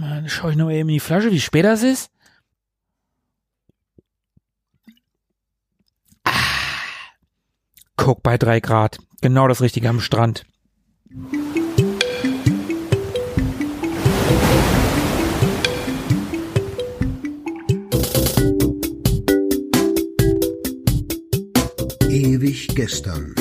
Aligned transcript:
Dann 0.00 0.28
schau 0.28 0.50
ich 0.50 0.56
noch 0.56 0.70
eben 0.70 0.90
in 0.90 0.94
die 0.94 1.00
Flasche, 1.00 1.32
wie 1.32 1.40
spät 1.40 1.64
das 1.64 1.82
ist. 1.82 2.10
Ah. 6.24 6.32
Guck 7.96 8.22
bei 8.22 8.36
drei 8.36 8.60
Grad. 8.60 8.98
Genau 9.22 9.48
das 9.48 9.62
Richtige 9.62 9.88
am 9.88 10.00
Strand. 10.00 10.44
Ewig 22.10 22.68
gestern. 22.74 23.34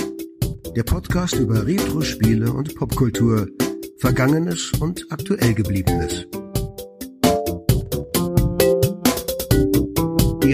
Der 0.73 0.83
Podcast 0.83 1.35
über 1.35 1.65
Retro-Spiele 1.65 2.51
und 2.51 2.75
Popkultur, 2.75 3.47
Vergangenes 3.97 4.71
und 4.79 5.05
aktuell 5.09 5.53
gebliebenes. 5.53 6.25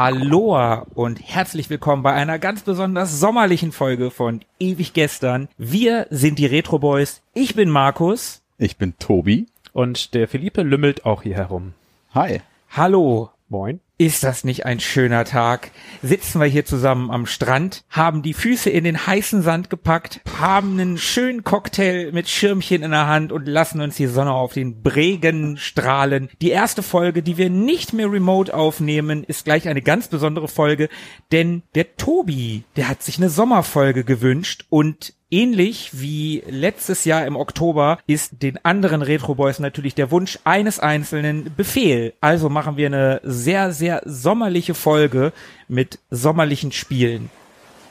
Aloha 0.00 0.86
und 0.94 1.20
herzlich 1.20 1.68
willkommen 1.68 2.02
bei 2.02 2.14
einer 2.14 2.38
ganz 2.38 2.62
besonders 2.62 3.20
sommerlichen 3.20 3.70
Folge 3.70 4.10
von 4.10 4.40
Ewig 4.58 4.94
Gestern. 4.94 5.48
Wir 5.58 6.06
sind 6.08 6.38
die 6.38 6.46
Retro 6.46 6.78
Boys. 6.78 7.20
Ich 7.34 7.54
bin 7.54 7.68
Markus. 7.68 8.40
Ich 8.56 8.78
bin 8.78 8.94
Tobi. 8.98 9.44
Und 9.74 10.14
der 10.14 10.26
Philippe 10.26 10.62
lümmelt 10.62 11.04
auch 11.04 11.20
hier 11.20 11.34
herum. 11.34 11.74
Hi. 12.14 12.40
Hallo. 12.70 13.28
Moin. 13.50 13.80
Ist 14.00 14.24
das 14.24 14.44
nicht 14.44 14.64
ein 14.64 14.80
schöner 14.80 15.26
Tag? 15.26 15.72
Sitzen 16.00 16.40
wir 16.40 16.46
hier 16.46 16.64
zusammen 16.64 17.10
am 17.10 17.26
Strand, 17.26 17.84
haben 17.90 18.22
die 18.22 18.32
Füße 18.32 18.70
in 18.70 18.84
den 18.84 19.06
heißen 19.06 19.42
Sand 19.42 19.68
gepackt, 19.68 20.22
haben 20.38 20.80
einen 20.80 20.96
schönen 20.96 21.44
Cocktail 21.44 22.10
mit 22.10 22.26
Schirmchen 22.26 22.82
in 22.82 22.92
der 22.92 23.08
Hand 23.08 23.30
und 23.30 23.46
lassen 23.46 23.82
uns 23.82 23.96
die 23.96 24.06
Sonne 24.06 24.32
auf 24.32 24.54
den 24.54 24.82
Bregen 24.82 25.58
strahlen. 25.58 26.30
Die 26.40 26.48
erste 26.48 26.82
Folge, 26.82 27.22
die 27.22 27.36
wir 27.36 27.50
nicht 27.50 27.92
mehr 27.92 28.10
remote 28.10 28.54
aufnehmen, 28.54 29.22
ist 29.22 29.44
gleich 29.44 29.68
eine 29.68 29.82
ganz 29.82 30.08
besondere 30.08 30.48
Folge, 30.48 30.88
denn 31.30 31.62
der 31.74 31.98
Tobi, 31.98 32.64
der 32.76 32.88
hat 32.88 33.02
sich 33.02 33.18
eine 33.18 33.28
Sommerfolge 33.28 34.04
gewünscht 34.04 34.64
und 34.70 35.12
Ähnlich 35.32 35.90
wie 35.92 36.42
letztes 36.48 37.04
Jahr 37.04 37.24
im 37.24 37.36
Oktober 37.36 38.00
ist 38.08 38.42
den 38.42 38.64
anderen 38.64 39.00
Retro 39.00 39.36
Boys 39.36 39.60
natürlich 39.60 39.94
der 39.94 40.10
Wunsch 40.10 40.40
eines 40.42 40.80
einzelnen 40.80 41.54
Befehl. 41.56 42.14
Also 42.20 42.48
machen 42.48 42.76
wir 42.76 42.86
eine 42.86 43.20
sehr, 43.22 43.72
sehr 43.72 44.02
sommerliche 44.04 44.74
Folge 44.74 45.32
mit 45.68 46.00
sommerlichen 46.10 46.72
Spielen. 46.72 47.30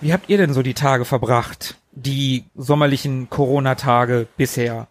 Wie 0.02 0.12
habt 0.12 0.30
ihr 0.30 0.38
denn 0.38 0.54
so 0.54 0.62
die 0.62 0.74
Tage 0.74 1.06
verbracht? 1.06 1.78
Die 1.94 2.44
sommerlichen 2.58 3.30
Corona-Tage 3.30 4.28
bisher? 4.36 4.88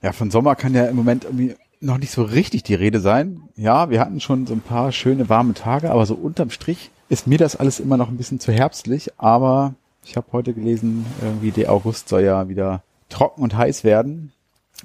Ja, 0.00 0.12
von 0.12 0.30
Sommer 0.30 0.54
kann 0.54 0.74
ja 0.74 0.86
im 0.86 0.94
Moment 0.94 1.24
irgendwie 1.24 1.56
noch 1.80 1.98
nicht 1.98 2.12
so 2.12 2.22
richtig 2.22 2.62
die 2.62 2.74
Rede 2.74 3.00
sein. 3.00 3.42
Ja, 3.56 3.90
wir 3.90 3.98
hatten 3.98 4.20
schon 4.20 4.46
so 4.46 4.54
ein 4.54 4.60
paar 4.60 4.92
schöne 4.92 5.28
warme 5.28 5.54
Tage, 5.54 5.90
aber 5.90 6.06
so 6.06 6.14
unterm 6.14 6.50
Strich 6.50 6.90
ist 7.08 7.26
mir 7.26 7.38
das 7.38 7.56
alles 7.56 7.80
immer 7.80 7.96
noch 7.96 8.08
ein 8.08 8.16
bisschen 8.16 8.38
zu 8.38 8.52
herbstlich, 8.52 9.10
aber 9.18 9.74
ich 10.08 10.16
habe 10.16 10.26
heute 10.32 10.54
gelesen, 10.54 11.04
irgendwie 11.20 11.50
der 11.50 11.70
August 11.70 12.08
soll 12.08 12.22
ja 12.22 12.48
wieder 12.48 12.82
trocken 13.10 13.42
und 13.42 13.56
heiß 13.56 13.84
werden. 13.84 14.32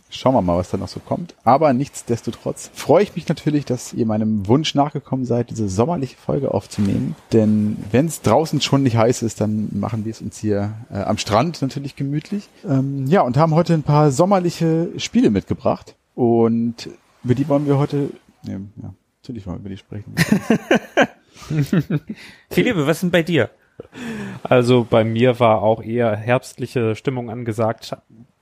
Schauen 0.10 0.34
wir 0.34 0.42
mal, 0.42 0.58
was 0.58 0.72
da 0.72 0.78
noch 0.78 0.88
so 0.88 1.00
kommt. 1.00 1.36
Aber 1.44 1.72
nichtsdestotrotz 1.72 2.72
freue 2.74 3.04
ich 3.04 3.16
mich 3.16 3.28
natürlich, 3.28 3.64
dass 3.64 3.94
ihr 3.94 4.06
meinem 4.06 4.48
Wunsch 4.48 4.76
nachgekommen 4.76 5.24
seid, 5.26 5.52
diese 5.52 5.70
sommerliche 5.70 6.18
Folge 6.18 6.54
aufzunehmen. 6.54 7.16
Denn 7.32 7.78
wenn 7.92 8.08
es 8.08 8.22
draußen 8.22 8.60
schon 8.60 8.84
nicht 8.84 8.98
heiß 8.98 9.22
ist, 9.22 9.40
dann 9.40 9.70
machen 9.72 10.04
wir 10.04 10.12
es 10.12 10.22
uns 10.22 10.40
hier 10.40 10.74
äh, 10.92 10.98
am 10.98 11.18
Strand 11.18 11.62
natürlich 11.62 11.96
gemütlich. 11.96 12.50
Ähm, 12.68 13.06
ja, 13.08 13.22
und 13.22 13.38
haben 13.38 13.54
heute 13.54 13.74
ein 13.74 13.84
paar 13.84 14.12
sommerliche 14.12 14.90
Spiele 14.98 15.30
mitgebracht. 15.30 15.96
Und 16.16 16.90
über 17.24 17.36
die 17.36 17.48
wollen 17.48 17.68
wir 17.68 17.78
heute, 17.78 18.10
ja, 18.44 18.54
ja 18.54 18.94
natürlich 19.22 19.46
wollen 19.46 19.58
wir 19.58 19.62
über 19.62 19.70
die 19.70 19.78
sprechen. 19.78 20.16
Philippe, 22.50 22.88
was 22.88 23.02
denn 23.02 23.12
bei 23.12 23.24
dir? 23.24 23.52
Also 24.44 24.86
bei 24.90 25.04
mir 25.04 25.40
war 25.40 25.62
auch 25.62 25.82
eher 25.84 26.16
herbstliche 26.16 26.96
Stimmung 26.96 27.30
angesagt. 27.30 27.96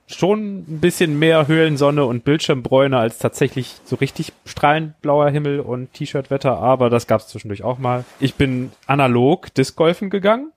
Schon 0.07 0.59
ein 0.59 0.79
bisschen 0.81 1.17
mehr 1.19 1.47
Höhlensonne 1.47 2.03
und 2.05 2.25
Bildschirmbräune 2.25 2.97
als 2.97 3.17
tatsächlich 3.17 3.77
so 3.85 3.95
richtig 3.95 4.33
strahlend 4.45 5.01
blauer 5.01 5.29
Himmel 5.29 5.61
und 5.61 5.93
T-Shirt-Wetter, 5.93 6.57
aber 6.57 6.89
das 6.89 7.07
gab 7.07 7.21
es 7.21 7.27
zwischendurch 7.27 7.63
auch 7.63 7.77
mal. 7.77 8.03
Ich 8.19 8.35
bin 8.35 8.71
analog 8.87 9.53
Discgolfen 9.53 10.09
gegangen 10.09 10.51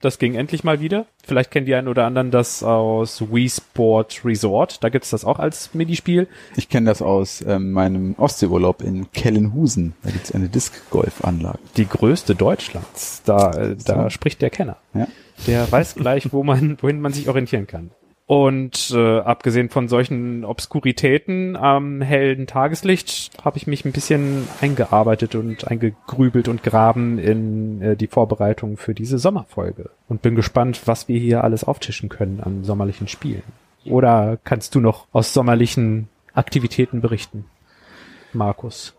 das 0.00 0.18
ging 0.18 0.34
endlich 0.34 0.62
mal 0.64 0.80
wieder. 0.80 1.06
Vielleicht 1.24 1.50
kennt 1.50 1.66
die 1.66 1.74
einen 1.74 1.88
oder 1.88 2.06
anderen 2.06 2.30
das 2.30 2.62
aus 2.62 3.32
Wii 3.32 3.48
Sport 3.48 4.24
Resort. 4.24 4.82
Da 4.84 4.88
gibt's 4.88 5.10
das 5.10 5.24
auch 5.24 5.38
als 5.38 5.74
Minispiel. 5.74 6.28
Ich 6.56 6.68
kenne 6.68 6.86
das 6.86 7.02
aus 7.02 7.44
ähm, 7.46 7.72
meinem 7.72 8.14
Ostseeurlaub 8.16 8.82
in 8.82 9.10
Kellenhusen. 9.12 9.94
Da 10.02 10.10
gibt's 10.10 10.32
eine 10.32 10.48
Disc-Golf-Anlage. 10.48 11.58
Die 11.76 11.88
größte 11.88 12.34
Deutschlands. 12.34 13.22
Da, 13.24 13.50
äh, 13.52 13.76
da 13.76 14.04
so. 14.04 14.10
spricht 14.10 14.40
der 14.40 14.50
Kenner. 14.50 14.76
Ja. 14.94 15.08
Der 15.46 15.70
weiß 15.70 15.96
gleich, 15.96 16.32
wo 16.32 16.42
man, 16.42 16.78
wohin 16.80 17.00
man 17.00 17.12
sich 17.12 17.28
orientieren 17.28 17.66
kann. 17.66 17.90
Und 18.28 18.90
äh, 18.94 19.20
abgesehen 19.20 19.70
von 19.70 19.88
solchen 19.88 20.44
Obskuritäten 20.44 21.56
am 21.56 22.02
hellen 22.02 22.46
Tageslicht 22.46 23.30
habe 23.42 23.56
ich 23.56 23.66
mich 23.66 23.86
ein 23.86 23.92
bisschen 23.92 24.46
eingearbeitet 24.60 25.34
und 25.34 25.66
eingegrübelt 25.66 26.46
und 26.48 26.62
graben 26.62 27.18
in 27.18 27.80
äh, 27.80 27.96
die 27.96 28.06
Vorbereitung 28.06 28.76
für 28.76 28.94
diese 28.94 29.18
Sommerfolge 29.18 29.88
und 30.08 30.20
bin 30.20 30.34
gespannt, 30.34 30.82
was 30.84 31.08
wir 31.08 31.18
hier 31.18 31.42
alles 31.42 31.64
auftischen 31.64 32.10
können 32.10 32.40
an 32.40 32.64
sommerlichen 32.64 33.08
Spielen. 33.08 33.44
Oder 33.86 34.38
kannst 34.44 34.74
du 34.74 34.80
noch 34.80 35.06
aus 35.10 35.32
sommerlichen 35.32 36.10
Aktivitäten 36.34 37.00
berichten, 37.00 37.46
Markus? 38.34 38.97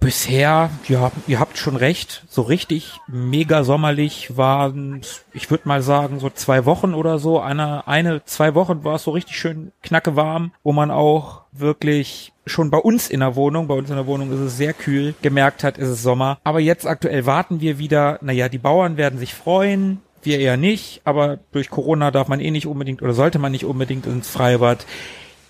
Bisher, 0.00 0.70
ja, 0.86 1.10
ihr 1.26 1.40
habt 1.40 1.58
schon 1.58 1.74
recht, 1.74 2.24
so 2.28 2.42
richtig 2.42 3.00
mega 3.08 3.64
sommerlich 3.64 4.36
waren, 4.36 5.00
ich 5.32 5.50
würde 5.50 5.66
mal 5.66 5.82
sagen, 5.82 6.20
so 6.20 6.30
zwei 6.30 6.66
Wochen 6.66 6.94
oder 6.94 7.18
so. 7.18 7.40
Eine, 7.40 7.88
eine, 7.88 8.24
zwei 8.24 8.54
Wochen 8.54 8.84
war 8.84 8.96
es 8.96 9.02
so 9.02 9.10
richtig 9.10 9.36
schön 9.36 9.72
knacke 9.82 10.14
warm, 10.14 10.52
wo 10.62 10.72
man 10.72 10.90
auch 10.92 11.42
wirklich 11.52 12.32
schon 12.46 12.70
bei 12.70 12.78
uns 12.78 13.10
in 13.10 13.20
der 13.20 13.34
Wohnung, 13.34 13.66
bei 13.66 13.74
uns 13.74 13.90
in 13.90 13.96
der 13.96 14.06
Wohnung 14.06 14.30
ist 14.30 14.38
es 14.38 14.56
sehr 14.56 14.72
kühl, 14.72 15.14
gemerkt 15.20 15.64
hat, 15.64 15.78
ist 15.78 15.88
es 15.88 16.02
Sommer. 16.02 16.38
Aber 16.44 16.60
jetzt 16.60 16.86
aktuell 16.86 17.26
warten 17.26 17.60
wir 17.60 17.78
wieder, 17.78 18.18
naja, 18.22 18.48
die 18.48 18.58
Bauern 18.58 18.96
werden 18.96 19.18
sich 19.18 19.34
freuen, 19.34 20.00
wir 20.22 20.38
eher 20.38 20.56
nicht, 20.56 21.00
aber 21.04 21.38
durch 21.52 21.70
Corona 21.70 22.10
darf 22.10 22.28
man 22.28 22.40
eh 22.40 22.50
nicht 22.50 22.66
unbedingt 22.66 23.02
oder 23.02 23.14
sollte 23.14 23.38
man 23.38 23.52
nicht 23.52 23.64
unbedingt 23.64 24.06
ins 24.06 24.28
Freibad. 24.28 24.86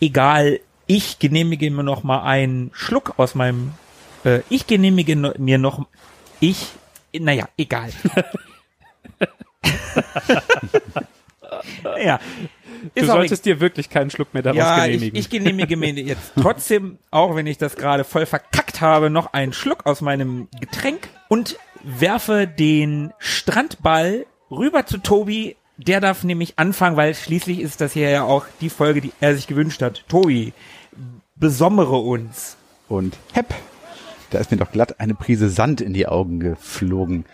Egal, 0.01 0.61
ich 0.87 1.19
genehmige 1.19 1.71
mir 1.71 1.83
noch 1.83 2.03
mal 2.03 2.23
einen 2.23 2.71
Schluck 2.73 3.15
aus 3.19 3.35
meinem 3.35 3.73
äh, 4.37 4.43
ich 4.49 4.67
genehmige 4.67 5.17
mir 5.17 5.59
noch, 5.59 5.87
ich, 6.41 6.69
naja, 7.13 7.49
egal. 7.57 7.91
ja. 12.03 12.21
Du 12.95 13.05
solltest 13.05 13.45
dir 13.45 13.61
wirklich 13.61 13.91
keinen 13.91 14.11
Schluck 14.11 14.33
mehr 14.35 14.43
daraus 14.43 14.59
ja, 14.59 14.87
genehmigen. 14.87 15.17
Ich, 15.17 15.27
ich 15.27 15.31
genehmige 15.31 15.77
mir 15.77 15.93
jetzt 15.93 16.33
trotzdem, 16.41 16.99
auch 17.11 17.35
wenn 17.35 17.47
ich 17.47 17.59
das 17.59 17.77
gerade 17.77 18.05
voll 18.05 18.25
verkackt 18.25 18.81
habe, 18.81 19.11
noch 19.11 19.33
einen 19.33 19.53
Schluck 19.53 19.85
aus 19.85 20.01
meinem 20.01 20.49
Getränk 20.61 21.09
und 21.29 21.59
werfe 21.83 22.47
den 22.47 23.13
Strandball 23.19 24.27
rüber 24.51 24.87
zu 24.87 24.99
Tobi. 24.99 25.57
Der 25.77 26.01
darf 26.01 26.25
nämlich 26.25 26.59
anfangen, 26.59 26.97
weil 26.97 27.15
schließlich 27.15 27.61
ist 27.61 27.81
das 27.81 27.93
hier 27.93 28.11
ja 28.11 28.25
auch 28.25 28.47
die 28.61 28.71
Folge, 28.71 29.01
die 29.01 29.13
er 29.21 29.35
sich 29.35 29.47
gewünscht 29.47 29.83
hat. 29.83 30.05
Tobi, 30.09 30.53
besommere 31.37 31.97
uns. 31.97 32.57
Und 32.89 33.17
hepp. 33.33 33.55
Da 34.31 34.39
ist 34.39 34.51
mir 34.51 34.59
doch 34.59 34.71
glatt 34.71 35.01
eine 35.01 35.15
Prise 35.15 35.49
Sand 35.49 35.81
in 35.81 35.95
die 35.95 36.07
Augen 36.07 36.41
geflogen. 36.41 37.25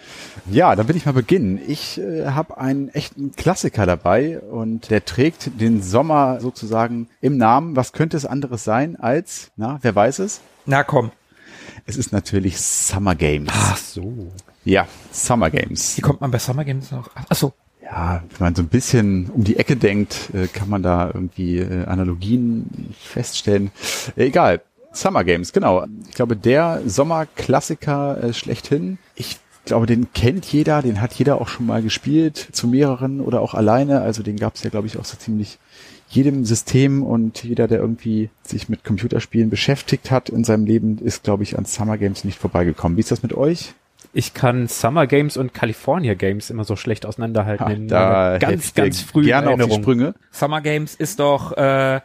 Ja, 0.51 0.77
dann 0.77 0.87
will 0.89 0.97
ich 0.97 1.07
mal 1.07 1.13
beginnen. 1.13 1.61
Ich 1.67 2.01
äh, 2.01 2.27
habe 2.27 2.59
einen 2.59 2.89
echten 2.91 3.33
Klassiker 3.33 3.85
dabei 3.85 4.39
und 4.41 4.91
der 4.91 5.05
trägt 5.05 5.61
den 5.61 5.83
Sommer 5.83 6.41
sozusagen 6.41 7.09
im 7.21 7.37
Namen. 7.37 7.75
Was 7.75 7.93
könnte 7.93 8.17
es 8.17 8.27
anderes 8.27 8.63
sein 8.65 8.97
als, 8.97 9.51
na, 9.57 9.79
wer 9.83 9.95
weiß 9.95 10.21
es? 10.21 10.41
Na 10.67 10.85
komm. 10.85 11.11
Es 11.87 11.97
ist 11.97 12.13
natürlich 12.13 12.61
Summer 12.61 13.15
Games. 13.15 13.51
Ach 13.53 13.77
so. 13.77 14.33
Ja, 14.65 14.87
Summer 15.13 15.51
Games. 15.51 15.97
Wie 15.97 16.01
kommt 16.01 16.21
man 16.21 16.31
bei 16.31 16.39
Summer 16.39 16.65
Games 16.65 16.91
noch? 16.93 17.11
Ach 17.15 17.37
so. 17.37 17.53
Ja, 17.83 18.23
wenn 18.31 18.47
man 18.47 18.55
so 18.55 18.63
ein 18.63 18.69
bisschen 18.69 19.29
um 19.31 19.45
die 19.45 19.57
Ecke 19.57 19.77
denkt, 19.77 20.31
äh, 20.33 20.47
kann 20.47 20.71
man 20.71 20.83
da 20.83 21.11
irgendwie 21.13 21.59
äh, 21.59 21.85
Analogien 21.85 22.95
feststellen. 22.99 23.73
Egal. 24.17 24.63
Summer 24.95 25.25
Games, 25.25 25.53
genau. 25.53 25.87
Ich 26.09 26.15
glaube, 26.15 26.37
der 26.37 26.83
Sommerklassiker 26.87 28.23
äh, 28.23 28.33
schlechthin. 28.33 28.99
Ich 29.15 29.39
glaube, 29.65 29.87
den 29.87 30.13
kennt 30.13 30.45
jeder, 30.47 30.83
den 30.83 31.01
hat 31.01 31.15
jeder 31.15 31.41
auch 31.41 31.49
schon 31.49 31.67
mal 31.67 31.83
gespielt, 31.83 32.49
zu 32.53 32.69
mehreren 32.69 33.21
oder 33.21 33.41
auch 33.41 33.55
alleine. 33.55 34.03
Also 34.03 34.23
den 34.23 34.37
gab 34.37 34.55
es 34.55 34.63
ja, 34.63 34.71
glaube 34.71 34.87
ich, 34.87 34.99
auch 34.99 35.05
so 35.05 35.17
ziemlich 35.17 35.59
jedem 36.09 36.45
System 36.45 37.03
und 37.03 37.43
jeder, 37.43 37.67
der 37.67 37.79
irgendwie 37.79 38.31
sich 38.43 38.69
mit 38.69 38.85
Computerspielen 38.85 39.51
beschäftigt 39.51 40.11
hat 40.11 40.29
in 40.29 40.45
seinem 40.45 40.67
Leben, 40.67 40.99
ist, 40.99 41.25
glaube 41.25 41.43
ich, 41.43 41.59
an 41.59 41.65
Summer 41.65 41.99
Games 41.99 42.25
nicht 42.25 42.39
vorbeigekommen. 42.39 42.97
Wie 42.97 43.01
ist 43.01 43.11
das 43.11 43.23
mit 43.23 43.35
euch? 43.35 43.75
Ich 44.13 44.33
kann 44.33 44.69
Summer 44.69 45.09
Games 45.09 45.37
und 45.37 45.55
California 45.55 46.15
Games 46.15 46.51
immer 46.51 46.63
so 46.63 46.77
schlecht 46.77 47.05
auseinanderhalten. 47.05 47.67
Ha, 47.67 47.73
in 47.73 47.89
da 47.89 48.39
ganz, 48.39 48.75
ganz 48.75 49.01
früh 49.01 49.25
gerne 49.25 49.49
auf 49.49 49.55
die 49.55 49.61
Erinnerung. 49.61 49.83
Sprünge. 49.83 50.15
Summer 50.31 50.61
Games 50.61 50.95
ist 50.95 51.19
doch 51.19 51.57
äh, 51.57 52.01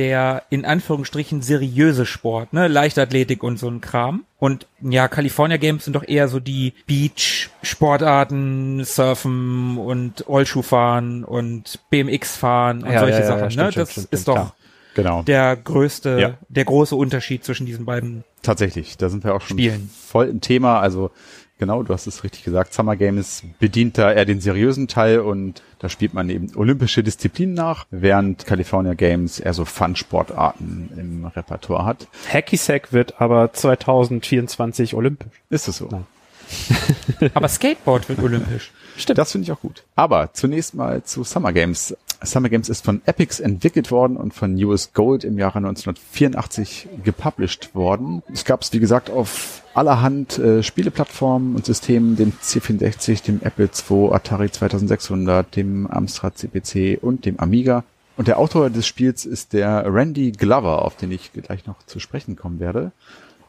der 0.00 0.44
in 0.48 0.64
Anführungsstrichen 0.64 1.42
seriöse 1.42 2.06
Sport, 2.06 2.54
ne? 2.54 2.68
Leichtathletik 2.68 3.42
und 3.42 3.58
so 3.58 3.68
ein 3.68 3.82
Kram. 3.82 4.24
Und 4.38 4.66
ja, 4.80 5.06
California 5.08 5.58
Games 5.58 5.84
sind 5.84 5.92
doch 5.94 6.08
eher 6.08 6.26
so 6.28 6.40
die 6.40 6.72
Beach-Sportarten, 6.86 8.82
Surfen 8.84 9.76
und 9.76 10.26
Rollschuhfahren 10.26 11.24
und 11.24 11.78
BMX 11.90 12.36
fahren 12.36 12.82
und 12.82 12.90
Ja, 12.92 13.00
solche 13.00 13.18
ja, 13.18 13.20
ja, 13.20 13.26
Sachen. 13.26 13.42
ne? 13.42 13.48
stimmt, 13.50 13.76
das 13.76 13.92
stimmt, 13.92 14.08
ist 14.12 14.28
doch 14.28 14.34
klar. 14.34 14.54
Genau. 14.94 15.22
der 15.22 15.56
größte, 15.56 16.38
der 16.48 16.64
große 16.64 16.96
Unterschied 16.96 17.44
zwischen 17.44 17.66
diesen 17.66 17.84
beiden. 17.84 18.24
Tatsächlich, 18.42 18.96
da 18.96 19.08
sind 19.08 19.22
wir 19.22 19.34
auch 19.34 19.40
schon 19.42 19.58
Spielen. 19.58 19.90
voll 19.94 20.28
im 20.28 20.40
Thema. 20.40 20.80
Also 20.80 21.10
genau, 21.58 21.82
du 21.82 21.92
hast 21.92 22.06
es 22.06 22.24
richtig 22.24 22.42
gesagt. 22.42 22.72
Summer 22.72 22.96
Games 22.96 23.42
bedient 23.58 23.98
da 23.98 24.10
eher 24.12 24.24
den 24.24 24.40
seriösen 24.40 24.88
Teil 24.88 25.20
und 25.20 25.62
da 25.80 25.88
spielt 25.88 26.12
man 26.12 26.28
eben 26.28 26.52
olympische 26.56 27.02
Disziplinen 27.02 27.54
nach, 27.54 27.86
während 27.90 28.44
California 28.46 28.94
Games 28.94 29.40
eher 29.40 29.54
so 29.54 29.64
Fun-Sportarten 29.64 30.90
im 30.96 31.24
Repertoire 31.24 31.86
hat. 31.86 32.06
Hacky 32.30 32.58
Sack 32.58 32.92
wird 32.92 33.20
aber 33.20 33.52
2024 33.52 34.94
olympisch. 34.94 35.32
Ist 35.48 35.68
es 35.68 35.78
so? 35.78 35.88
Nein. 35.90 36.06
Aber 37.34 37.48
Skateboard 37.48 38.08
wird 38.08 38.18
olympisch. 38.20 38.72
Stimmt. 38.96 39.18
Das 39.18 39.32
finde 39.32 39.44
ich 39.44 39.52
auch 39.52 39.60
gut. 39.60 39.84
Aber 39.96 40.32
zunächst 40.34 40.74
mal 40.74 41.02
zu 41.02 41.24
Summer 41.24 41.52
Games. 41.52 41.96
Summer 42.22 42.48
Games 42.48 42.68
ist 42.68 42.84
von 42.84 43.00
Epics 43.06 43.40
entwickelt 43.40 43.90
worden 43.90 44.16
und 44.16 44.34
von 44.34 44.54
US 44.64 44.92
Gold 44.92 45.24
im 45.24 45.38
Jahre 45.38 45.58
1984 45.58 46.88
gepublished 47.04 47.74
worden. 47.74 48.22
Es 48.32 48.44
gab 48.44 48.62
es, 48.62 48.72
wie 48.72 48.80
gesagt, 48.80 49.10
auf 49.10 49.62
allerhand 49.74 50.38
äh, 50.38 50.62
Spieleplattformen 50.62 51.54
und 51.54 51.64
Systemen, 51.64 52.16
dem 52.16 52.32
C64, 52.42 53.24
dem 53.24 53.40
Apple 53.42 53.70
II, 53.90 54.10
Atari 54.12 54.50
2600, 54.50 55.56
dem 55.56 55.86
Amstrad 55.86 56.36
CPC 56.36 57.02
und 57.02 57.24
dem 57.24 57.38
Amiga. 57.40 57.84
Und 58.16 58.28
der 58.28 58.38
Autor 58.38 58.68
des 58.68 58.86
Spiels 58.86 59.24
ist 59.24 59.52
der 59.54 59.84
Randy 59.86 60.32
Glover, 60.32 60.84
auf 60.84 60.96
den 60.96 61.10
ich 61.10 61.32
gleich 61.32 61.66
noch 61.66 61.82
zu 61.86 62.00
sprechen 62.00 62.36
kommen 62.36 62.60
werde. 62.60 62.92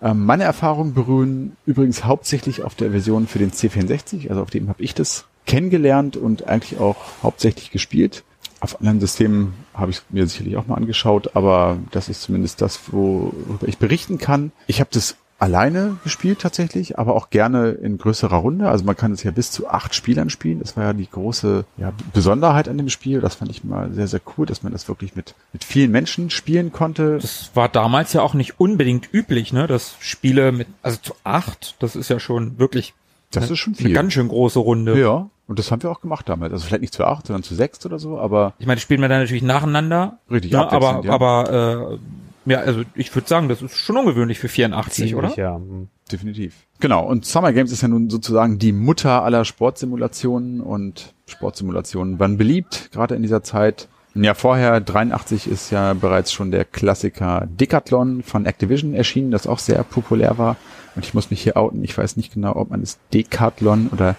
Ähm, 0.01 0.25
meine 0.25 0.43
Erfahrungen 0.43 0.93
beruhen 0.93 1.57
übrigens 1.65 2.05
hauptsächlich 2.05 2.63
auf 2.63 2.75
der 2.75 2.91
Version 2.91 3.27
für 3.27 3.39
den 3.39 3.51
C64, 3.51 4.29
also 4.29 4.41
auf 4.41 4.49
dem 4.49 4.69
habe 4.69 4.81
ich 4.81 4.95
das 4.95 5.25
kennengelernt 5.45 6.17
und 6.17 6.47
eigentlich 6.47 6.79
auch 6.79 6.97
hauptsächlich 7.21 7.71
gespielt. 7.71 8.23
Auf 8.61 8.79
anderen 8.79 8.99
Systemen 8.99 9.53
habe 9.73 9.91
ich 9.91 9.97
es 9.97 10.03
mir 10.09 10.25
sicherlich 10.27 10.55
auch 10.55 10.67
mal 10.67 10.75
angeschaut, 10.75 11.35
aber 11.35 11.77
das 11.91 12.07
ist 12.07 12.21
zumindest 12.21 12.61
das, 12.61 12.79
worüber 12.93 13.67
ich 13.67 13.77
berichten 13.77 14.17
kann. 14.17 14.51
Ich 14.67 14.79
habe 14.79 14.89
das 14.93 15.17
alleine 15.39 15.97
gespielt 16.03 16.37
tatsächlich, 16.39 16.99
aber 16.99 17.15
auch 17.15 17.31
gerne 17.31 17.71
in 17.71 17.97
größerer 17.97 18.35
Runde. 18.35 18.69
Also 18.69 18.85
man 18.85 18.95
kann 18.95 19.11
es 19.11 19.23
ja 19.23 19.31
bis 19.31 19.49
zu 19.49 19.67
acht 19.67 19.95
Spielern 19.95 20.29
spielen. 20.29 20.59
Das 20.59 20.77
war 20.77 20.83
ja 20.83 20.93
die 20.93 21.09
große 21.09 21.65
ja, 21.77 21.91
Besonderheit 22.13 22.69
an 22.69 22.77
dem 22.77 22.89
Spiel. 22.89 23.19
Das 23.21 23.33
fand 23.33 23.49
ich 23.49 23.63
mal 23.63 23.91
sehr, 23.91 24.07
sehr 24.07 24.21
cool, 24.37 24.45
dass 24.45 24.61
man 24.61 24.71
das 24.71 24.87
wirklich 24.87 25.15
mit, 25.15 25.33
mit 25.51 25.63
vielen 25.63 25.89
Menschen 25.89 26.29
spielen 26.29 26.71
konnte. 26.71 27.17
Das 27.19 27.49
war 27.55 27.67
damals 27.69 28.13
ja 28.13 28.21
auch 28.21 28.35
nicht 28.35 28.59
unbedingt 28.59 29.11
üblich, 29.11 29.51
ne? 29.51 29.65
Dass 29.65 29.95
Spiele 29.99 30.51
mit, 30.51 30.67
also 30.83 30.99
zu 31.01 31.15
acht, 31.23 31.75
das 31.79 31.95
ist 31.95 32.09
ja 32.09 32.19
schon 32.19 32.59
wirklich 32.59 32.93
Das 33.31 33.49
ist 33.49 33.57
schon 33.57 33.73
eine 33.73 33.87
viel. 33.87 33.93
ganz 33.93 34.13
schön 34.13 34.27
große 34.27 34.59
Runde. 34.59 34.99
Ja, 35.01 35.27
und 35.51 35.59
das 35.59 35.69
haben 35.69 35.83
wir 35.83 35.91
auch 35.91 35.99
gemacht 35.99 36.29
damals. 36.29 36.53
Also 36.53 36.65
vielleicht 36.65 36.79
nicht 36.79 36.93
zu 36.93 37.03
acht, 37.03 37.27
sondern 37.27 37.43
zu 37.43 37.55
sechs 37.55 37.85
oder 37.85 37.99
so, 37.99 38.17
aber 38.17 38.53
Ich 38.57 38.67
meine, 38.67 38.77
das 38.77 38.83
spielen 38.83 39.01
wir 39.01 39.09
dann 39.09 39.19
natürlich 39.19 39.43
nacheinander. 39.43 40.19
Richtig, 40.31 40.53
ne? 40.53 40.71
aber, 40.71 41.01
ja. 41.03 41.11
aber 41.11 41.99
äh, 42.45 42.51
ja, 42.51 42.59
also 42.59 42.83
ich 42.95 43.13
würde 43.13 43.27
sagen, 43.27 43.49
das 43.49 43.61
ist 43.61 43.75
schon 43.75 43.97
ungewöhnlich 43.97 44.39
für 44.39 44.47
84, 44.47 45.13
oder? 45.13 45.27
Ziemlich, 45.27 45.35
ja. 45.35 45.55
Hm. 45.57 45.89
definitiv. 46.09 46.55
Genau, 46.79 47.05
und 47.05 47.25
Summer 47.25 47.51
Games 47.51 47.73
ist 47.73 47.81
ja 47.81 47.89
nun 47.89 48.09
sozusagen 48.09 48.59
die 48.59 48.71
Mutter 48.71 49.23
aller 49.23 49.43
Sportsimulationen 49.43 50.61
und 50.61 51.13
Sportsimulationen 51.27 52.17
waren 52.17 52.37
beliebt, 52.37 52.89
gerade 52.93 53.15
in 53.15 53.21
dieser 53.21 53.43
Zeit. 53.43 53.89
Ein 54.15 54.23
Jahr 54.23 54.35
vorher, 54.35 54.79
83, 54.79 55.47
ist 55.47 55.69
ja 55.69 55.93
bereits 55.93 56.31
schon 56.31 56.51
der 56.51 56.63
Klassiker 56.63 57.45
Decathlon 57.49 58.23
von 58.23 58.45
Activision 58.45 58.93
erschienen, 58.93 59.31
das 59.31 59.47
auch 59.47 59.59
sehr 59.59 59.83
populär 59.83 60.37
war. 60.37 60.55
Und 60.95 61.03
ich 61.03 61.13
muss 61.13 61.29
mich 61.29 61.41
hier 61.41 61.57
outen, 61.57 61.83
ich 61.83 61.97
weiß 61.97 62.15
nicht 62.15 62.33
genau, 62.33 62.55
ob 62.55 62.69
man 62.69 62.81
es 62.81 62.99
Decathlon 63.13 63.89
oder 63.91 64.15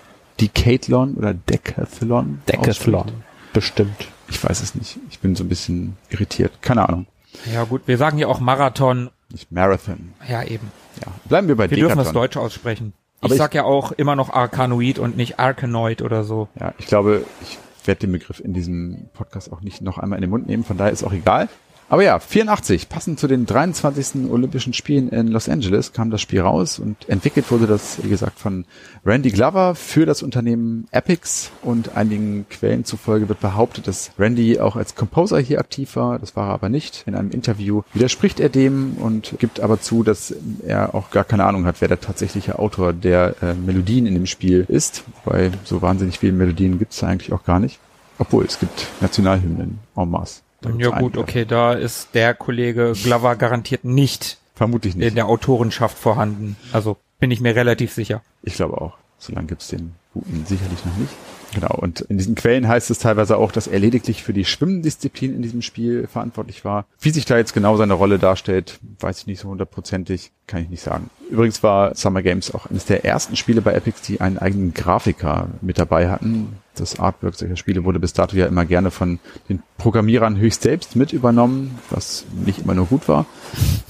Decathlon 0.49 1.15
oder 1.15 1.35
Decathlon 1.35 2.41
Decathlon. 2.49 3.07
Bestimmt. 3.53 4.09
Ich 4.29 4.43
weiß 4.43 4.63
es 4.63 4.75
nicht. 4.75 4.99
Ich 5.11 5.19
bin 5.21 5.37
so 5.37 5.45
ein 5.45 5.49
bisschen 5.49 5.97
irritiert. 6.11 6.53
Keine 6.63 6.89
Ahnung. 6.89 7.07
Ja 7.53 7.65
gut, 7.65 7.83
wir 7.87 7.99
sagen 7.99 8.19
ja 8.19 8.27
auch 8.29 8.41
Marathon. 8.41 9.11
Nicht 9.31 9.53
Marathon. 9.53 10.13
Ja, 10.29 10.43
eben. 10.43 10.71
Ja. 11.05 11.13
Bleiben 11.27 11.49
wir 11.49 11.57
bei 11.57 11.65
Wir 11.71 11.77
Decathlon. 11.77 11.97
dürfen 11.99 12.05
das 12.05 12.13
Deutsch 12.13 12.37
aussprechen. 12.37 12.93
Aber 13.21 13.29
ich 13.29 13.33
ich- 13.33 13.39
sag 13.39 13.55
ja 13.55 13.65
auch 13.65 13.93
immer 13.93 14.17
noch 14.17 14.31
Arkanoid 14.31 14.99
und 14.99 15.17
nicht 15.17 15.39
Arkanoid 15.39 16.03
oder 16.03 16.25
so. 16.25 16.49
Ja, 16.59 16.75
ich 16.79 16.87
glaube, 16.87 17.25
ich 17.43 17.59
werde 17.87 18.01
den 18.01 18.13
Begriff 18.13 18.41
in 18.41 18.53
diesem 18.53 19.09
Podcast 19.15 19.53
auch 19.53 19.61
nicht 19.61 19.81
noch 19.83 19.99
einmal 19.99 20.17
in 20.19 20.23
den 20.23 20.31
Mund 20.31 20.47
nehmen, 20.47 20.65
von 20.65 20.77
daher 20.77 20.93
ist 20.93 21.05
auch 21.05 21.13
egal. 21.13 21.49
Aber 21.93 22.03
ja, 22.05 22.19
84, 22.19 22.89
passend 22.89 23.21
zu 23.21 23.29
den 23.29 23.45
23. 23.45 24.31
Olympischen 24.31 24.73
Spielen 24.73 25.11
in 25.11 25.29
Los 25.29 25.51
Angeles 25.51 25.93
kam 25.93 26.11
das 26.11 26.23
Spiel 26.23 26.41
raus 26.41 26.79
und 26.79 27.07
entwickelt 27.07 27.51
wurde 27.51 27.67
das, 27.67 28.03
wie 28.03 28.09
gesagt, 28.09 28.39
von 28.39 28.65
Randy 29.05 29.31
Glover 29.31 29.75
für 29.75 30.07
das 30.07 30.23
Unternehmen 30.23 30.89
Epix 30.91 31.51
und 31.61 31.95
einigen 31.95 32.47
Quellen 32.49 32.87
zufolge 32.87 33.29
wird 33.29 33.41
behauptet, 33.41 33.89
dass 33.89 34.11
Randy 34.19 34.59
auch 34.59 34.75
als 34.75 34.95
Composer 34.95 35.39
hier 35.39 35.61
aktiv 35.61 35.95
war. 35.95 36.19
Das 36.19 36.35
war 36.35 36.49
er 36.49 36.55
aber 36.55 36.71
nicht. 36.71 37.03
In 37.05 37.15
einem 37.15 37.31
Interview 37.31 37.83
widerspricht 37.93 38.41
er 38.41 38.49
dem 38.49 38.97
und 38.97 39.35
gibt 39.39 39.61
aber 39.61 39.79
zu, 39.79 40.03
dass 40.03 40.35
er 40.67 40.95
auch 40.95 41.11
gar 41.11 41.25
keine 41.25 41.45
Ahnung 41.45 41.67
hat, 41.67 41.83
wer 41.83 41.89
der 41.89 42.01
tatsächliche 42.01 42.59
Autor 42.59 42.95
der 42.95 43.35
äh, 43.43 43.53
Melodien 43.53 44.07
in 44.07 44.15
dem 44.15 44.25
Spiel 44.25 44.65
ist. 44.67 45.05
Wobei 45.25 45.51
so 45.65 45.83
wahnsinnig 45.83 46.21
viele 46.21 46.33
Melodien 46.33 46.79
gibt 46.79 46.95
es 46.95 47.05
eigentlich 47.05 47.35
auch 47.35 47.45
gar 47.45 47.59
nicht. 47.59 47.79
Obwohl, 48.19 48.47
es 48.47 48.59
gibt 48.59 48.87
Nationalhymnen 49.03 49.79
en 49.95 50.11
masse. 50.11 50.41
Ja 50.79 50.91
gut, 50.91 51.17
einige. 51.17 51.21
okay, 51.21 51.45
da 51.45 51.73
ist 51.73 52.09
der 52.15 52.35
Kollege 52.35 52.93
Glover 53.03 53.37
garantiert 53.37 53.85
nicht 53.85 54.39
Vermutlich 54.55 54.95
in 54.95 55.01
nicht. 55.01 55.17
der 55.17 55.27
Autorenschaft 55.27 55.99
vorhanden. 55.99 56.57
Also 56.73 56.97
bin 57.21 57.31
ich 57.31 57.41
mir 57.41 57.55
relativ 57.55 57.93
sicher. 57.93 58.23
Ich 58.43 58.55
glaube 58.55 58.81
auch. 58.81 58.95
So 59.19 59.33
lange 59.33 59.47
gibt's 59.47 59.69
den 59.69 59.93
guten 60.13 60.45
sicherlich 60.47 60.85
noch 60.85 60.97
nicht. 60.97 61.13
Genau, 61.55 61.75
und 61.77 62.01
in 62.01 62.17
diesen 62.17 62.35
Quellen 62.35 62.67
heißt 62.67 62.91
es 62.91 62.99
teilweise 62.99 63.37
auch, 63.37 63.53
dass 63.53 63.67
er 63.67 63.79
lediglich 63.79 64.23
für 64.23 64.33
die 64.33 64.45
Schwimmdisziplin 64.47 65.35
in 65.35 65.43
diesem 65.43 65.61
Spiel 65.61 66.07
verantwortlich 66.07 66.65
war. 66.65 66.87
Wie 66.99 67.11
sich 67.11 67.27
da 67.27 67.37
jetzt 67.37 67.53
genau 67.53 67.77
seine 67.77 67.93
Rolle 67.93 68.19
darstellt, 68.19 68.79
weiß 69.01 69.19
ich 69.21 69.27
nicht 69.27 69.41
so 69.41 69.49
hundertprozentig, 69.49 70.33
kann 70.47 70.63
ich 70.63 70.71
nicht 70.71 70.83
sagen. 70.83 71.11
Übrigens 71.31 71.63
war 71.63 71.95
Summer 71.95 72.23
Games 72.23 72.55
auch 72.55 72.67
eines 72.67 72.87
der 72.87 73.05
ersten 73.05 73.37
Spiele 73.37 73.61
bei 73.61 73.75
Epic, 73.75 73.99
die 74.09 74.21
einen 74.21 74.39
eigenen 74.39 74.73
Grafiker 74.73 75.49
mit 75.61 75.79
dabei 75.79 76.09
hatten. 76.11 76.57
Das 76.75 76.99
Artwork 76.99 77.35
solcher 77.35 77.57
Spiele 77.57 77.85
wurde 77.85 78.01
bis 78.01 78.13
dato 78.15 78.37
ja 78.37 78.47
immer 78.47 78.65
gerne 78.65 78.91
von 78.91 79.19
den 79.49 79.63
Programmierern 79.79 80.37
höchst 80.39 80.63
selbst 80.63 80.97
mit 80.97 81.13
übernommen, 81.13 81.79
was 81.91 82.25
nicht 82.47 82.61
immer 82.61 82.75
nur 82.75 82.87
gut 82.87 83.09
war. 83.09 83.27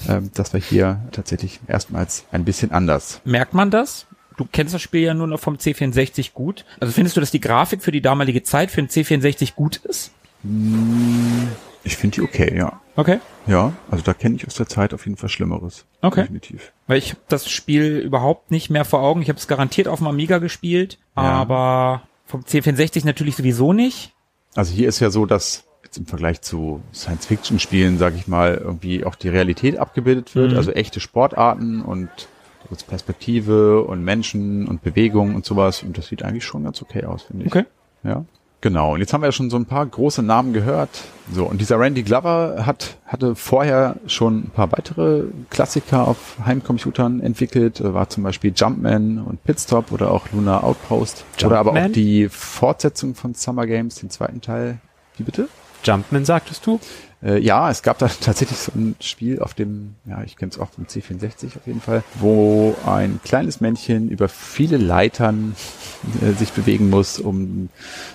Ähm, 0.09 0.31
Das 0.35 0.53
war 0.53 0.61
hier 0.61 1.01
tatsächlich 1.13 1.61
erstmals 1.69 2.25
ein 2.33 2.45
bisschen 2.45 2.73
anders. 2.73 3.21
Merkt 3.25 3.55
man 3.55 3.71
das? 3.71 4.07
Du 4.37 4.47
kennst 4.51 4.75
das 4.75 4.83
Spiel 4.83 5.03
ja 5.03 5.15
nur 5.15 5.27
noch 5.29 5.39
vom 5.39 5.57
C64 5.57 6.33
gut. 6.33 6.65
Also 6.81 6.93
findest 6.93 7.17
du, 7.17 7.21
dass 7.21 7.31
die 7.31 7.41
Grafik 7.41 7.83
für 7.83 7.93
die 7.93 8.01
damalige 8.01 8.43
Zeit 8.43 8.71
für 8.71 8.83
den 8.83 8.89
C64 8.89 9.55
gut 9.55 9.77
ist? 9.77 10.11
Ich 11.85 11.97
finde 11.97 12.15
die 12.17 12.23
okay, 12.23 12.57
ja. 12.57 12.81
Okay. 12.97 13.21
Ja, 13.47 13.73
also 13.91 14.03
da 14.05 14.13
kenne 14.15 14.37
ich 14.37 14.47
aus 14.47 14.55
der 14.55 14.67
Zeit 14.67 14.93
auf 14.95 15.05
jeden 15.07 15.17
Fall 15.17 15.29
Schlimmeres. 15.29 15.85
Okay. 16.01 16.23
Definitiv. 16.23 16.73
Weil 16.87 16.99
ich 16.99 17.15
das 17.29 17.51
Spiel 17.51 17.99
überhaupt 17.99 18.51
nicht 18.51 18.71
mehr 18.71 18.85
vor 18.85 19.01
Augen. 19.03 19.23
Ich 19.23 19.29
habe 19.29 19.39
es 19.39 19.49
garantiert 19.49 19.89
auf 19.89 19.99
dem 19.99 20.07
Amiga 20.09 20.39
gespielt, 20.39 20.99
Ja. 21.17 21.23
aber 21.23 22.03
vom 22.33 22.41
C64 22.41 23.05
natürlich 23.05 23.37
sowieso 23.37 23.73
nicht. 23.75 24.15
Also 24.55 24.73
hier 24.73 24.89
ist 24.89 25.01
ja 25.01 25.11
so, 25.11 25.27
dass 25.27 25.65
jetzt 25.85 25.99
im 25.99 26.07
Vergleich 26.07 26.41
zu 26.41 26.81
Science-Fiction-Spielen, 26.95 27.99
sage 27.99 28.17
ich 28.17 28.27
mal, 28.27 28.55
irgendwie 28.55 29.05
auch 29.05 29.15
die 29.15 29.29
Realität 29.29 29.79
abgebildet 29.79 30.35
wird. 30.35 30.53
Mhm. 30.53 30.57
Also 30.57 30.73
echte 30.73 30.99
Sportarten 30.99 31.83
und 31.83 32.09
Perspektive 32.89 33.83
und 33.83 34.03
Menschen 34.03 34.67
und 34.67 34.83
Bewegung 34.83 35.35
und 35.35 35.45
sowas. 35.45 35.83
Und 35.83 35.99
das 35.99 36.07
sieht 36.07 36.23
eigentlich 36.23 36.47
schon 36.47 36.65
ganz 36.65 36.81
okay 36.81 37.05
aus, 37.05 37.25
finde 37.25 37.45
ich. 37.45 37.53
Okay. 37.55 37.67
Ja. 38.03 38.25
Genau, 38.63 38.95
und 38.95 39.01
jetzt 39.01 39.13
haben 39.13 39.23
wir 39.23 39.27
ja 39.27 39.33
schon 39.33 39.51
so 39.51 39.57
ein 39.57 39.67
paar 39.67 39.85
große 39.85 40.23
Namen 40.23 40.53
gehört. 40.53 40.89
So, 41.33 41.45
und 41.47 41.61
dieser 41.61 41.81
Randy 41.81 42.05
Glover 42.05 42.63
hat, 42.65 42.97
hatte 43.07 43.35
vorher 43.35 43.97
schon 44.07 44.45
ein 44.45 44.51
paar 44.51 44.71
weitere 44.71 45.25
Klassiker 45.51 46.07
auf 46.07 46.37
Heimcomputern 46.47 47.21
entwickelt, 47.21 47.83
war 47.83 48.09
zum 48.09 48.23
Beispiel 48.23 48.53
Jumpman 48.55 49.19
und 49.19 49.43
Pitstop 49.43 49.91
oder 49.91 50.13
auch 50.13 50.31
Lunar 50.33 50.63
Outpost. 50.63 51.25
Jumpman? 51.39 51.51
Oder 51.51 51.59
aber 51.59 51.87
auch 51.87 51.93
die 51.93 52.29
Fortsetzung 52.29 53.17
von 53.17 53.35
Summer 53.35 53.67
Games, 53.67 53.97
den 53.97 54.11
zweiten 54.11 54.41
Teil. 54.41 54.79
Wie 55.17 55.25
bitte? 55.25 55.49
Jumpman 55.83 56.25
sagtest 56.25 56.65
du? 56.65 56.79
Äh, 57.23 57.39
ja, 57.39 57.71
es 57.71 57.83
gab 57.83 57.99
da 57.99 58.09
tatsächlich 58.21 58.59
so 58.59 58.73
ein 58.75 58.97
Spiel 59.01 59.41
auf 59.41 59.55
dem, 59.55 59.95
ja, 60.05 60.23
ich 60.25 60.37
kenne 60.37 60.51
es 60.51 60.59
auch 60.59 60.71
vom 60.71 60.85
C64 60.85 61.57
auf 61.57 61.67
jeden 61.67 61.81
Fall, 61.81 62.03
wo 62.15 62.75
ein 62.85 63.21
kleines 63.25 63.61
Männchen 63.61 64.09
über 64.09 64.29
viele 64.29 64.77
Leitern 64.77 65.55
äh, 66.21 66.33
sich 66.33 66.53
bewegen 66.53 66.91
muss, 66.91 67.19
um 67.19 67.69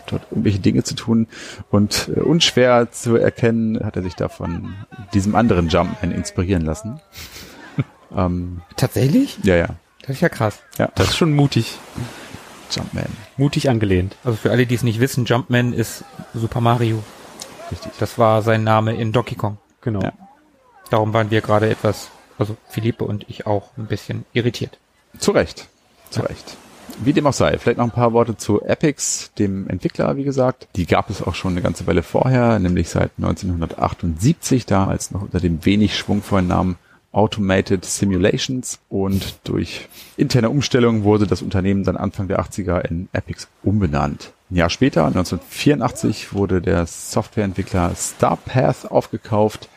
dort 0.08 0.24
irgendwelche 0.32 0.60
Dinge 0.60 0.84
zu 0.84 0.96
tun. 0.96 1.28
Und 1.70 2.10
äh, 2.16 2.20
unschwer 2.20 2.92
zu 2.92 3.16
erkennen, 3.16 3.84
hat 3.84 3.96
er 3.96 4.04
sich 4.04 4.16
da 4.16 4.28
von 4.28 4.76
diesem 5.14 5.36
anderen 5.36 5.70
Jumpman 5.70 6.12
inspirieren 6.12 6.66
lassen. 6.66 7.00
ähm, 8.16 8.62
Tatsächlich? 8.76 9.38
Ja, 9.44 9.56
ja. 9.56 9.68
Das 10.02 10.18
ist 10.18 10.22
ja 10.22 10.30
krass. 10.30 10.60
Ja. 10.78 10.90
Das 10.96 11.10
ist 11.10 11.18
schon 11.18 11.34
mutig. 11.34 11.78
Jumpman. 12.72 13.08
Mutig 13.38 13.70
angelehnt. 13.70 14.16
Also 14.26 14.38
für 14.38 14.52
alle, 14.52 14.66
die 14.66 14.76
es 14.76 14.84
nicht 14.84 15.00
wissen, 15.00 15.26
Jumpman 15.26 15.72
ist 15.72 16.04
Super 16.34 16.60
Mario. 16.60 17.02
Richtig. 17.72 17.92
Das 18.00 18.18
war 18.18 18.42
sein 18.42 18.64
Name 18.64 18.96
in 18.96 19.12
Donkey 19.12 19.36
Kong. 19.36 19.58
Genau. 19.82 20.02
Ja. 20.02 20.14
Darum 20.90 21.14
waren 21.14 21.32
wir 21.32 21.42
gerade 21.42 21.70
etwas, 21.70 22.10
also 22.38 22.56
Philippe 22.70 23.04
und 23.04 23.26
ich 23.30 23.46
auch 23.46 23.72
ein 23.78 23.88
bisschen 23.88 24.26
irritiert. 24.34 24.80
Zu 25.18 25.32
Recht. 25.32 25.68
Zu 26.10 26.22
ja. 26.22 26.28
Recht. 26.28 26.58
Wie 27.00 27.14
dem 27.14 27.28
auch 27.28 27.34
sei, 27.34 27.58
vielleicht 27.60 27.78
noch 27.78 27.86
ein 27.86 27.92
paar 27.92 28.14
Worte 28.14 28.38
zu 28.38 28.62
Epix, 28.62 29.32
dem 29.38 29.70
Entwickler, 29.70 30.16
wie 30.16 30.24
gesagt. 30.24 30.68
Die 30.76 30.86
gab 30.86 31.10
es 31.10 31.22
auch 31.22 31.36
schon 31.36 31.52
eine 31.52 31.62
ganze 31.62 31.86
Weile 31.86 32.02
vorher, 32.02 32.58
nämlich 32.60 32.90
seit 32.90 33.12
1978, 33.18 34.66
da 34.66 34.88
als 34.88 35.12
noch 35.12 35.22
unter 35.22 35.40
dem 35.40 35.64
wenig 35.66 35.98
schwungvollen 35.98 36.48
Namen 36.48 36.78
Automated 37.12 37.86
Simulations 37.86 38.80
und 38.90 39.40
durch 39.44 39.88
interne 40.18 40.50
Umstellungen 40.50 41.04
wurde 41.04 41.28
das 41.28 41.42
Unternehmen 41.42 41.84
dann 41.84 41.98
Anfang 41.98 42.28
der 42.28 42.40
80er 42.40 42.82
in 42.82 43.10
Epix 43.12 43.48
umbenannt. 43.64 44.34
Ein 44.50 44.56
Jahr 44.56 44.70
später, 44.70 45.06
1984, 45.06 46.34
wurde 46.34 46.62
der 46.62 46.86
Softwareentwickler 46.86 47.94
Starpath 47.96 48.90
aufgekauft 48.90 49.68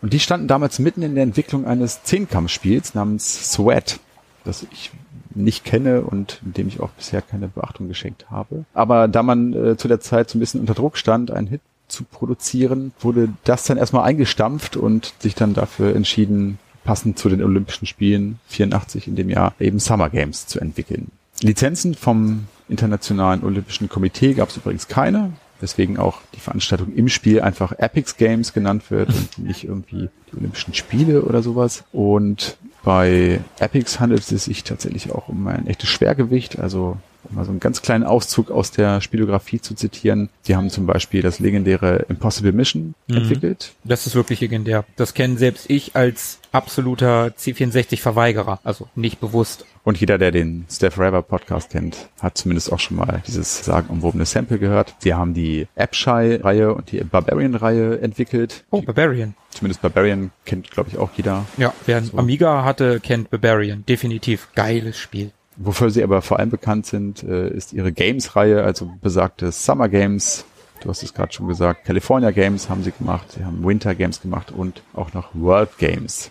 und 0.00 0.12
die 0.12 0.20
standen 0.20 0.46
damals 0.46 0.78
mitten 0.78 1.02
in 1.02 1.14
der 1.14 1.24
Entwicklung 1.24 1.66
eines 1.66 2.04
Zehnkampfspiels 2.04 2.94
namens 2.94 3.52
Sweat, 3.52 3.98
das 4.44 4.64
ich 4.70 4.92
nicht 5.34 5.64
kenne 5.64 6.02
und 6.02 6.38
dem 6.42 6.68
ich 6.68 6.80
auch 6.80 6.90
bisher 6.90 7.22
keine 7.22 7.48
Beachtung 7.48 7.88
geschenkt 7.88 8.30
habe. 8.30 8.64
Aber 8.74 9.08
da 9.08 9.22
man 9.22 9.54
äh, 9.54 9.76
zu 9.76 9.88
der 9.88 10.00
Zeit 10.00 10.30
so 10.30 10.38
ein 10.38 10.40
bisschen 10.40 10.60
unter 10.60 10.74
Druck 10.74 10.98
stand, 10.98 11.30
einen 11.30 11.48
Hit 11.48 11.62
zu 11.88 12.04
produzieren, 12.04 12.92
wurde 13.00 13.28
das 13.44 13.64
dann 13.64 13.76
erstmal 13.76 14.04
eingestampft 14.04 14.76
und 14.76 15.14
sich 15.18 15.34
dann 15.34 15.54
dafür 15.54 15.96
entschieden, 15.96 16.58
passend 16.84 17.18
zu 17.18 17.28
den 17.28 17.42
Olympischen 17.42 17.86
Spielen 17.86 18.38
84 18.48 19.08
in 19.08 19.16
dem 19.16 19.30
Jahr 19.30 19.54
eben 19.58 19.78
Summer 19.78 20.10
Games 20.10 20.46
zu 20.46 20.60
entwickeln. 20.60 21.10
Lizenzen 21.40 21.94
vom 21.94 22.46
Internationalen 22.72 23.44
Olympischen 23.44 23.88
Komitee 23.88 24.34
gab 24.34 24.48
es 24.48 24.56
übrigens 24.56 24.88
keine, 24.88 25.32
weswegen 25.60 25.98
auch 25.98 26.18
die 26.34 26.40
Veranstaltung 26.40 26.92
im 26.94 27.08
Spiel 27.08 27.40
einfach 27.40 27.72
Epics 27.78 28.16
Games 28.16 28.52
genannt 28.52 28.90
wird 28.90 29.10
und 29.10 29.38
nicht 29.38 29.64
irgendwie 29.64 30.08
die 30.30 30.36
Olympischen 30.36 30.74
Spiele 30.74 31.22
oder 31.22 31.42
sowas. 31.42 31.84
Und 31.92 32.56
bei 32.82 33.40
Epics 33.60 34.00
handelt 34.00 34.30
es 34.30 34.44
sich 34.44 34.64
tatsächlich 34.64 35.12
auch 35.12 35.28
um 35.28 35.46
ein 35.46 35.68
echtes 35.68 35.88
Schwergewicht, 35.88 36.58
also 36.58 36.96
um 37.24 37.36
mal 37.36 37.44
so 37.44 37.50
einen 37.50 37.60
ganz 37.60 37.82
kleinen 37.82 38.04
Auszug 38.04 38.50
aus 38.50 38.72
der 38.72 39.00
Spielografie 39.00 39.60
zu 39.60 39.74
zitieren. 39.74 40.28
Die 40.46 40.56
haben 40.56 40.70
zum 40.70 40.86
Beispiel 40.86 41.22
das 41.22 41.38
legendäre 41.38 42.06
Impossible 42.08 42.52
Mission 42.52 42.94
mhm. 43.06 43.16
entwickelt. 43.16 43.72
Das 43.84 44.06
ist 44.06 44.14
wirklich 44.14 44.40
legendär. 44.40 44.84
Das 44.96 45.14
kennen 45.14 45.36
selbst 45.36 45.70
ich 45.70 45.94
als 45.94 46.40
absoluter 46.50 47.26
C64-Verweigerer, 47.38 48.60
also 48.64 48.88
nicht 48.96 49.20
bewusst. 49.20 49.64
Und 49.84 49.98
jeder, 49.98 50.16
der 50.16 50.30
den 50.30 50.64
Steph 50.70 50.98
Raver 50.98 51.22
Podcast 51.22 51.70
kennt, 51.70 52.08
hat 52.20 52.38
zumindest 52.38 52.72
auch 52.72 52.78
schon 52.78 52.98
mal 52.98 53.22
dieses 53.26 53.64
sagenumwobene 53.64 54.24
Sample 54.24 54.58
gehört. 54.58 54.94
Sie 55.00 55.12
haben 55.12 55.34
die 55.34 55.66
Appshy-Reihe 55.74 56.72
und 56.72 56.92
die 56.92 57.02
Barbarian-Reihe 57.02 58.00
entwickelt. 58.00 58.64
Oh, 58.70 58.80
Barbarian. 58.80 59.34
Zumindest 59.50 59.82
Barbarian 59.82 60.30
kennt, 60.44 60.70
glaube 60.70 60.90
ich, 60.90 60.98
auch 60.98 61.10
jeder. 61.16 61.46
Ja, 61.56 61.74
wer 61.86 62.02
so. 62.02 62.16
Amiga 62.16 62.64
hatte, 62.64 63.00
kennt 63.00 63.30
Barbarian. 63.30 63.84
Definitiv. 63.86 64.48
Geiles 64.54 64.98
Spiel. 64.98 65.32
Wofür 65.56 65.90
sie 65.90 66.02
aber 66.04 66.22
vor 66.22 66.38
allem 66.38 66.50
bekannt 66.50 66.86
sind, 66.86 67.24
äh, 67.24 67.48
ist 67.48 67.72
ihre 67.72 67.92
Games-Reihe, 67.92 68.62
also 68.62 68.90
besagte 69.00 69.50
Summer 69.50 69.88
Games. 69.88 70.44
Du 70.80 70.88
hast 70.88 71.02
es 71.02 71.12
gerade 71.12 71.32
schon 71.32 71.48
gesagt. 71.48 71.84
California 71.84 72.30
Games 72.30 72.68
haben 72.68 72.82
sie 72.82 72.92
gemacht. 72.92 73.32
Sie 73.32 73.44
haben 73.44 73.64
Winter 73.64 73.94
Games 73.94 74.20
gemacht 74.20 74.52
und 74.52 74.82
auch 74.94 75.12
noch 75.12 75.30
World 75.34 75.76
Games. 75.78 76.30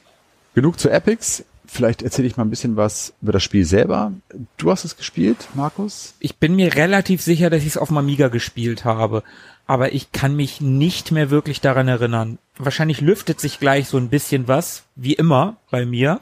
Genug 0.55 0.79
zu 0.79 0.89
Epics. 0.89 1.45
Vielleicht 1.73 2.01
erzähle 2.01 2.27
ich 2.27 2.35
mal 2.35 2.43
ein 2.43 2.49
bisschen 2.49 2.75
was 2.75 3.13
über 3.21 3.31
das 3.31 3.43
Spiel 3.43 3.63
selber. 3.63 4.11
Du 4.57 4.71
hast 4.71 4.83
es 4.83 4.97
gespielt, 4.97 5.47
Markus? 5.53 6.15
Ich 6.19 6.35
bin 6.35 6.57
mir 6.57 6.75
relativ 6.75 7.21
sicher, 7.21 7.49
dass 7.49 7.61
ich 7.61 7.67
es 7.67 7.77
auf 7.77 7.87
dem 7.87 7.97
Amiga 7.97 8.27
gespielt 8.27 8.83
habe. 8.83 9.23
Aber 9.67 9.93
ich 9.93 10.11
kann 10.11 10.35
mich 10.35 10.59
nicht 10.59 11.13
mehr 11.13 11.29
wirklich 11.29 11.61
daran 11.61 11.87
erinnern. 11.87 12.39
Wahrscheinlich 12.57 12.99
lüftet 12.99 13.39
sich 13.39 13.57
gleich 13.57 13.87
so 13.87 13.95
ein 13.95 14.09
bisschen 14.09 14.49
was, 14.49 14.83
wie 14.97 15.13
immer 15.13 15.55
bei 15.69 15.85
mir, 15.85 16.19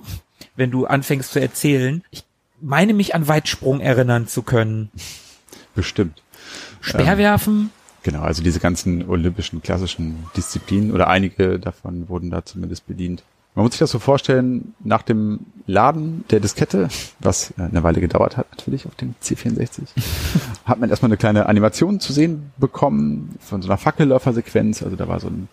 wenn 0.55 0.69
du 0.69 0.85
anfängst 0.85 1.31
zu 1.31 1.41
erzählen. 1.41 2.03
Ich 2.11 2.25
meine 2.61 2.93
mich 2.93 3.15
an 3.15 3.27
Weitsprung 3.27 3.79
erinnern 3.79 4.27
zu 4.27 4.43
können. 4.43 4.91
Bestimmt. 5.73 6.21
Speerwerfen? 6.79 7.53
Ähm, 7.53 7.69
genau, 8.03 8.21
also 8.21 8.43
diese 8.43 8.59
ganzen 8.59 9.09
olympischen 9.09 9.63
klassischen 9.63 10.27
Disziplinen 10.37 10.91
oder 10.91 11.07
einige 11.07 11.57
davon 11.57 12.07
wurden 12.07 12.29
da 12.29 12.45
zumindest 12.45 12.85
bedient. 12.85 13.23
Man 13.55 13.65
muss 13.65 13.73
sich 13.73 13.79
das 13.79 13.91
so 13.91 13.99
vorstellen, 13.99 14.73
nach 14.79 15.01
dem 15.01 15.39
Laden 15.65 16.23
der 16.29 16.39
Diskette, 16.39 16.87
was 17.19 17.53
eine 17.57 17.83
Weile 17.83 17.99
gedauert 17.99 18.37
hat 18.37 18.47
natürlich 18.51 18.85
auf 18.85 18.95
dem 18.95 19.15
C64, 19.21 19.81
hat 20.65 20.79
man 20.79 20.89
erstmal 20.89 21.09
eine 21.09 21.17
kleine 21.17 21.47
Animation 21.47 21.99
zu 21.99 22.13
sehen 22.13 22.51
bekommen 22.57 23.37
von 23.39 23.61
so 23.61 23.67
einer 23.67 23.77
Fackelläufersequenz. 23.77 24.83
Also 24.83 24.95
da 24.95 25.07
war 25.07 25.19
so 25.19 25.27
ein 25.27 25.49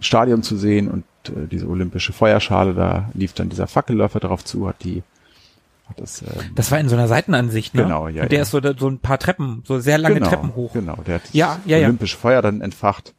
Stadion 0.00 0.42
zu 0.42 0.56
sehen 0.56 0.88
und 0.88 1.04
äh, 1.28 1.46
diese 1.50 1.68
olympische 1.68 2.12
Feuerschale, 2.12 2.74
da 2.74 3.10
lief 3.14 3.32
dann 3.32 3.48
dieser 3.48 3.66
Fackelläufer 3.66 4.20
drauf 4.20 4.44
zu, 4.44 4.68
hat 4.68 4.82
die 4.84 5.02
hat 5.88 6.00
das, 6.00 6.22
ähm, 6.22 6.52
das 6.54 6.70
war 6.70 6.78
in 6.78 6.88
so 6.88 6.96
einer 6.96 7.08
Seitenansicht, 7.08 7.74
ne? 7.74 7.82
Genau, 7.82 8.08
ja. 8.08 8.22
Und 8.22 8.32
der 8.32 8.38
ja. 8.38 8.42
ist 8.42 8.50
so, 8.50 8.60
so 8.78 8.88
ein 8.88 8.98
paar 8.98 9.18
Treppen, 9.18 9.62
so 9.66 9.80
sehr 9.80 9.98
lange 9.98 10.16
genau, 10.16 10.28
Treppen 10.28 10.54
hoch. 10.54 10.72
Genau, 10.72 10.96
der 11.06 11.16
hat 11.16 11.22
ja, 11.32 11.58
ja, 11.66 11.78
olympische 11.78 12.16
ja. 12.16 12.20
Feuer 12.20 12.42
dann 12.42 12.60
entfacht 12.60 13.14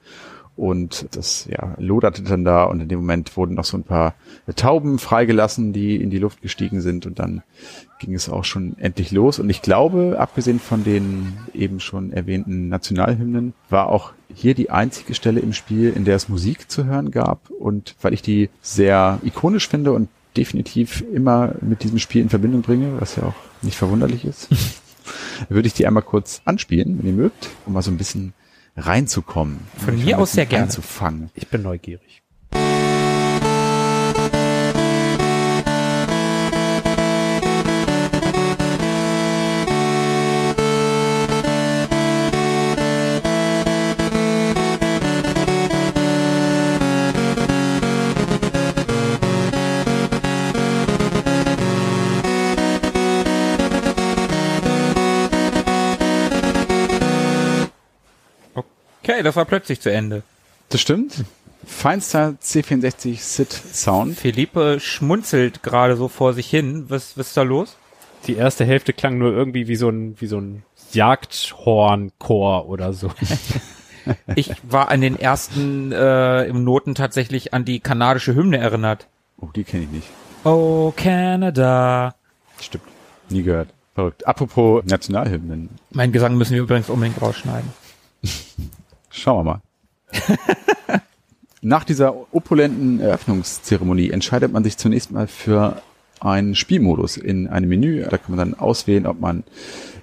und 0.55 1.07
das 1.15 1.47
ja 1.49 1.73
loderte 1.77 2.21
dann 2.21 2.45
da 2.45 2.65
und 2.65 2.79
in 2.81 2.87
dem 2.87 2.99
Moment 2.99 3.35
wurden 3.35 3.55
noch 3.55 3.65
so 3.65 3.77
ein 3.77 3.83
paar 3.83 4.13
Tauben 4.55 4.99
freigelassen, 4.99 5.73
die 5.73 5.95
in 5.95 6.11
die 6.11 6.19
Luft 6.19 6.41
gestiegen 6.41 6.81
sind. 6.81 7.05
Und 7.05 7.17
dann 7.17 7.41
ging 7.99 8.13
es 8.13 8.29
auch 8.29 8.45
schon 8.45 8.77
endlich 8.77 9.11
los. 9.11 9.39
Und 9.39 9.49
ich 9.49 9.61
glaube, 9.63 10.17
abgesehen 10.19 10.59
von 10.59 10.83
den 10.83 11.37
eben 11.53 11.79
schon 11.79 12.13
erwähnten 12.13 12.69
Nationalhymnen, 12.69 13.53
war 13.69 13.87
auch 13.87 14.13
hier 14.33 14.53
die 14.53 14.69
einzige 14.69 15.15
Stelle 15.15 15.39
im 15.39 15.53
Spiel, 15.53 15.91
in 15.95 16.05
der 16.05 16.15
es 16.15 16.29
Musik 16.29 16.69
zu 16.69 16.85
hören 16.85 17.09
gab. 17.09 17.49
Und 17.49 17.95
weil 18.01 18.13
ich 18.13 18.21
die 18.21 18.49
sehr 18.61 19.19
ikonisch 19.23 19.67
finde 19.67 19.91
und 19.93 20.09
definitiv 20.37 21.03
immer 21.13 21.55
mit 21.61 21.83
diesem 21.83 21.99
Spiel 21.99 22.21
in 22.21 22.29
Verbindung 22.29 22.61
bringe, 22.61 22.99
was 22.99 23.15
ja 23.15 23.23
auch 23.23 23.35
nicht 23.63 23.77
verwunderlich 23.77 24.25
ist, 24.25 24.49
würde 25.49 25.67
ich 25.67 25.73
die 25.73 25.87
einmal 25.87 26.03
kurz 26.03 26.41
anspielen, 26.45 26.99
wenn 26.99 27.07
ihr 27.07 27.13
mögt, 27.13 27.49
um 27.65 27.73
mal 27.73 27.81
so 27.81 27.91
ein 27.91 27.97
bisschen 27.97 28.33
reinzukommen. 28.75 29.59
Von 29.83 30.03
mir 30.03 30.17
aus 30.17 30.33
sehr 30.33 30.45
gerne. 30.45 30.65
Einzufangen. 30.65 31.29
Ich 31.35 31.47
bin 31.47 31.61
neugierig. 31.61 32.23
Okay, 59.13 59.21
das 59.21 59.35
war 59.35 59.45
plötzlich 59.45 59.79
zu 59.79 59.91
Ende. 59.91 60.23
Das 60.69 60.81
stimmt. 60.81 61.23
Feinster 61.67 62.35
C64 62.41 63.19
SID 63.19 63.51
Sound. 63.51 64.17
Philippe 64.17 64.79
schmunzelt 64.79 65.61
gerade 65.61 65.95
so 65.95 66.07
vor 66.07 66.33
sich 66.33 66.49
hin. 66.49 66.85
Was, 66.87 67.15
was 67.15 67.27
ist 67.27 67.37
da 67.37 67.43
los? 67.43 67.77
Die 68.25 68.35
erste 68.35 68.65
Hälfte 68.65 68.91
klang 68.91 69.19
nur 69.19 69.31
irgendwie 69.31 69.67
wie 69.67 69.75
so 69.75 69.87
ein, 69.89 70.19
wie 70.19 70.25
so 70.25 70.39
ein 70.39 70.63
Jagdhornchor 70.93 72.67
oder 72.67 72.93
so. 72.93 73.11
ich 74.35 74.51
war 74.63 74.89
an 74.89 75.01
den 75.01 75.19
ersten 75.19 75.91
äh, 75.91 76.45
im 76.45 76.63
Noten 76.63 76.95
tatsächlich 76.95 77.53
an 77.53 77.65
die 77.65 77.81
kanadische 77.81 78.33
Hymne 78.33 78.57
erinnert. 78.57 79.07
Oh, 79.37 79.49
die 79.55 79.63
kenne 79.63 79.83
ich 79.83 79.89
nicht. 79.89 80.07
Oh, 80.43 80.91
Canada. 80.95 82.15
Stimmt. 82.59 82.85
Nie 83.29 83.43
gehört. 83.43 83.69
Verrückt. 83.93 84.25
Apropos 84.25 84.83
Nationalhymnen. 84.85 85.69
Mein 85.91 86.11
Gesang 86.11 86.35
müssen 86.35 86.55
wir 86.55 86.63
übrigens 86.63 86.89
unbedingt 86.89 87.21
rausschneiden. 87.21 87.69
Schauen 89.13 89.45
wir 89.45 89.51
mal. 89.53 89.61
Nach 91.61 91.83
dieser 91.83 92.33
opulenten 92.33 92.99
Eröffnungszeremonie 92.99 94.09
entscheidet 94.09 94.51
man 94.51 94.63
sich 94.63 94.75
zunächst 94.77 95.11
mal 95.11 95.27
für 95.27 95.81
einen 96.19 96.55
Spielmodus 96.55 97.17
in 97.17 97.47
einem 97.47 97.69
Menü. 97.69 98.01
Da 98.09 98.17
kann 98.17 98.35
man 98.35 98.39
dann 98.39 98.59
auswählen, 98.59 99.05
ob 99.05 99.19
man 99.19 99.43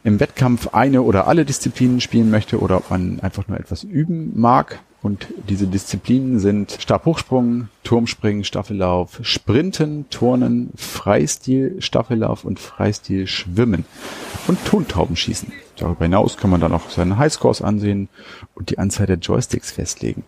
im 0.04 0.20
Wettkampf 0.20 0.68
eine 0.68 1.02
oder 1.02 1.26
alle 1.26 1.44
Disziplinen 1.44 2.00
spielen 2.00 2.30
möchte 2.30 2.60
oder 2.60 2.76
ob 2.76 2.90
man 2.90 3.20
einfach 3.20 3.48
nur 3.48 3.58
etwas 3.58 3.82
üben 3.82 4.32
mag. 4.40 4.78
Und 5.02 5.26
diese 5.48 5.66
Disziplinen 5.66 6.38
sind 6.38 6.76
Stabhochsprung, 6.78 7.68
Turmspringen, 7.82 8.44
Staffellauf, 8.44 9.18
Sprinten, 9.22 10.08
Turnen, 10.10 10.70
Freistil, 10.76 11.76
Staffellauf 11.80 12.44
und 12.44 12.60
Freistil 12.60 13.26
Schwimmen 13.26 13.84
und 14.48 14.64
Tontaubenschießen. 14.64 15.52
Darüber 15.76 16.04
hinaus 16.04 16.36
kann 16.36 16.50
man 16.50 16.60
dann 16.60 16.72
auch 16.72 16.90
seine 16.90 17.16
Highscores 17.18 17.62
ansehen 17.62 18.08
und 18.54 18.70
die 18.70 18.78
Anzahl 18.78 19.06
der 19.06 19.18
Joysticks 19.18 19.70
festlegen. 19.70 20.24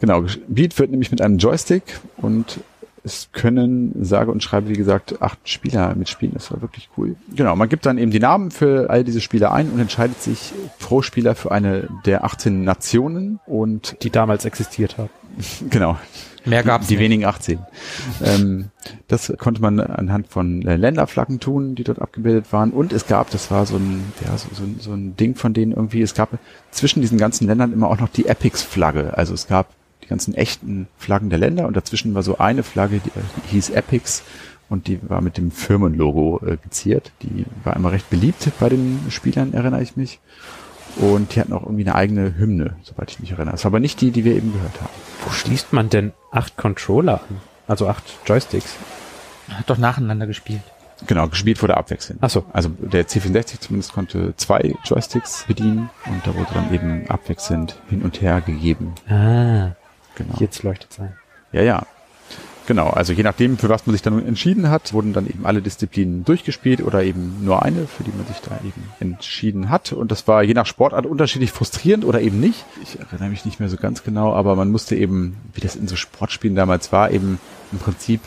Genau, 0.00 0.22
gespielt 0.22 0.78
wird 0.78 0.90
nämlich 0.90 1.10
mit 1.10 1.20
einem 1.20 1.38
Joystick 1.38 2.00
und 2.16 2.60
es 3.04 3.28
können, 3.32 3.92
sage 4.02 4.30
und 4.30 4.42
schreibe, 4.42 4.70
wie 4.70 4.74
gesagt, 4.74 5.20
acht 5.20 5.38
Spieler 5.46 5.94
mitspielen. 5.94 6.34
Das 6.34 6.50
war 6.50 6.62
wirklich 6.62 6.88
cool. 6.96 7.16
Genau, 7.36 7.54
man 7.54 7.68
gibt 7.68 7.84
dann 7.84 7.98
eben 7.98 8.10
die 8.10 8.18
Namen 8.18 8.50
für 8.50 8.88
all 8.88 9.04
diese 9.04 9.20
Spieler 9.20 9.52
ein 9.52 9.70
und 9.70 9.78
entscheidet 9.78 10.22
sich 10.22 10.52
pro 10.78 11.02
Spieler 11.02 11.34
für 11.34 11.52
eine 11.52 11.88
der 12.06 12.24
18 12.24 12.64
Nationen 12.64 13.40
und 13.46 14.02
die 14.02 14.10
damals 14.10 14.44
existiert 14.46 14.96
haben. 14.98 15.10
Genau. 15.68 15.98
Mehr 16.44 16.62
gab's 16.62 16.86
Die 16.88 16.94
nicht. 16.94 17.02
wenigen 17.04 17.24
18. 17.24 17.58
ähm, 18.22 18.70
das 19.08 19.32
konnte 19.38 19.60
man 19.62 19.80
anhand 19.80 20.28
von 20.28 20.66
äh, 20.66 20.76
Länderflaggen 20.76 21.40
tun, 21.40 21.74
die 21.74 21.84
dort 21.84 22.00
abgebildet 22.00 22.52
waren. 22.52 22.70
Und 22.70 22.92
es 22.92 23.06
gab, 23.06 23.30
das 23.30 23.50
war 23.50 23.64
so 23.66 23.76
ein, 23.76 24.12
ja, 24.24 24.36
so, 24.36 24.48
so, 24.52 24.62
ein- 24.64 24.76
so 24.80 24.92
ein 24.92 25.16
Ding 25.16 25.36
von 25.36 25.54
denen 25.54 25.72
irgendwie, 25.72 26.02
es 26.02 26.14
gab 26.14 26.30
zwischen 26.70 27.00
diesen 27.00 27.18
ganzen 27.18 27.46
Ländern 27.46 27.72
immer 27.72 27.88
auch 27.88 27.98
noch 27.98 28.08
die 28.08 28.26
Epics-Flagge. 28.26 29.16
Also 29.16 29.32
es 29.34 29.46
gab 29.46 29.68
die 30.02 30.08
ganzen 30.08 30.34
echten 30.34 30.86
Flaggen 30.98 31.30
der 31.30 31.38
Länder 31.38 31.66
und 31.66 31.76
dazwischen 31.76 32.14
war 32.14 32.22
so 32.22 32.36
eine 32.38 32.62
Flagge, 32.62 33.00
die, 33.04 33.10
die 33.10 33.50
hieß 33.52 33.70
Epics 33.70 34.22
und 34.68 34.86
die 34.86 34.98
war 35.08 35.20
mit 35.22 35.38
dem 35.38 35.50
Firmenlogo 35.50 36.40
äh, 36.46 36.56
geziert. 36.62 37.12
Die 37.22 37.46
war 37.64 37.74
immer 37.76 37.92
recht 37.92 38.10
beliebt 38.10 38.50
bei 38.60 38.68
den 38.68 39.00
Spielern, 39.08 39.54
erinnere 39.54 39.82
ich 39.82 39.96
mich. 39.96 40.20
Und 40.96 41.34
die 41.34 41.40
hatten 41.40 41.52
auch 41.52 41.62
irgendwie 41.62 41.82
eine 41.84 41.94
eigene 41.94 42.36
Hymne, 42.36 42.76
soweit 42.82 43.10
ich 43.10 43.20
mich 43.20 43.32
erinnere. 43.32 43.52
Das 43.52 43.64
war 43.64 43.70
aber 43.70 43.80
nicht 43.80 44.00
die, 44.00 44.10
die 44.10 44.24
wir 44.24 44.34
eben 44.36 44.52
gehört 44.52 44.80
haben. 44.80 44.90
Wo 45.24 45.30
schließt 45.30 45.72
man 45.72 45.88
denn 45.90 46.12
acht 46.30 46.56
Controller 46.56 47.20
an? 47.28 47.40
Also 47.66 47.88
acht 47.88 48.04
Joysticks. 48.26 48.76
Hat 49.50 49.68
doch 49.68 49.78
nacheinander 49.78 50.26
gespielt. 50.26 50.62
Genau, 51.06 51.26
gespielt 51.28 51.60
wurde 51.60 51.76
abwechselnd. 51.76 52.20
Ach 52.22 52.30
so. 52.30 52.44
Also 52.52 52.68
der 52.78 53.06
C64 53.08 53.60
zumindest 53.60 53.92
konnte 53.92 54.34
zwei 54.36 54.74
Joysticks 54.84 55.44
bedienen 55.46 55.90
und 56.06 56.26
da 56.26 56.34
wurde 56.34 56.48
dann 56.54 56.72
eben 56.72 57.08
abwechselnd 57.10 57.76
hin 57.90 58.02
und 58.02 58.20
her 58.22 58.40
gegeben. 58.40 58.94
Ah, 59.08 59.72
Genau. 60.16 60.34
jetzt 60.38 60.62
leuchtet 60.62 60.92
es 60.92 61.00
ein. 61.00 61.12
Ja, 61.52 61.62
ja. 61.62 61.86
Genau, 62.66 62.88
also 62.88 63.12
je 63.12 63.22
nachdem, 63.22 63.58
für 63.58 63.68
was 63.68 63.86
man 63.86 63.92
sich 63.92 64.02
dann 64.02 64.24
entschieden 64.26 64.70
hat, 64.70 64.92
wurden 64.92 65.12
dann 65.12 65.26
eben 65.26 65.44
alle 65.44 65.60
Disziplinen 65.60 66.24
durchgespielt 66.24 66.82
oder 66.82 67.02
eben 67.02 67.44
nur 67.44 67.62
eine, 67.62 67.86
für 67.86 68.04
die 68.04 68.12
man 68.16 68.26
sich 68.26 68.38
da 68.38 68.58
eben 68.64 68.82
entschieden 69.00 69.68
hat. 69.68 69.92
Und 69.92 70.10
das 70.10 70.26
war 70.26 70.42
je 70.42 70.54
nach 70.54 70.66
Sportart 70.66 71.04
unterschiedlich 71.06 71.52
frustrierend 71.52 72.04
oder 72.04 72.20
eben 72.20 72.40
nicht. 72.40 72.64
Ich 72.82 72.98
erinnere 72.98 73.28
mich 73.28 73.44
nicht 73.44 73.60
mehr 73.60 73.68
so 73.68 73.76
ganz 73.76 74.02
genau, 74.02 74.32
aber 74.32 74.56
man 74.56 74.70
musste 74.70 74.96
eben, 74.96 75.36
wie 75.52 75.60
das 75.60 75.76
in 75.76 75.88
so 75.88 75.96
Sportspielen 75.96 76.56
damals 76.56 76.90
war, 76.90 77.10
eben 77.10 77.38
im 77.70 77.78
Prinzip 77.78 78.20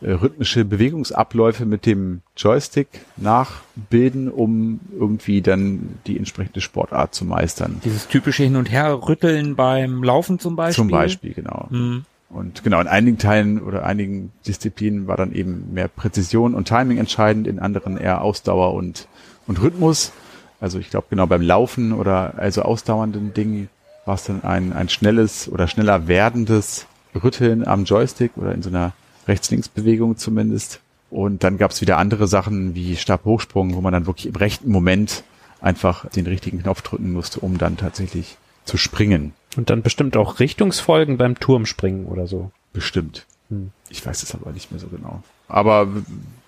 äh, 0.00 0.10
rhythmische 0.10 0.64
Bewegungsabläufe 0.64 1.64
mit 1.64 1.86
dem 1.86 2.22
Joystick 2.36 2.88
nachbilden, 3.16 4.28
um 4.28 4.80
irgendwie 4.98 5.40
dann 5.40 5.98
die 6.06 6.18
entsprechende 6.18 6.60
Sportart 6.60 7.14
zu 7.14 7.24
meistern. 7.24 7.80
Dieses 7.84 8.08
typische 8.08 8.42
Hin- 8.42 8.56
und 8.56 8.70
Her-Rütteln 8.70 9.56
beim 9.56 10.02
Laufen 10.02 10.38
zum 10.38 10.56
Beispiel. 10.56 10.82
Zum 10.82 10.88
Beispiel, 10.88 11.32
genau. 11.34 11.68
Hm. 11.70 12.04
Und 12.28 12.64
genau, 12.64 12.80
in 12.80 12.88
einigen 12.88 13.18
Teilen 13.18 13.60
oder 13.62 13.84
einigen 13.84 14.32
Disziplinen 14.46 15.06
war 15.06 15.16
dann 15.16 15.32
eben 15.32 15.72
mehr 15.72 15.88
Präzision 15.88 16.54
und 16.54 16.66
Timing 16.66 16.98
entscheidend, 16.98 17.46
in 17.46 17.58
anderen 17.58 17.96
eher 17.96 18.22
Ausdauer 18.22 18.74
und, 18.74 19.06
und 19.46 19.62
Rhythmus. 19.62 20.12
Also 20.60 20.78
ich 20.78 20.90
glaube 20.90 21.06
genau 21.10 21.26
beim 21.26 21.42
Laufen 21.42 21.92
oder 21.92 22.34
also 22.36 22.62
ausdauernden 22.62 23.32
Dingen 23.34 23.68
war 24.04 24.14
es 24.14 24.24
dann 24.24 24.42
ein, 24.42 24.72
ein 24.72 24.88
schnelles 24.88 25.48
oder 25.48 25.68
schneller 25.68 26.08
werdendes 26.08 26.86
Rütteln 27.14 27.66
am 27.66 27.84
Joystick 27.84 28.32
oder 28.36 28.52
in 28.52 28.62
so 28.62 28.70
einer 28.70 28.92
Rechts-Links-Bewegung 29.28 30.16
zumindest. 30.16 30.80
Und 31.10 31.44
dann 31.44 31.58
gab 31.58 31.70
es 31.70 31.80
wieder 31.80 31.98
andere 31.98 32.26
Sachen 32.26 32.74
wie 32.74 32.96
Stabhochsprung, 32.96 33.74
wo 33.74 33.80
man 33.80 33.92
dann 33.92 34.06
wirklich 34.06 34.26
im 34.26 34.36
rechten 34.36 34.70
Moment 34.70 35.24
einfach 35.60 36.08
den 36.10 36.26
richtigen 36.26 36.62
Knopf 36.62 36.82
drücken 36.82 37.12
musste, 37.12 37.40
um 37.40 37.58
dann 37.58 37.76
tatsächlich 37.76 38.36
zu 38.64 38.76
springen. 38.76 39.32
Und 39.56 39.70
dann 39.70 39.82
bestimmt 39.82 40.16
auch 40.16 40.38
Richtungsfolgen 40.38 41.16
beim 41.16 41.38
Turmspringen 41.38 42.06
oder 42.06 42.26
so. 42.26 42.50
Bestimmt. 42.72 43.26
Hm. 43.48 43.70
Ich 43.88 44.04
weiß 44.04 44.22
es 44.22 44.34
aber 44.34 44.52
nicht 44.52 44.70
mehr 44.70 44.80
so 44.80 44.88
genau. 44.88 45.22
Aber 45.48 45.88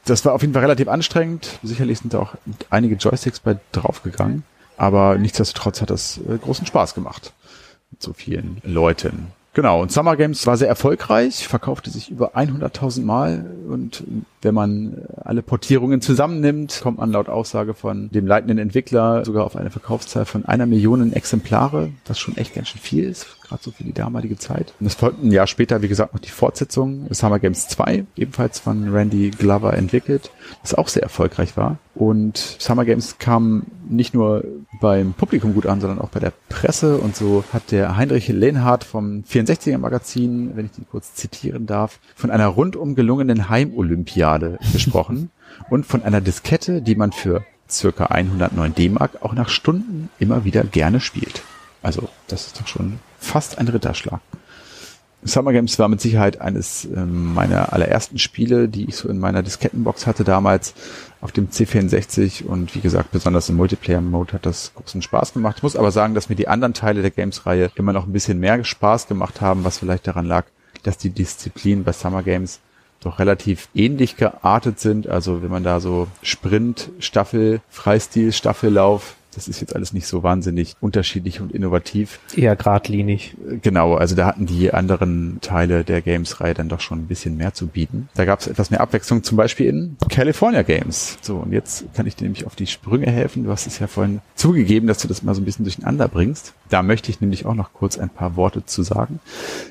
das 0.05 0.25
war 0.25 0.35
auf 0.35 0.43
jeden 0.43 0.53
Fall 0.53 0.63
relativ 0.63 0.89
anstrengend. 0.89 1.59
Sicherlich 1.63 1.99
sind 1.99 2.15
da 2.15 2.21
auch 2.21 2.35
einige 2.71 2.97
Joysticks 2.97 3.41
bei 3.41 3.59
draufgegangen. 3.73 4.45
Aber 4.77 5.17
nichtsdestotrotz 5.19 5.81
hat 5.81 5.91
das 5.91 6.19
äh, 6.19 6.39
großen 6.39 6.67
Spaß 6.67 6.95
gemacht. 6.95 7.33
Mit 7.91 8.03
so 8.03 8.13
vielen 8.13 8.59
Leuten. 8.63 9.29
Genau, 9.59 9.83
und 9.83 9.91
Summer 9.91 10.15
Games 10.15 10.47
war 10.47 10.57
sehr 10.57 10.69
erfolgreich, 10.69 11.49
verkaufte 11.49 11.91
sich 11.91 12.13
über 12.13 12.37
100.000 12.37 13.03
Mal 13.03 13.45
und 13.69 14.05
wenn 14.41 14.55
man 14.55 14.99
alle 15.25 15.43
Portierungen 15.43 16.01
zusammennimmt, 16.01 16.79
kommt 16.81 16.99
man 16.99 17.11
laut 17.11 17.29
Aussage 17.29 17.75
von 17.75 18.09
dem 18.11 18.29
leitenden 18.29 18.59
Entwickler 18.59 19.25
sogar 19.25 19.45
auf 19.45 19.57
eine 19.57 19.71
Verkaufszahl 19.71 20.27
von 20.27 20.45
einer 20.45 20.67
Million 20.67 21.13
Exemplare, 21.13 21.91
was 22.07 22.21
schon 22.21 22.37
echt 22.37 22.55
ganz 22.55 22.69
schön 22.69 22.81
viel 22.81 23.03
ist, 23.03 23.27
gerade 23.49 23.63
so 23.63 23.71
für 23.71 23.85
die 23.85 23.93
damalige 23.93 24.37
Zeit. 24.37 24.75
Und 24.79 24.87
es 24.87 24.95
folgten 24.95 25.29
ein 25.29 25.33
Jahr 25.33 25.47
später, 25.47 25.83
wie 25.83 25.89
gesagt, 25.89 26.15
noch 26.15 26.21
die 26.21 26.31
Fortsetzung 26.31 27.07
Summer 27.11 27.39
Games 27.39 27.69
2, 27.69 28.05
ebenfalls 28.17 28.61
von 28.61 28.93
Randy 28.93 29.31
Glover 29.31 29.75
entwickelt, 29.75 30.31
das 30.63 30.75
auch 30.75 30.89
sehr 30.89 31.03
erfolgreich 31.03 31.57
war. 31.57 31.79
Und 31.95 32.37
Summer 32.37 32.85
Games 32.85 33.19
kam 33.19 33.65
nicht 33.89 34.15
nur 34.15 34.45
beim 34.81 35.15
Publikum 35.15 35.55
gut 35.55 35.67
an, 35.67 35.81
sondern 35.81 36.01
auch 36.01 36.11
bei 36.11 36.21
der 36.21 36.33
Presse. 36.49 36.99
Und 36.99 37.17
so 37.17 37.43
hat 37.53 37.71
der 37.73 37.97
Heinrich 37.97 38.29
Lehnhardt 38.29 38.85
vom 38.85 39.25
64er 39.29 39.79
Magazin, 39.79 40.53
wenn 40.55 40.67
ich 40.67 40.73
den 40.73 40.87
kurz 40.89 41.15
zitieren 41.15 41.67
darf, 41.67 41.99
von 42.15 42.31
einer 42.31 42.47
rundum 42.47 42.95
gelungenen 42.95 43.49
Heimolympiade 43.49 44.59
gesprochen 44.73 45.31
und 45.71 45.87
von 45.87 46.03
einer 46.03 46.21
Diskette, 46.21 46.83
die 46.83 46.95
man 46.95 47.13
für 47.13 47.45
circa 47.69 48.07
109 48.07 48.75
D-Mark 48.75 49.23
auch 49.23 49.35
nach 49.35 49.49
Stunden 49.49 50.09
immer 50.19 50.45
wieder 50.45 50.65
gerne 50.65 51.01
spielt. 51.01 51.43
Also 51.83 52.09
das 52.29 52.47
ist 52.47 52.61
doch 52.61 52.67
schon 52.67 52.99
fast 53.19 53.59
ein 53.59 53.69
Ritterschlag. 53.69 54.21
Summer 55.25 55.53
Games 55.53 55.79
war 55.79 55.89
mit 55.89 56.01
Sicherheit 56.01 56.41
eines 56.41 56.85
ähm, 56.85 57.35
meiner 57.35 57.73
allerersten 57.73 58.19
Spiele, 58.19 58.69
die 58.69 58.89
ich 58.89 58.97
so 58.97 59.09
in 59.09 59.19
meiner 59.19 59.43
Diskettenbox 59.43 60.07
hatte 60.07 60.23
damals 60.23 60.75
auf 61.21 61.33
dem 61.33 61.49
C64 61.49 62.45
und 62.45 62.75
wie 62.77 62.81
gesagt, 62.81 63.11
besonders 63.11 63.49
im 63.49 63.57
Multiplayer-Mode 63.57 64.35
hat 64.35 64.47
das 64.47 64.73
großen 64.75 65.03
Spaß 65.03 65.33
gemacht. 65.33 65.57
Ich 65.59 65.63
muss 65.65 65.75
aber 65.75 65.91
sagen, 65.91 66.15
dass 66.15 66.29
mir 66.29 66.37
die 66.37 66.47
anderen 66.47 66.73
Teile 66.73 67.03
der 67.03 67.11
Games-Reihe 67.11 67.73
immer 67.75 67.93
noch 67.93 68.07
ein 68.07 68.13
bisschen 68.13 68.39
mehr 68.39 68.63
Spaß 68.63 69.09
gemacht 69.09 69.41
haben, 69.41 69.65
was 69.65 69.79
vielleicht 69.79 70.07
daran 70.07 70.25
lag, 70.25 70.45
dass 70.85 70.99
die 70.99 71.11
Disziplinen 71.11 71.83
bei 71.83 71.93
Summer 71.93 72.23
Games 72.23 72.61
doch 73.01 73.19
relativ 73.19 73.69
ähnlich 73.75 74.17
geartet 74.17 74.79
sind. 74.79 75.09
Also 75.09 75.43
wenn 75.43 75.51
man 75.51 75.65
da 75.65 75.81
so 75.81 76.07
Sprint, 76.23 76.91
Staffel, 77.01 77.61
Freistil, 77.69 78.33
Staffellauf, 78.33 79.15
das 79.35 79.49
ist 79.49 79.61
jetzt 79.61 79.75
alles 79.75 79.93
nicht 79.93 80.07
so 80.07 80.23
wahnsinnig 80.23 80.75
unterschiedlich 80.81 81.41
und 81.41 81.53
innovativ. 81.53 82.21
Eher 82.35 82.57
geradlinig. 82.57 83.37
Genau, 83.63 83.95
also 83.95 84.15
da 84.15 84.27
hatten 84.27 84.47
die 84.47 84.73
anderen 84.73 85.39
Teile 85.41 85.85
der 85.85 86.01
Games-Reihe 86.01 86.55
dann 86.55 86.69
doch 86.69 86.81
schon 86.81 87.01
ein 87.01 87.07
bisschen 87.07 87.37
mehr 87.37 87.55
zu 87.55 87.67
bieten. 87.67 88.09
Da 88.15 88.25
gab 88.25 88.41
es 88.41 88.47
etwas 88.47 88.71
mehr 88.71 88.81
Abwechslung, 88.81 89.23
zum 89.23 89.37
Beispiel 89.37 89.67
in 89.67 89.97
California 90.09 90.63
Games. 90.63 91.19
So, 91.21 91.37
und 91.37 91.53
jetzt 91.53 91.85
kann 91.95 92.07
ich 92.07 92.17
dir 92.17 92.25
nämlich 92.25 92.47
auf 92.47 92.57
die 92.57 92.67
Sprünge 92.67 93.11
helfen. 93.11 93.45
Du 93.45 93.51
hast 93.51 93.67
es 93.67 93.79
ja 93.79 93.87
vorhin 93.87 94.21
zugegeben, 94.35 94.87
dass 94.87 94.99
du 94.99 95.09
das 95.09 95.23
mal 95.23 95.35
so 95.35 95.41
ein 95.41 95.45
bisschen 95.45 95.65
durcheinander 95.65 96.09
bringst. 96.09 96.55
Da 96.69 96.83
möchte 96.83 97.11
ich 97.11 97.21
nämlich 97.21 97.47
auch 97.47 97.55
noch 97.55 97.73
kurz 97.73 97.99
ein 97.99 98.11
paar 98.11 98.37
Worte 98.37 98.65
zu 98.65 98.83
sagen. 98.83 99.21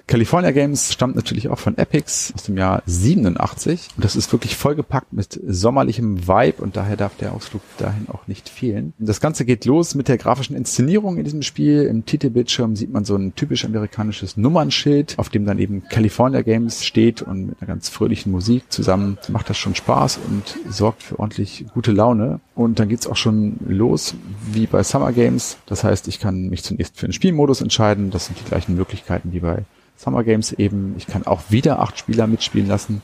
California 0.07 0.51
Games 0.51 0.93
stammt 0.93 1.15
natürlich 1.15 1.49
auch 1.49 1.59
von 1.59 1.77
Epix 1.77 2.31
aus 2.35 2.43
dem 2.43 2.57
Jahr 2.57 2.83
87. 2.85 3.89
Und 3.95 4.05
das 4.05 4.15
ist 4.15 4.31
wirklich 4.31 4.55
vollgepackt 4.55 5.13
mit 5.13 5.39
sommerlichem 5.45 6.27
Vibe 6.27 6.61
und 6.61 6.75
daher 6.75 6.97
darf 6.97 7.15
der 7.17 7.33
Ausflug 7.33 7.61
dahin 7.77 8.07
auch 8.09 8.27
nicht 8.27 8.49
fehlen. 8.49 8.93
Das 8.97 9.21
Ganze 9.21 9.45
geht 9.45 9.56
los 9.65 9.95
mit 9.95 10.07
der 10.07 10.17
grafischen 10.17 10.55
Inszenierung 10.55 11.17
in 11.17 11.23
diesem 11.23 11.41
Spiel. 11.41 11.83
Im 11.83 12.05
Titelbildschirm 12.05 12.75
sieht 12.75 12.91
man 12.91 13.05
so 13.05 13.15
ein 13.15 13.35
typisch 13.35 13.65
amerikanisches 13.65 14.37
Nummernschild, 14.37 15.15
auf 15.17 15.29
dem 15.29 15.45
dann 15.45 15.59
eben 15.59 15.83
California 15.89 16.41
Games 16.41 16.85
steht 16.85 17.21
und 17.21 17.47
mit 17.47 17.61
einer 17.61 17.67
ganz 17.67 17.89
fröhlichen 17.89 18.31
Musik 18.31 18.63
zusammen 18.69 19.17
macht 19.29 19.49
das 19.49 19.57
schon 19.57 19.75
Spaß 19.75 20.19
und 20.27 20.57
sorgt 20.71 21.03
für 21.03 21.19
ordentlich 21.19 21.65
gute 21.73 21.91
Laune. 21.91 22.39
Und 22.55 22.79
dann 22.79 22.89
geht's 22.89 23.07
auch 23.07 23.15
schon 23.15 23.57
los 23.67 24.15
wie 24.51 24.67
bei 24.67 24.83
Summer 24.83 25.11
Games. 25.11 25.57
Das 25.65 25.83
heißt, 25.83 26.07
ich 26.07 26.19
kann 26.19 26.49
mich 26.49 26.63
zunächst 26.63 26.97
für 26.97 27.05
einen 27.05 27.13
Spielmodus 27.13 27.61
entscheiden. 27.61 28.11
Das 28.11 28.27
sind 28.27 28.39
die 28.39 28.45
gleichen 28.45 28.75
Möglichkeiten 28.75 29.31
wie 29.31 29.39
bei 29.39 29.63
Summer 29.97 30.23
Games 30.23 30.53
eben. 30.53 30.95
Ich 30.97 31.07
kann 31.07 31.25
auch 31.25 31.41
wieder 31.49 31.79
acht 31.79 31.97
Spieler 31.97 32.27
mitspielen 32.27 32.67
lassen. 32.67 33.01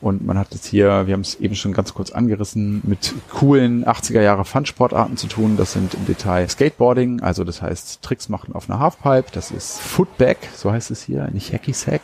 Und 0.00 0.24
man 0.24 0.38
hat 0.38 0.52
jetzt 0.52 0.66
hier, 0.66 1.06
wir 1.06 1.14
haben 1.14 1.22
es 1.22 1.36
eben 1.36 1.54
schon 1.54 1.72
ganz 1.72 1.94
kurz 1.94 2.10
angerissen, 2.10 2.82
mit 2.84 3.14
coolen 3.30 3.84
80er 3.84 4.20
Jahre 4.20 4.44
Fun-Sportarten 4.44 5.16
zu 5.16 5.26
tun. 5.26 5.56
Das 5.56 5.72
sind 5.72 5.94
im 5.94 6.06
Detail 6.06 6.48
Skateboarding, 6.48 7.22
also 7.22 7.44
das 7.44 7.62
heißt 7.62 8.02
Tricks 8.02 8.28
machen 8.28 8.54
auf 8.54 8.68
einer 8.68 8.78
Halfpipe. 8.78 9.30
Das 9.32 9.50
ist 9.50 9.80
Footback, 9.80 10.38
so 10.54 10.72
heißt 10.72 10.90
es 10.90 11.02
hier, 11.02 11.28
nicht 11.32 11.52
Hacky 11.52 11.72
Sack. 11.72 12.02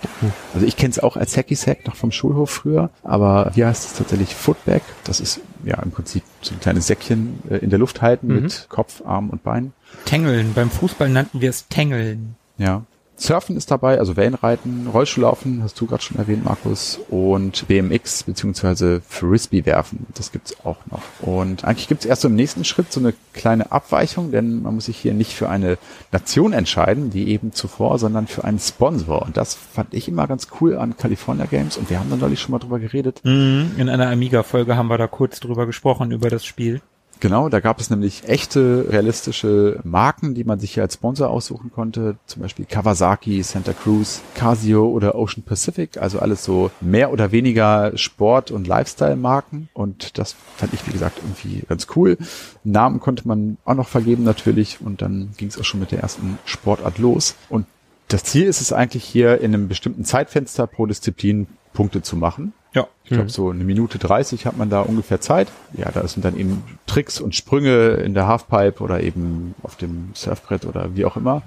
Also 0.55 0.67
ich 0.67 0.77
kenne 0.77 0.91
es 0.91 0.99
auch 0.99 1.17
als 1.17 1.37
Hacky 1.37 1.55
Sack 1.55 1.87
noch 1.87 1.97
vom 1.97 2.13
Schulhof 2.13 2.51
früher, 2.51 2.91
aber 3.03 3.51
hier 3.55 3.67
heißt 3.67 3.85
es 3.85 3.95
tatsächlich 3.95 4.35
Footback. 4.35 4.83
Das 5.05 5.21
ist 5.21 5.41
ja 5.65 5.81
im 5.83 5.91
Prinzip 5.91 6.23
so 6.41 6.55
ein 6.55 6.61
kleines 6.61 6.87
Säckchen 6.87 7.41
äh, 7.49 7.57
in 7.59 7.71
der 7.71 7.79
Luft 7.79 8.03
halten 8.03 8.29
mhm. 8.29 8.43
mit 8.43 8.67
Kopf, 8.69 9.03
Arm 9.05 9.31
und 9.31 9.43
Bein. 9.43 9.73
Tängeln. 10.05 10.53
Beim 10.55 10.71
Fußball 10.71 11.09
nannten 11.09 11.41
wir 11.41 11.51
es 11.51 11.69
Tängeln. 11.69 12.37
Ja. 12.59 12.85
Surfen 13.23 13.57
ist 13.57 13.71
dabei, 13.71 13.99
also 13.99 14.17
Wellenreiten, 14.17 14.89
Rollschuhlaufen, 14.93 15.63
hast 15.63 15.81
du 15.81 15.87
gerade 15.87 16.03
schon 16.03 16.19
erwähnt, 16.19 16.45
Markus, 16.45 16.99
und 17.09 17.69
BMX 17.69 18.25
beziehungsweise 18.25 19.01
Frisbee 19.09 19.65
werfen. 19.65 20.07
Das 20.15 20.33
gibt's 20.33 20.57
auch 20.65 20.79
noch. 20.91 21.03
Und 21.21 21.65
eigentlich 21.65 21.87
gibt's 21.87 22.05
erst 22.05 22.23
so 22.23 22.29
im 22.29 22.35
nächsten 22.35 22.65
Schritt 22.65 22.93
so 22.93 22.99
eine 22.99 23.15
kleine 23.33 23.71
Abweichung, 23.71 24.33
denn 24.33 24.63
man 24.63 24.75
muss 24.75 24.87
sich 24.87 24.97
hier 24.97 25.15
nicht 25.15 25.35
für 25.35 25.49
eine 25.49 25.79
Nation 26.11 26.53
entscheiden, 26.53 27.15
wie 27.15 27.29
eben 27.29 27.53
zuvor, 27.53 28.01
sondern 28.01 28.27
für 28.27 28.43
einen 28.43 28.59
Sponsor. 28.59 29.23
Und 29.23 29.37
das 29.37 29.55
fand 29.55 29.95
ich 29.95 30.09
immer 30.09 30.27
ganz 30.27 30.49
cool 30.61 30.77
an 30.77 30.97
California 30.97 31.47
Games 31.47 31.77
und 31.77 31.91
wir 31.91 32.01
haben 32.01 32.11
da 32.11 32.17
neulich 32.17 32.41
schon 32.41 32.51
mal 32.51 32.59
drüber 32.59 32.81
geredet. 32.81 33.21
Mhm, 33.23 33.73
in 33.77 33.89
einer 33.89 34.11
Amiga-Folge 34.11 34.77
haben 34.77 34.89
wir 34.89 34.99
da 34.99 35.07
kurz 35.07 35.39
drüber 35.39 35.67
gesprochen, 35.67 36.11
über 36.11 36.29
das 36.29 36.45
Spiel. 36.45 36.81
Genau, 37.23 37.49
da 37.49 37.61
gab 37.61 37.79
es 37.79 37.89
nämlich 37.89 38.25
echte, 38.27 38.87
realistische 38.91 39.79
Marken, 39.85 40.35
die 40.35 40.43
man 40.43 40.59
sich 40.59 40.75
hier 40.75 40.83
als 40.83 40.95
Sponsor 40.95 41.31
aussuchen 41.31 41.71
konnte. 41.71 42.17
Zum 42.27 42.43
Beispiel 42.43 42.65
Kawasaki, 42.65 43.45
Santa 43.45 43.75
Cruz, 43.75 44.23
Casio 44.35 44.89
oder 44.89 45.15
Ocean 45.15 45.45
Pacific. 45.45 45.99
Also 45.99 46.19
alles 46.19 46.43
so 46.43 46.73
mehr 46.81 47.13
oder 47.13 47.31
weniger 47.31 47.97
Sport- 47.97 48.51
und 48.51 48.67
Lifestyle-Marken. 48.67 49.69
Und 49.73 50.19
das 50.19 50.35
fand 50.57 50.75
ich, 50.75 50.85
wie 50.89 50.91
gesagt, 50.91 51.19
irgendwie 51.23 51.63
ganz 51.69 51.87
cool. 51.95 52.19
Namen 52.65 52.99
konnte 52.99 53.29
man 53.29 53.57
auch 53.65 53.77
noch 53.77 53.89
vergeben 53.89 54.25
natürlich. 54.25 54.81
Und 54.81 55.01
dann 55.01 55.31
ging 55.37 55.47
es 55.47 55.61
auch 55.61 55.65
schon 55.65 55.79
mit 55.79 55.93
der 55.93 56.01
ersten 56.01 56.41
Sportart 56.45 56.99
los. 56.99 57.37
Und 57.49 57.67
das 58.09 58.25
Ziel 58.25 58.47
ist 58.47 58.61
es 58.61 58.73
eigentlich 58.73 59.05
hier 59.05 59.41
in 59.41 59.55
einem 59.55 59.69
bestimmten 59.69 60.05
Zeitfenster 60.05 60.67
pro 60.67 60.87
Disziplin 60.87 61.47
Punkte 61.73 62.03
zu 62.03 62.17
machen. 62.17 62.53
Ja. 62.73 62.89
Ich 63.05 63.11
glaube, 63.11 63.25
mhm. 63.25 63.29
so 63.29 63.51
eine 63.51 63.65
Minute 63.65 63.99
30 63.99 64.47
hat 64.47 64.57
man 64.57 64.71
da 64.71 64.81
ungefähr 64.81 65.21
Zeit. 65.21 65.49
Ja, 65.75 65.91
da 65.91 66.07
sind 66.07 66.25
dann 66.25 66.39
eben 66.39 66.63
Tricks 66.87 67.21
und 67.21 67.35
Sprünge 67.35 67.95
in 67.95 68.15
der 68.15 68.27
Halfpipe 68.27 68.83
oder 68.83 69.03
eben 69.03 69.55
auf 69.63 69.77
dem 69.77 70.11
Surfbrett 70.15 70.65
oder 70.65 70.97
wie 70.97 71.05
auch 71.05 71.17
immer. 71.17 71.43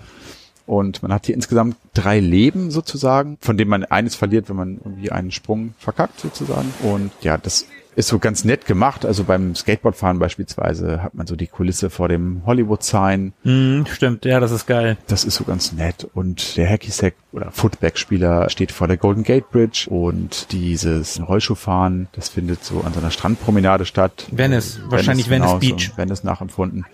Und 0.67 1.03
man 1.03 1.13
hat 1.13 1.27
hier 1.27 1.35
insgesamt 1.35 1.77
drei 1.93 2.19
Leben 2.19 2.71
sozusagen, 2.71 3.37
von 3.39 3.55
denen 3.55 3.69
man 3.69 3.85
eines 3.85 4.15
verliert, 4.15 4.49
wenn 4.49 4.55
man 4.55 4.77
irgendwie 4.83 5.11
einen 5.11 5.31
Sprung 5.31 5.75
verkackt 5.77 6.19
sozusagen. 6.19 6.73
Und 6.83 7.11
ja, 7.21 7.37
das 7.37 7.67
ist 7.95 8.07
so 8.07 8.19
ganz 8.19 8.43
nett 8.43 8.65
gemacht. 8.65 9.05
Also 9.05 9.23
beim 9.23 9.55
Skateboardfahren 9.55 10.19
beispielsweise 10.19 11.01
hat 11.01 11.15
man 11.15 11.27
so 11.27 11.35
die 11.35 11.47
Kulisse 11.47 11.89
vor 11.89 12.09
dem 12.09 12.41
Hollywood-Sign. 12.45 13.33
Mm, 13.43 13.83
stimmt, 13.85 14.25
ja, 14.25 14.39
das 14.39 14.51
ist 14.51 14.67
geil. 14.67 14.97
Das 15.07 15.23
ist 15.23 15.35
so 15.35 15.43
ganz 15.43 15.71
nett. 15.71 16.07
Und 16.13 16.57
der 16.57 16.69
Hacky-Sack 16.69 17.15
oder 17.31 17.51
Footback-Spieler 17.51 18.49
steht 18.49 18.71
vor 18.71 18.87
der 18.87 18.97
Golden 18.97 19.23
Gate 19.23 19.49
Bridge 19.49 19.87
und 19.89 20.51
dieses 20.51 21.21
Rollschuhfahren, 21.25 22.07
das 22.11 22.29
findet 22.29 22.63
so 22.63 22.81
an 22.81 22.93
so 22.93 22.99
einer 22.99 23.11
Strandpromenade 23.11 23.85
statt. 23.85 24.27
Venice, 24.31 24.77
Venice 24.77 24.91
wahrscheinlich 24.91 25.29
Venice 25.29 25.47
genau, 25.47 25.59
Beach. 25.59 25.91
So 25.91 25.97
Venice 25.97 26.23
nachempfunden. 26.23 26.85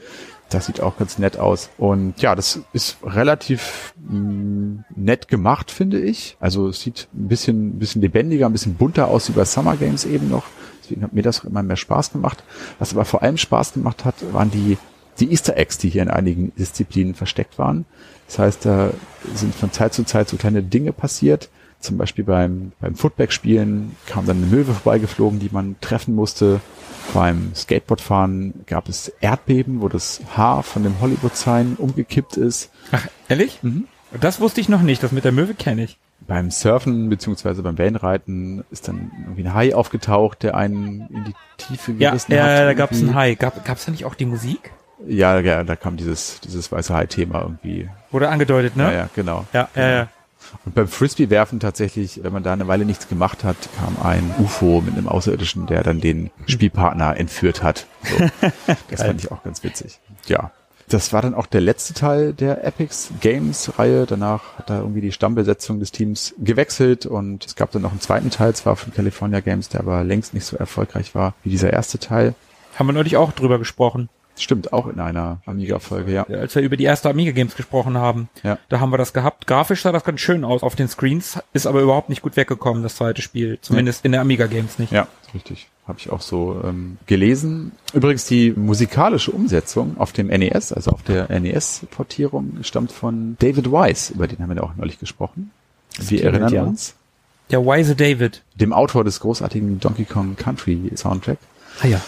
Das 0.50 0.66
sieht 0.66 0.82
auch 0.82 0.98
ganz 0.98 1.18
nett 1.18 1.40
aus. 1.40 1.70
Und 1.78 2.22
ja, 2.22 2.36
das 2.36 2.60
ist 2.74 2.98
relativ 3.04 3.94
mh, 4.10 4.20
mm, 4.20 4.86
nett 4.96 5.30
gemacht, 5.30 5.72
finde 5.72 6.00
ich. 6.00 6.36
Also 6.42 6.68
es 6.68 6.82
sieht 6.82 7.08
ein 7.14 7.30
bisschen, 7.30 7.70
ein 7.70 7.80
bisschen 7.80 8.02
lebendiger, 8.02 8.48
ein 8.48 8.52
bisschen 8.52 8.76
bunter 8.76 9.08
aus 9.08 9.30
wie 9.30 9.34
bei 9.34 9.46
Summer 9.46 9.78
Games 9.78 10.06
eben 10.06 10.30
noch. 10.30 10.44
Deswegen 10.84 11.04
hat 11.04 11.14
mir 11.14 11.24
das 11.24 11.44
immer 11.44 11.64
mehr 11.64 11.78
Spaß 11.78 12.12
gemacht. 12.12 12.44
Was 12.80 12.94
aber 12.94 13.06
vor 13.06 13.22
allem 13.22 13.38
Spaß 13.38 13.74
gemacht 13.74 14.06
hat, 14.06 14.16
waren 14.34 14.52
die, 14.52 14.78
die 15.20 15.32
Easter 15.32 15.58
Eggs, 15.58 15.78
die 15.78 15.90
hier 15.90 16.02
in 16.02 16.10
einigen 16.10 16.54
Disziplinen 16.56 17.16
versteckt 17.16 17.58
waren. 17.58 17.86
Das 18.28 18.40
heißt, 18.40 18.66
da 18.66 18.92
sind 19.34 19.54
von 19.54 19.72
Zeit 19.72 19.94
zu 19.94 20.04
Zeit 20.04 20.30
so 20.30 20.38
kleine 20.38 20.64
Dinge 20.64 20.94
passiert. 20.94 21.50
Zum 21.80 21.98
Beispiel 21.98 22.24
beim, 22.24 22.74
beim 22.80 22.96
Footback-Spielen 22.96 23.96
kam 24.06 24.28
dann 24.28 24.38
eine 24.38 24.46
Möwe 24.46 24.74
vorbeigeflogen, 24.74 25.40
die 25.40 25.50
man 25.52 25.76
treffen 25.82 26.14
musste. 26.14 26.62
Beim 27.14 27.54
Skateboardfahren 27.56 28.54
gab 28.68 28.88
es 28.88 29.12
Erdbeben, 29.20 29.82
wo 29.82 29.90
das 29.90 30.22
Haar 30.38 30.62
von 30.62 30.84
dem 30.84 31.02
Hollywood-Sign 31.02 31.76
umgekippt 31.78 32.38
ist. 32.38 32.70
Ach, 32.92 33.08
ehrlich? 33.28 33.60
Mhm. 33.64 33.88
Das 34.20 34.40
wusste 34.40 34.62
ich 34.62 34.70
noch 34.70 34.82
nicht. 34.82 35.02
Das 35.02 35.12
mit 35.12 35.26
der 35.26 35.32
Möwe 35.32 35.56
kenne 35.56 35.84
ich. 35.84 35.98
Beim 36.28 36.52
Surfen 36.52 37.10
beziehungsweise 37.10 37.64
beim 37.64 37.78
Wellenreiten 37.78 38.64
ist 38.72 38.88
dann 38.88 39.12
irgendwie 39.24 39.44
ein 39.44 39.54
Hai 39.54 39.76
aufgetaucht, 39.76 40.44
der 40.44 40.56
einen 40.56 41.08
in 41.10 41.24
die 41.26 41.34
Tiefe 41.58 41.94
gerissen 41.94 42.32
ja, 42.32 42.44
hat. 42.44 42.50
Ja, 42.60 42.66
da 42.66 42.74
gab 42.74 42.92
es 42.92 43.02
einen 43.02 43.16
Hai. 43.16 43.36
Gab 43.36 43.68
es 43.68 43.86
da 43.86 43.92
nicht 43.92 44.06
auch 44.06 44.16
die 44.16 44.26
Musik? 44.26 44.72
Ja, 45.08 45.40
ja, 45.40 45.64
da 45.64 45.76
kam 45.76 45.98
dieses, 45.98 46.40
dieses 46.42 46.72
weiße 46.72 46.94
Hai-Thema 46.94 47.42
irgendwie. 47.42 47.90
Wurde 48.12 48.30
angedeutet, 48.30 48.76
ne? 48.78 48.84
Ja, 48.84 48.92
ja, 48.92 49.10
genau. 49.16 49.46
Ja, 49.52 49.68
ja, 49.76 49.90
ja. 49.90 50.08
Und 50.66 50.76
beim 50.76 50.88
Frisbee-Werfen 50.88 51.60
tatsächlich, 51.60 52.24
wenn 52.24 52.34
man 52.34 52.44
da 52.44 52.54
eine 52.54 52.68
Weile 52.68 52.86
nichts 52.86 53.08
gemacht 53.08 53.44
hat, 53.44 53.58
kam 53.78 53.98
ein 54.04 54.34
UFO 54.40 54.82
mit 54.82 54.98
einem 54.98 55.08
Außerirdischen, 55.08 55.68
der 55.68 55.84
dann 55.84 56.02
den 56.02 56.30
Spielpartner 56.48 57.18
entführt 57.18 57.64
hat. 57.64 57.86
So. 58.04 58.30
Das 58.90 59.04
fand 59.04 59.24
ich 59.24 59.32
auch 59.32 59.44
ganz 59.44 59.64
witzig. 59.64 60.00
Ja. 60.28 60.52
Das 60.92 61.14
war 61.14 61.22
dann 61.22 61.34
auch 61.34 61.46
der 61.46 61.62
letzte 61.62 61.94
Teil 61.94 62.34
der 62.34 62.66
Epics 62.66 63.12
Games 63.22 63.80
Reihe. 63.80 64.06
Danach 64.06 64.58
hat 64.58 64.70
da 64.70 64.80
irgendwie 64.80 65.00
die 65.00 65.14
Stammbesetzung 65.14 65.80
des 65.80 65.94
Teams 65.94 66.36
gewechselt 66.38 67.06
und 67.06 67.46
es 67.46 67.56
gab 67.56 67.72
dann 67.72 67.82
noch 67.82 67.92
einen 67.92 68.02
zweiten 68.02 68.30
Teil, 68.30 68.54
zwar 68.56 68.76
von 68.76 68.94
California 68.94 69.40
Games, 69.40 69.70
der 69.70 69.80
aber 69.80 70.04
längst 70.04 70.34
nicht 70.34 70.44
so 70.44 70.58
erfolgreich 70.58 71.16
war 71.16 71.34
wie 71.46 71.50
dieser 71.50 71.72
erste 71.72 71.98
Teil. 71.98 72.36
Haben 72.76 72.88
wir 72.88 72.94
neulich 72.94 73.16
auch 73.16 73.32
drüber 73.32 73.58
gesprochen. 73.58 74.10
Stimmt, 74.36 74.74
auch 74.74 74.88
in 74.88 75.00
einer 75.00 75.42
Amiga-Folge, 75.46 76.12
ja. 76.12 76.24
Als 76.24 76.56
wir 76.56 76.62
über 76.62 76.76
die 76.76 76.84
erste 76.84 77.10
Amiga-Games 77.10 77.56
gesprochen 77.56 77.98
haben, 77.98 78.28
ja. 78.44 78.58
da 78.68 78.82
haben 78.82 78.92
wir 78.92 78.98
das 78.98 79.14
gehabt. 79.14 79.48
Grafisch 79.48 79.84
sah 79.84 79.94
das 79.94 80.04
ganz 80.04 80.20
schön 80.20 80.44
aus 80.44 80.62
auf 80.62 80.76
den 80.76 80.90
Screens, 80.90 81.40
ist 81.54 81.68
aber 81.68 81.80
überhaupt 81.80 82.10
nicht 82.10 82.22
gut 82.22 82.36
weggekommen, 82.36 82.84
das 82.84 82.96
zweite 82.96 83.22
Spiel. 83.22 83.60
Zumindest 83.62 84.04
ja. 84.04 84.08
in 84.08 84.12
der 84.12 84.22
Amiga-Games 84.22 84.78
nicht. 84.78 84.92
Ja, 84.92 85.08
richtig. 85.34 85.70
Habe 85.92 86.00
ich 86.00 86.10
auch 86.10 86.22
so 86.22 86.62
ähm, 86.64 86.98
gelesen. 87.06 87.74
Übrigens 87.94 88.24
die 88.24 88.52
musikalische 88.52 89.32
Umsetzung 89.32 89.98
auf 89.98 90.14
dem 90.14 90.28
NES, 90.28 90.72
also 90.72 90.92
auf 90.92 91.04
der 91.04 91.28
NES-Portierung, 91.38 92.60
stammt 92.62 92.94
von 92.94 93.36
David 93.40 93.70
Wise, 93.74 94.14
über 94.14 94.26
den 94.26 94.40
haben 94.40 94.56
wir 94.56 94.64
auch 94.64 94.74
neulich 94.78 95.00
gesprochen. 95.00 95.52
Wir 96.00 96.24
erinnern 96.24 96.54
ja. 96.54 96.64
uns. 96.64 96.96
Der 97.50 97.66
Wise 97.66 97.98
David. 97.98 98.42
Dem 98.56 98.72
Autor 98.72 99.04
des 99.04 99.20
großartigen 99.20 99.82
Donkey 99.82 100.06
Kong 100.06 100.38
Country 100.38 100.90
Soundtrack. 100.96 101.40
Ah 101.82 101.88
ja, 101.88 102.02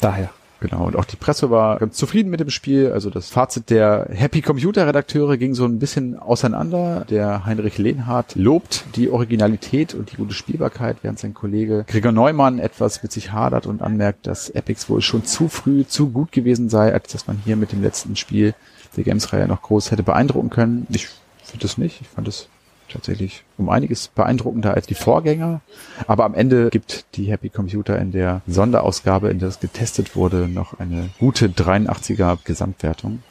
daher. 0.00 0.30
Genau, 0.64 0.86
und 0.86 0.96
auch 0.96 1.04
die 1.04 1.16
Presse 1.16 1.50
war 1.50 1.78
ganz 1.78 1.94
zufrieden 1.94 2.30
mit 2.30 2.40
dem 2.40 2.48
Spiel. 2.48 2.90
Also 2.90 3.10
das 3.10 3.28
Fazit 3.28 3.68
der 3.68 4.08
Happy 4.10 4.40
Computer 4.40 4.86
Redakteure 4.86 5.36
ging 5.36 5.52
so 5.52 5.66
ein 5.66 5.78
bisschen 5.78 6.18
auseinander. 6.18 7.04
Der 7.10 7.44
Heinrich 7.44 7.76
Lehnhardt 7.76 8.34
lobt 8.34 8.86
die 8.96 9.10
Originalität 9.10 9.92
und 9.92 10.10
die 10.10 10.16
gute 10.16 10.32
Spielbarkeit, 10.32 10.96
während 11.02 11.18
sein 11.18 11.34
Kollege 11.34 11.84
Gregor 11.86 12.12
Neumann 12.12 12.58
etwas 12.58 13.02
mit 13.02 13.12
sich 13.12 13.30
hadert 13.30 13.66
und 13.66 13.82
anmerkt, 13.82 14.26
dass 14.26 14.48
Epics 14.48 14.88
wohl 14.88 15.02
schon 15.02 15.26
zu 15.26 15.48
früh 15.48 15.84
zu 15.86 16.08
gut 16.08 16.32
gewesen 16.32 16.70
sei, 16.70 16.94
als 16.94 17.12
dass 17.12 17.26
man 17.26 17.38
hier 17.44 17.56
mit 17.56 17.70
dem 17.72 17.82
letzten 17.82 18.16
Spiel 18.16 18.54
der 18.96 19.04
Games-Reihe 19.04 19.46
noch 19.46 19.60
groß 19.60 19.90
hätte 19.90 20.02
beeindrucken 20.02 20.48
können. 20.48 20.86
Ich 20.88 21.08
finde 21.42 21.60
das 21.60 21.76
nicht. 21.76 22.00
Ich 22.00 22.08
fand 22.08 22.26
es 22.26 22.48
tatsächlich 22.88 23.44
um 23.58 23.68
einiges 23.68 24.08
beeindruckender 24.08 24.74
als 24.74 24.86
die 24.86 24.94
Vorgänger. 24.94 25.60
Aber 26.06 26.24
am 26.24 26.34
Ende 26.34 26.70
gibt 26.70 27.06
die 27.16 27.30
Happy 27.30 27.48
Computer 27.48 27.98
in 27.98 28.12
der 28.12 28.42
Sonderausgabe, 28.46 29.30
in 29.30 29.38
der 29.38 29.48
es 29.48 29.60
getestet 29.60 30.16
wurde, 30.16 30.48
noch 30.48 30.78
eine 30.78 31.10
gute 31.18 31.48
83er 31.48 32.38
Gesamtwertung. 32.44 33.22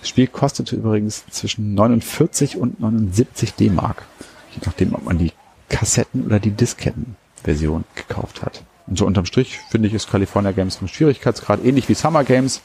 Das 0.00 0.08
Spiel 0.08 0.26
kostete 0.26 0.76
übrigens 0.76 1.24
zwischen 1.30 1.74
49 1.74 2.56
und 2.56 2.80
79 2.80 3.54
D-Mark. 3.54 4.02
Je 4.52 4.60
nachdem, 4.64 4.94
ob 4.94 5.04
man 5.04 5.18
die 5.18 5.32
Kassetten 5.68 6.24
oder 6.24 6.38
die 6.38 6.50
Diskettenversion 6.50 7.84
gekauft 7.94 8.42
hat. 8.42 8.64
Und 8.86 8.98
so 8.98 9.06
unterm 9.06 9.24
Strich 9.24 9.58
finde 9.70 9.88
ich, 9.88 9.94
ist 9.94 10.10
California 10.10 10.50
Games 10.50 10.76
vom 10.76 10.88
Schwierigkeitsgrad 10.88 11.64
ähnlich 11.64 11.88
wie 11.88 11.94
Summer 11.94 12.24
Games. 12.24 12.60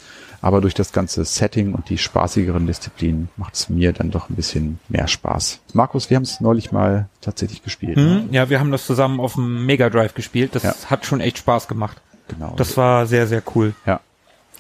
Aber 0.45 0.62
durch 0.62 0.75
das 0.75 0.91
ganze 0.91 1.25
Setting 1.25 1.73
und 1.73 1.89
die 1.89 1.97
spaßigeren 1.97 2.67
Disziplinen 2.67 3.29
macht 3.36 3.55
es 3.55 3.67
mir 3.67 3.93
dann 3.93 4.12
doch 4.12 4.29
ein 4.29 4.36
bisschen 4.36 4.77
mehr 4.89 5.08
Spaß. 5.08 5.60
Markus, 5.73 6.12
wir 6.12 6.17
haben 6.17 6.23
es 6.23 6.39
neulich 6.39 6.71
mal 6.71 7.10
tatsächlich 7.19 7.63
gespielt. 7.63 7.97
Mhm, 7.97 8.03
ne? 8.03 8.27
Ja, 8.29 8.47
wir 8.47 8.60
haben 8.60 8.71
das 8.71 8.86
zusammen 8.86 9.19
auf 9.19 9.34
dem 9.34 9.65
Mega 9.65 9.89
Drive 9.89 10.13
gespielt. 10.13 10.53
Das 10.53 10.62
ja. 10.62 10.75
hat 10.86 11.03
schon 11.03 11.19
echt 11.19 11.39
Spaß 11.39 11.67
gemacht. 11.67 11.99
Genau. 12.27 12.53
Das 12.58 12.77
war 12.77 13.08
sehr, 13.08 13.25
sehr 13.25 13.41
cool. 13.55 13.73
Ja. 13.88 14.01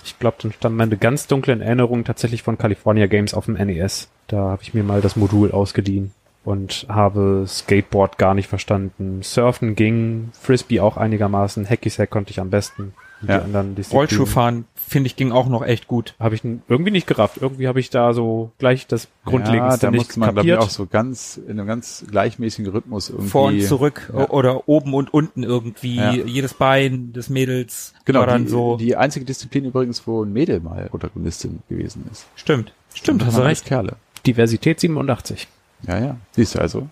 Ich 0.03 0.17
glaube, 0.17 0.37
dann 0.41 0.53
stand 0.53 0.75
meine 0.75 0.97
ganz 0.97 1.27
dunklen 1.27 1.61
Erinnerungen 1.61 2.03
tatsächlich 2.03 2.41
von 2.41 2.57
California 2.57 3.05
Games 3.05 3.35
auf 3.35 3.45
dem 3.45 3.53
NES. 3.53 4.09
Da 4.25 4.37
habe 4.37 4.63
ich 4.63 4.73
mir 4.73 4.83
mal 4.83 5.01
das 5.01 5.15
Modul 5.15 5.51
ausgeliehen 5.51 6.13
und 6.43 6.87
habe 6.89 7.45
Skateboard 7.47 8.17
gar 8.17 8.33
nicht 8.33 8.47
verstanden. 8.47 9.21
Surfen 9.21 9.75
ging, 9.75 10.31
Frisbee 10.33 10.79
auch 10.79 10.97
einigermaßen, 10.97 11.69
Hacky 11.69 11.91
Sack 11.91 12.09
konnte 12.09 12.31
ich 12.31 12.39
am 12.39 12.49
besten. 12.49 12.95
Ja. 13.27 13.37
die 13.39 13.43
anderen 13.45 13.75
Disziplinen. 13.75 13.99
Rollschuhfahren, 14.07 14.65
finde 14.75 15.07
ich, 15.07 15.15
ging 15.15 15.31
auch 15.31 15.47
noch 15.47 15.63
echt 15.65 15.87
gut. 15.87 16.15
Habe 16.19 16.35
ich 16.35 16.43
irgendwie 16.43 16.91
nicht 16.91 17.07
gerafft. 17.07 17.37
Irgendwie 17.41 17.67
habe 17.67 17.79
ich 17.79 17.89
da 17.89 18.13
so 18.13 18.51
gleich 18.57 18.87
das 18.87 19.07
Grundlegendste 19.25 19.87
ja, 19.87 19.91
da 19.91 19.91
nicht 19.91 20.07
muss 20.09 20.17
man, 20.17 20.33
glaube 20.33 20.47
ich, 20.47 20.53
kapiert. 20.53 20.59
auch 20.67 20.69
so 20.69 20.85
ganz, 20.85 21.37
in 21.37 21.59
einem 21.59 21.67
ganz 21.67 22.05
gleichmäßigen 22.09 22.71
Rhythmus 22.71 23.09
irgendwie. 23.09 23.29
Vor 23.29 23.47
und 23.47 23.61
zurück 23.63 24.11
Ja. 24.15 24.29
oder 24.29 24.67
oben 24.67 24.93
und 24.93 25.13
unten 25.13 25.43
irgendwie. 25.43 25.95
Ja. 25.95 26.11
Jedes 26.11 26.53
Bein 26.53 27.13
des 27.13 27.29
Mädels 27.29 27.93
Genau, 28.05 28.19
war 28.21 28.27
dann 28.27 28.43
die, 28.45 28.49
so. 28.51 28.77
die 28.77 28.95
einzige 28.95 29.25
Disziplin 29.25 29.65
übrigens, 29.65 30.05
wo 30.07 30.23
ein 30.23 30.31
Mädel 30.33 30.59
mal 30.59 30.87
Protagonistin 30.89 31.59
gewesen 31.69 32.05
ist. 32.11 32.25
Stimmt. 32.35 32.73
Stimmt, 32.93 33.21
Und 33.21 33.27
hast 33.27 33.37
du 33.37 33.41
recht. 33.43 33.65
Kerle. 33.65 33.97
Diversität 34.25 34.79
87. 34.79 35.47
Ja, 35.87 35.99
ja. 35.99 36.17
Siehst 36.31 36.55
du 36.55 36.59
also. 36.59 36.87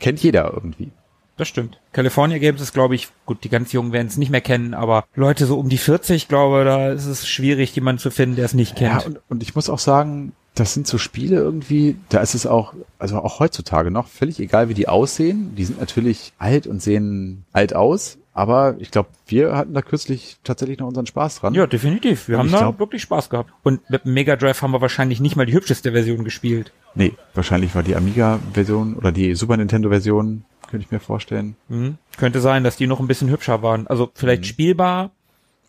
Kennt 0.00 0.22
jeder 0.22 0.52
irgendwie. 0.52 0.90
Das 1.42 1.48
stimmt. 1.48 1.80
California 1.92 2.38
Games 2.38 2.60
ist, 2.60 2.72
glaube 2.72 2.94
ich, 2.94 3.08
gut, 3.26 3.42
die 3.42 3.48
ganz 3.48 3.72
Jungen 3.72 3.92
werden 3.92 4.06
es 4.06 4.16
nicht 4.16 4.30
mehr 4.30 4.40
kennen, 4.40 4.74
aber 4.74 5.04
Leute 5.16 5.44
so 5.46 5.58
um 5.58 5.68
die 5.68 5.76
40, 5.78 6.28
glaube, 6.28 6.64
da 6.64 6.92
ist 6.92 7.06
es 7.06 7.26
schwierig, 7.26 7.74
jemanden 7.74 7.98
zu 8.00 8.12
finden, 8.12 8.36
der 8.36 8.44
es 8.44 8.54
nicht 8.54 8.78
Ja, 8.80 8.98
kennt. 8.98 9.06
und, 9.06 9.18
und 9.28 9.42
ich 9.42 9.56
muss 9.56 9.68
auch 9.68 9.80
sagen, 9.80 10.32
das 10.54 10.72
sind 10.74 10.86
so 10.86 10.98
Spiele 10.98 11.36
irgendwie, 11.36 11.96
da 12.10 12.20
ist 12.20 12.34
es 12.36 12.46
auch, 12.46 12.74
also 13.00 13.16
auch 13.18 13.40
heutzutage 13.40 13.90
noch, 13.90 14.06
völlig 14.06 14.38
egal, 14.38 14.68
wie 14.68 14.74
die 14.74 14.86
aussehen. 14.86 15.54
Die 15.56 15.64
sind 15.64 15.80
natürlich 15.80 16.32
alt 16.38 16.66
und 16.68 16.80
sehen 16.80 17.44
alt 17.52 17.74
aus, 17.74 18.18
aber 18.34 18.76
ich 18.78 18.90
glaube, 18.92 19.08
wir 19.26 19.56
hatten 19.56 19.74
da 19.74 19.82
kürzlich 19.82 20.36
tatsächlich 20.44 20.78
noch 20.78 20.86
unseren 20.86 21.06
Spaß 21.06 21.40
dran. 21.40 21.54
ja, 21.54 21.66
definitiv. 21.66 22.28
Wir 22.28 22.36
Und 22.38 22.42
haben 22.44 22.52
da 22.52 22.58
glaub- 22.58 22.78
wirklich 22.78 23.02
Spaß 23.02 23.30
gehabt. 23.30 23.50
Und 23.62 23.88
mit 23.90 24.04
dem 24.04 24.14
Mega 24.14 24.36
Drive 24.36 24.62
haben 24.62 24.70
wir 24.72 24.80
wahrscheinlich 24.80 25.20
nicht 25.20 25.34
mal 25.36 25.46
die 25.46 25.54
hübscheste 25.54 25.90
Version 25.92 26.22
gespielt. 26.22 26.70
Nee, 26.94 27.14
wahrscheinlich 27.34 27.74
war 27.74 27.82
die 27.82 27.96
Amiga-Version 27.96 28.94
oder 28.94 29.10
die 29.10 29.34
Super 29.34 29.56
Nintendo-Version, 29.56 30.44
könnte 30.72 30.84
ich 30.86 30.90
mir 30.90 30.98
vorstellen. 30.98 31.54
Mhm. 31.68 31.98
Könnte 32.18 32.40
sein, 32.40 32.64
dass 32.64 32.76
die 32.76 32.88
noch 32.88 32.98
ein 32.98 33.06
bisschen 33.06 33.30
hübscher 33.30 33.62
waren. 33.62 33.86
Also 33.86 34.10
vielleicht 34.14 34.46
spielbar, 34.46 35.04
Mhm. 35.04 35.10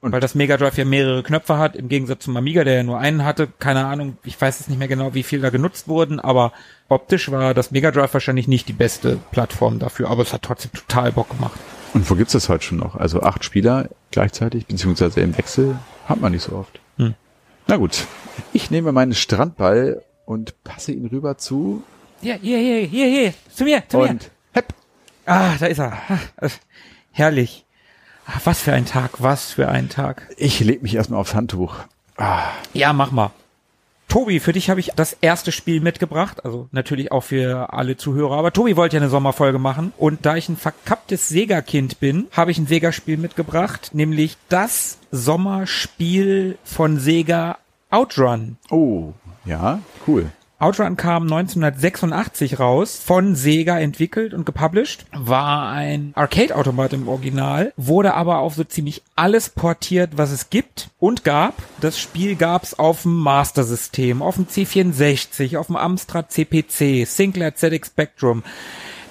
Und- 0.07 0.11
weil 0.11 0.19
das 0.19 0.35
Mega 0.35 0.57
Drive 0.57 0.77
ja 0.77 0.83
mehrere 0.83 1.23
Knöpfe 1.23 1.57
hat, 1.57 1.77
im 1.77 1.87
Gegensatz 1.87 2.25
zum 2.25 2.35
Amiga, 2.35 2.63
der 2.65 2.73
ja 2.73 2.83
nur 2.83 2.99
einen 2.99 3.23
hatte. 3.23 3.47
Keine 3.59 3.85
Ahnung, 3.85 4.17
ich 4.25 4.39
weiß 4.41 4.59
jetzt 4.59 4.67
nicht 4.67 4.77
mehr 4.79 4.89
genau, 4.89 5.13
wie 5.13 5.23
viel 5.23 5.39
da 5.39 5.49
genutzt 5.49 5.87
wurden, 5.87 6.19
aber 6.19 6.51
optisch 6.89 7.31
war 7.31 7.53
das 7.53 7.71
Mega 7.71 7.89
Drive 7.91 8.13
wahrscheinlich 8.13 8.49
nicht 8.49 8.67
die 8.67 8.73
beste 8.73 9.17
Plattform 9.31 9.79
dafür, 9.79 10.09
aber 10.09 10.23
es 10.23 10.33
hat 10.33 10.41
trotzdem 10.41 10.71
total 10.73 11.13
Bock 11.13 11.29
gemacht. 11.29 11.57
Und 11.93 12.09
wo 12.09 12.15
gibt's 12.15 12.33
das 12.33 12.49
heute 12.49 12.65
schon 12.65 12.79
noch? 12.79 12.95
Also 12.95 13.21
acht 13.21 13.45
Spieler 13.45 13.87
gleichzeitig, 14.11 14.65
beziehungsweise 14.65 15.21
im 15.21 15.37
Wechsel, 15.37 15.77
hat 16.05 16.19
man 16.19 16.33
nicht 16.33 16.43
so 16.43 16.53
oft. 16.57 16.81
Hm. 16.97 17.13
Na 17.67 17.77
gut, 17.77 18.05
ich 18.51 18.71
nehme 18.71 18.91
meinen 18.91 19.13
Strandball 19.13 20.01
und 20.25 20.61
passe 20.65 20.91
ihn 20.91 21.05
rüber 21.07 21.37
zu 21.37 21.81
Ja, 22.21 22.35
hier, 22.41 22.57
hier, 22.57 22.79
hier, 22.87 23.07
hier, 23.07 23.33
zu 23.55 23.63
mir, 23.63 23.83
zu 23.87 23.99
mir. 23.99 24.09
und. 24.09 24.31
Ah, 25.25 25.55
da 25.59 25.65
ist 25.67 25.79
er. 25.79 25.93
Äh, 26.38 26.49
Herrlich. 27.12 27.65
Ah, 28.25 28.39
Was 28.43 28.62
für 28.62 28.73
ein 28.73 28.86
Tag, 28.86 29.21
was 29.21 29.51
für 29.51 29.67
ein 29.69 29.89
Tag. 29.89 30.29
Ich 30.38 30.59
leg 30.62 30.81
mich 30.81 30.95
erstmal 30.95 31.19
aufs 31.19 31.36
Handtuch. 31.36 31.75
Ah, 32.17 32.43
Ja, 32.73 32.93
mach 32.93 33.12
mal. 33.12 33.31
Tobi, 34.09 34.39
für 34.39 34.53
dich 34.53 34.69
habe 34.69 34.79
ich 34.79 34.91
das 34.95 35.13
erste 35.21 35.51
Spiel 35.51 35.81
mitgebracht, 35.81 36.45
also 36.45 36.67
natürlich 36.71 37.12
auch 37.12 37.23
für 37.23 37.73
alle 37.73 37.97
Zuhörer, 37.97 38.38
aber 38.38 38.53
Tobi 38.53 38.75
wollte 38.77 38.95
ja 38.97 39.01
eine 39.01 39.09
Sommerfolge 39.09 39.57
machen 39.57 39.91
und 39.97 40.23
da 40.25 40.36
ich 40.36 40.49
ein 40.49 40.57
verkapptes 40.57 41.29
Sega-Kind 41.29 41.99
bin, 41.99 42.27
habe 42.31 42.51
ich 42.51 42.59
ein 42.59 42.67
Sega-Spiel 42.67 43.17
mitgebracht, 43.17 43.89
nämlich 43.93 44.38
das 44.49 44.99
Sommerspiel 45.12 46.57
von 46.63 46.99
Sega 46.99 47.57
Outrun. 47.89 48.57
oh, 48.69 49.13
ja, 49.45 49.79
cool. 50.07 50.29
Outrun 50.63 50.95
kam 50.95 51.23
1986 51.23 52.58
raus, 52.58 52.97
von 53.06 53.36
Sega 53.36 53.78
entwickelt 53.80 54.34
und 54.34 54.45
gepublished, 54.45 55.06
war 55.12 55.67
ein 55.67 56.13
Arcade-Automat 56.15 56.93
im 56.93 57.10
Original, 57.10 57.73
wurde 57.76 58.13
aber 58.13 58.38
auf 58.38 58.56
so 58.56 58.63
ziemlich 58.63 59.04
alles 59.17 59.49
portiert, 59.49 60.12
was 60.15 60.32
es 60.32 60.49
gibt 60.49 60.89
und 60.99 61.26
gab. 61.26 61.56
Das 61.82 61.99
Spiel 61.99 62.38
gab's 62.38 62.76
auf 62.76 63.02
dem 63.02 63.17
Master-System, 63.17 64.21
auf 64.21 64.36
dem 64.36 64.47
C64, 64.47 65.58
auf 65.58 65.67
dem 65.67 65.76
Amstrad 65.76 66.32
CPC, 66.32 67.06
Sinclair 67.06 67.56
ZX 67.56 67.89
Spectrum, 67.89 68.41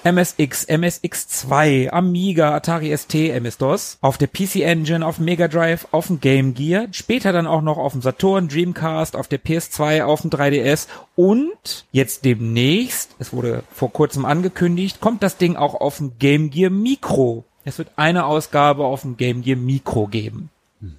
MSX, 0.03 0.67
MSX2, 0.67 1.89
Amiga, 1.89 2.53
Atari 2.55 2.95
ST, 2.95 3.15
MS-DOS, 3.15 3.97
auf 4.01 4.17
der 4.17 4.27
PC 4.27 4.57
Engine, 4.57 5.05
auf 5.05 5.15
dem 5.15 5.25
Mega 5.25 5.47
Drive, 5.47 5.87
auf 5.91 6.07
dem 6.07 6.19
Game 6.19 6.53
Gear, 6.53 6.87
später 6.91 7.31
dann 7.31 7.47
auch 7.47 7.61
noch 7.61 7.77
auf 7.77 7.93
dem 7.93 8.01
Saturn, 8.01 8.49
Dreamcast, 8.49 9.15
auf 9.15 9.27
der 9.27 9.41
PS2, 9.41 10.03
auf 10.03 10.21
dem 10.21 10.29
3DS 10.29 10.87
und 11.15 11.85
jetzt 11.91 12.25
demnächst, 12.25 13.15
es 13.19 13.31
wurde 13.31 13.63
vor 13.71 13.91
kurzem 13.93 14.25
angekündigt, 14.25 14.99
kommt 14.99 15.23
das 15.23 15.37
Ding 15.37 15.55
auch 15.55 15.75
auf 15.75 15.97
dem 15.97 16.17
Game 16.19 16.49
Gear 16.49 16.69
Micro. 16.69 17.45
Es 17.63 17.77
wird 17.77 17.91
eine 17.95 18.25
Ausgabe 18.25 18.83
auf 18.85 19.03
dem 19.03 19.15
Game 19.15 19.41
Gear 19.41 19.57
Micro 19.57 20.07
geben. 20.07 20.49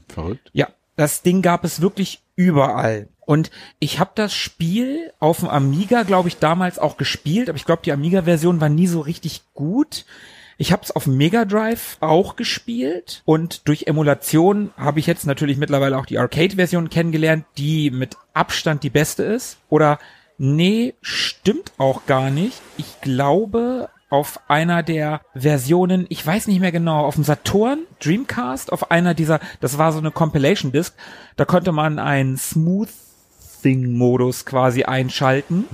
Verrückt. 0.08 0.48
Ja, 0.54 0.68
das 0.96 1.22
Ding 1.22 1.42
gab 1.42 1.64
es 1.64 1.80
wirklich 1.80 2.22
überall. 2.36 3.08
Und 3.26 3.50
ich 3.78 3.98
habe 3.98 4.10
das 4.14 4.34
Spiel 4.34 5.12
auf 5.18 5.40
dem 5.40 5.48
Amiga, 5.48 6.02
glaube 6.02 6.28
ich, 6.28 6.38
damals 6.38 6.78
auch 6.78 6.96
gespielt, 6.96 7.48
aber 7.48 7.56
ich 7.56 7.64
glaube, 7.64 7.82
die 7.84 7.92
Amiga-Version 7.92 8.60
war 8.60 8.68
nie 8.68 8.86
so 8.86 9.00
richtig 9.00 9.42
gut. 9.54 10.04
Ich 10.56 10.72
habe 10.72 10.82
es 10.82 10.94
auf 10.94 11.04
dem 11.04 11.16
Mega 11.16 11.44
Drive 11.44 11.96
auch 12.00 12.36
gespielt 12.36 13.22
und 13.24 13.66
durch 13.66 13.86
Emulation 13.86 14.70
habe 14.76 15.00
ich 15.00 15.06
jetzt 15.06 15.26
natürlich 15.26 15.56
mittlerweile 15.56 15.98
auch 15.98 16.06
die 16.06 16.18
Arcade-Version 16.18 16.90
kennengelernt, 16.90 17.44
die 17.56 17.90
mit 17.90 18.16
Abstand 18.34 18.82
die 18.82 18.90
beste 18.90 19.24
ist. 19.24 19.56
Oder 19.68 19.98
nee, 20.38 20.94
stimmt 21.00 21.72
auch 21.78 22.06
gar 22.06 22.30
nicht. 22.30 22.60
Ich 22.76 23.00
glaube, 23.00 23.88
auf 24.14 24.40
einer 24.46 24.84
der 24.84 25.22
Versionen, 25.34 26.06
ich 26.08 26.24
weiß 26.24 26.46
nicht 26.46 26.60
mehr 26.60 26.70
genau, 26.70 27.04
auf 27.04 27.16
dem 27.16 27.24
Saturn, 27.24 27.80
Dreamcast, 28.00 28.72
auf 28.72 28.92
einer 28.92 29.12
dieser, 29.12 29.40
das 29.60 29.76
war 29.76 29.90
so 29.90 29.98
eine 29.98 30.12
Compilation 30.12 30.70
Disc, 30.70 30.94
da 31.34 31.44
konnte 31.44 31.72
man 31.72 31.98
einen 31.98 32.36
Smoothing-Modus 32.36 34.46
quasi 34.46 34.84
einschalten 34.84 35.64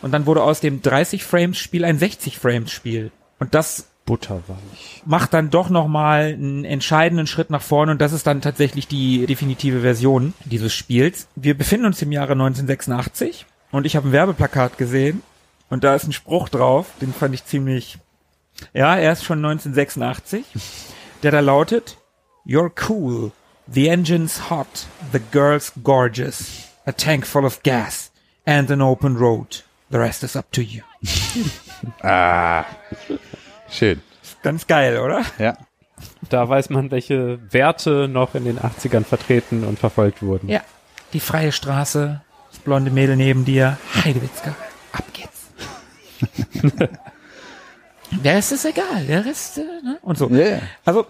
und 0.00 0.10
dann 0.10 0.24
wurde 0.24 0.42
aus 0.42 0.60
dem 0.60 0.80
30 0.80 1.22
Frames 1.22 1.58
Spiel 1.58 1.84
ein 1.84 1.98
60 1.98 2.38
Frames 2.38 2.72
Spiel. 2.72 3.12
Und 3.38 3.54
das 3.54 3.88
Butterweich. 4.06 5.02
macht 5.04 5.34
dann 5.34 5.50
doch 5.50 5.68
nochmal 5.68 6.32
einen 6.32 6.64
entscheidenden 6.64 7.26
Schritt 7.26 7.50
nach 7.50 7.60
vorne 7.60 7.92
und 7.92 8.00
das 8.00 8.14
ist 8.14 8.26
dann 8.26 8.40
tatsächlich 8.40 8.88
die 8.88 9.26
definitive 9.26 9.82
Version 9.82 10.32
dieses 10.46 10.72
Spiels. 10.72 11.28
Wir 11.36 11.58
befinden 11.58 11.84
uns 11.84 12.00
im 12.00 12.10
Jahre 12.10 12.32
1986 12.32 13.44
und 13.70 13.84
ich 13.84 13.96
habe 13.96 14.08
ein 14.08 14.12
Werbeplakat 14.12 14.78
gesehen 14.78 15.20
und 15.72 15.84
da 15.84 15.94
ist 15.94 16.04
ein 16.06 16.12
Spruch 16.12 16.50
drauf, 16.50 16.88
den 17.00 17.14
fand 17.14 17.34
ich 17.34 17.46
ziemlich, 17.46 17.96
ja, 18.74 18.94
er 18.94 19.12
ist 19.12 19.24
schon 19.24 19.38
1986, 19.38 20.44
der 21.22 21.30
da 21.30 21.40
lautet, 21.40 21.96
You're 22.44 22.70
cool, 22.90 23.32
the 23.66 23.88
engine's 23.88 24.50
hot, 24.50 24.86
the 25.12 25.20
girl's 25.30 25.72
gorgeous, 25.82 26.68
a 26.84 26.92
tank 26.92 27.26
full 27.26 27.46
of 27.46 27.62
gas 27.62 28.12
and 28.44 28.70
an 28.70 28.82
open 28.82 29.16
road. 29.16 29.64
The 29.90 29.96
rest 29.96 30.22
is 30.22 30.36
up 30.36 30.52
to 30.52 30.60
you. 30.60 30.82
Ah, 32.02 32.64
schön. 33.68 34.02
Ganz 34.42 34.68
geil, 34.68 35.00
oder? 35.00 35.24
Ja. 35.38 35.56
Da 36.28 36.48
weiß 36.48 36.70
man, 36.70 36.92
welche 36.92 37.40
Werte 37.52 38.06
noch 38.06 38.36
in 38.36 38.44
den 38.44 38.60
80ern 38.60 39.04
vertreten 39.04 39.64
und 39.64 39.80
verfolgt 39.80 40.22
wurden. 40.22 40.48
Ja. 40.48 40.60
Die 41.12 41.18
freie 41.18 41.50
Straße, 41.50 42.20
das 42.50 42.60
blonde 42.60 42.92
Mädel 42.92 43.16
neben 43.16 43.44
dir, 43.44 43.78
Heidewitzka, 44.04 44.54
ab 44.92 45.04
geht's. 45.12 45.31
Der 48.22 48.34
Rest 48.34 48.52
ist 48.52 48.64
egal, 48.64 49.06
der 49.06 49.24
Rest, 49.24 49.58
äh, 49.58 49.62
ne? 49.82 49.98
Und 50.02 50.18
so. 50.18 50.28
Ja. 50.28 50.60
Also, 50.84 51.06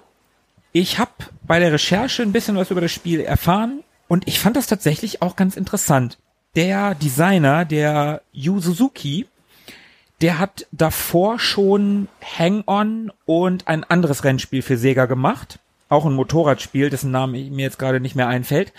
ich 0.73 0.99
habe 0.99 1.11
bei 1.43 1.59
der 1.59 1.73
Recherche 1.73 2.23
ein 2.23 2.33
bisschen 2.33 2.57
was 2.57 2.71
über 2.71 2.81
das 2.81 2.93
Spiel 2.93 3.21
erfahren 3.21 3.83
und 4.09 4.29
ich 4.29 4.39
fand 4.39 4.57
das 4.57 4.67
tatsächlich 4.67 5.21
auch 5.21 5.37
ganz 5.37 5.57
interessant. 5.57 6.19
Der 6.55 6.95
Designer, 6.95 7.65
der 7.65 8.23
Yu 8.33 8.61
Suzuki, 8.61 9.27
der 10.21 10.39
hat 10.39 10.67
davor 10.71 11.39
schon 11.39 12.09
Hang-On 12.39 13.11
und 13.27 13.67
ein 13.67 13.85
anderes 13.85 14.23
Rennspiel 14.23 14.63
für 14.63 14.77
Sega 14.77 15.07
gemacht. 15.07 15.59
Auch 15.89 16.07
ein 16.07 16.15
Motorradspiel, 16.15 16.91
dessen 16.91 17.11
Name 17.11 17.39
mir 17.51 17.63
jetzt 17.63 17.79
gerade 17.79 18.01
nicht 18.01 18.15
mehr 18.15 18.29
einfällt. 18.29 18.73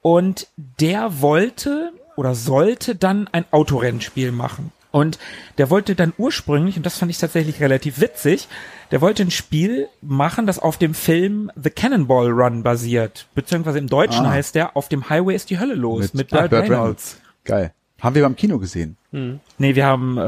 Und 0.00 0.48
der 0.56 1.20
wollte 1.20 1.92
oder 2.16 2.34
sollte 2.34 2.94
dann 2.94 3.28
ein 3.32 3.44
Autorennspiel 3.50 4.32
machen. 4.32 4.70
Und 4.92 5.18
der 5.58 5.68
wollte 5.70 5.94
dann 5.96 6.12
ursprünglich, 6.18 6.76
und 6.76 6.86
das 6.86 6.98
fand 6.98 7.10
ich 7.10 7.18
tatsächlich 7.18 7.60
relativ 7.60 8.00
witzig, 8.00 8.46
der 8.92 9.00
wollte 9.00 9.22
ein 9.24 9.30
Spiel 9.30 9.88
machen, 10.02 10.46
das 10.46 10.58
auf 10.60 10.76
dem 10.78 10.94
Film 10.94 11.50
The 11.60 11.70
Cannonball 11.70 12.28
Run 12.30 12.62
basiert. 12.62 13.26
Beziehungsweise 13.34 13.78
im 13.78 13.88
Deutschen 13.88 14.26
Ah. 14.26 14.30
heißt 14.30 14.54
der 14.54 14.76
Auf 14.76 14.88
dem 14.88 15.08
Highway 15.08 15.34
ist 15.34 15.50
die 15.50 15.58
Hölle 15.58 15.74
los 15.74 16.12
mit, 16.14 16.32
Ah, 16.32 16.42
Burt 16.46 16.52
Reynolds. 16.52 17.18
Geil. 17.44 17.72
Haben 18.00 18.14
wir 18.16 18.22
beim 18.22 18.36
Kino 18.36 18.58
gesehen. 18.58 18.96
Nee, 19.12 19.74
wir 19.74 19.86
haben 19.86 20.18
äh, 20.18 20.20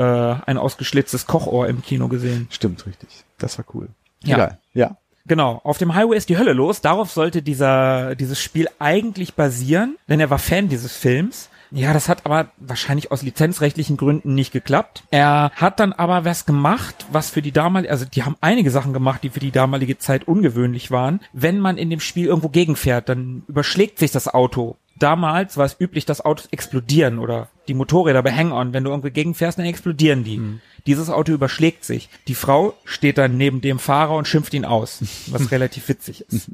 ein 0.46 0.58
ausgeschlitztes 0.58 1.26
Kochohr 1.26 1.68
im 1.68 1.82
Kino 1.82 2.08
gesehen. 2.08 2.46
Stimmt, 2.50 2.86
richtig. 2.86 3.08
Das 3.38 3.58
war 3.58 3.64
cool. 3.74 3.88
Ja. 4.22 4.36
Egal. 4.36 4.58
Ja. 4.74 4.96
Genau, 5.26 5.60
auf 5.64 5.78
dem 5.78 5.94
Highway 5.94 6.16
ist 6.16 6.28
die 6.28 6.36
Hölle 6.38 6.52
los. 6.52 6.82
Darauf 6.82 7.10
sollte 7.10 7.40
dieser, 7.42 8.14
dieses 8.14 8.40
Spiel 8.40 8.68
eigentlich 8.78 9.34
basieren, 9.34 9.96
denn 10.08 10.20
er 10.20 10.28
war 10.30 10.38
Fan 10.38 10.68
dieses 10.68 10.94
Films. 10.96 11.48
Ja, 11.74 11.92
das 11.92 12.08
hat 12.08 12.24
aber 12.24 12.50
wahrscheinlich 12.56 13.10
aus 13.10 13.22
lizenzrechtlichen 13.22 13.96
Gründen 13.96 14.34
nicht 14.34 14.52
geklappt. 14.52 15.02
Er 15.10 15.50
hat 15.56 15.80
dann 15.80 15.92
aber 15.92 16.24
was 16.24 16.46
gemacht, 16.46 17.04
was 17.10 17.30
für 17.30 17.42
die 17.42 17.50
damalige, 17.50 17.90
also 17.90 18.04
die 18.04 18.22
haben 18.22 18.36
einige 18.40 18.70
Sachen 18.70 18.92
gemacht, 18.92 19.24
die 19.24 19.30
für 19.30 19.40
die 19.40 19.50
damalige 19.50 19.98
Zeit 19.98 20.28
ungewöhnlich 20.28 20.92
waren. 20.92 21.20
Wenn 21.32 21.58
man 21.58 21.76
in 21.76 21.90
dem 21.90 21.98
Spiel 21.98 22.26
irgendwo 22.26 22.48
gegenfährt, 22.48 23.08
dann 23.08 23.42
überschlägt 23.48 23.98
sich 23.98 24.12
das 24.12 24.32
Auto. 24.32 24.76
Damals 24.96 25.56
war 25.56 25.66
es 25.66 25.76
üblich, 25.80 26.06
dass 26.06 26.24
Autos 26.24 26.46
explodieren 26.52 27.18
oder 27.18 27.48
die 27.66 27.74
Motorräder 27.74 28.22
bei 28.22 28.32
Hang-On. 28.32 28.72
Wenn 28.72 28.84
du 28.84 28.90
irgendwie 28.90 29.10
gegenfährst, 29.10 29.58
dann 29.58 29.66
explodieren 29.66 30.22
die. 30.22 30.38
Mhm. 30.38 30.60
Dieses 30.86 31.10
Auto 31.10 31.32
überschlägt 31.32 31.84
sich. 31.84 32.08
Die 32.28 32.36
Frau 32.36 32.74
steht 32.84 33.18
dann 33.18 33.36
neben 33.36 33.60
dem 33.60 33.80
Fahrer 33.80 34.14
und 34.14 34.28
schimpft 34.28 34.54
ihn 34.54 34.64
aus, 34.64 35.02
was 35.26 35.50
relativ 35.50 35.88
witzig 35.88 36.24
ist. 36.28 36.52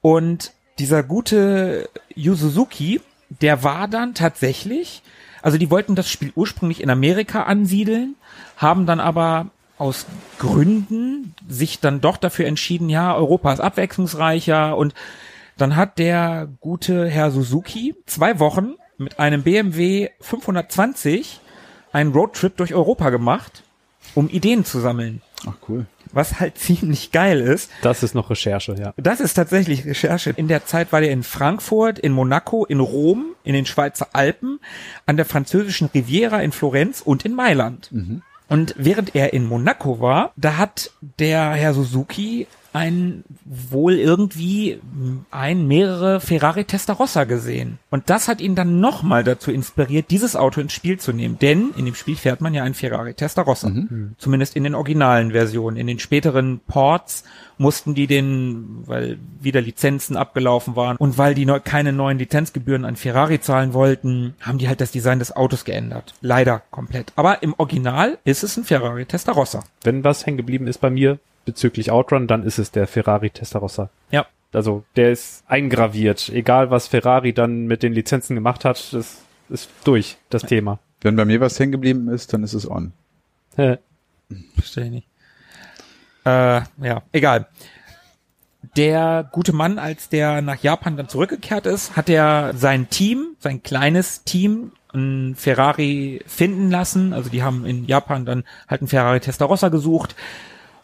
Und 0.00 0.52
dieser 0.78 1.02
gute 1.02 1.88
Yu 2.14 2.34
Suzuki, 2.34 3.00
der 3.40 3.62
war 3.62 3.88
dann 3.88 4.14
tatsächlich, 4.14 5.02
also 5.42 5.58
die 5.58 5.70
wollten 5.70 5.94
das 5.94 6.10
Spiel 6.10 6.32
ursprünglich 6.34 6.82
in 6.82 6.90
Amerika 6.90 7.44
ansiedeln, 7.44 8.16
haben 8.56 8.86
dann 8.86 9.00
aber 9.00 9.50
aus 9.76 10.06
Gründen 10.38 11.34
sich 11.48 11.80
dann 11.80 12.00
doch 12.00 12.16
dafür 12.16 12.46
entschieden, 12.46 12.88
ja, 12.88 13.14
Europa 13.14 13.52
ist 13.52 13.60
abwechslungsreicher 13.60 14.76
und 14.76 14.94
dann 15.56 15.76
hat 15.76 15.98
der 15.98 16.48
gute 16.60 17.08
Herr 17.08 17.30
Suzuki 17.30 17.94
zwei 18.06 18.38
Wochen 18.38 18.74
mit 18.98 19.18
einem 19.18 19.42
BMW 19.42 20.10
520 20.20 21.40
einen 21.92 22.12
Roadtrip 22.12 22.56
durch 22.56 22.74
Europa 22.74 23.10
gemacht, 23.10 23.62
um 24.14 24.28
Ideen 24.28 24.64
zu 24.64 24.80
sammeln. 24.80 25.22
Ach 25.46 25.54
cool 25.68 25.86
was 26.14 26.40
halt 26.40 26.58
ziemlich 26.58 27.12
geil 27.12 27.40
ist. 27.40 27.70
Das 27.82 28.02
ist 28.02 28.14
noch 28.14 28.30
Recherche, 28.30 28.74
ja. 28.78 28.94
Das 28.96 29.20
ist 29.20 29.34
tatsächlich 29.34 29.84
Recherche. 29.84 30.30
In 30.30 30.48
der 30.48 30.66
Zeit 30.66 30.92
war 30.92 31.00
der 31.00 31.10
in 31.10 31.22
Frankfurt, 31.22 31.98
in 31.98 32.12
Monaco, 32.12 32.64
in 32.64 32.80
Rom, 32.80 33.34
in 33.44 33.54
den 33.54 33.66
Schweizer 33.66 34.08
Alpen, 34.12 34.60
an 35.06 35.16
der 35.16 35.26
französischen 35.26 35.88
Riviera 35.92 36.40
in 36.42 36.52
Florenz 36.52 37.00
und 37.00 37.24
in 37.24 37.34
Mailand. 37.34 37.90
Mhm. 37.92 38.22
Und 38.48 38.74
während 38.76 39.14
er 39.14 39.32
in 39.32 39.46
Monaco 39.46 40.00
war, 40.00 40.32
da 40.36 40.58
hat 40.58 40.90
der 41.18 41.52
Herr 41.52 41.74
Suzuki 41.74 42.46
ein 42.74 43.22
wohl 43.44 43.94
irgendwie 43.94 44.80
ein 45.30 45.68
mehrere 45.68 46.18
Ferrari 46.18 46.64
Testarossa 46.64 47.22
gesehen. 47.22 47.78
Und 47.90 48.10
das 48.10 48.26
hat 48.26 48.40
ihn 48.40 48.56
dann 48.56 48.80
nochmal 48.80 49.22
dazu 49.22 49.52
inspiriert, 49.52 50.10
dieses 50.10 50.34
Auto 50.34 50.60
ins 50.60 50.72
Spiel 50.72 50.98
zu 50.98 51.12
nehmen. 51.12 51.38
Denn 51.38 51.70
in 51.76 51.84
dem 51.84 51.94
Spiel 51.94 52.16
fährt 52.16 52.40
man 52.40 52.52
ja 52.52 52.64
einen 52.64 52.74
Ferrari 52.74 53.14
Testarossa. 53.14 53.68
Mhm. 53.68 54.16
Zumindest 54.18 54.56
in 54.56 54.64
den 54.64 54.74
originalen 54.74 55.30
Versionen. 55.30 55.76
In 55.76 55.86
den 55.86 56.00
späteren 56.00 56.60
Ports 56.66 57.22
mussten 57.58 57.94
die 57.94 58.08
den, 58.08 58.82
weil 58.86 59.18
wieder 59.40 59.60
Lizenzen 59.60 60.16
abgelaufen 60.16 60.74
waren 60.74 60.96
und 60.96 61.16
weil 61.16 61.36
die 61.36 61.46
keine 61.62 61.92
neuen 61.92 62.18
Lizenzgebühren 62.18 62.84
an 62.84 62.96
Ferrari 62.96 63.40
zahlen 63.40 63.72
wollten, 63.72 64.34
haben 64.40 64.58
die 64.58 64.66
halt 64.66 64.80
das 64.80 64.90
Design 64.90 65.20
des 65.20 65.36
Autos 65.36 65.64
geändert. 65.64 66.14
Leider 66.20 66.62
komplett. 66.72 67.12
Aber 67.14 67.40
im 67.44 67.54
Original 67.56 68.18
ist 68.24 68.42
es 68.42 68.56
ein 68.56 68.64
Ferrari 68.64 69.06
Testarossa. 69.06 69.62
Wenn 69.84 70.02
was 70.02 70.26
hängen 70.26 70.38
geblieben 70.38 70.66
ist 70.66 70.80
bei 70.80 70.90
mir, 70.90 71.20
bezüglich 71.44 71.90
Outrun, 71.90 72.26
dann 72.26 72.42
ist 72.42 72.58
es 72.58 72.70
der 72.70 72.86
Ferrari 72.86 73.30
Testarossa. 73.30 73.90
Ja. 74.10 74.26
Also 74.52 74.84
der 74.96 75.10
ist 75.12 75.44
eingraviert. 75.48 76.28
Egal 76.28 76.70
was 76.70 76.88
Ferrari 76.88 77.32
dann 77.32 77.66
mit 77.66 77.82
den 77.82 77.92
Lizenzen 77.92 78.34
gemacht 78.34 78.64
hat, 78.64 78.92
das 78.92 79.18
ist 79.48 79.70
durch, 79.84 80.16
das 80.30 80.42
ja. 80.42 80.48
Thema. 80.48 80.78
Wenn 81.00 81.16
bei 81.16 81.24
mir 81.24 81.40
was 81.40 81.58
hängen 81.58 81.72
geblieben 81.72 82.08
ist, 82.08 82.32
dann 82.32 82.42
ist 82.42 82.54
es 82.54 82.70
on. 82.70 82.92
Verstehe 83.54 84.84
ich 84.84 84.90
nicht. 84.90 85.08
Äh, 86.24 86.62
ja, 86.80 87.02
egal. 87.12 87.46
Der 88.76 89.28
gute 89.30 89.52
Mann, 89.52 89.78
als 89.78 90.08
der 90.08 90.40
nach 90.40 90.62
Japan 90.62 90.96
dann 90.96 91.08
zurückgekehrt 91.08 91.66
ist, 91.66 91.96
hat 91.96 92.08
er 92.08 92.54
sein 92.54 92.88
Team, 92.88 93.36
sein 93.38 93.62
kleines 93.62 94.24
Team, 94.24 94.72
ein 94.94 95.34
Ferrari 95.36 96.22
finden 96.26 96.70
lassen. 96.70 97.12
Also 97.12 97.28
die 97.28 97.42
haben 97.42 97.66
in 97.66 97.84
Japan 97.86 98.24
dann 98.24 98.44
halt 98.68 98.80
einen 98.80 98.88
Ferrari 98.88 99.20
Testarossa 99.20 99.68
gesucht 99.68 100.16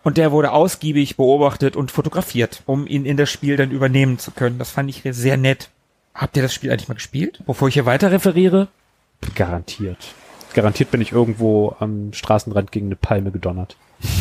und 0.02 0.16
der 0.16 0.32
wurde 0.32 0.52
ausgiebig 0.52 1.16
beobachtet 1.16 1.76
und 1.76 1.90
fotografiert, 1.90 2.62
um 2.66 2.86
ihn 2.86 3.04
in 3.04 3.16
das 3.16 3.30
Spiel 3.30 3.56
dann 3.56 3.70
übernehmen 3.70 4.18
zu 4.18 4.30
können. 4.30 4.58
Das 4.58 4.70
fand 4.70 4.90
ich 4.90 5.02
sehr 5.04 5.36
nett. 5.36 5.70
Habt 6.14 6.36
ihr 6.36 6.42
das 6.42 6.54
Spiel 6.54 6.70
eigentlich 6.70 6.88
mal 6.88 6.94
gespielt? 6.94 7.40
Bevor 7.46 7.68
ich 7.68 7.74
hier 7.74 7.86
weiter 7.86 8.10
referiere? 8.10 8.68
Garantiert. 9.34 10.14
Garantiert 10.54 10.90
bin 10.90 11.00
ich 11.00 11.12
irgendwo 11.12 11.76
am 11.78 12.12
Straßenrand 12.12 12.72
gegen 12.72 12.86
eine 12.86 12.96
Palme 12.96 13.30
gedonnert. 13.30 13.76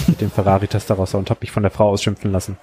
mit 0.08 0.22
dem 0.22 0.32
Ferrari 0.32 0.68
Testarossa 0.68 1.18
und 1.18 1.30
habe 1.30 1.40
mich 1.42 1.52
von 1.52 1.64
der 1.64 1.72
Frau 1.72 1.90
ausschimpfen 1.90 2.32
lassen. 2.32 2.58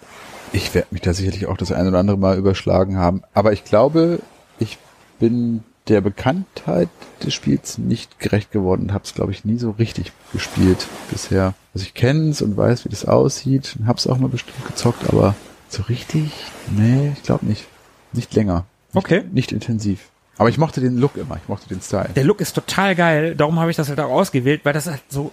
Ich 0.53 0.75
werde 0.75 0.89
mich 0.91 1.03
da 1.03 1.13
sicherlich 1.13 1.47
auch 1.47 1.57
das 1.57 1.73
ein 1.73 1.87
oder 1.89 1.99
andere 1.99 2.19
Mal 2.19 2.39
überschlagen 2.39 2.97
haben. 2.97 3.23
Aber 3.35 3.53
ich 3.53 3.65
glaube, 3.65 4.21
ich 4.59 4.79
bin 5.19 5.65
der 5.88 6.01
Bekanntheit 6.01 6.88
des 7.22 7.35
Spiels 7.35 7.79
nicht 7.79 8.18
gerecht 8.18 8.51
geworden 8.51 8.83
und 8.83 8.92
habe 8.92 9.05
es, 9.05 9.14
glaube 9.14 9.33
ich, 9.33 9.44
nie 9.44 9.59
so 9.59 9.70
richtig 9.70 10.12
gespielt 10.33 10.87
bisher. 11.11 11.55
Also 11.75 11.85
ich 11.85 11.94
kenne 11.94 12.31
es 12.31 12.42
und 12.42 12.57
weiß, 12.57 12.85
wie 12.85 12.88
das 12.88 13.05
aussieht 13.05 13.77
und 13.79 13.87
habe 13.87 13.99
es 13.99 14.07
auch 14.07 14.18
mal 14.18 14.29
bestimmt 14.29 14.66
gezockt, 14.66 15.09
aber 15.09 15.35
so 15.68 15.83
richtig, 15.85 16.31
nee, 16.77 17.12
ich 17.16 17.22
glaube 17.22 17.46
nicht. 17.46 17.66
Nicht 18.12 18.35
länger. 18.35 18.64
Nicht, 18.92 19.05
okay. 19.05 19.25
Nicht 19.33 19.53
intensiv. 19.53 20.09
Aber 20.38 20.49
ich 20.49 20.59
mochte 20.59 20.81
den 20.81 20.99
Look 20.99 21.16
immer, 21.16 21.37
ich 21.37 21.49
mochte 21.49 21.68
den 21.68 21.81
Style. 21.81 22.11
Der 22.14 22.25
Look 22.25 22.40
ist 22.40 22.55
total 22.55 22.94
geil, 22.94 23.35
darum 23.35 23.59
habe 23.59 23.70
ich 23.70 23.77
das 23.77 23.88
halt 23.88 24.01
auch 24.01 24.11
ausgewählt, 24.11 24.62
weil 24.64 24.72
das 24.72 24.87
halt 24.87 25.03
so 25.09 25.33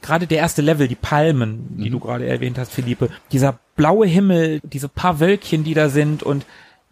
gerade 0.00 0.26
der 0.26 0.38
erste 0.38 0.62
Level, 0.62 0.88
die 0.88 0.94
Palmen, 0.94 1.76
die 1.78 1.88
mhm. 1.88 1.92
du 1.92 2.00
gerade 2.00 2.26
erwähnt 2.26 2.58
hast, 2.58 2.72
Philippe, 2.72 3.10
dieser 3.32 3.58
blaue 3.76 4.06
Himmel, 4.06 4.60
diese 4.62 4.88
paar 4.88 5.20
Wölkchen, 5.20 5.64
die 5.64 5.74
da 5.74 5.88
sind 5.88 6.22
und 6.22 6.46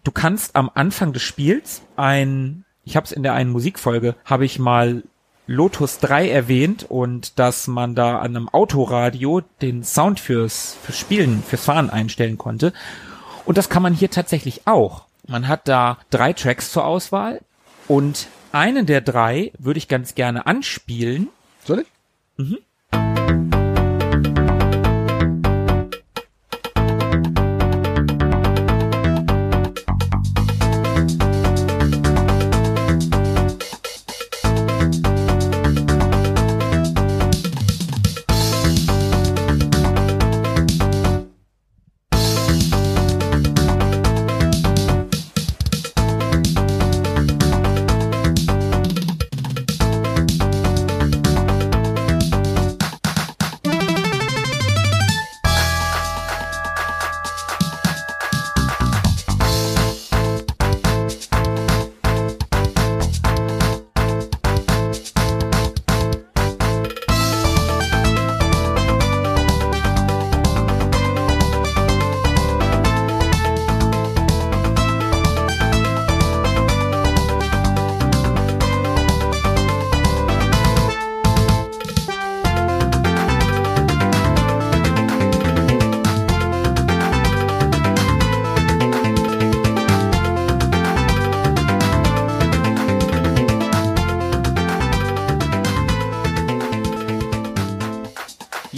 du 0.04 0.10
kannst 0.10 0.56
am 0.56 0.70
Anfang 0.74 1.12
des 1.12 1.22
Spiels 1.22 1.82
ein 1.96 2.64
ich 2.84 2.96
habe 2.96 3.04
es 3.04 3.12
in 3.12 3.22
der 3.22 3.34
einen 3.34 3.50
Musikfolge, 3.50 4.14
habe 4.24 4.44
ich 4.44 4.58
mal 4.58 5.02
Lotus 5.46 5.98
3 5.98 6.30
erwähnt 6.30 6.86
und 6.88 7.38
dass 7.38 7.66
man 7.66 7.94
da 7.94 8.18
an 8.18 8.36
einem 8.36 8.48
Autoradio 8.48 9.42
den 9.60 9.82
Sound 9.84 10.20
fürs, 10.20 10.76
fürs 10.82 10.98
Spielen, 10.98 11.42
fürs 11.42 11.64
Fahren 11.64 11.90
einstellen 11.90 12.38
konnte. 12.38 12.72
Und 13.44 13.58
das 13.58 13.68
kann 13.68 13.82
man 13.82 13.94
hier 13.94 14.10
tatsächlich 14.10 14.66
auch. 14.66 15.06
Man 15.26 15.48
hat 15.48 15.68
da 15.68 15.98
drei 16.10 16.32
Tracks 16.32 16.72
zur 16.72 16.84
Auswahl 16.84 17.40
und 17.88 18.28
einen 18.52 18.86
der 18.86 19.00
drei 19.00 19.52
würde 19.58 19.78
ich 19.78 19.88
ganz 19.88 20.14
gerne 20.14 20.46
anspielen. 20.46 21.28
Soll 21.64 21.80
ich? 21.80 21.86
Mhm. 22.36 22.58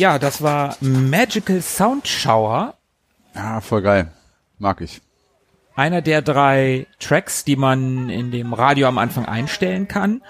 Ja, 0.04 0.18
das 0.18 0.42
war 0.42 0.76
Magical 0.82 1.62
Sound 1.62 2.06
Shower. 2.06 2.74
Ja, 3.34 3.62
voll 3.62 3.80
geil. 3.80 4.08
Mag 4.58 4.82
ich. 4.82 5.00
Einer 5.76 6.02
der 6.02 6.20
drei 6.20 6.86
Tracks, 7.00 7.42
die 7.46 7.56
man 7.56 8.10
in 8.10 8.30
dem 8.30 8.52
Radio 8.52 8.86
am 8.86 8.98
Anfang 8.98 9.24
einstellen 9.24 9.88
kann. 9.88 10.20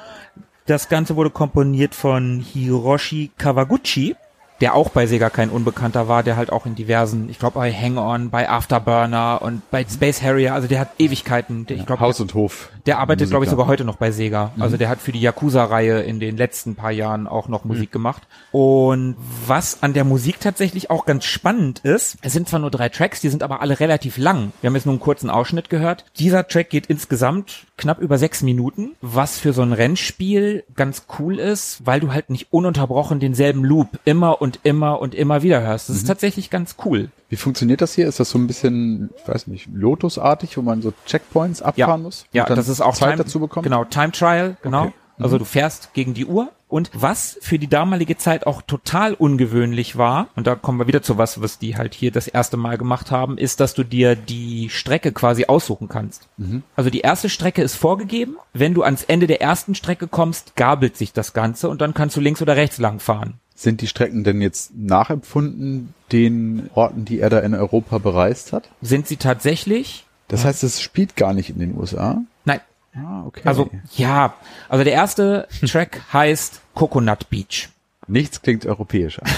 Das 0.67 0.89
Ganze 0.89 1.17
wurde 1.17 1.31
komponiert 1.31 1.97
von 1.97 2.39
Hiroshi 2.39 3.33
Kawaguchi. 3.37 4.15
Der 4.61 4.75
auch 4.75 4.91
bei 4.91 5.07
Sega 5.07 5.31
kein 5.31 5.51
Unbekannter 5.51 6.09
war, 6.09 6.23
der 6.23 6.37
halt 6.37 6.53
auch 6.53 6.67
in 6.67 6.75
diversen, 6.75 7.29
ich 7.29 7.39
glaube 7.39 7.59
bei 7.59 7.73
Hang 7.73 7.99
On, 7.99 8.31
bei 8.31 8.49
Afterburner 8.49 9.41
und 9.43 9.69
bei 9.71 9.85
Space 9.85 10.23
Harrier, 10.23 10.55
also 10.55 10.69
der 10.69 10.81
hat 10.81 10.91
Ewigkeiten, 10.99 11.67
der, 11.67 11.77
ich 11.77 11.87
glaube 11.87 12.01
Haus 12.01 12.21
und 12.21 12.35
Hof. 12.35 12.71
der 12.87 12.99
arbeitet 12.99 13.31
glaube 13.31 13.45
ich 13.45 13.51
sogar 13.51 13.67
heute 13.67 13.85
noch 13.85 13.97
bei 13.97 14.11
Sega. 14.11 14.53
Also 14.59 14.77
der 14.77 14.89
hat 14.89 15.01
für 15.01 15.13
die 15.13 15.21
Yakuza-Reihe 15.21 16.01
in 16.01 16.21
den 16.21 16.37
letzten 16.37 16.75
paar 16.75 16.93
Jahren 16.93 17.27
auch 17.27 17.49
noch 17.49 17.65
Musik 17.65 17.91
gemacht. 17.93 18.23
Und 18.53 19.17
was 19.47 19.83
an 19.83 19.93
der 19.93 20.05
Musik 20.05 20.41
tatsächlich 20.41 20.91
auch 20.91 21.05
ganz 21.07 21.25
spannend 21.25 21.81
ist, 21.81 22.17
es 22.23 22.33
sind 22.33 22.49
zwar 22.49 22.61
nur 22.61 22.71
drei 22.71 22.89
Tracks, 22.89 23.21
die 23.21 23.29
sind 23.29 23.43
aber 23.43 23.61
alle 23.61 23.81
relativ 23.81 24.19
lang. 24.19 24.53
Wir 24.61 24.69
haben 24.69 24.75
jetzt 24.77 24.87
nur 24.87 24.93
einen 24.93 25.01
kurzen 25.01 25.31
Ausschnitt 25.31 25.71
gehört. 25.71 26.05
Dieser 26.19 26.47
Track 26.47 26.71
geht 26.71 26.87
insgesamt 26.87 27.67
knapp 27.77 27.99
über 27.99 28.19
sechs 28.19 28.43
Minuten, 28.43 28.93
was 29.01 29.39
für 29.39 29.53
so 29.53 29.63
ein 29.63 29.73
Rennspiel 29.73 30.65
ganz 30.77 31.07
cool 31.19 31.39
ist, 31.39 31.85
weil 31.85 32.01
du 32.01 32.13
halt 32.13 32.31
nicht 32.31 32.53
ununterbrochen 32.53 33.19
denselben 33.19 33.65
Loop 33.65 33.89
immer 34.05 34.41
und 34.41 34.54
immer 34.63 35.01
und 35.01 35.15
immer 35.15 35.43
wieder 35.43 35.61
hörst. 35.63 35.89
Das 35.89 35.97
ist 35.97 36.07
tatsächlich 36.07 36.51
ganz 36.51 36.77
cool. 36.85 37.11
Wie 37.29 37.37
funktioniert 37.37 37.81
das 37.81 37.95
hier? 37.95 38.07
Ist 38.07 38.21
das 38.21 38.31
so 38.31 38.39
ein 38.39 38.47
bisschen, 38.47 39.11
ich 39.17 39.29
weiß 39.29 39.47
nicht, 39.47 39.69
Lotus-artig, 39.73 40.57
wo 40.57 40.63
man 40.63 40.83
so 40.83 40.93
Checkpoints 41.07 41.63
abfahren 41.63 42.03
muss? 42.03 42.27
Ja, 42.33 42.45
und 42.45 42.51
dann 42.51 42.57
das 42.57 42.69
ist 42.69 42.81
auch 42.81 42.95
Zeit 42.95 43.11
Time, 43.11 43.25
dazu 43.25 43.41
bekommt? 43.41 43.65
Genau, 43.65 43.85
Time 43.85 44.13
Trial, 44.13 44.57
genau. 44.63 44.85
Okay. 44.85 44.93
Mhm. 45.17 45.25
Also 45.25 45.39
du 45.39 45.45
fährst 45.45 45.95
gegen 45.95 46.15
die 46.15 46.27
Uhr. 46.27 46.51
Und 46.67 46.91
was 46.93 47.39
für 47.41 47.61
die 47.61 47.69
damalige 47.69 48.17
Zeit 48.17 48.49
auch 48.49 48.61
total 48.61 49.15
ungewöhnlich 49.15 49.97
war, 49.97 50.27
und 50.35 50.49
da 50.49 50.57
kommen 50.57 50.81
wir 50.81 50.89
wieder 50.89 51.03
zu 51.03 51.19
was, 51.19 51.41
was 51.41 51.61
die 51.61 51.77
halt 51.77 51.95
hier 51.95 52.11
das 52.11 52.27
erste 52.27 52.57
Mal 52.57 52.79
gemacht 52.79 53.13
haben, 53.13 53.39
ist, 53.39 53.61
dass 53.61 53.75
du 53.75 53.85
dir 53.85 54.17
die 54.17 54.71
Strecke 54.71 55.13
quasi 55.13 55.45
aussuchen 55.45 55.89
kannst. 55.89 56.29
Mhm. 56.37 56.65
Also 56.75 56.91
die 56.91 57.03
erste 57.03 57.29
Strecke 57.29 57.63
ist 57.63 57.77
vorgegeben. 57.77 58.39
Wenn 58.55 58.75
du 58.75 58.83
ans 58.83 59.05
Ende 59.05 59.29
der 59.29 59.41
ersten 59.41 59.77
Strecke 59.77 60.09
kommst, 60.09 60.57
gabelt 60.57 60.97
sich 60.97 61.13
das 61.13 61.33
Ganze 61.33 61.69
und 61.69 61.81
dann 61.81 61.95
kannst 61.95 62.17
du 62.17 62.21
links 62.21 62.43
oder 62.43 62.57
rechts 62.57 62.79
lang 62.79 62.99
fahren. 62.99 63.35
Sind 63.55 63.81
die 63.81 63.87
Strecken 63.87 64.25
denn 64.25 64.41
jetzt 64.41 64.75
nachempfunden 64.77 65.95
den 66.11 66.71
Orten, 66.75 67.05
die 67.05 67.21
er 67.21 67.31
da 67.31 67.39
in 67.39 67.55
Europa 67.55 67.99
bereist 67.99 68.53
hat? 68.53 68.69
Sind 68.83 69.07
sie 69.07 69.17
tatsächlich? 69.17 70.07
Das 70.29 70.45
heißt, 70.45 70.65
es 70.65 70.81
spielt 70.81 71.17
gar 71.17 71.33
nicht 71.35 71.51
in 71.51 71.59
den 71.59 71.79
USA? 71.79 72.23
Nein. 72.45 72.61
Ah, 72.97 73.25
okay. 73.27 73.43
Also, 73.45 73.71
ja. 73.97 74.35
Also 74.69 74.85
der 74.85 74.93
erste 74.93 75.47
Track 75.67 76.01
heißt 76.13 76.61
Coconut 76.75 77.31
Beach. 77.31 77.69
nichts 78.09 78.43
klingt 78.43 78.67
europäisch 78.67 79.19
an. 79.21 79.31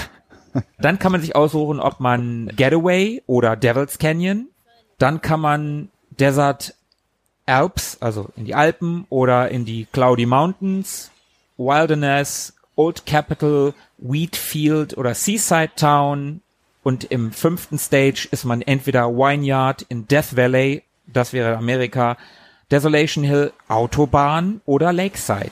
Dann 0.79 0.97
kann 0.97 1.11
man 1.11 1.21
sich 1.21 1.35
aussuchen, 1.35 1.79
ob 1.79 1.99
man 1.99 2.51
Getaway 2.55 3.21
oder 3.27 3.55
Devil's 3.55 3.99
Canyon. 3.99 4.47
Dann 4.97 5.21
kann 5.21 5.39
man 5.39 5.89
Desert 6.19 6.73
Alps, 7.45 7.97
also 8.01 8.29
in 8.35 8.45
die 8.45 8.55
Alpen 8.55 9.05
oder 9.09 9.49
in 9.49 9.65
die 9.65 9.85
Cloudy 9.91 10.25
Mountains, 10.25 11.11
Wilderness, 11.57 12.55
Old 12.77 13.05
Capital, 13.05 13.73
Wheatfield 13.97 14.97
oder 14.97 15.13
Seaside 15.13 15.71
Town. 15.75 16.41
Und 16.83 17.03
im 17.03 17.33
fünften 17.33 17.77
Stage 17.77 18.29
ist 18.31 18.45
man 18.45 18.61
entweder 18.61 19.09
Vineyard 19.09 19.81
in 19.89 20.07
Death 20.07 20.37
Valley, 20.37 20.83
das 21.05 21.33
wäre 21.33 21.57
Amerika, 21.57 22.15
Desolation 22.71 23.25
Hill, 23.25 23.51
Autobahn 23.67 24.61
oder 24.65 24.93
Lakeside. 24.93 25.51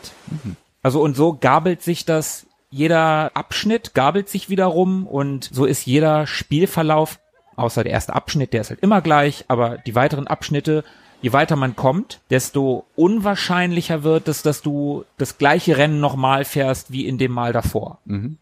Also 0.82 1.02
und 1.02 1.16
so 1.16 1.34
gabelt 1.34 1.82
sich 1.82 2.06
das, 2.06 2.46
jeder 2.70 3.32
Abschnitt 3.36 3.94
gabelt 3.94 4.30
sich 4.30 4.50
wiederum 4.50 5.08
und 5.08 5.50
so 5.52 5.66
ist 5.66 5.86
jeder 5.86 6.28
Spielverlauf, 6.28 7.20
außer 7.56 7.84
der 7.84 7.94
erste 7.94 8.14
Abschnitt, 8.14 8.54
der 8.54 8.62
ist 8.62 8.70
halt 8.70 8.82
immer 8.82 9.02
gleich, 9.02 9.46
aber 9.48 9.78
die 9.78 9.96
weiteren 9.96 10.28
Abschnitte, 10.28 10.84
je 11.26 11.34
weiter 11.34 11.56
man 11.56 11.76
kommt, 11.76 12.20
desto 12.30 12.86
unwahrscheinlicher 12.96 14.04
wird 14.04 14.28
es, 14.28 14.44
dass 14.44 14.62
du 14.62 15.06
das 15.18 15.40
gleiche 15.40 15.76
Rennen 15.76 16.00
nochmal 16.00 16.46
fährst 16.46 16.92
wie 16.92 17.08
in 17.08 17.18
dem 17.18 17.32
Mal 17.32 17.52
davor. 17.52 17.98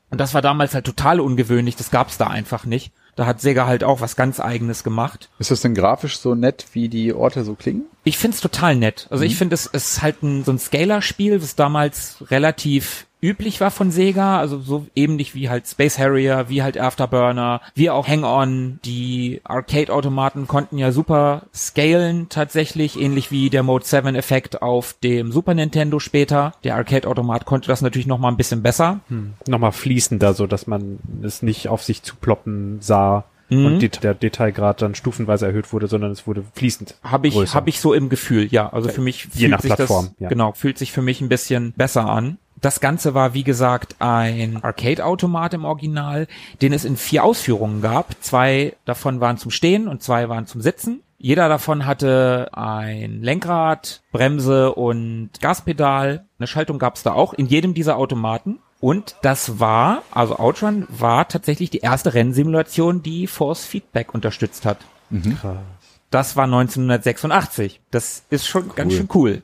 Und 0.09 0.19
das 0.19 0.33
war 0.33 0.41
damals 0.41 0.73
halt 0.73 0.83
total 0.83 1.21
ungewöhnlich, 1.21 1.77
das 1.77 1.91
gab's 1.91 2.17
da 2.17 2.27
einfach 2.27 2.65
nicht. 2.65 2.91
Da 3.15 3.25
hat 3.25 3.39
Sega 3.39 3.67
halt 3.67 3.85
auch 3.85 4.01
was 4.01 4.17
ganz 4.17 4.41
eigenes 4.41 4.83
gemacht. 4.83 5.29
Ist 5.39 5.49
das 5.49 5.61
denn 5.61 5.75
grafisch 5.75 6.17
so 6.17 6.35
nett, 6.35 6.65
wie 6.73 6.89
die 6.89 7.13
Orte 7.13 7.45
so 7.45 7.55
klingen? 7.55 7.83
Ich 8.03 8.17
find's 8.17 8.41
total 8.41 8.75
nett. 8.75 9.07
Also 9.09 9.23
ich 9.23 9.37
finde, 9.37 9.53
es 9.53 9.65
ist 9.65 10.01
halt 10.01 10.21
ein, 10.21 10.43
so 10.43 10.51
ein 10.51 10.59
Scalar-Spiel, 10.59 11.39
das 11.39 11.55
damals 11.55 12.25
relativ 12.31 13.05
üblich 13.23 13.61
war 13.61 13.71
von 13.71 13.89
Sega, 13.89 14.37
also 14.37 14.59
so 14.59 14.85
ähnlich 14.95 15.33
wie 15.33 15.49
halt 15.49 15.67
Space 15.67 15.97
Harrier, 15.97 16.49
wie 16.49 16.61
halt 16.61 16.77
Afterburner, 16.77 17.61
wie 17.73 17.89
auch 17.89 18.07
Hang-On. 18.07 18.79
Die 18.83 19.41
Arcade-Automaten 19.45 20.47
konnten 20.47 20.77
ja 20.77 20.91
super 20.91 21.43
scalen 21.55 22.27
tatsächlich, 22.29 22.99
ähnlich 22.99 23.31
wie 23.31 23.49
der 23.49 23.63
Mode 23.63 23.85
7-Effekt 23.85 24.61
auf 24.61 24.95
dem 25.01 25.31
Super 25.31 25.53
Nintendo 25.53 25.99
später. 25.99 26.53
Der 26.63 26.75
Arcade-Automat 26.75 27.45
konnte 27.45 27.69
das 27.69 27.81
natürlich 27.81 28.07
noch 28.07 28.19
mal 28.19 28.29
ein 28.29 28.37
bisschen 28.37 28.61
besser. 28.61 28.99
Nochmal 29.47 29.71
fließender, 29.71 30.33
so 30.33 30.45
dass 30.45 30.67
man 30.67 30.99
es 31.23 31.41
nicht 31.41 31.69
auf 31.69 31.81
sich 31.83 32.03
zuploppen 32.03 32.81
sah 32.81 33.23
und 33.49 33.79
die, 33.79 33.89
der 33.89 34.13
Detailgrad 34.13 34.81
dann 34.81 34.95
stufenweise 34.95 35.45
erhöht 35.45 35.71
wurde, 35.73 35.87
sondern 35.87 36.11
es 36.11 36.25
wurde 36.27 36.43
fließend. 36.53 36.95
Habe 37.03 37.27
ich, 37.27 37.53
habe 37.53 37.69
ich 37.69 37.79
so 37.79 37.93
im 37.93 38.09
Gefühl, 38.09 38.47
ja. 38.51 38.71
Also 38.71 38.89
für 38.89 39.01
mich 39.01 39.27
Je 39.33 39.47
nach 39.47 39.61
fühlt 39.61 39.71
sich 39.71 39.75
Plattform, 39.75 40.05
das, 40.05 40.19
ja. 40.19 40.29
genau, 40.29 40.53
fühlt 40.53 40.77
sich 40.77 40.91
für 40.91 41.01
mich 41.01 41.21
ein 41.21 41.29
bisschen 41.29 41.73
besser 41.73 42.09
an. 42.09 42.37
Das 42.63 42.79
Ganze 42.79 43.13
war, 43.13 43.33
wie 43.33 43.43
gesagt, 43.43 43.97
ein 43.99 44.63
Arcade-Automat 44.63 45.53
im 45.53 45.65
Original, 45.65 46.27
den 46.61 46.71
es 46.71 46.85
in 46.85 46.95
vier 46.95 47.25
Ausführungen 47.25 47.81
gab. 47.81 48.15
Zwei 48.21 48.77
davon 48.85 49.19
waren 49.19 49.37
zum 49.37 49.51
Stehen 49.51 49.89
und 49.89 50.01
zwei 50.01 50.29
waren 50.29 50.47
zum 50.47 50.61
Sitzen. 50.61 51.01
Jeder 51.17 51.49
davon 51.49 51.85
hatte 51.85 52.47
ein 52.53 53.21
Lenkrad, 53.21 54.01
Bremse 54.13 54.73
und 54.75 55.31
Gaspedal. 55.41 56.25
Eine 56.39 56.47
Schaltung 56.47 56.79
gab 56.79 56.95
es 56.95 57.03
da 57.03 57.11
auch 57.11 57.33
in 57.33 57.47
jedem 57.47 57.73
dieser 57.73 57.97
Automaten. 57.97 58.59
Und 58.79 59.17
das 59.23 59.59
war, 59.59 60.03
also 60.11 60.37
Outrun 60.39 60.87
war 60.87 61.27
tatsächlich 61.27 61.69
die 61.69 61.79
erste 61.79 62.13
Rennsimulation, 62.13 63.03
die 63.03 63.27
Force 63.27 63.65
Feedback 63.65 64.13
unterstützt 64.13 64.65
hat. 64.65 64.77
Das 66.11 66.37
war 66.37 66.45
1986. 66.45 67.81
Das 67.91 68.23
ist 68.29 68.47
schon 68.47 68.73
ganz 68.73 68.93
schön 68.93 69.09
cool. 69.13 69.43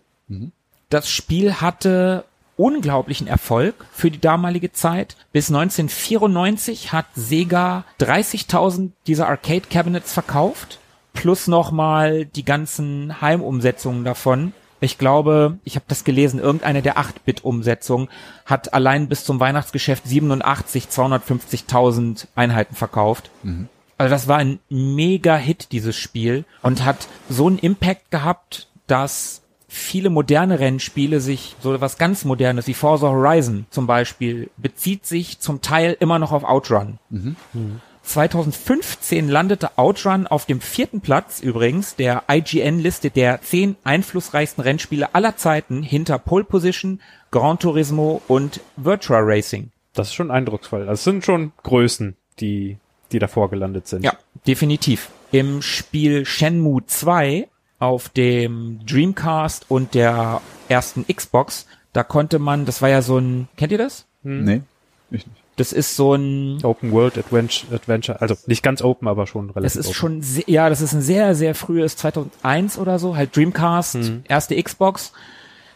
Das 0.89 1.09
Spiel 1.09 1.55
hatte 1.55 2.23
unglaublichen 2.59 3.27
Erfolg 3.27 3.85
für 3.91 4.11
die 4.11 4.19
damalige 4.19 4.71
Zeit. 4.71 5.15
Bis 5.31 5.49
1994 5.49 6.91
hat 6.91 7.05
Sega 7.15 7.85
30.000 7.99 8.91
dieser 9.07 9.29
Arcade 9.29 9.67
Cabinets 9.69 10.13
verkauft, 10.13 10.79
plus 11.13 11.47
nochmal 11.47 12.25
die 12.25 12.45
ganzen 12.45 13.21
Heimumsetzungen 13.21 14.03
davon. 14.03 14.53
Ich 14.81 14.97
glaube, 14.97 15.57
ich 15.63 15.75
habe 15.75 15.85
das 15.87 16.03
gelesen, 16.03 16.39
irgendeine 16.39 16.81
der 16.81 16.97
8-Bit-Umsetzungen 16.97 18.09
hat 18.45 18.73
allein 18.73 19.09
bis 19.09 19.23
zum 19.23 19.39
Weihnachtsgeschäft 19.39 20.07
87 20.07 20.85
250.000 20.85 22.27
Einheiten 22.35 22.75
verkauft. 22.75 23.31
Also 23.97 24.11
das 24.11 24.27
war 24.29 24.37
ein 24.37 24.59
Mega-Hit, 24.69 25.73
dieses 25.73 25.97
Spiel, 25.97 26.45
und 26.61 26.85
hat 26.85 27.07
so 27.29 27.47
einen 27.47 27.59
Impact 27.59 28.11
gehabt, 28.11 28.67
dass 28.87 29.38
viele 29.69 30.09
moderne 30.09 30.59
Rennspiele 30.59 31.21
sich, 31.21 31.55
so 31.61 31.79
was 31.79 31.97
ganz 31.97 32.25
Modernes 32.25 32.67
wie 32.67 32.73
Forza 32.73 33.07
Horizon 33.07 33.67
zum 33.69 33.87
Beispiel, 33.87 34.49
bezieht 34.57 35.05
sich 35.05 35.39
zum 35.39 35.61
Teil 35.61 35.95
immer 35.99 36.19
noch 36.19 36.31
auf 36.31 36.43
Outrun. 36.43 36.97
2015 38.01 39.29
landete 39.29 39.77
Outrun 39.77 40.25
auf 40.25 40.47
dem 40.47 40.59
vierten 40.59 41.01
Platz 41.01 41.39
übrigens 41.39 41.95
der 41.95 42.23
IGN-Liste 42.27 43.11
der 43.11 43.41
zehn 43.41 43.75
einflussreichsten 43.83 44.63
Rennspiele 44.63 45.13
aller 45.13 45.37
Zeiten 45.37 45.83
hinter 45.83 46.17
Pole 46.17 46.45
Position, 46.45 46.99
Gran 47.29 47.59
Turismo 47.59 48.23
und 48.27 48.61
Virtua 48.75 49.19
Racing. 49.21 49.69
Das 49.93 50.07
ist 50.07 50.15
schon 50.15 50.31
eindrucksvoll. 50.31 50.87
Das 50.87 51.03
sind 51.03 51.23
schon 51.23 51.51
Größen, 51.61 52.15
die, 52.39 52.77
die 53.11 53.19
davor 53.19 53.51
gelandet 53.51 53.87
sind. 53.87 54.03
Ja, 54.03 54.13
definitiv. 54.47 55.09
Im 55.31 55.61
Spiel 55.61 56.25
Shenmue 56.25 56.85
2 56.87 57.47
auf 57.79 58.09
dem 58.09 58.79
Dreamcast 58.85 59.65
und 59.69 59.93
der 59.93 60.41
ersten 60.67 61.05
Xbox, 61.07 61.65
da 61.93 62.03
konnte 62.03 62.37
man, 62.37 62.65
das 62.65 62.81
war 62.81 62.89
ja 62.89 63.01
so 63.01 63.17
ein, 63.17 63.47
kennt 63.57 63.71
ihr 63.71 63.77
das? 63.77 64.05
Nee, 64.23 64.61
ich 65.11 65.25
nicht. 65.25 65.39
Das 65.55 65.73
ist 65.73 65.97
so 65.97 66.13
ein, 66.13 66.63
Open 66.63 66.91
World 66.93 67.17
Adventure, 67.17 67.75
Adventure, 67.75 68.21
also 68.21 68.35
nicht 68.47 68.63
ganz 68.63 68.81
open, 68.81 69.09
aber 69.09 69.27
schon 69.27 69.49
relativ 69.49 69.63
das 69.63 69.75
ist 69.75 69.87
open. 69.87 69.95
schon, 69.95 70.21
sehr, 70.21 70.43
ja, 70.47 70.69
das 70.69 70.79
ist 70.79 70.93
ein 70.93 71.01
sehr, 71.01 71.35
sehr 71.35 71.53
frühes 71.55 71.97
2001 71.97 72.77
oder 72.77 72.97
so, 72.97 73.17
halt 73.17 73.35
Dreamcast, 73.35 73.97
erste 74.27 74.61
Xbox. 74.61 75.11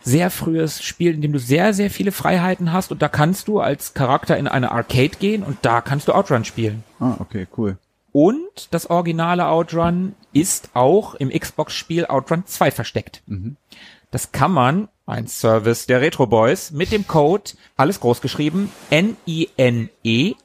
Sehr 0.05 0.29
frühes 0.29 0.83
Spiel, 0.83 1.13
in 1.13 1.21
dem 1.21 1.31
du 1.31 1.39
sehr, 1.39 1.73
sehr 1.73 1.89
viele 1.89 2.11
Freiheiten 2.11 2.73
hast 2.73 2.91
und 2.91 3.01
da 3.01 3.07
kannst 3.07 3.47
du 3.47 3.61
als 3.61 3.93
Charakter 3.93 4.37
in 4.37 4.49
eine 4.49 4.73
Arcade 4.73 5.15
gehen 5.17 5.43
und 5.43 5.59
da 5.61 5.79
kannst 5.79 6.09
du 6.09 6.13
Outrun 6.13 6.43
spielen. 6.43 6.83
Ah, 6.99 7.15
okay, 7.19 7.47
cool. 7.57 7.77
Und 8.13 8.73
das 8.73 8.89
originale 8.89 9.47
Outrun 9.47 10.15
ist 10.31 10.69
auch 10.73 11.15
im 11.15 11.29
Xbox-Spiel 11.29 12.05
Outrun 12.05 12.45
2 12.45 12.71
versteckt. 12.71 13.23
Das 14.11 14.31
kann 14.31 14.51
man, 14.51 14.87
ein 15.07 15.27
Service 15.27 15.87
der 15.87 15.99
Retro 15.99 16.27
Boys, 16.27 16.71
mit 16.71 16.91
dem 16.91 17.07
Code, 17.07 17.51
alles 17.75 17.99
groß 17.99 18.21
geschrieben, 18.21 18.71
E 18.91 19.47
N-I-N-E-T-E-E-N 19.57 20.37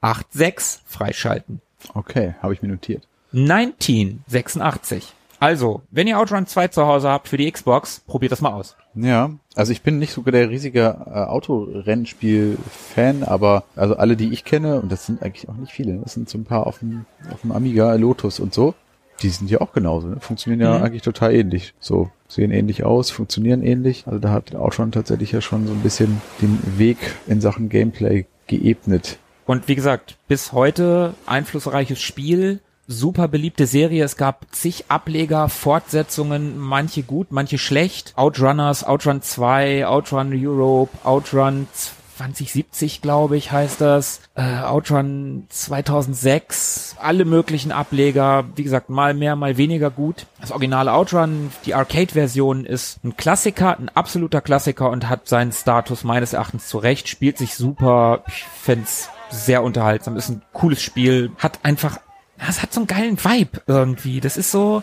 86 0.00 0.82
freischalten. 0.86 1.60
Okay, 1.92 2.34
habe 2.40 2.54
ich 2.54 2.62
mir 2.62 2.68
notiert. 2.68 3.06
1986. 3.32 5.12
Also, 5.44 5.82
wenn 5.90 6.06
ihr 6.06 6.18
Outrun 6.18 6.46
2 6.46 6.68
zu 6.68 6.86
Hause 6.86 7.10
habt 7.10 7.28
für 7.28 7.36
die 7.36 7.52
Xbox, 7.52 8.00
probiert 8.06 8.32
das 8.32 8.40
mal 8.40 8.54
aus. 8.54 8.76
Ja, 8.94 9.30
also 9.54 9.72
ich 9.72 9.82
bin 9.82 9.98
nicht 9.98 10.14
sogar 10.14 10.32
der 10.32 10.48
riesige 10.48 10.96
äh, 11.06 11.10
Autorennspiel-Fan, 11.10 13.24
aber 13.24 13.64
also 13.76 13.98
alle, 13.98 14.16
die 14.16 14.32
ich 14.32 14.44
kenne, 14.44 14.80
und 14.80 14.90
das 14.90 15.04
sind 15.04 15.22
eigentlich 15.22 15.50
auch 15.50 15.56
nicht 15.56 15.70
viele, 15.70 15.98
das 15.98 16.14
sind 16.14 16.30
so 16.30 16.38
ein 16.38 16.46
paar 16.46 16.66
auf 16.66 16.78
dem, 16.78 17.04
auf 17.30 17.42
dem 17.42 17.52
Amiga, 17.52 17.92
Lotus 17.96 18.40
und 18.40 18.54
so, 18.54 18.72
die 19.20 19.28
sind 19.28 19.50
ja 19.50 19.60
auch 19.60 19.74
genauso, 19.74 20.08
ne? 20.08 20.16
funktionieren 20.18 20.62
ja 20.62 20.78
Mhm. 20.78 20.84
eigentlich 20.84 21.02
total 21.02 21.34
ähnlich. 21.34 21.74
So, 21.78 22.10
sehen 22.26 22.50
ähnlich 22.50 22.84
aus, 22.84 23.10
funktionieren 23.10 23.62
ähnlich. 23.62 24.04
Also 24.06 24.20
da 24.20 24.30
hat 24.30 24.54
Outrun 24.54 24.92
tatsächlich 24.92 25.32
ja 25.32 25.42
schon 25.42 25.66
so 25.66 25.74
ein 25.74 25.80
bisschen 25.80 26.22
den 26.40 26.58
Weg 26.78 26.96
in 27.26 27.42
Sachen 27.42 27.68
Gameplay 27.68 28.24
geebnet. 28.46 29.18
Und 29.44 29.68
wie 29.68 29.74
gesagt, 29.74 30.16
bis 30.26 30.52
heute 30.52 31.12
einflussreiches 31.26 32.00
Spiel, 32.00 32.60
super 32.86 33.28
beliebte 33.28 33.66
Serie. 33.66 34.04
Es 34.04 34.16
gab 34.16 34.46
zig 34.52 34.86
Ableger, 34.88 35.48
Fortsetzungen, 35.48 36.58
manche 36.58 37.02
gut, 37.02 37.28
manche 37.30 37.58
schlecht. 37.58 38.12
Outrunners, 38.16 38.84
Outrun 38.84 39.22
2, 39.22 39.86
Outrun 39.86 40.32
Europe, 40.34 40.90
Outrun 41.04 41.66
2070, 42.16 43.02
glaube 43.02 43.36
ich, 43.36 43.50
heißt 43.50 43.80
das. 43.80 44.20
Äh, 44.34 44.58
Outrun 44.58 45.46
2006, 45.48 46.96
alle 47.00 47.24
möglichen 47.24 47.72
Ableger. 47.72 48.44
Wie 48.54 48.62
gesagt, 48.62 48.88
mal 48.88 49.14
mehr, 49.14 49.36
mal 49.36 49.56
weniger 49.56 49.90
gut. 49.90 50.26
Das 50.40 50.52
originale 50.52 50.92
Outrun, 50.92 51.50
die 51.66 51.74
Arcade-Version 51.74 52.64
ist 52.66 53.02
ein 53.04 53.16
Klassiker, 53.16 53.78
ein 53.78 53.88
absoluter 53.88 54.40
Klassiker 54.40 54.90
und 54.90 55.08
hat 55.08 55.28
seinen 55.28 55.52
Status 55.52 56.04
meines 56.04 56.32
Erachtens 56.32 56.68
zurecht. 56.68 57.08
Spielt 57.08 57.38
sich 57.38 57.54
super. 57.54 58.22
Ich 58.28 58.44
find's 58.62 59.08
sehr 59.30 59.62
unterhaltsam. 59.62 60.16
Ist 60.16 60.28
ein 60.28 60.42
cooles 60.52 60.82
Spiel. 60.82 61.32
Hat 61.38 61.60
einfach, 61.64 61.98
ja, 62.44 62.50
es 62.50 62.62
hat 62.62 62.72
so 62.72 62.80
einen 62.80 62.86
geilen 62.86 63.22
Vibe 63.22 63.62
irgendwie. 63.66 64.20
Das 64.20 64.36
ist 64.36 64.50
so, 64.50 64.82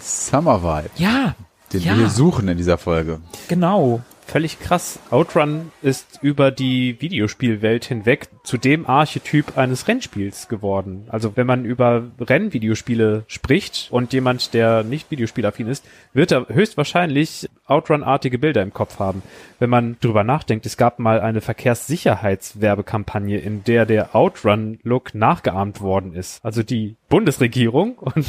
Summer 0.00 0.62
Vibe, 0.62 0.90
ja, 0.96 1.34
den 1.72 1.80
ja, 1.80 1.92
wir 1.92 1.94
hier 1.94 2.10
suchen 2.10 2.48
in 2.48 2.56
dieser 2.56 2.78
Folge. 2.78 3.20
genau. 3.48 4.02
Völlig 4.26 4.60
krass. 4.60 4.98
Outrun 5.10 5.72
ist 5.82 6.20
über 6.22 6.50
die 6.50 7.00
Videospielwelt 7.00 7.84
hinweg 7.84 8.28
zu 8.44 8.56
dem 8.56 8.86
Archetyp 8.86 9.58
eines 9.58 9.88
Rennspiels 9.88 10.48
geworden. 10.48 11.04
Also 11.08 11.36
wenn 11.36 11.46
man 11.46 11.64
über 11.64 12.04
Rennvideospiele 12.18 13.24
spricht 13.26 13.88
und 13.90 14.12
jemand, 14.12 14.54
der 14.54 14.84
nicht 14.84 15.10
Videospielaffin 15.10 15.68
ist, 15.68 15.84
wird 16.14 16.32
er 16.32 16.48
höchstwahrscheinlich 16.48 17.48
Outrun-artige 17.66 18.38
Bilder 18.38 18.62
im 18.62 18.72
Kopf 18.72 18.98
haben. 18.98 19.22
Wenn 19.58 19.70
man 19.70 19.96
drüber 20.00 20.24
nachdenkt, 20.24 20.66
es 20.66 20.76
gab 20.76 20.98
mal 20.98 21.20
eine 21.20 21.40
Verkehrssicherheitswerbekampagne, 21.40 23.38
in 23.38 23.64
der 23.64 23.86
der 23.86 24.16
Outrun-Look 24.16 25.14
nachgeahmt 25.14 25.80
worden 25.80 26.14
ist. 26.14 26.44
Also 26.44 26.62
die 26.62 26.96
Bundesregierung 27.08 27.98
und 27.98 28.26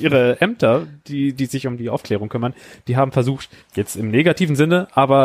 ihre 0.00 0.40
Ämter, 0.40 0.86
die, 1.06 1.34
die 1.34 1.46
sich 1.46 1.66
um 1.66 1.76
die 1.76 1.90
Aufklärung 1.90 2.28
kümmern, 2.28 2.54
die 2.88 2.96
haben 2.96 3.12
versucht, 3.12 3.48
jetzt 3.74 3.96
im 3.96 4.10
negativen 4.10 4.56
Sinne, 4.56 4.88
aber 4.92 5.15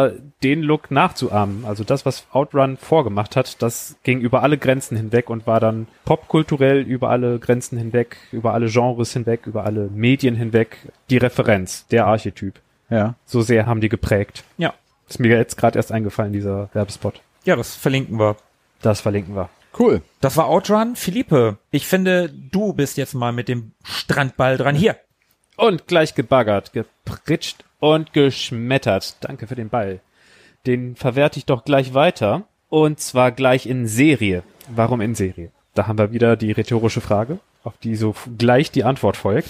den 0.44 0.62
Look 0.62 0.92
nachzuahmen. 0.92 1.66
Also 1.66 1.84
das, 1.84 2.06
was 2.06 2.26
Outrun 2.32 2.78
vorgemacht 2.78 3.36
hat, 3.36 3.62
das 3.62 3.96
ging 4.04 4.20
über 4.20 4.44
alle 4.44 4.58
Grenzen 4.58 4.98
hinweg 4.98 5.30
und 5.30 5.48
war 5.48 5.60
dann 5.60 5.88
popkulturell 6.06 6.82
über 6.82 7.10
alle 7.10 7.40
Grenzen 7.40 7.78
hinweg, 7.78 8.18
über 8.32 8.54
alle 8.54 8.70
Genres 8.70 9.14
hinweg, 9.14 9.48
über 9.48 9.66
alle 9.66 9.90
Medien 9.94 10.36
hinweg 10.36 10.78
die 11.10 11.18
Referenz, 11.18 11.86
der 11.88 12.08
Archetyp. 12.08 12.60
Ja. 12.90 13.16
So 13.26 13.42
sehr 13.42 13.66
haben 13.66 13.82
die 13.82 13.90
geprägt. 13.90 14.44
Ja. 14.58 14.74
Ist 15.08 15.20
mir 15.20 15.36
jetzt 15.36 15.58
gerade 15.58 15.78
erst 15.78 15.92
eingefallen, 15.92 16.34
dieser 16.34 16.70
Werbespot. 16.74 17.22
Ja, 17.44 17.56
das 17.56 17.76
verlinken 17.76 18.20
wir. 18.20 18.38
Das 18.82 19.02
verlinken 19.02 19.36
wir. 19.36 19.50
Cool. 19.78 20.02
Das 20.20 20.38
war 20.38 20.48
Outrun. 20.48 20.96
Philippe, 20.96 21.58
ich 21.72 21.88
finde, 21.88 22.30
du 22.30 22.74
bist 22.74 22.98
jetzt 22.98 23.14
mal 23.14 23.32
mit 23.32 23.48
dem 23.48 23.72
Strandball 23.84 24.58
dran. 24.58 24.76
Hier. 24.76 24.98
Und 25.58 25.88
gleich 25.88 26.16
gebaggert, 26.16 26.74
gepritscht 26.74 27.64
und 27.82 28.14
geschmettert. 28.14 29.18
Danke 29.20 29.48
für 29.48 29.56
den 29.56 29.68
Ball. 29.68 30.00
Den 30.66 30.96
verwerte 30.96 31.40
ich 31.40 31.46
doch 31.46 31.66
gleich 31.66 31.94
weiter. 31.94 32.44
Und 32.70 33.02
zwar 33.02 33.34
gleich 33.34 33.66
in 33.66 33.86
Serie. 33.86 34.44
Warum 34.74 35.02
in 35.02 35.14
Serie? 35.14 35.52
Da 35.74 35.88
haben 35.88 35.98
wir 35.98 36.14
wieder 36.14 36.38
die 36.38 36.54
rhetorische 36.54 37.02
Frage, 37.02 37.40
auf 37.64 37.78
die 37.78 37.96
so 37.96 38.16
gleich 38.38 38.72
die 38.72 38.84
Antwort 38.84 39.18
folgt. 39.18 39.50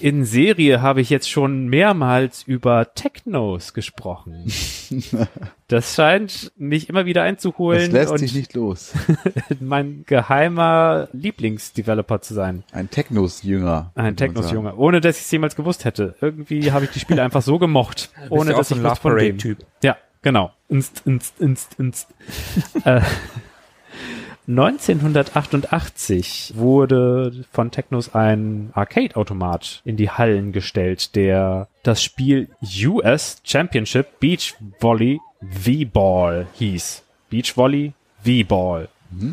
In 0.00 0.24
Serie 0.24 0.80
habe 0.80 1.02
ich 1.02 1.10
jetzt 1.10 1.28
schon 1.28 1.68
mehrmals 1.68 2.42
über 2.42 2.94
Technos 2.94 3.74
gesprochen. 3.74 4.50
Das 5.68 5.94
scheint 5.94 6.50
mich 6.56 6.88
immer 6.88 7.06
wieder 7.06 7.20
Das 7.20 7.28
einzuholen 7.28 7.92
lässt 7.92 8.10
und 8.10 8.18
sich 8.18 8.34
nicht 8.34 8.54
los. 8.54 8.92
mein 9.60 10.02
geheimer 10.04 11.06
Lieblingsdeveloper 11.12 12.20
zu 12.20 12.34
sein. 12.34 12.64
Ein 12.72 12.90
Technos-Jünger. 12.90 13.92
Ein. 13.94 14.16
Technos-Junge. 14.16 14.74
Ohne, 14.74 15.00
dass 15.00 15.18
ich 15.18 15.26
es 15.26 15.30
jemals 15.30 15.54
gewusst 15.54 15.84
hätte. 15.84 16.16
Irgendwie 16.20 16.72
habe 16.72 16.86
ich 16.86 16.90
die 16.90 16.98
Spiele 16.98 17.22
einfach 17.22 17.42
so 17.42 17.60
gemocht. 17.60 18.10
ohne, 18.30 18.52
dass 18.52 18.72
ich 18.72 18.82
was 18.82 18.98
von 18.98 19.16
dem. 19.16 19.38
Typ. 19.38 19.58
Ja, 19.84 19.96
genau. 20.22 20.50
Inst, 20.68 21.02
inst, 21.06 21.40
inst, 21.40 21.78
inst. 21.78 22.08
äh, 22.84 23.00
1988 24.50 26.54
wurde 26.56 27.44
von 27.52 27.70
Technos 27.70 28.16
ein 28.16 28.70
Arcade-Automat 28.74 29.80
in 29.84 29.96
die 29.96 30.10
Hallen 30.10 30.50
gestellt, 30.50 31.14
der 31.14 31.68
das 31.84 32.02
Spiel 32.02 32.48
US 32.84 33.40
Championship 33.44 34.18
Beach 34.18 34.56
Volley 34.80 35.20
V-Ball 35.40 36.48
hieß. 36.54 37.04
Beach 37.30 37.56
Volley 37.56 37.92
V-Ball. 38.24 38.88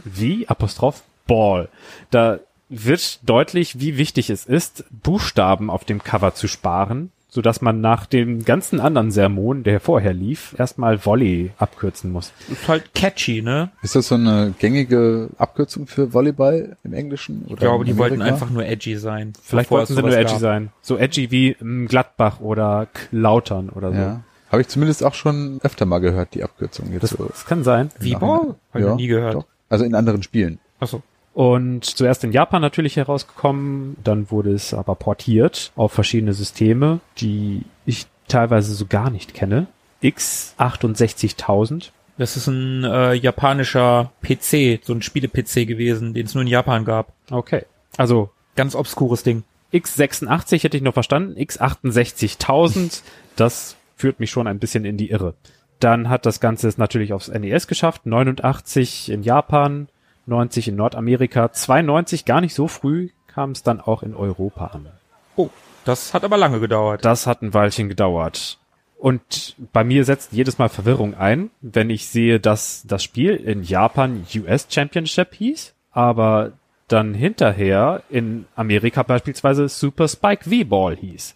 V 0.05 0.47
Apostroph 0.47 1.01
Ball. 1.25 1.69
Da 2.11 2.39
wird 2.69 3.27
deutlich, 3.27 3.79
wie 3.79 3.97
wichtig 3.97 4.29
es 4.29 4.45
ist, 4.45 4.85
Buchstaben 4.91 5.71
auf 5.71 5.83
dem 5.83 6.03
Cover 6.03 6.35
zu 6.35 6.47
sparen, 6.47 7.11
so 7.37 7.41
dass 7.43 7.61
man 7.61 7.81
nach 7.81 8.07
dem 8.07 8.43
ganzen 8.45 8.79
anderen 8.79 9.11
Sermon, 9.11 9.61
der 9.61 9.79
vorher 9.79 10.11
lief, 10.11 10.55
erstmal 10.57 11.05
Volley 11.05 11.51
abkürzen 11.59 12.11
muss. 12.11 12.33
Ist 12.51 12.67
halt 12.67 12.95
catchy, 12.95 13.43
ne? 13.43 13.69
Ist 13.83 13.95
das 13.95 14.07
so 14.07 14.15
eine 14.15 14.55
gängige 14.57 15.29
Abkürzung 15.37 15.85
für 15.85 16.15
Volleyball 16.15 16.77
im 16.83 16.93
Englischen? 16.93 17.43
Oder 17.45 17.53
Ich 17.53 17.59
glaube, 17.59 17.85
die 17.85 17.95
wollten 17.95 18.23
einfach 18.23 18.49
nur 18.49 18.65
edgy 18.65 18.97
sein. 18.97 19.33
Vielleicht 19.39 19.69
wollten 19.69 19.93
sie 19.93 20.01
nur 20.01 20.17
edgy 20.17 20.31
gab. 20.31 20.39
sein. 20.39 20.69
So 20.81 20.97
edgy 20.97 21.29
wie 21.29 21.55
Gladbach 21.87 22.39
oder 22.39 22.87
Lautern 23.11 23.69
oder 23.69 23.91
so. 23.91 23.97
Ja. 23.99 24.21
Habe 24.51 24.61
ich 24.63 24.67
zumindest 24.67 25.03
auch 25.03 25.13
schon 25.13 25.59
öfter 25.61 25.85
mal 25.85 25.99
gehört, 25.99 26.33
die 26.33 26.43
Abkürzung 26.43 26.91
jetzt 26.91 27.03
Das, 27.03 27.09
so. 27.11 27.23
das 27.25 27.45
kann 27.45 27.63
sein. 27.63 27.91
V-Ball? 27.99 28.55
Hab 28.73 28.81
ich 28.81 28.87
noch 28.87 28.95
nie 28.95 29.05
gehört. 29.05 29.35
Doch. 29.35 29.45
Also 29.69 29.85
in 29.85 29.93
anderen 29.93 30.23
Spielen. 30.23 30.57
Achso. 30.79 31.03
Und 31.37 31.85
zuerst 31.85 32.23
in 32.23 32.31
Japan 32.31 32.63
natürlich 32.63 32.95
herausgekommen, 32.95 33.95
dann 34.03 34.31
wurde 34.31 34.53
es 34.53 34.73
aber 34.73 34.95
portiert 34.95 35.71
auf 35.75 35.91
verschiedene 35.91 36.33
Systeme, 36.33 36.99
die 37.19 37.61
ich 37.85 38.07
teilweise 38.27 38.73
so 38.73 38.87
gar 38.87 39.11
nicht 39.11 39.35
kenne. 39.35 39.67
X68000. 40.01 41.91
Das 42.17 42.37
ist 42.37 42.47
ein 42.47 42.83
äh, 42.83 43.13
japanischer 43.13 44.11
PC, 44.23 44.79
so 44.83 44.93
ein 44.93 45.03
Spiele-PC 45.03 45.67
gewesen, 45.67 46.15
den 46.15 46.25
es 46.25 46.33
nur 46.33 46.41
in 46.41 46.47
Japan 46.47 46.85
gab. 46.85 47.13
Okay. 47.29 47.65
Also 47.97 48.31
Ganz 48.57 48.75
obskures 48.75 49.21
Ding. 49.21 49.43
X86 49.71 50.63
hätte 50.63 50.77
ich 50.77 50.83
noch 50.83 50.95
verstanden, 50.95 51.37
X68000, 51.39 53.03
das 53.35 53.77
führt 53.95 54.19
mich 54.19 54.31
schon 54.31 54.47
ein 54.47 54.57
bisschen 54.57 54.83
in 54.83 54.97
die 54.97 55.11
Irre. 55.11 55.35
Dann 55.79 56.09
hat 56.09 56.25
das 56.25 56.39
Ganze 56.39 56.67
es 56.67 56.79
natürlich 56.79 57.13
aufs 57.13 57.27
NES 57.27 57.67
geschafft, 57.67 58.07
89 58.07 59.11
in 59.11 59.21
Japan, 59.21 59.89
90 60.27 60.69
in 60.69 60.75
Nordamerika, 60.75 61.51
92 61.51 62.25
gar 62.25 62.41
nicht 62.41 62.53
so 62.53 62.67
früh 62.67 63.09
kam 63.27 63.51
es 63.51 63.63
dann 63.63 63.81
auch 63.81 64.03
in 64.03 64.15
Europa 64.15 64.67
an. 64.67 64.87
Oh, 65.35 65.49
das 65.85 66.13
hat 66.13 66.23
aber 66.23 66.37
lange 66.37 66.59
gedauert. 66.59 67.05
Das 67.05 67.27
hat 67.27 67.41
ein 67.41 67.53
Weilchen 67.53 67.87
gedauert. 67.87 68.57
Und 68.97 69.55
bei 69.73 69.83
mir 69.83 70.03
setzt 70.05 70.33
jedes 70.33 70.57
Mal 70.57 70.69
Verwirrung 70.69 71.13
ein, 71.13 71.51
wenn 71.61 71.91
ich 71.91 72.07
sehe, 72.07 72.39
dass 72.39 72.83
das 72.87 73.03
Spiel 73.03 73.35
in 73.35 73.61
Japan 73.61 74.25
US 74.35 74.67
Championship 74.69 75.35
hieß, 75.35 75.75
aber 75.91 76.53
dann 76.87 77.13
hinterher 77.13 78.01
in 78.09 78.45
Amerika 78.55 79.03
beispielsweise 79.03 79.69
Super 79.69 80.07
Spike 80.07 80.49
V-Ball 80.49 80.95
hieß. 80.95 81.35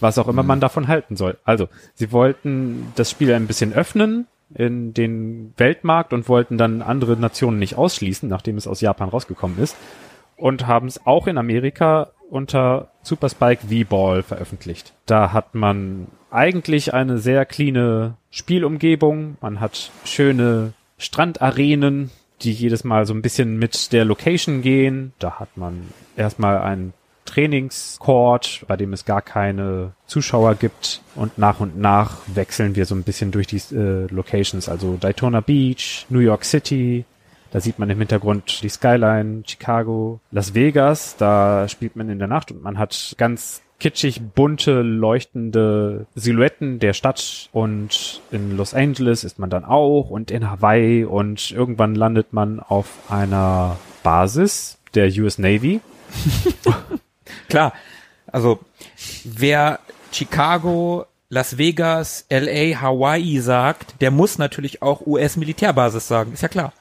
Was 0.00 0.18
auch 0.18 0.28
immer 0.28 0.44
man 0.44 0.60
davon 0.60 0.88
halten 0.88 1.16
soll. 1.16 1.36
Also, 1.44 1.68
sie 1.94 2.12
wollten 2.12 2.92
das 2.94 3.10
Spiel 3.10 3.32
ein 3.34 3.46
bisschen 3.46 3.72
öffnen 3.72 4.26
in 4.54 4.94
den 4.94 5.52
Weltmarkt 5.56 6.12
und 6.12 6.28
wollten 6.28 6.58
dann 6.58 6.82
andere 6.82 7.16
Nationen 7.16 7.58
nicht 7.58 7.76
ausschließen, 7.76 8.28
nachdem 8.28 8.56
es 8.56 8.66
aus 8.66 8.80
Japan 8.80 9.08
rausgekommen 9.08 9.58
ist. 9.58 9.76
Und 10.36 10.66
haben 10.66 10.88
es 10.88 11.06
auch 11.06 11.26
in 11.26 11.38
Amerika 11.38 12.10
unter 12.28 12.90
Super 13.02 13.28
Spike 13.28 13.66
V-Ball 13.68 14.22
veröffentlicht. 14.22 14.92
Da 15.06 15.32
hat 15.32 15.54
man 15.54 16.08
eigentlich 16.30 16.92
eine 16.92 17.18
sehr 17.18 17.46
cleane 17.46 18.16
Spielumgebung. 18.30 19.36
Man 19.40 19.60
hat 19.60 19.92
schöne 20.04 20.72
Strandarenen, 20.98 22.10
die 22.42 22.52
jedes 22.52 22.82
Mal 22.82 23.06
so 23.06 23.14
ein 23.14 23.22
bisschen 23.22 23.58
mit 23.58 23.92
der 23.92 24.04
Location 24.04 24.62
gehen. 24.62 25.12
Da 25.18 25.38
hat 25.38 25.56
man 25.56 25.88
erstmal 26.16 26.58
einen 26.58 26.92
Trainingscourt, 27.24 28.64
bei 28.68 28.76
dem 28.76 28.92
es 28.92 29.04
gar 29.04 29.22
keine 29.22 29.92
Zuschauer 30.06 30.54
gibt. 30.54 31.02
Und 31.14 31.38
nach 31.38 31.60
und 31.60 31.78
nach 31.78 32.18
wechseln 32.26 32.76
wir 32.76 32.86
so 32.86 32.94
ein 32.94 33.02
bisschen 33.02 33.30
durch 33.30 33.46
die 33.46 33.60
äh, 33.74 34.06
Locations. 34.10 34.68
Also 34.68 34.96
Daytona 34.96 35.40
Beach, 35.40 36.06
New 36.08 36.20
York 36.20 36.44
City. 36.44 37.04
Da 37.50 37.60
sieht 37.60 37.78
man 37.78 37.88
im 37.88 37.98
Hintergrund 37.98 38.62
die 38.62 38.68
Skyline, 38.68 39.44
Chicago, 39.46 40.20
Las 40.32 40.54
Vegas. 40.54 41.16
Da 41.16 41.68
spielt 41.68 41.96
man 41.96 42.08
in 42.08 42.18
der 42.18 42.28
Nacht 42.28 42.50
und 42.50 42.62
man 42.62 42.78
hat 42.78 43.14
ganz 43.16 43.62
kitschig 43.80 44.22
bunte, 44.34 44.82
leuchtende 44.82 46.06
Silhouetten 46.14 46.78
der 46.78 46.92
Stadt 46.94 47.48
und 47.52 48.22
in 48.30 48.56
Los 48.56 48.72
Angeles 48.72 49.24
ist 49.24 49.38
man 49.38 49.50
dann 49.50 49.64
auch 49.64 50.10
und 50.10 50.30
in 50.30 50.50
Hawaii 50.50 51.04
und 51.04 51.50
irgendwann 51.50 51.94
landet 51.94 52.32
man 52.32 52.60
auf 52.60 52.86
einer 53.10 53.76
Basis 54.02 54.78
der 54.94 55.08
US 55.18 55.38
Navy. 55.38 55.80
Klar, 57.48 57.72
also 58.26 58.60
wer 59.24 59.80
Chicago, 60.12 61.06
Las 61.28 61.58
Vegas, 61.58 62.26
LA, 62.30 62.80
Hawaii 62.80 63.40
sagt, 63.40 64.00
der 64.00 64.10
muss 64.10 64.38
natürlich 64.38 64.82
auch 64.82 65.06
US-Militärbasis 65.06 66.06
sagen, 66.06 66.32
ist 66.32 66.42
ja 66.42 66.48
klar 66.48 66.72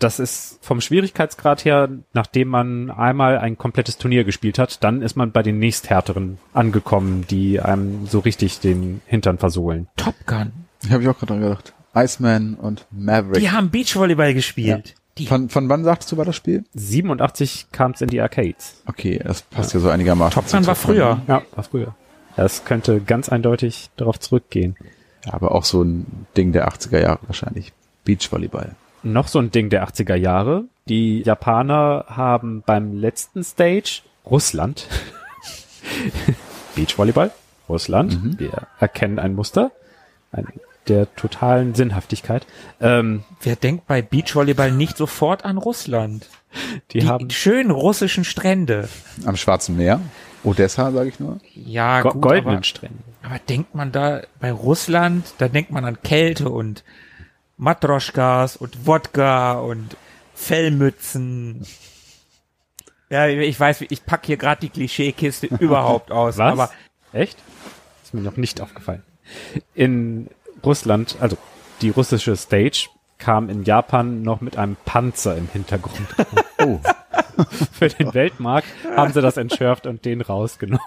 das 0.00 0.18
ist 0.18 0.58
vom 0.62 0.80
Schwierigkeitsgrad 0.80 1.64
her, 1.64 1.88
nachdem 2.12 2.48
man 2.48 2.90
einmal 2.90 3.38
ein 3.38 3.56
komplettes 3.56 3.98
Turnier 3.98 4.24
gespielt 4.24 4.58
hat, 4.58 4.82
dann 4.82 5.02
ist 5.02 5.16
man 5.16 5.30
bei 5.30 5.42
den 5.42 5.58
nächsthärteren 5.58 6.38
angekommen, 6.52 7.26
die 7.28 7.60
einem 7.60 8.06
so 8.06 8.18
richtig 8.18 8.60
den 8.60 9.02
Hintern 9.06 9.38
versohlen. 9.38 9.88
Top 9.96 10.14
Gun. 10.26 10.52
Ich 10.82 10.90
habe 10.90 11.02
ich 11.02 11.08
auch 11.08 11.18
gerade 11.18 11.34
dran 11.34 11.42
gedacht. 11.42 11.74
Iceman 11.94 12.54
und 12.54 12.86
Maverick. 12.90 13.40
Die 13.40 13.50
haben 13.50 13.70
Beachvolleyball 13.70 14.32
gespielt. 14.32 14.94
Ja. 15.18 15.28
Von, 15.28 15.48
von 15.48 15.68
wann 15.68 15.84
sagst 15.84 16.10
du, 16.10 16.16
war 16.16 16.24
das 16.24 16.36
Spiel? 16.36 16.64
87 16.74 17.66
kam 17.72 17.92
es 17.92 18.00
in 18.00 18.08
die 18.08 18.20
Arcades. 18.20 18.82
Okay, 18.86 19.20
das 19.22 19.42
passt 19.42 19.74
ja, 19.74 19.80
ja 19.80 19.84
so 19.84 19.90
einigermaßen. 19.90 20.34
Top 20.42 20.50
Gun 20.50 20.66
war 20.66 20.74
früher. 20.74 21.20
Ja, 21.26 21.42
war 21.54 21.64
früher. 21.64 21.94
Das 22.36 22.64
könnte 22.64 23.00
ganz 23.00 23.28
eindeutig 23.28 23.90
darauf 23.96 24.18
zurückgehen. 24.18 24.76
Ja, 25.26 25.34
aber 25.34 25.52
auch 25.54 25.64
so 25.64 25.82
ein 25.82 26.26
Ding 26.36 26.52
der 26.52 26.68
80er 26.68 27.00
Jahre 27.00 27.18
wahrscheinlich. 27.26 27.72
Beachvolleyball 28.04 28.76
noch 29.02 29.28
so 29.28 29.38
ein 29.38 29.50
Ding 29.50 29.70
der 29.70 29.86
80er 29.86 30.14
Jahre. 30.14 30.64
Die 30.88 31.22
Japaner 31.22 32.06
haben 32.08 32.62
beim 32.64 32.96
letzten 32.96 33.44
Stage 33.44 34.02
Russland 34.26 34.86
Beachvolleyball, 36.74 37.32
Russland. 37.68 38.22
Mhm. 38.22 38.38
Wir 38.38 38.66
erkennen 38.78 39.18
ein 39.18 39.34
Muster 39.34 39.72
ein, 40.32 40.46
der 40.88 41.14
totalen 41.14 41.74
Sinnhaftigkeit. 41.74 42.46
Ähm, 42.80 43.24
Wer 43.42 43.56
denkt 43.56 43.86
bei 43.86 44.02
Beachvolleyball 44.02 44.72
nicht 44.72 44.96
sofort 44.96 45.44
an 45.44 45.56
Russland? 45.58 46.28
Die, 46.92 47.00
die 47.00 47.06
haben 47.06 47.30
schönen 47.30 47.70
russischen 47.70 48.24
Strände. 48.24 48.88
Am 49.24 49.36
Schwarzen 49.36 49.76
Meer. 49.76 50.00
Odessa, 50.42 50.90
sage 50.90 51.10
ich 51.10 51.20
nur. 51.20 51.38
Ja, 51.54 52.00
Go 52.02 52.10
gut, 52.12 52.22
goldenen 52.22 52.56
aber, 52.56 52.64
Strände. 52.64 52.98
Aber 53.22 53.38
denkt 53.38 53.74
man 53.74 53.92
da 53.92 54.22
bei 54.40 54.50
Russland, 54.50 55.34
da 55.38 55.48
denkt 55.48 55.70
man 55.70 55.84
an 55.84 56.02
Kälte 56.02 56.48
und 56.48 56.82
Matroschkas 57.56 58.56
und 58.56 58.86
Wodka 58.86 59.52
und 59.60 59.96
Fellmützen. 60.34 61.66
Ja, 63.10 63.26
ich 63.26 63.58
weiß, 63.58 63.82
ich 63.82 64.06
pack 64.06 64.24
hier 64.24 64.38
gerade 64.38 64.62
die 64.62 64.70
Klischeekiste 64.70 65.46
überhaupt 65.46 66.10
aus. 66.12 66.38
Was? 66.38 66.52
Aber 66.52 66.70
echt? 67.12 67.38
Ist 68.02 68.14
mir 68.14 68.22
noch 68.22 68.36
nicht 68.36 68.60
aufgefallen. 68.60 69.02
In 69.74 70.28
Russland, 70.64 71.16
also 71.20 71.36
die 71.82 71.90
russische 71.90 72.36
Stage 72.36 72.88
kam 73.18 73.48
in 73.50 73.64
Japan 73.64 74.22
noch 74.22 74.40
mit 74.40 74.56
einem 74.56 74.76
Panzer 74.84 75.36
im 75.36 75.48
Hintergrund. 75.52 76.08
Oh. 76.62 76.80
Für 77.72 77.88
den 77.88 78.12
Weltmarkt 78.12 78.66
haben 78.96 79.12
sie 79.12 79.22
das 79.22 79.36
entschärft 79.36 79.86
und 79.86 80.04
den 80.04 80.20
rausgenommen. 80.20 80.84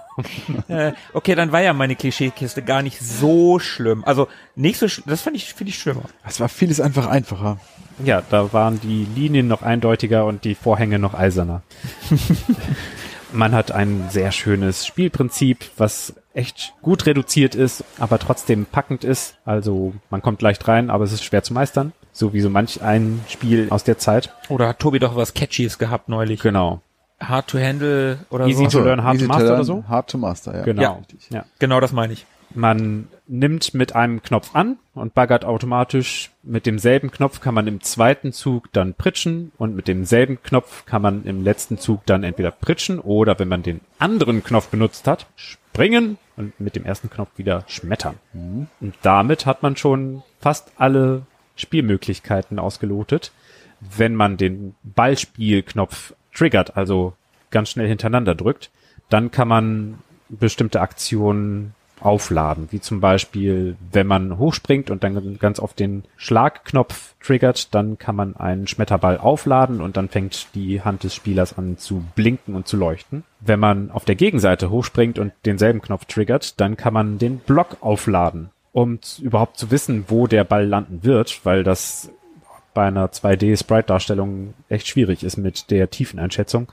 Äh, 0.68 0.94
okay, 1.14 1.36
dann 1.36 1.52
war 1.52 1.62
ja 1.62 1.74
meine 1.74 1.96
Klischeekiste 1.96 2.62
gar 2.62 2.82
nicht 2.82 3.00
so 3.00 3.60
schlimm. 3.60 4.04
Also 4.06 4.28
nicht 4.56 4.78
so, 4.78 4.88
das 5.06 5.22
fand 5.22 5.36
ich, 5.36 5.54
finde 5.54 5.70
ich 5.70 5.80
schlimmer. 5.80 6.04
Es 6.28 6.40
war 6.40 6.50
vieles 6.50 6.80
einfach 6.80 7.08
einfacher. 7.08 7.60
Ja, 8.04 8.22
da 8.30 8.54
waren 8.54 8.80
die 8.82 9.08
Linien 9.16 9.48
noch 9.48 9.62
eindeutiger 9.62 10.26
und 10.26 10.44
die 10.44 10.56
Vorhänge 10.56 11.00
noch 11.00 11.14
eiserner. 11.14 11.64
Man 13.34 13.54
hat 13.54 13.72
ein 13.72 14.10
sehr 14.10 14.32
schönes 14.32 14.86
Spielprinzip, 14.86 15.72
was 15.78 16.14
echt 16.34 16.74
gut 16.82 17.06
reduziert 17.06 17.56
ist, 17.56 17.84
aber 18.00 18.20
trotzdem 18.20 18.66
packend 18.66 19.04
ist. 19.04 19.38
Also 19.44 19.94
man 20.10 20.22
kommt 20.22 20.42
leicht 20.42 20.68
rein, 20.68 20.90
aber 20.90 21.04
es 21.04 21.12
ist 21.12 21.24
schwer 21.24 21.44
zu 21.44 21.54
meistern. 21.54 21.94
So 22.12 22.34
wie 22.34 22.42
so 22.42 22.50
manch 22.50 22.82
ein 22.84 23.22
Spiel 23.28 23.68
aus 23.72 23.84
der 23.84 23.98
Zeit. 23.98 24.34
Oder 24.50 24.68
hat 24.68 24.80
Tobi 24.80 25.00
doch 25.00 25.16
was 25.16 25.34
Catchies 25.34 25.80
gehabt 25.80 26.10
neulich? 26.10 26.42
Genau. 26.42 26.82
Hard 27.20 27.48
to 27.48 27.60
handle 27.60 28.20
oder 28.30 28.46
Easy 28.46 28.66
so? 28.70 28.80
to 28.80 28.86
learn, 28.86 29.04
hard 29.04 29.20
to 29.20 29.26
master 29.26 29.44
learn, 29.44 29.56
oder 29.56 29.64
so? 29.64 29.84
Hard 29.88 30.10
to 30.10 30.18
master, 30.18 30.58
ja. 30.58 30.64
Genau. 30.64 30.82
Ja, 30.82 30.98
ja. 31.30 31.46
Genau 31.58 31.80
das 31.80 31.92
meine 31.92 32.14
ich. 32.14 32.26
Man 32.56 33.08
nimmt 33.28 33.74
mit 33.74 33.96
einem 33.96 34.22
Knopf 34.22 34.56
an 34.56 34.78
und 34.94 35.14
baggert 35.14 35.46
automatisch. 35.46 36.32
Mit 36.44 36.66
demselben 36.66 37.12
Knopf 37.12 37.40
kann 37.40 37.54
man 37.54 37.68
im 37.68 37.82
zweiten 37.82 38.32
Zug 38.32 38.72
dann 38.74 38.94
pritschen 38.94 39.52
und 39.58 39.76
mit 39.76 39.88
demselben 39.88 40.42
Knopf 40.44 40.86
kann 40.86 41.02
man 41.02 41.24
im 41.26 41.44
letzten 41.44 41.78
Zug 41.78 42.06
dann 42.06 42.24
entweder 42.24 42.52
pritschen 42.52 43.00
oder 43.00 43.40
wenn 43.40 43.48
man 43.48 43.64
den 43.64 43.82
anderen 43.98 44.44
Knopf 44.44 44.68
benutzt 44.68 45.08
hat, 45.08 45.26
springen 45.36 46.18
und 46.36 46.60
mit 46.60 46.76
dem 46.76 46.86
ersten 46.86 47.10
Knopf 47.10 47.30
wieder 47.38 47.64
schmettern. 47.68 48.16
Mhm. 48.34 48.68
Und 48.80 48.96
damit 49.02 49.46
hat 49.46 49.64
man 49.64 49.76
schon 49.76 50.24
fast 50.40 50.72
alle 50.78 51.24
Spielmöglichkeiten 51.56 52.60
ausgelotet. 52.60 53.32
Wenn 53.80 54.16
man 54.16 54.38
den 54.38 54.76
Ballspielknopf 54.84 56.14
triggert, 56.34 56.78
also 56.78 57.14
ganz 57.52 57.70
schnell 57.70 57.88
hintereinander 57.88 58.36
drückt, 58.36 58.72
dann 59.10 59.32
kann 59.32 59.48
man 59.48 60.00
bestimmte 60.30 60.82
Aktionen 60.82 61.76
aufladen, 62.04 62.68
wie 62.72 62.82
zum 62.82 63.00
Beispiel, 63.00 63.76
wenn 63.92 64.08
man 64.08 64.38
hochspringt 64.38 64.90
und 64.90 65.04
dann 65.04 65.38
ganz 65.40 65.60
auf 65.60 65.74
den 65.74 66.04
Schlagknopf 66.18 67.16
triggert, 67.22 67.74
dann 67.74 67.98
kann 67.98 68.16
man 68.16 68.36
einen 68.36 68.68
Schmetterball 68.68 69.18
aufladen 69.18 69.82
und 69.82 69.98
dann 69.98 70.10
fängt 70.10 70.48
die 70.56 70.82
Hand 70.82 71.04
des 71.04 71.16
Spielers 71.16 71.58
an 71.58 71.78
zu 71.78 72.04
blinken 72.16 72.56
und 72.56 72.68
zu 72.68 72.78
leuchten. 72.78 73.24
Wenn 73.40 73.60
man 73.60 73.92
auf 73.92 74.06
der 74.06 74.16
Gegenseite 74.16 74.70
hochspringt 74.70 75.20
und 75.20 75.34
denselben 75.46 75.82
Knopf 75.82 76.06
triggert, 76.06 76.60
dann 76.60 76.78
kann 76.78 76.94
man 76.94 77.18
den 77.18 77.38
Block 77.38 77.78
aufladen 77.82 78.50
um 78.74 79.00
überhaupt 79.22 79.58
zu 79.58 79.72
wissen, 79.72 80.06
wo 80.08 80.28
der 80.28 80.44
Ball 80.44 80.66
landen 80.66 81.04
wird, 81.04 81.46
weil 81.46 81.64
das 81.64 82.10
bei 82.74 82.88
einer 82.88 83.12
2D-Sprite-Darstellung 83.12 84.56
echt 84.68 84.88
schwierig 84.88 85.24
ist 85.24 85.38
mit 85.38 85.70
der 85.70 85.90
Tiefeneinschätzung, 85.92 86.68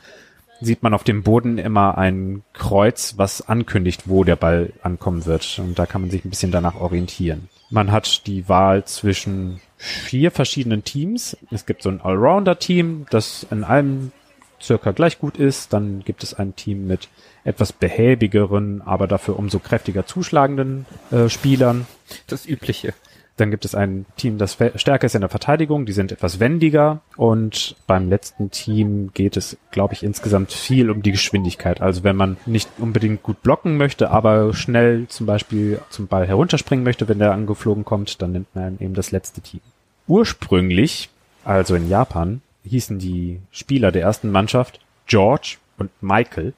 sieht 0.60 0.82
man 0.82 0.94
auf 0.94 1.04
dem 1.04 1.22
Boden 1.22 1.58
immer 1.58 1.98
ein 1.98 2.42
Kreuz, 2.52 3.14
was 3.16 3.48
ankündigt, 3.48 4.02
wo 4.08 4.24
der 4.24 4.36
Ball 4.36 4.72
ankommen 4.82 5.26
wird. 5.26 5.58
Und 5.58 5.78
da 5.78 5.86
kann 5.86 6.02
man 6.02 6.10
sich 6.10 6.24
ein 6.24 6.30
bisschen 6.30 6.52
danach 6.52 6.76
orientieren. 6.76 7.48
Man 7.70 7.92
hat 7.92 8.26
die 8.26 8.48
Wahl 8.48 8.84
zwischen 8.84 9.60
vier 9.76 10.30
verschiedenen 10.30 10.84
Teams. 10.84 11.36
Es 11.50 11.66
gibt 11.66 11.82
so 11.82 11.88
ein 11.88 12.00
Allrounder-Team, 12.00 13.06
das 13.10 13.46
in 13.50 13.64
allem 13.64 14.12
circa 14.60 14.90
gleich 14.90 15.18
gut 15.18 15.36
ist. 15.36 15.72
Dann 15.72 16.02
gibt 16.04 16.22
es 16.22 16.34
ein 16.34 16.56
Team 16.56 16.86
mit 16.86 17.08
etwas 17.44 17.72
behäbigeren, 17.72 18.82
aber 18.82 19.06
dafür 19.06 19.38
umso 19.38 19.58
kräftiger 19.58 20.06
zuschlagenden 20.06 20.86
äh, 21.10 21.28
Spielern. 21.28 21.86
Das 22.26 22.46
Übliche. 22.46 22.92
Dann 23.36 23.50
gibt 23.50 23.64
es 23.64 23.74
ein 23.74 24.04
Team, 24.16 24.36
das 24.36 24.58
stärker 24.74 25.06
ist 25.06 25.14
in 25.14 25.22
der 25.22 25.30
Verteidigung, 25.30 25.86
die 25.86 25.92
sind 25.92 26.12
etwas 26.12 26.40
wendiger 26.40 27.00
und 27.16 27.74
beim 27.86 28.08
letzten 28.10 28.50
Team 28.50 29.12
geht 29.14 29.36
es, 29.36 29.56
glaube 29.70 29.94
ich, 29.94 30.02
insgesamt 30.02 30.52
viel 30.52 30.90
um 30.90 31.02
die 31.02 31.12
Geschwindigkeit. 31.12 31.80
Also 31.80 32.04
wenn 32.04 32.16
man 32.16 32.36
nicht 32.44 32.68
unbedingt 32.76 33.22
gut 33.22 33.42
blocken 33.42 33.78
möchte, 33.78 34.10
aber 34.10 34.52
schnell 34.52 35.06
zum 35.08 35.24
Beispiel 35.24 35.80
zum 35.88 36.06
Ball 36.06 36.26
herunterspringen 36.26 36.84
möchte, 36.84 37.08
wenn 37.08 37.18
der 37.18 37.32
angeflogen 37.32 37.84
kommt, 37.84 38.20
dann 38.20 38.32
nimmt 38.32 38.54
man 38.54 38.78
eben 38.78 38.94
das 38.94 39.10
letzte 39.10 39.40
Team. 39.40 39.60
Ursprünglich, 40.06 41.08
also 41.44 41.74
in 41.74 41.88
Japan, 41.88 42.42
hießen 42.64 42.98
die 42.98 43.40
Spieler 43.52 43.90
der 43.90 44.02
ersten 44.02 44.30
Mannschaft 44.30 44.80
George 45.06 45.56
und 45.78 45.90
Michael. 46.02 46.52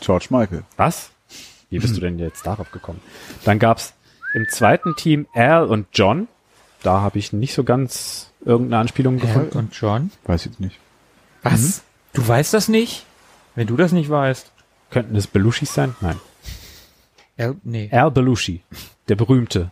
George 0.00 0.26
Michael. 0.30 0.62
Was? 0.76 1.10
Wie 1.70 1.78
bist 1.78 1.96
du 1.96 2.00
denn 2.00 2.18
jetzt 2.18 2.46
darauf 2.46 2.70
gekommen? 2.70 3.00
Dann 3.44 3.58
gab's 3.58 3.92
im 4.34 4.48
zweiten 4.48 4.96
Team 4.96 5.26
Al 5.34 5.66
und 5.66 5.86
John. 5.92 6.28
Da 6.82 7.00
habe 7.00 7.18
ich 7.18 7.32
nicht 7.32 7.54
so 7.54 7.64
ganz 7.64 8.30
irgendeine 8.44 8.80
Anspielung 8.80 9.18
gefunden. 9.18 9.50
Al 9.52 9.58
und 9.58 9.74
John? 9.74 10.10
Weiß 10.24 10.46
ich 10.46 10.58
nicht. 10.58 10.78
Was? 11.42 11.78
Mhm. 11.78 11.82
Du 12.14 12.28
weißt 12.28 12.54
das 12.54 12.68
nicht? 12.68 13.04
Wenn 13.54 13.66
du 13.66 13.76
das 13.76 13.92
nicht 13.92 14.10
weißt. 14.10 14.52
Könnten 14.90 15.16
es 15.16 15.26
Belushis 15.26 15.74
sein? 15.74 15.94
Nein. 16.00 16.16
Al, 17.36 17.56
nee. 17.62 17.90
Al 17.90 18.10
Belushi. 18.10 18.62
Der 19.08 19.16
berühmte. 19.16 19.70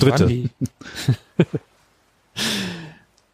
Dritte. 0.00 0.50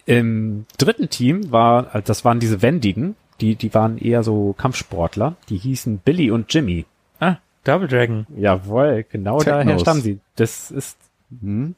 Im 0.06 0.66
dritten 0.78 1.08
Team 1.10 1.52
war, 1.52 2.02
das 2.02 2.24
waren 2.24 2.40
diese 2.40 2.60
Wendigen, 2.62 3.14
die, 3.40 3.54
die 3.56 3.72
waren 3.72 3.98
eher 3.98 4.22
so 4.22 4.54
Kampfsportler. 4.56 5.36
Die 5.48 5.56
hießen 5.56 5.98
Billy 5.98 6.30
und 6.30 6.52
Jimmy. 6.52 6.86
Ah, 7.20 7.36
Double 7.64 7.88
Dragon. 7.88 8.26
Jawohl, 8.36 9.04
genau 9.10 9.38
Technos. 9.38 9.64
daher 9.64 9.78
stammen 9.78 10.02
sie. 10.02 10.20
Das 10.36 10.70
ist 10.70 10.96
hm, 11.40 11.74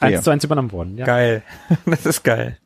eins 0.00 0.22
zu 0.22 0.30
eins 0.30 0.44
übernommen 0.44 0.72
worden. 0.72 0.98
Ja. 0.98 1.06
Geil. 1.06 1.42
das 1.86 2.06
ist 2.06 2.22
geil. 2.22 2.58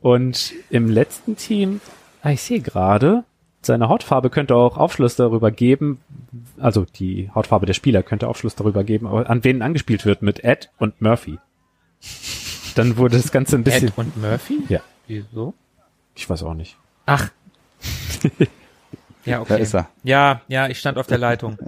Und 0.00 0.54
im 0.70 0.88
letzten 0.88 1.36
Team, 1.36 1.80
ah, 2.22 2.30
ich 2.30 2.42
sehe 2.42 2.60
gerade, 2.60 3.24
seine 3.62 3.88
Hautfarbe 3.88 4.30
könnte 4.30 4.54
auch 4.54 4.76
Aufschluss 4.76 5.16
darüber 5.16 5.50
geben, 5.50 6.00
also 6.58 6.84
die 6.84 7.30
Hautfarbe 7.34 7.66
der 7.66 7.74
Spieler 7.74 8.02
könnte 8.02 8.28
Aufschluss 8.28 8.54
darüber 8.54 8.84
geben, 8.84 9.06
an 9.08 9.44
wen 9.44 9.62
angespielt 9.62 10.04
wird 10.04 10.22
mit 10.22 10.44
Ed 10.44 10.70
und 10.78 11.00
Murphy. 11.02 11.38
Dann 12.76 12.96
wurde 12.96 13.16
das 13.16 13.32
Ganze 13.32 13.56
ein 13.56 13.64
bisschen. 13.64 13.88
Ed 13.88 13.98
und 13.98 14.16
Murphy? 14.16 14.62
Ja. 14.68 14.80
Wieso? 15.08 15.54
Ich 16.14 16.28
weiß 16.28 16.42
auch 16.44 16.54
nicht. 16.54 16.76
Ach, 17.06 17.30
ja, 19.24 19.40
okay. 19.40 19.48
Da 19.48 19.56
ist 19.56 19.74
er. 19.74 19.88
Ja, 20.02 20.42
ja, 20.48 20.68
ich 20.68 20.78
stand 20.78 20.98
auf 20.98 21.06
der 21.06 21.18
Leitung. 21.18 21.58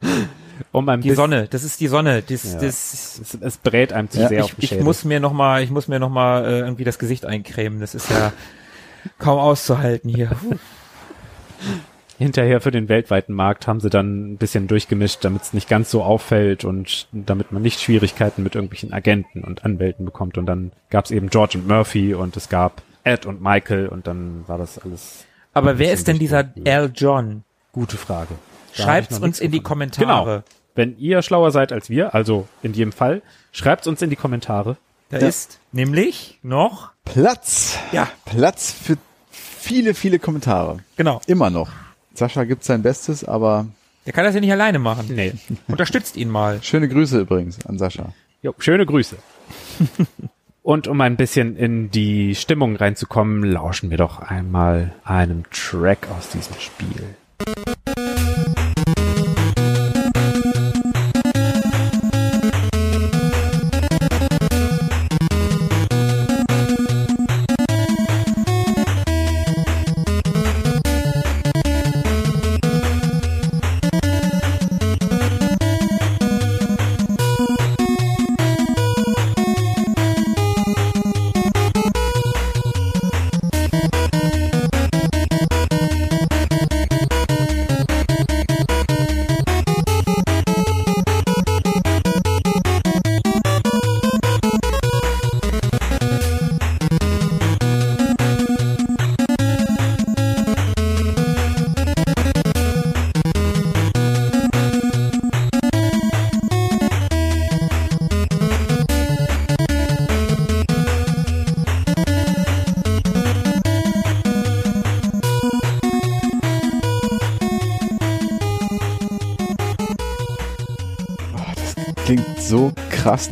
um 0.72 0.88
ein 0.88 1.00
Die 1.00 1.08
bisschen- 1.08 1.16
Sonne, 1.16 1.48
das 1.48 1.64
ist 1.64 1.80
die 1.80 1.88
Sonne. 1.88 2.22
Das, 2.22 2.52
Ja. 2.54 2.58
das, 2.60 3.18
Es, 3.20 3.38
es 3.40 3.56
brät 3.58 3.92
einem 3.92 4.10
zu 4.10 4.20
Ja, 4.20 4.28
sehr 4.28 4.44
auf 4.44 4.50
ich, 4.50 4.54
den 4.56 4.62
ich 4.64 4.68
Schädel. 4.70 4.84
muss 4.84 5.04
mir 5.04 5.20
noch 5.20 5.32
mal, 5.32 5.62
ich 5.62 5.70
muss 5.70 5.88
mir 5.88 5.98
noch 5.98 6.10
mal 6.10 6.44
äh, 6.44 6.58
irgendwie 6.60 6.84
das 6.84 6.98
Gesicht 6.98 7.24
eincremen. 7.26 7.80
Das 7.80 7.94
ist 7.94 8.10
ja 8.10 8.32
kaum 9.18 9.38
auszuhalten 9.38 10.08
hier. 10.14 10.30
Hinterher 12.18 12.60
für 12.60 12.70
den 12.70 12.88
weltweiten 12.88 13.32
Markt 13.34 13.66
haben 13.66 13.80
sie 13.80 13.90
dann 13.90 14.32
ein 14.32 14.36
bisschen 14.36 14.68
durchgemischt, 14.68 15.24
damit 15.24 15.42
es 15.42 15.52
nicht 15.54 15.68
ganz 15.68 15.90
so 15.90 16.04
auffällt 16.04 16.64
und 16.64 17.08
damit 17.10 17.50
man 17.50 17.62
nicht 17.62 17.80
Schwierigkeiten 17.80 18.42
mit 18.44 18.54
irgendwelchen 18.54 18.92
Agenten 18.92 19.42
und 19.42 19.64
Anwälten 19.64 20.04
bekommt. 20.04 20.38
Und 20.38 20.46
dann 20.46 20.70
gab 20.90 21.06
es 21.06 21.10
eben 21.10 21.30
George 21.30 21.58
und 21.58 21.66
Murphy 21.66 22.14
und 22.14 22.36
es 22.36 22.48
gab 22.48 22.82
Ed 23.02 23.26
und 23.26 23.42
Michael 23.42 23.88
und 23.88 24.06
dann 24.06 24.44
war 24.46 24.58
das 24.58 24.78
alles 24.78 25.24
Aber 25.52 25.78
wer 25.78 25.92
ist 25.92 26.06
denn 26.06 26.18
dieser. 26.20 26.52
Al 26.64 26.92
John? 26.94 27.42
gute 27.72 27.96
Frage. 27.96 28.34
Da 28.76 28.82
Schreibt's 28.84 29.18
uns 29.18 29.40
in 29.40 29.50
die. 29.52 29.60
Kommentare. 29.60 30.24
Genau. 30.30 30.42
Wenn 30.74 30.98
ihr 30.98 31.20
schlauer 31.22 31.50
seid 31.50 31.70
als 31.72 31.90
wir, 31.90 32.14
also 32.14 32.48
in 32.62 32.72
jedem 32.72 32.92
Fall, 32.92 33.20
schreibt's 33.52 33.86
uns 33.86 34.00
in 34.00 34.08
die 34.10 34.16
Kommentare. 34.16 34.76
Da 35.10 35.18
Ja. 35.18 35.26
ist 35.28 35.58
nämlich 35.72 36.38
noch, 36.42 36.90
Platz. 37.04 37.78
Ja. 37.92 38.08
Platz 38.24 38.72
für 38.72 38.96
viele, 39.30 39.92
viele 39.94 40.18
Kommentare. 40.18 40.78
genau, 40.96 41.20
Immer 41.26 41.50
noch. 41.50 41.68
Sascha 42.14 42.44
gibt 42.44 42.64
sein 42.64 42.82
Bestes, 42.82 43.22
aber 43.24 43.66
der 44.06 44.12
kann 44.14 44.24
das 44.24 44.34
ja 44.34 44.40
nicht 44.40 44.52
alleine 44.52 44.78
machen. 44.78 45.06
Nee. 45.14 45.34
Unterstützt 45.68 46.16
ihn 46.16 46.30
mal. 46.30 46.62
schöne 46.62 46.88
Grüße 46.88 47.20
übrigens 47.20 47.64
an 47.66 47.78
Sascha. 47.78 48.12
Jo, 48.40 48.54
schöne 48.58 48.86
Grüße. 48.86 49.16
Und 50.62 50.88
um 50.88 51.00
ein 51.00 51.16
bisschen 51.16 51.56
in 51.56 51.90
die 51.90 52.34
Stimmung 52.34 52.76
reinzukommen, 52.76 53.42
lauschen 53.42 53.90
wir 53.90 53.98
doch 53.98 54.20
einmal 54.20 54.94
einem 55.04 55.44
Track 55.50 56.06
aus 56.16 56.28
diesem 56.30 56.54
Spiel. 56.60 57.14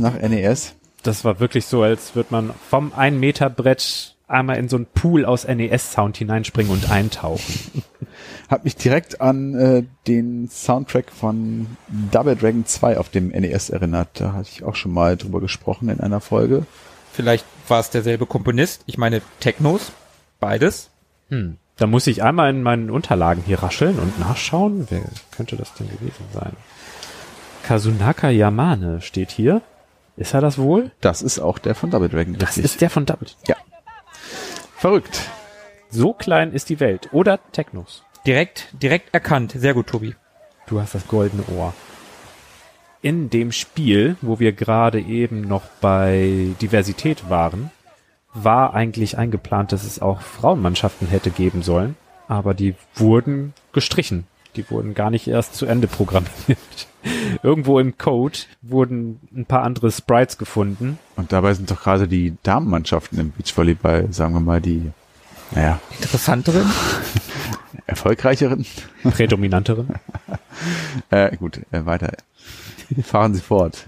Nach 0.01 0.20
NES. 0.20 0.74
Das 1.03 1.24
war 1.24 1.40
wirklich 1.40 1.66
so, 1.66 1.82
als 1.82 2.14
würde 2.14 2.28
man 2.30 2.51
vom 2.68 2.92
1 2.92 3.18
Meter 3.18 3.48
Brett 3.48 4.16
einmal 4.30 4.59
in 4.59 4.68
so 4.68 4.76
einen 4.76 4.86
Pool 4.86 5.24
aus 5.24 5.46
NES-Sound 5.46 6.16
hineinspringen 6.16 6.72
und 6.72 6.90
eintauchen. 6.90 7.82
Hat 8.48 8.64
mich 8.64 8.76
direkt 8.76 9.20
an 9.20 9.55
äh, 9.55 9.84
den 10.07 10.48
Soundtrack 10.48 11.11
von 11.11 11.66
Double 12.11 12.36
Dragon 12.36 12.64
2 12.64 12.98
auf 12.98 13.09
dem 13.09 13.28
NES 13.28 13.70
erinnert. 13.70 14.09
Da 14.14 14.32
hatte 14.32 14.48
ich 14.53 14.64
auch 14.64 14.76
schon 14.76 14.92
mal 14.92 15.16
drüber 15.16 15.40
gesprochen 15.40 15.88
in 15.88 16.01
einer 16.01 16.20
Folge. 16.20 16.66
Vielleicht 17.12 17.46
war 17.68 17.80
es 17.80 17.90
derselbe 17.90 18.26
Komponist. 18.26 18.82
Ich 18.86 18.98
meine 18.98 19.22
Technos, 19.40 19.92
beides. 20.38 20.90
Hm. 21.28 21.57
Da 21.76 21.86
muss 21.86 22.07
ich 22.07 22.22
einmal 22.22 22.51
in 22.51 22.62
meinen 22.62 22.90
Unterlagen 22.90 23.42
hier 23.44 23.62
rascheln 23.62 23.98
und 23.98 24.20
nachschauen. 24.20 24.86
Wer 24.90 25.03
könnte 25.30 25.57
das 25.57 25.72
denn 25.74 25.88
gewesen 25.88 26.24
sein? 26.32 26.53
Kazunaka 27.62 28.30
Yamane 28.30 29.01
steht 29.01 29.30
hier. 29.30 29.62
Ist 30.20 30.34
er 30.34 30.42
das 30.42 30.58
wohl? 30.58 30.90
Das 31.00 31.22
ist 31.22 31.38
auch 31.38 31.58
der 31.58 31.74
von 31.74 31.90
Double 31.90 32.10
Dragon. 32.10 32.34
Das 32.36 32.50
richtig. 32.50 32.64
ist 32.66 32.80
der 32.82 32.90
von 32.90 33.06
Double. 33.06 33.26
Ja. 33.48 33.56
Verrückt. 34.76 35.22
So 35.88 36.12
klein 36.12 36.52
ist 36.52 36.68
die 36.68 36.78
Welt. 36.78 37.08
Oder 37.12 37.40
Technos. 37.52 38.04
Direkt, 38.26 38.68
direkt 38.74 39.14
erkannt. 39.14 39.52
Sehr 39.56 39.72
gut, 39.72 39.86
Tobi. 39.86 40.14
Du 40.66 40.78
hast 40.78 40.94
das 40.94 41.08
goldene 41.08 41.42
Ohr. 41.56 41.72
In 43.00 43.30
dem 43.30 43.50
Spiel, 43.50 44.16
wo 44.20 44.38
wir 44.38 44.52
gerade 44.52 45.00
eben 45.00 45.40
noch 45.40 45.62
bei 45.80 46.48
Diversität 46.60 47.30
waren, 47.30 47.70
war 48.34 48.74
eigentlich 48.74 49.16
eingeplant, 49.16 49.72
dass 49.72 49.84
es 49.84 50.02
auch 50.02 50.20
Frauenmannschaften 50.20 51.08
hätte 51.08 51.30
geben 51.30 51.62
sollen, 51.62 51.96
aber 52.28 52.52
die 52.52 52.74
wurden 52.94 53.54
gestrichen. 53.72 54.26
Die 54.57 54.68
wurden 54.70 54.94
gar 54.94 55.11
nicht 55.11 55.28
erst 55.28 55.55
zu 55.55 55.66
Ende 55.66 55.86
programmiert. 55.86 56.59
Irgendwo 57.42 57.78
im 57.78 57.96
Code 57.96 58.38
wurden 58.62 59.20
ein 59.34 59.46
paar 59.46 59.62
andere 59.62 59.90
Sprites 59.90 60.38
gefunden. 60.38 60.98
Und 61.16 61.32
dabei 61.32 61.55
sind 61.55 61.70
doch 61.70 61.82
gerade 61.82 62.09
die 62.09 62.34
Damenmannschaften 62.42 63.18
im 63.18 63.32
Beachvolleyball, 63.32 64.12
sagen 64.12 64.34
wir 64.34 64.40
mal, 64.40 64.61
die, 64.61 64.90
naja, 65.53 65.80
Interessanteren. 66.01 66.70
erfolgreicheren. 67.86 68.64
Prädominanteren. 69.03 69.88
Äh, 71.09 71.36
gut, 71.36 71.61
äh, 71.70 71.86
weiter. 71.86 72.12
Fahren 73.03 73.32
Sie 73.34 73.40
fort. 73.40 73.86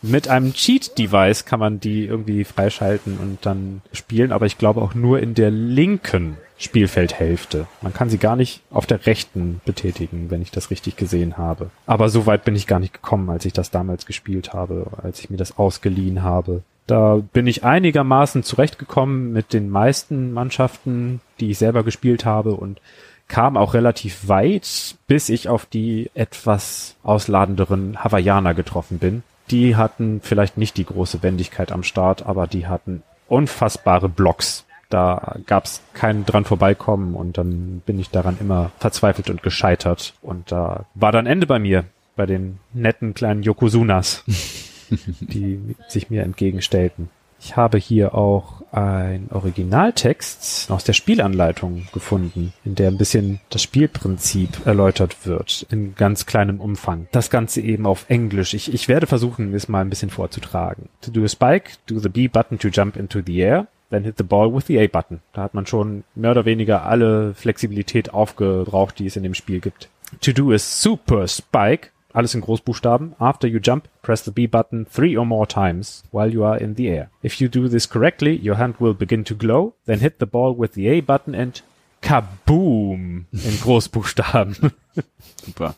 Mit 0.00 0.28
einem 0.28 0.54
Cheat-Device 0.54 1.44
kann 1.44 1.60
man 1.60 1.78
die 1.78 2.06
irgendwie 2.06 2.44
freischalten 2.44 3.18
und 3.18 3.44
dann 3.44 3.82
spielen, 3.92 4.32
aber 4.32 4.46
ich 4.46 4.56
glaube 4.56 4.80
auch 4.80 4.94
nur 4.94 5.20
in 5.20 5.34
der 5.34 5.50
linken 5.50 6.38
Spielfeldhälfte. 6.58 7.66
Man 7.82 7.92
kann 7.92 8.08
sie 8.08 8.18
gar 8.18 8.36
nicht 8.36 8.62
auf 8.70 8.86
der 8.86 9.06
rechten 9.06 9.60
betätigen, 9.64 10.30
wenn 10.30 10.42
ich 10.42 10.50
das 10.50 10.70
richtig 10.70 10.96
gesehen 10.96 11.36
habe. 11.36 11.70
Aber 11.86 12.08
so 12.08 12.26
weit 12.26 12.44
bin 12.44 12.56
ich 12.56 12.66
gar 12.66 12.80
nicht 12.80 12.94
gekommen, 12.94 13.28
als 13.30 13.44
ich 13.44 13.52
das 13.52 13.70
damals 13.70 14.06
gespielt 14.06 14.52
habe, 14.52 14.86
als 15.02 15.20
ich 15.20 15.30
mir 15.30 15.36
das 15.36 15.58
ausgeliehen 15.58 16.22
habe. 16.22 16.62
Da 16.86 17.20
bin 17.32 17.46
ich 17.46 17.64
einigermaßen 17.64 18.42
zurechtgekommen 18.42 19.32
mit 19.32 19.52
den 19.52 19.68
meisten 19.68 20.32
Mannschaften, 20.32 21.20
die 21.40 21.50
ich 21.50 21.58
selber 21.58 21.82
gespielt 21.82 22.24
habe 22.24 22.52
und 22.52 22.80
kam 23.28 23.56
auch 23.56 23.74
relativ 23.74 24.28
weit, 24.28 24.94
bis 25.08 25.28
ich 25.28 25.48
auf 25.48 25.66
die 25.66 26.10
etwas 26.14 26.94
ausladenderen 27.02 28.02
Hawaiianer 28.04 28.54
getroffen 28.54 28.98
bin. 28.98 29.24
Die 29.50 29.76
hatten 29.76 30.20
vielleicht 30.22 30.58
nicht 30.58 30.76
die 30.76 30.84
große 30.84 31.22
Wendigkeit 31.22 31.72
am 31.72 31.82
Start, 31.82 32.24
aber 32.24 32.46
die 32.46 32.66
hatten 32.66 33.02
unfassbare 33.28 34.08
Blocks. 34.08 34.64
Da 34.88 35.36
gab's 35.46 35.82
kein 35.94 36.24
dran 36.24 36.44
vorbeikommen 36.44 37.14
und 37.14 37.38
dann 37.38 37.82
bin 37.84 37.98
ich 37.98 38.10
daran 38.10 38.36
immer 38.40 38.70
verzweifelt 38.78 39.30
und 39.30 39.42
gescheitert. 39.42 40.14
Und 40.22 40.52
da 40.52 40.86
war 40.94 41.12
dann 41.12 41.26
Ende 41.26 41.46
bei 41.46 41.58
mir, 41.58 41.84
bei 42.14 42.26
den 42.26 42.58
netten 42.72 43.14
kleinen 43.14 43.42
Yokozunas, 43.42 44.24
die 44.88 45.76
sich 45.88 46.10
mir 46.10 46.22
entgegenstellten. 46.22 47.10
Ich 47.38 47.56
habe 47.56 47.78
hier 47.78 48.14
auch 48.14 48.62
ein 48.72 49.28
Originaltext 49.30 50.70
aus 50.70 50.84
der 50.84 50.94
Spielanleitung 50.94 51.86
gefunden, 51.92 52.52
in 52.64 52.74
der 52.74 52.88
ein 52.88 52.96
bisschen 52.96 53.40
das 53.50 53.62
Spielprinzip 53.62 54.66
erläutert 54.66 55.26
wird, 55.26 55.66
in 55.70 55.94
ganz 55.94 56.26
kleinem 56.26 56.60
Umfang. 56.60 57.08
Das 57.12 57.30
Ganze 57.30 57.60
eben 57.60 57.86
auf 57.86 58.06
Englisch. 58.08 58.54
Ich, 58.54 58.72
ich 58.72 58.88
werde 58.88 59.06
versuchen, 59.06 59.54
es 59.54 59.68
mal 59.68 59.80
ein 59.80 59.90
bisschen 59.90 60.10
vorzutragen. 60.10 60.88
To 61.02 61.10
do 61.10 61.24
a 61.24 61.28
spike, 61.28 61.72
do 61.86 61.98
the 61.98 62.08
B 62.08 62.28
button 62.28 62.58
to 62.58 62.68
jump 62.68 62.96
into 62.96 63.20
the 63.24 63.38
air, 63.38 63.66
then 63.90 64.04
hit 64.04 64.16
the 64.16 64.24
ball 64.24 64.52
with 64.52 64.66
the 64.66 64.78
A 64.78 64.86
button. 64.86 65.20
Da 65.32 65.42
hat 65.42 65.54
man 65.54 65.66
schon 65.66 66.04
mehr 66.14 66.32
oder 66.32 66.44
weniger 66.44 66.84
alle 66.84 67.34
Flexibilität 67.34 68.12
aufgebraucht, 68.12 68.98
die 68.98 69.06
es 69.06 69.16
in 69.16 69.22
dem 69.22 69.34
Spiel 69.34 69.60
gibt. 69.60 69.88
To 70.20 70.32
do 70.32 70.52
a 70.52 70.58
super 70.58 71.26
spike, 71.26 71.90
alles 72.12 72.34
in 72.34 72.40
Großbuchstaben. 72.40 73.14
After 73.18 73.46
you 73.46 73.60
jump, 73.62 73.88
press 74.02 74.24
the 74.24 74.30
B 74.30 74.46
button 74.46 74.86
three 74.86 75.16
or 75.16 75.24
more 75.24 75.46
times 75.46 76.04
while 76.12 76.32
you 76.32 76.44
are 76.44 76.58
in 76.58 76.76
the 76.76 76.88
air. 76.88 77.10
If 77.22 77.40
you 77.40 77.48
do 77.48 77.68
this 77.68 77.88
correctly, 77.88 78.40
your 78.42 78.56
hand 78.56 78.76
will 78.80 78.94
begin 78.94 79.24
to 79.24 79.34
glow. 79.34 79.74
Then 79.84 80.00
hit 80.00 80.14
the 80.18 80.26
ball 80.26 80.56
with 80.56 80.74
the 80.74 80.88
A 80.88 81.00
button 81.00 81.34
and 81.34 81.62
kaboom 82.02 83.26
in 83.32 83.60
Großbuchstaben. 83.60 84.72
Super. 85.44 85.74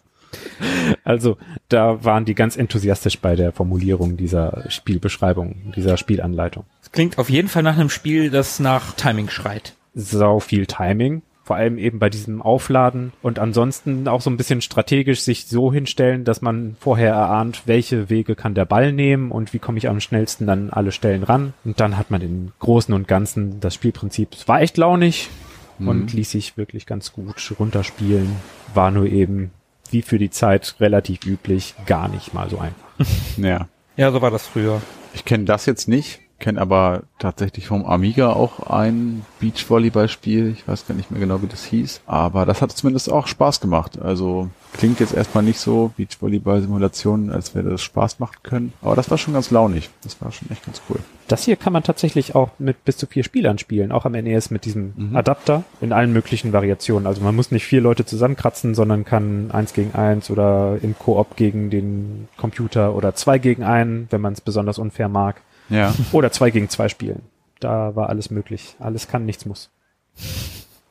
Also 1.04 1.36
da 1.68 2.04
waren 2.04 2.24
die 2.24 2.34
ganz 2.34 2.56
enthusiastisch 2.56 3.18
bei 3.18 3.36
der 3.36 3.52
Formulierung 3.52 4.16
dieser 4.16 4.64
Spielbeschreibung, 4.70 5.72
dieser 5.76 5.96
Spielanleitung. 5.96 6.64
Das 6.82 6.92
klingt 6.92 7.18
auf 7.18 7.30
jeden 7.30 7.48
Fall 7.48 7.62
nach 7.62 7.76
einem 7.76 7.90
Spiel, 7.90 8.30
das 8.30 8.60
nach 8.60 8.92
Timing 8.94 9.28
schreit. 9.28 9.74
Sau 9.94 10.40
viel 10.40 10.66
Timing, 10.66 11.22
Vor 11.48 11.56
allem 11.56 11.78
eben 11.78 11.98
bei 11.98 12.10
diesem 12.10 12.42
Aufladen 12.42 13.14
und 13.22 13.38
ansonsten 13.38 14.06
auch 14.06 14.20
so 14.20 14.28
ein 14.28 14.36
bisschen 14.36 14.60
strategisch 14.60 15.22
sich 15.22 15.46
so 15.46 15.72
hinstellen, 15.72 16.24
dass 16.24 16.42
man 16.42 16.76
vorher 16.78 17.14
erahnt, 17.14 17.62
welche 17.64 18.10
Wege 18.10 18.36
kann 18.36 18.52
der 18.52 18.66
Ball 18.66 18.92
nehmen 18.92 19.30
und 19.30 19.54
wie 19.54 19.58
komme 19.58 19.78
ich 19.78 19.88
am 19.88 19.98
schnellsten 20.00 20.46
dann 20.46 20.68
alle 20.68 20.92
Stellen 20.92 21.22
ran. 21.22 21.54
Und 21.64 21.80
dann 21.80 21.96
hat 21.96 22.10
man 22.10 22.20
den 22.20 22.52
Großen 22.58 22.92
und 22.92 23.08
Ganzen 23.08 23.60
das 23.60 23.72
Spielprinzip. 23.72 24.34
Es 24.34 24.46
war 24.46 24.60
echt 24.60 24.76
launig 24.76 25.30
mhm. 25.78 25.88
und 25.88 26.12
ließ 26.12 26.30
sich 26.32 26.58
wirklich 26.58 26.84
ganz 26.84 27.14
gut 27.14 27.34
runterspielen. 27.58 28.28
War 28.74 28.90
nur 28.90 29.06
eben, 29.06 29.50
wie 29.90 30.02
für 30.02 30.18
die 30.18 30.30
Zeit 30.30 30.76
relativ 30.80 31.24
üblich, 31.24 31.74
gar 31.86 32.08
nicht 32.08 32.34
mal 32.34 32.48
so 32.50 32.58
einfach. 32.58 32.88
ja. 33.36 33.68
Ja, 33.96 34.12
so 34.12 34.22
war 34.22 34.30
das 34.30 34.46
früher. 34.46 34.80
Ich 35.14 35.24
kenne 35.24 35.44
das 35.44 35.66
jetzt 35.66 35.88
nicht 35.88 36.20
kenne 36.38 36.60
aber 36.60 37.02
tatsächlich 37.18 37.66
vom 37.66 37.84
Amiga 37.84 38.32
auch 38.32 38.70
ein 38.70 39.24
Beachvolleyball-Spiel. 39.40 40.50
Ich 40.50 40.68
weiß 40.68 40.86
gar 40.86 40.94
nicht 40.94 41.10
mehr 41.10 41.20
genau, 41.20 41.42
wie 41.42 41.48
das 41.48 41.64
hieß. 41.64 42.02
Aber 42.06 42.46
das 42.46 42.62
hat 42.62 42.72
zumindest 42.72 43.10
auch 43.10 43.26
Spaß 43.26 43.60
gemacht. 43.60 44.00
Also 44.00 44.48
klingt 44.72 45.00
jetzt 45.00 45.14
erstmal 45.14 45.42
nicht 45.42 45.58
so 45.58 45.92
Beachvolleyball-Simulationen, 45.96 47.30
als 47.30 47.54
wäre 47.54 47.70
das 47.70 47.82
Spaß 47.82 48.20
machen 48.20 48.36
können. 48.42 48.72
Aber 48.82 48.94
das 48.94 49.10
war 49.10 49.18
schon 49.18 49.34
ganz 49.34 49.50
launig. 49.50 49.90
Das 50.02 50.20
war 50.20 50.30
schon 50.30 50.48
echt 50.50 50.64
ganz 50.64 50.80
cool. 50.88 50.98
Das 51.26 51.44
hier 51.44 51.56
kann 51.56 51.72
man 51.72 51.82
tatsächlich 51.82 52.34
auch 52.34 52.50
mit 52.58 52.84
bis 52.84 52.96
zu 52.96 53.06
vier 53.06 53.24
Spielern 53.24 53.58
spielen, 53.58 53.92
auch 53.92 54.06
am 54.06 54.12
NES 54.12 54.50
mit 54.50 54.64
diesem 54.64 54.92
mhm. 54.96 55.16
Adapter 55.16 55.64
in 55.80 55.92
allen 55.92 56.12
möglichen 56.12 56.52
Variationen. 56.52 57.06
Also 57.06 57.20
man 57.20 57.36
muss 57.36 57.50
nicht 57.50 57.66
vier 57.66 57.80
Leute 57.80 58.06
zusammenkratzen, 58.06 58.74
sondern 58.74 59.04
kann 59.04 59.50
eins 59.50 59.74
gegen 59.74 59.94
eins 59.94 60.30
oder 60.30 60.78
im 60.80 60.96
Koop 60.98 61.36
gegen 61.36 61.68
den 61.68 62.28
Computer 62.38 62.94
oder 62.94 63.14
zwei 63.14 63.38
gegen 63.38 63.62
einen, 63.62 64.06
wenn 64.10 64.20
man 64.20 64.32
es 64.32 64.40
besonders 64.40 64.78
unfair 64.78 65.08
mag. 65.08 65.42
Ja. 65.68 65.94
Oder 66.12 66.32
zwei 66.32 66.50
gegen 66.50 66.68
zwei 66.68 66.88
spielen. 66.88 67.22
Da 67.60 67.94
war 67.96 68.08
alles 68.08 68.30
möglich. 68.30 68.76
Alles 68.78 69.08
kann, 69.08 69.26
nichts 69.26 69.46
muss. 69.46 69.70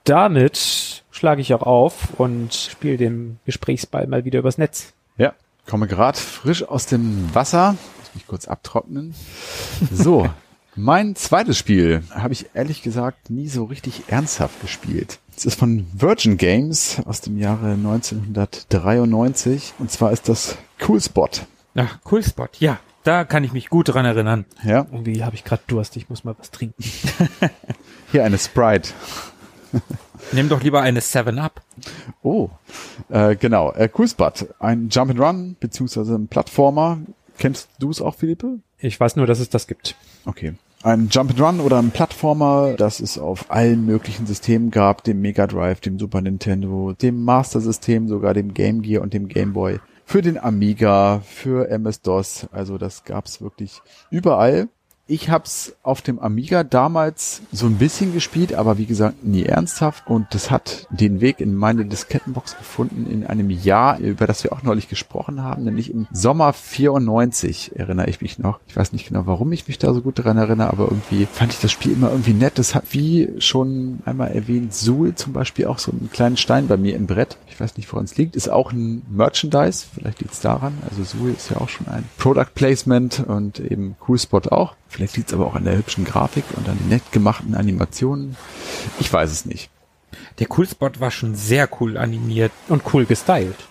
Damit 0.03 1.03
schlage 1.11 1.41
ich 1.41 1.53
auch 1.53 1.63
auf 1.63 2.19
und 2.19 2.53
spiele 2.53 2.97
den 2.97 3.39
Gesprächsball 3.45 4.07
mal 4.07 4.25
wieder 4.25 4.39
übers 4.39 4.57
Netz. 4.57 4.93
Ja, 5.17 5.33
komme 5.65 5.87
gerade 5.87 6.17
frisch 6.17 6.63
aus 6.63 6.85
dem 6.85 7.33
Wasser. 7.33 7.75
Muss 7.99 8.15
mich 8.15 8.27
kurz 8.27 8.47
abtrocknen. 8.47 9.13
So, 9.91 10.29
mein 10.75 11.15
zweites 11.15 11.57
Spiel 11.57 12.03
habe 12.11 12.33
ich 12.33 12.47
ehrlich 12.53 12.83
gesagt 12.83 13.29
nie 13.29 13.49
so 13.49 13.65
richtig 13.65 14.03
ernsthaft 14.07 14.61
gespielt. 14.61 15.19
Es 15.35 15.45
ist 15.45 15.59
von 15.59 15.85
Virgin 15.93 16.37
Games 16.37 17.01
aus 17.05 17.21
dem 17.21 17.37
Jahre 17.37 17.71
1993 17.73 19.73
und 19.79 19.91
zwar 19.91 20.11
ist 20.11 20.29
das 20.29 20.57
Cool 20.87 21.01
Spot. 21.01 21.29
Ach, 21.75 21.99
Cool 22.09 22.23
Spot, 22.23 22.47
ja. 22.59 22.79
Da 23.07 23.23
kann 23.23 23.45
ich 23.45 23.53
mich 23.53 23.69
gut 23.69 23.87
dran 23.87 24.03
erinnern. 24.03 24.43
Ja. 24.65 24.85
Irgendwie 24.91 25.23
habe 25.23 25.33
ich 25.33 25.45
gerade 25.45 25.61
Durst, 25.67 25.95
ich 25.95 26.09
muss 26.09 26.25
mal 26.25 26.35
was 26.37 26.51
trinken. 26.51 26.83
Hier 28.11 28.25
eine 28.25 28.37
Sprite. 28.37 28.89
Nimm 30.33 30.49
doch 30.49 30.61
lieber 30.61 30.81
eine 30.81 30.99
7-Up. 30.99 31.61
Oh, 32.21 32.49
äh, 33.07 33.37
genau. 33.37 33.71
Äh, 33.71 33.87
Spot. 34.05 34.33
Ein 34.59 34.89
Jump'n'Run 34.89 35.55
beziehungsweise 35.57 36.15
ein 36.15 36.27
Plattformer. 36.27 36.97
Kennst 37.37 37.69
du 37.79 37.91
es 37.91 38.01
auch, 38.01 38.13
Philippe? 38.13 38.59
Ich 38.77 38.99
weiß 38.99 39.15
nur, 39.15 39.25
dass 39.25 39.39
es 39.39 39.47
das 39.47 39.67
gibt. 39.67 39.95
Okay. 40.25 40.55
Ein 40.83 41.07
Jump'n'Run 41.07 41.61
oder 41.61 41.79
ein 41.79 41.91
Plattformer, 41.91 42.73
das 42.73 42.99
es 42.99 43.17
auf 43.17 43.49
allen 43.49 43.85
möglichen 43.85 44.25
Systemen 44.25 44.69
gab, 44.69 45.05
dem 45.05 45.21
Mega 45.21 45.47
Drive, 45.47 45.79
dem 45.79 45.97
Super 45.97 46.19
Nintendo, 46.19 46.91
dem 46.91 47.23
Master 47.23 47.61
System, 47.61 48.09
sogar 48.09 48.33
dem 48.33 48.53
Game 48.53 48.81
Gear 48.81 49.01
und 49.01 49.13
dem 49.13 49.29
Game 49.29 49.53
Boy 49.53 49.79
für 50.07 50.21
den 50.21 50.37
Amiga, 50.37 51.19
für 51.19 51.69
MS-DOS. 51.69 52.47
Also 52.53 52.77
das 52.77 53.03
gab's 53.03 53.41
wirklich 53.41 53.81
überall. 54.09 54.69
Ich 55.09 55.29
hab's 55.29 55.73
auf 55.83 56.01
dem 56.01 56.19
Amiga 56.19 56.65
damals 56.65 57.41
so 57.53 57.65
ein 57.65 57.75
bisschen 57.75 58.13
gespielt, 58.13 58.53
aber 58.53 58.77
wie 58.77 58.85
gesagt, 58.85 59.23
nie 59.23 59.43
ernsthaft. 59.43 60.05
Und 60.05 60.27
das 60.31 60.51
hat 60.51 60.85
den 60.89 61.21
Weg 61.21 61.39
in 61.39 61.55
meine 61.55 61.85
Diskettenbox 61.85 62.57
gefunden 62.57 63.09
in 63.09 63.25
einem 63.25 63.49
Jahr, 63.49 63.99
über 63.99 64.27
das 64.27 64.43
wir 64.43 64.51
auch 64.51 64.63
neulich 64.63 64.89
gesprochen 64.89 65.41
haben, 65.41 65.63
nämlich 65.63 65.91
im 65.91 66.07
Sommer 66.11 66.51
94, 66.51 67.77
erinnere 67.77 68.09
ich 68.09 68.19
mich 68.19 68.37
noch. 68.37 68.59
Ich 68.67 68.75
weiß 68.75 68.91
nicht 68.91 69.07
genau, 69.07 69.25
warum 69.27 69.53
ich 69.53 69.69
mich 69.69 69.77
da 69.77 69.93
so 69.93 70.01
gut 70.01 70.19
daran 70.19 70.35
erinnere, 70.35 70.69
aber 70.71 70.89
irgendwie 70.89 71.25
fand 71.25 71.53
ich 71.53 71.61
das 71.61 71.71
Spiel 71.71 71.93
immer 71.93 72.11
irgendwie 72.11 72.33
nett. 72.33 72.59
Das 72.59 72.75
hat, 72.75 72.83
wie 72.91 73.29
schon 73.37 73.99
einmal 74.03 74.31
erwähnt, 74.31 74.73
Suhl 74.73 75.15
zum 75.15 75.31
Beispiel 75.31 75.67
auch 75.67 75.79
so 75.79 75.93
einen 75.93 76.09
kleinen 76.11 76.35
Stein 76.35 76.67
bei 76.67 76.75
mir 76.75 76.97
im 76.97 77.07
Brett. 77.07 77.37
Ich 77.47 77.57
weiß 77.57 77.77
nicht, 77.77 77.89
woran 77.93 78.03
es 78.03 78.17
liegt. 78.17 78.35
Ist 78.35 78.49
auch 78.49 78.73
ein 78.73 79.03
Merchandise, 79.09 79.85
vielleicht 79.95 80.19
liegt's 80.19 80.41
daran. 80.41 80.73
Also 80.89 81.05
Suhl 81.05 81.31
ist 81.31 81.49
ja 81.49 81.61
auch 81.61 81.69
schon 81.69 81.87
ein 81.87 82.03
Product 82.17 82.53
Placement 82.53 83.23
und 83.25 83.61
eben 83.61 83.95
Cool 84.05 84.19
Spot 84.19 84.41
auch. 84.49 84.75
Vielleicht 84.97 85.15
liegt 85.15 85.29
es 85.29 85.35
aber 85.35 85.45
auch 85.45 85.53
an 85.53 85.63
der 85.63 85.77
hübschen 85.77 86.05
Grafik 86.05 86.43
und 86.55 86.67
an 86.67 86.75
den 86.75 86.89
nett 86.89 87.11
gemachten 87.11 87.53
Animationen. 87.53 88.35
Ich 88.99 89.13
weiß 89.13 89.31
es 89.31 89.45
nicht. 89.45 89.69
Der 90.39 90.47
Coolspot 90.47 90.99
war 90.99 91.11
schon 91.11 91.35
sehr 91.35 91.69
cool 91.79 91.97
animiert 91.97 92.51
und 92.67 92.81
cool 92.91 93.05
gestylt 93.05 93.67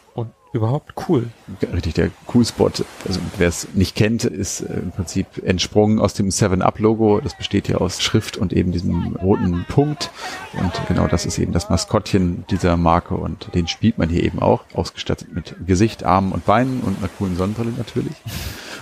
überhaupt 0.56 0.94
cool. 1.08 1.28
Richtig, 1.72 1.94
der 1.94 2.10
Coolspot, 2.26 2.84
also 3.06 3.20
wer 3.38 3.48
es 3.48 3.68
nicht 3.74 3.94
kennt, 3.94 4.24
ist 4.24 4.60
äh, 4.60 4.74
im 4.74 4.90
Prinzip 4.90 5.26
entsprungen 5.44 5.98
aus 5.98 6.14
dem 6.14 6.28
7-Up-Logo. 6.28 7.20
Das 7.20 7.36
besteht 7.36 7.68
ja 7.68 7.76
aus 7.76 8.02
Schrift 8.02 8.36
und 8.36 8.52
eben 8.52 8.72
diesem 8.72 9.16
roten 9.16 9.64
Punkt. 9.68 10.10
Und 10.54 10.72
genau 10.88 11.06
das 11.06 11.26
ist 11.26 11.38
eben 11.38 11.52
das 11.52 11.70
Maskottchen 11.70 12.44
dieser 12.50 12.76
Marke 12.76 13.14
und 13.14 13.54
den 13.54 13.68
spielt 13.68 13.98
man 13.98 14.08
hier 14.08 14.22
eben 14.22 14.40
auch, 14.40 14.64
ausgestattet 14.74 15.32
mit 15.32 15.54
Gesicht, 15.66 16.04
Armen 16.04 16.32
und 16.32 16.44
Beinen 16.44 16.80
und 16.80 16.98
einer 16.98 17.08
coolen 17.08 17.36
Sonnenbrille 17.36 17.72
natürlich. 17.76 18.14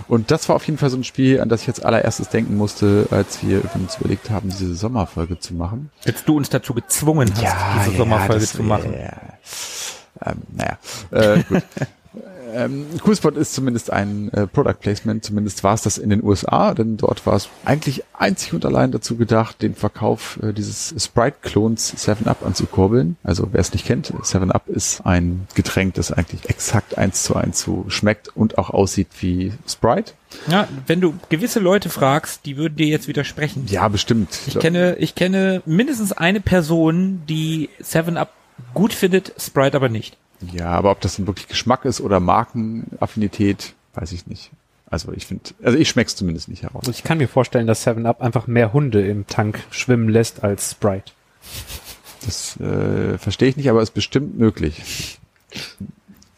Und 0.08 0.30
das 0.30 0.48
war 0.48 0.56
auf 0.56 0.66
jeden 0.66 0.78
Fall 0.78 0.90
so 0.90 0.96
ein 0.96 1.04
Spiel, 1.04 1.40
an 1.40 1.48
das 1.48 1.62
ich 1.62 1.66
jetzt 1.66 1.84
allererstes 1.84 2.28
denken 2.28 2.56
musste, 2.56 3.06
als 3.10 3.42
wir 3.42 3.62
uns 3.74 3.96
überlegt 3.96 4.30
haben, 4.30 4.50
diese 4.50 4.74
Sommerfolge 4.74 5.38
zu 5.38 5.54
machen. 5.54 5.90
Jetzt 6.04 6.28
du 6.28 6.36
uns 6.36 6.50
dazu 6.50 6.74
gezwungen 6.74 7.30
hast, 7.32 7.42
ja, 7.42 7.74
diese 7.78 7.92
ja, 7.92 7.96
Sommerfolge 7.98 8.44
zu 8.44 8.62
machen. 8.62 8.92
Ja, 8.92 9.16
ähm, 10.24 10.42
naja, 10.56 10.78
äh, 11.10 11.42
gut. 11.44 11.62
ähm, 12.54 12.86
Coolspot 13.02 13.36
ist 13.36 13.54
zumindest 13.54 13.90
ein 13.92 14.32
äh, 14.32 14.46
Product 14.46 14.76
Placement, 14.80 15.24
zumindest 15.24 15.64
war 15.64 15.74
es 15.74 15.82
das 15.82 15.98
in 15.98 16.10
den 16.10 16.22
USA, 16.22 16.74
denn 16.74 16.96
dort 16.96 17.26
war 17.26 17.34
es 17.34 17.48
eigentlich 17.64 18.04
einzig 18.16 18.52
und 18.54 18.64
allein 18.64 18.92
dazu 18.92 19.16
gedacht, 19.16 19.60
den 19.62 19.74
Verkauf 19.74 20.38
äh, 20.42 20.52
dieses 20.52 20.94
Sprite-Klons 20.96 21.94
7-Up 21.96 22.44
anzukurbeln. 22.44 23.16
Also 23.22 23.48
wer 23.52 23.60
es 23.60 23.72
nicht 23.72 23.86
kennt, 23.86 24.12
7-Up 24.12 24.68
ist 24.68 25.04
ein 25.04 25.48
Getränk, 25.54 25.94
das 25.94 26.12
eigentlich 26.12 26.48
exakt 26.48 26.96
eins 26.96 27.24
zu 27.24 27.34
eins 27.34 27.60
so 27.60 27.86
schmeckt 27.88 28.28
und 28.36 28.58
auch 28.58 28.70
aussieht 28.70 29.08
wie 29.20 29.52
Sprite. 29.66 30.12
Ja, 30.48 30.68
wenn 30.86 31.00
du 31.00 31.14
gewisse 31.28 31.60
Leute 31.60 31.88
fragst, 31.88 32.44
die 32.46 32.56
würden 32.56 32.76
dir 32.76 32.86
jetzt 32.86 33.06
widersprechen. 33.08 33.66
Ja, 33.68 33.86
bestimmt. 33.88 34.38
Ich 34.46 34.58
kenne, 34.58 34.96
ich 34.96 35.14
kenne 35.14 35.62
mindestens 35.64 36.12
eine 36.12 36.40
Person, 36.40 37.22
die 37.28 37.70
7-Up 37.82 38.32
gut 38.72 38.92
findet, 38.92 39.32
Sprite 39.40 39.76
aber 39.76 39.88
nicht. 39.88 40.16
Ja, 40.52 40.66
aber 40.66 40.90
ob 40.90 41.00
das 41.00 41.16
dann 41.16 41.26
wirklich 41.26 41.48
Geschmack 41.48 41.84
ist 41.84 42.00
oder 42.00 42.20
Markenaffinität, 42.20 43.74
weiß 43.94 44.12
ich 44.12 44.26
nicht. 44.26 44.50
Also 44.86 45.12
ich 45.12 45.26
finde, 45.26 45.50
also 45.62 45.78
ich 45.78 45.88
schmeck's 45.88 46.14
zumindest 46.14 46.48
nicht 46.48 46.62
heraus. 46.62 46.86
Ich 46.88 47.02
kann 47.02 47.18
mir 47.18 47.28
vorstellen, 47.28 47.66
dass 47.66 47.86
7-Up 47.86 48.20
einfach 48.20 48.46
mehr 48.46 48.72
Hunde 48.72 49.06
im 49.06 49.26
Tank 49.26 49.60
schwimmen 49.70 50.08
lässt 50.08 50.44
als 50.44 50.72
Sprite. 50.72 51.12
Das 52.24 52.58
äh, 52.60 53.18
verstehe 53.18 53.48
ich 53.48 53.56
nicht, 53.56 53.68
aber 53.68 53.82
ist 53.82 53.92
bestimmt 53.92 54.38
möglich. 54.38 55.18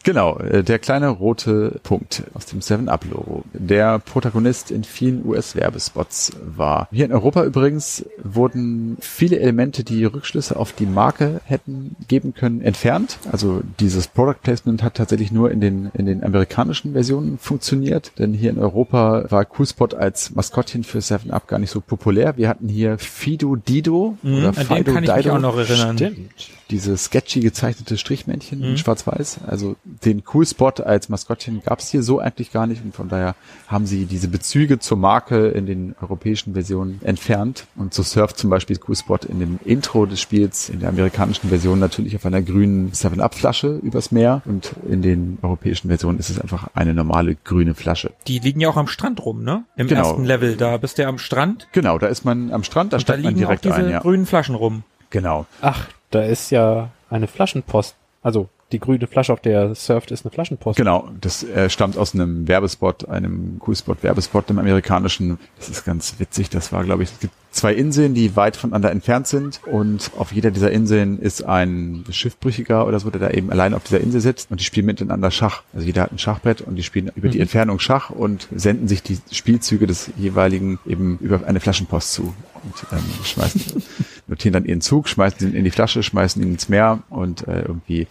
Genau, 0.07 0.37
äh, 0.39 0.63
der 0.63 0.79
kleine 0.79 1.09
rote 1.09 1.81
Punkt 1.83 2.23
aus 2.33 2.45
dem 2.45 2.61
7-Up-Logo, 2.61 3.43
der 3.51 3.99
Protagonist 3.99 4.71
in 4.71 4.85
vielen 4.85 5.25
US-Werbespots 5.27 6.31
war. 6.55 6.87
Hier 6.93 7.03
in 7.03 7.11
Europa 7.11 7.43
übrigens 7.43 8.05
wurden 8.23 8.95
viele 9.01 9.37
Elemente, 9.37 9.83
die 9.83 10.05
Rückschlüsse 10.05 10.55
auf 10.55 10.71
die 10.71 10.85
Marke 10.85 11.41
hätten 11.43 11.97
geben 12.07 12.33
können, 12.33 12.61
entfernt. 12.61 13.19
Also 13.33 13.61
dieses 13.81 14.07
Product 14.07 14.39
Placement 14.41 14.81
hat 14.81 14.93
tatsächlich 14.93 15.33
nur 15.33 15.51
in 15.51 15.59
den, 15.59 15.91
in 15.93 16.05
den 16.05 16.23
amerikanischen 16.23 16.93
Versionen 16.93 17.37
funktioniert, 17.37 18.13
denn 18.17 18.33
hier 18.33 18.51
in 18.51 18.59
Europa 18.59 19.25
war 19.29 19.43
Coolspot 19.43 19.93
als 19.93 20.33
Maskottchen 20.33 20.85
für 20.85 20.99
7-Up 20.99 21.49
gar 21.49 21.59
nicht 21.59 21.71
so 21.71 21.81
populär. 21.81 22.37
Wir 22.37 22.47
hatten 22.47 22.69
hier 22.69 22.97
Fido 22.97 23.57
Dido 23.57 24.17
mhm, 24.21 24.37
oder 24.37 24.53
Fido 24.53 24.75
Dido. 24.75 24.93
kann 24.93 25.03
ich 25.03 25.13
mich 25.13 25.31
auch 25.31 25.39
noch 25.41 25.57
erinnern. 25.57 25.97
Stimmt 25.97 26.56
diese 26.69 26.97
sketchy 26.97 27.39
gezeichnete 27.39 27.97
Strichmännchen 27.97 28.59
mhm. 28.59 28.65
in 28.65 28.77
Schwarz-Weiß. 28.77 29.39
Also 29.47 29.75
den 29.83 30.23
Cool 30.33 30.45
Spot 30.45 30.71
als 30.83 31.09
Maskottchen 31.09 31.61
gab 31.63 31.79
es 31.79 31.89
hier 31.89 32.03
so 32.03 32.19
eigentlich 32.19 32.51
gar 32.51 32.67
nicht 32.67 32.83
und 32.83 32.95
von 32.95 33.09
daher 33.09 33.35
haben 33.67 33.85
sie 33.85 34.05
diese 34.05 34.27
Bezüge 34.27 34.79
zur 34.79 34.97
Marke 34.97 35.47
in 35.49 35.65
den 35.65 35.95
europäischen 36.01 36.53
Versionen 36.53 36.99
entfernt. 37.03 37.65
Und 37.75 37.93
so 37.93 38.03
surft 38.03 38.37
zum 38.37 38.49
Beispiel 38.49 38.79
Cool 38.87 38.95
Spot 38.95 39.19
in 39.27 39.39
dem 39.39 39.59
Intro 39.65 40.05
des 40.05 40.19
Spiels 40.19 40.69
in 40.69 40.79
der 40.79 40.89
amerikanischen 40.89 41.49
Version 41.49 41.79
natürlich 41.79 42.15
auf 42.15 42.25
einer 42.25 42.41
grünen 42.41 42.91
7-Up-Flasche 42.91 43.79
übers 43.83 44.11
Meer 44.11 44.41
und 44.45 44.73
in 44.89 45.01
den 45.01 45.37
europäischen 45.41 45.87
Versionen 45.87 46.19
ist 46.19 46.29
es 46.29 46.39
einfach 46.39 46.69
eine 46.73 46.93
normale 46.93 47.35
grüne 47.35 47.73
Flasche. 47.73 48.11
Die 48.27 48.39
liegen 48.39 48.59
ja 48.59 48.69
auch 48.69 48.77
am 48.77 48.87
Strand 48.87 49.23
rum, 49.25 49.43
ne? 49.43 49.63
Im 49.75 49.87
genau. 49.87 50.09
ersten 50.09 50.25
Level, 50.25 50.55
da 50.55 50.77
bist 50.77 50.97
du 50.97 51.07
am 51.07 51.17
Strand. 51.17 51.67
Genau, 51.71 51.97
da 51.97 52.07
ist 52.07 52.25
man 52.25 52.51
am 52.51 52.63
Strand, 52.63 52.93
da 52.93 52.99
steigt 52.99 53.23
man 53.23 53.35
direkt 53.35 53.65
auch 53.67 53.75
diese 53.75 53.85
ein, 53.85 53.89
ja. 53.89 53.99
grünen 53.99 54.25
Flaschen 54.25 54.55
rum. 54.55 54.83
Genau. 55.09 55.45
Ach, 55.61 55.87
da 56.11 56.23
ist 56.23 56.51
ja 56.51 56.89
eine 57.09 57.27
Flaschenpost. 57.27 57.95
Also 58.21 58.49
die 58.71 58.79
grüne 58.79 59.07
Flasche, 59.07 59.31
auf 59.31 59.39
der 59.39 59.61
er 59.61 59.75
surft, 59.75 60.11
ist 60.11 60.25
eine 60.25 60.31
Flaschenpost. 60.31 60.77
Genau, 60.77 61.09
das 61.21 61.43
äh, 61.43 61.69
stammt 61.69 61.97
aus 61.97 62.13
einem 62.13 62.47
Werbespot, 62.47 63.07
einem 63.07 63.59
Coolspot-Werbespot 63.59 64.49
im 64.49 64.59
amerikanischen. 64.59 65.39
Das 65.57 65.69
ist 65.69 65.85
ganz 65.85 66.15
witzig. 66.17 66.49
Das 66.49 66.73
war, 66.73 66.83
glaube 66.83 67.03
ich, 67.03 67.11
es 67.11 67.19
gibt 67.19 67.33
zwei 67.51 67.73
Inseln, 67.73 68.13
die 68.13 68.35
weit 68.35 68.57
voneinander 68.57 68.91
entfernt 68.91 69.27
sind 69.27 69.61
und 69.65 70.11
auf 70.17 70.31
jeder 70.31 70.51
dieser 70.51 70.71
Inseln 70.71 71.19
ist 71.19 71.43
ein 71.43 72.03
Schiffbrüchiger 72.09 72.85
oder 72.85 72.99
so, 72.99 73.09
der 73.09 73.21
da 73.21 73.29
eben 73.31 73.51
allein 73.51 73.73
auf 73.73 73.83
dieser 73.83 74.01
Insel 74.01 74.21
sitzt 74.21 74.51
und 74.51 74.59
die 74.59 74.65
spielen 74.65 74.85
miteinander 74.85 75.31
Schach. 75.31 75.63
Also 75.73 75.85
jeder 75.85 76.03
hat 76.03 76.11
ein 76.11 76.19
Schachbrett 76.19 76.61
und 76.61 76.75
die 76.75 76.83
spielen 76.83 77.09
über 77.15 77.29
die 77.29 77.37
mhm. 77.37 77.43
Entfernung 77.43 77.79
Schach 77.79 78.09
und 78.09 78.47
senden 78.53 78.87
sich 78.87 79.01
die 79.01 79.17
Spielzüge 79.31 79.87
des 79.87 80.11
jeweiligen 80.17 80.77
eben 80.85 81.17
über 81.19 81.47
eine 81.47 81.59
Flaschenpost 81.59 82.13
zu 82.13 82.33
und 82.63 82.85
ähm, 82.91 83.03
schmeißen, 83.23 83.83
notieren 84.27 84.53
dann 84.53 84.65
ihren 84.65 84.81
Zug, 84.81 85.07
schmeißen 85.07 85.49
ihn 85.49 85.55
in 85.55 85.63
die 85.63 85.71
Flasche, 85.71 86.03
schmeißen 86.03 86.41
ihn 86.41 86.53
ins 86.53 86.69
Meer 86.69 87.03
und 87.09 87.47
äh, 87.47 87.61
irgendwie 87.61 88.07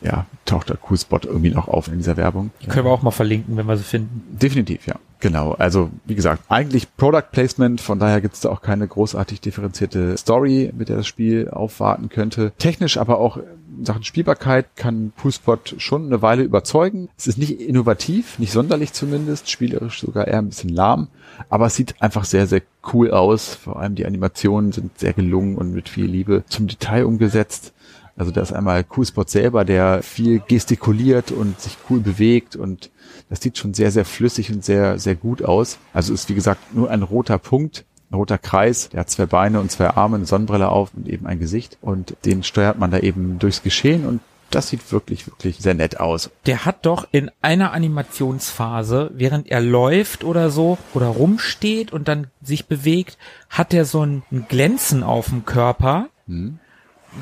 ja, 0.00 0.26
taucht 0.44 0.68
der 0.68 0.76
Coolspot 0.76 1.24
irgendwie 1.24 1.50
noch 1.50 1.68
auf 1.68 1.88
in 1.88 1.98
dieser 1.98 2.16
Werbung. 2.16 2.50
Die 2.62 2.66
können 2.66 2.86
wir 2.86 2.92
auch 2.92 3.02
mal 3.02 3.10
verlinken, 3.10 3.56
wenn 3.56 3.66
wir 3.66 3.76
sie 3.76 3.84
finden. 3.84 4.22
Definitiv, 4.30 4.86
ja. 4.86 4.96
Genau. 5.20 5.52
Also, 5.52 5.90
wie 6.04 6.14
gesagt, 6.14 6.44
eigentlich 6.48 6.94
Product 6.96 7.30
Placement, 7.32 7.80
von 7.80 7.98
daher 7.98 8.20
gibt 8.20 8.34
es 8.34 8.40
da 8.40 8.50
auch 8.50 8.60
keine 8.60 8.86
großartig 8.86 9.40
differenzierte 9.40 10.16
Story, 10.16 10.70
mit 10.76 10.88
der 10.88 10.96
das 10.96 11.06
Spiel 11.06 11.48
aufwarten 11.48 12.10
könnte. 12.10 12.52
Technisch 12.58 12.98
aber 12.98 13.18
auch 13.18 13.38
in 13.38 13.84
Sachen 13.84 14.04
Spielbarkeit 14.04 14.76
kann 14.76 15.12
Coolspot 15.20 15.76
schon 15.78 16.06
eine 16.06 16.22
Weile 16.22 16.42
überzeugen. 16.42 17.08
Es 17.16 17.26
ist 17.26 17.38
nicht 17.38 17.60
innovativ, 17.60 18.38
nicht 18.38 18.52
sonderlich 18.52 18.92
zumindest, 18.92 19.50
spielerisch 19.50 20.00
sogar 20.00 20.28
eher 20.28 20.38
ein 20.38 20.48
bisschen 20.48 20.70
lahm, 20.70 21.08
aber 21.48 21.66
es 21.66 21.74
sieht 21.74 22.00
einfach 22.00 22.24
sehr, 22.24 22.46
sehr 22.46 22.62
cool 22.92 23.10
aus. 23.10 23.54
Vor 23.54 23.78
allem 23.78 23.94
die 23.94 24.06
Animationen 24.06 24.72
sind 24.72 24.98
sehr 24.98 25.12
gelungen 25.12 25.56
und 25.56 25.72
mit 25.72 25.88
viel 25.88 26.06
Liebe 26.06 26.44
zum 26.48 26.66
Detail 26.66 27.04
umgesetzt. 27.04 27.72
Also 28.16 28.30
da 28.30 28.40
ist 28.40 28.52
einmal 28.52 28.82
Coolspot 28.82 29.28
selber, 29.28 29.64
der 29.64 30.02
viel 30.02 30.40
gestikuliert 30.40 31.32
und 31.32 31.60
sich 31.60 31.76
cool 31.90 32.00
bewegt 32.00 32.56
und 32.56 32.90
das 33.28 33.40
sieht 33.40 33.58
schon 33.58 33.74
sehr, 33.74 33.90
sehr 33.90 34.04
flüssig 34.04 34.50
und 34.52 34.64
sehr, 34.64 34.98
sehr 34.98 35.14
gut 35.14 35.42
aus. 35.42 35.78
Also 35.92 36.14
ist 36.14 36.28
wie 36.28 36.34
gesagt 36.34 36.74
nur 36.74 36.90
ein 36.90 37.02
roter 37.02 37.38
Punkt, 37.38 37.84
ein 38.10 38.14
roter 38.14 38.38
Kreis, 38.38 38.88
der 38.88 39.00
hat 39.00 39.10
zwei 39.10 39.26
Beine 39.26 39.60
und 39.60 39.70
zwei 39.70 39.90
Arme, 39.90 40.16
eine 40.16 40.26
Sonnenbrille 40.26 40.68
auf 40.68 40.94
und 40.94 41.08
eben 41.08 41.26
ein 41.26 41.38
Gesicht 41.38 41.76
und 41.82 42.16
den 42.24 42.42
steuert 42.42 42.78
man 42.78 42.90
da 42.90 43.00
eben 43.00 43.38
durchs 43.38 43.62
Geschehen 43.62 44.06
und 44.06 44.20
das 44.50 44.68
sieht 44.68 44.92
wirklich, 44.92 45.26
wirklich 45.26 45.58
sehr 45.58 45.74
nett 45.74 46.00
aus. 46.00 46.30
Der 46.46 46.64
hat 46.64 46.86
doch 46.86 47.06
in 47.10 47.30
einer 47.42 47.72
Animationsphase, 47.72 49.10
während 49.14 49.48
er 49.50 49.60
läuft 49.60 50.24
oder 50.24 50.50
so 50.50 50.78
oder 50.94 51.06
rumsteht 51.06 51.92
und 51.92 52.08
dann 52.08 52.28
sich 52.42 52.66
bewegt, 52.66 53.18
hat 53.50 53.74
er 53.74 53.84
so 53.84 54.04
ein 54.04 54.22
Glänzen 54.48 55.02
auf 55.02 55.28
dem 55.28 55.44
Körper. 55.44 56.08
Hm 56.26 56.58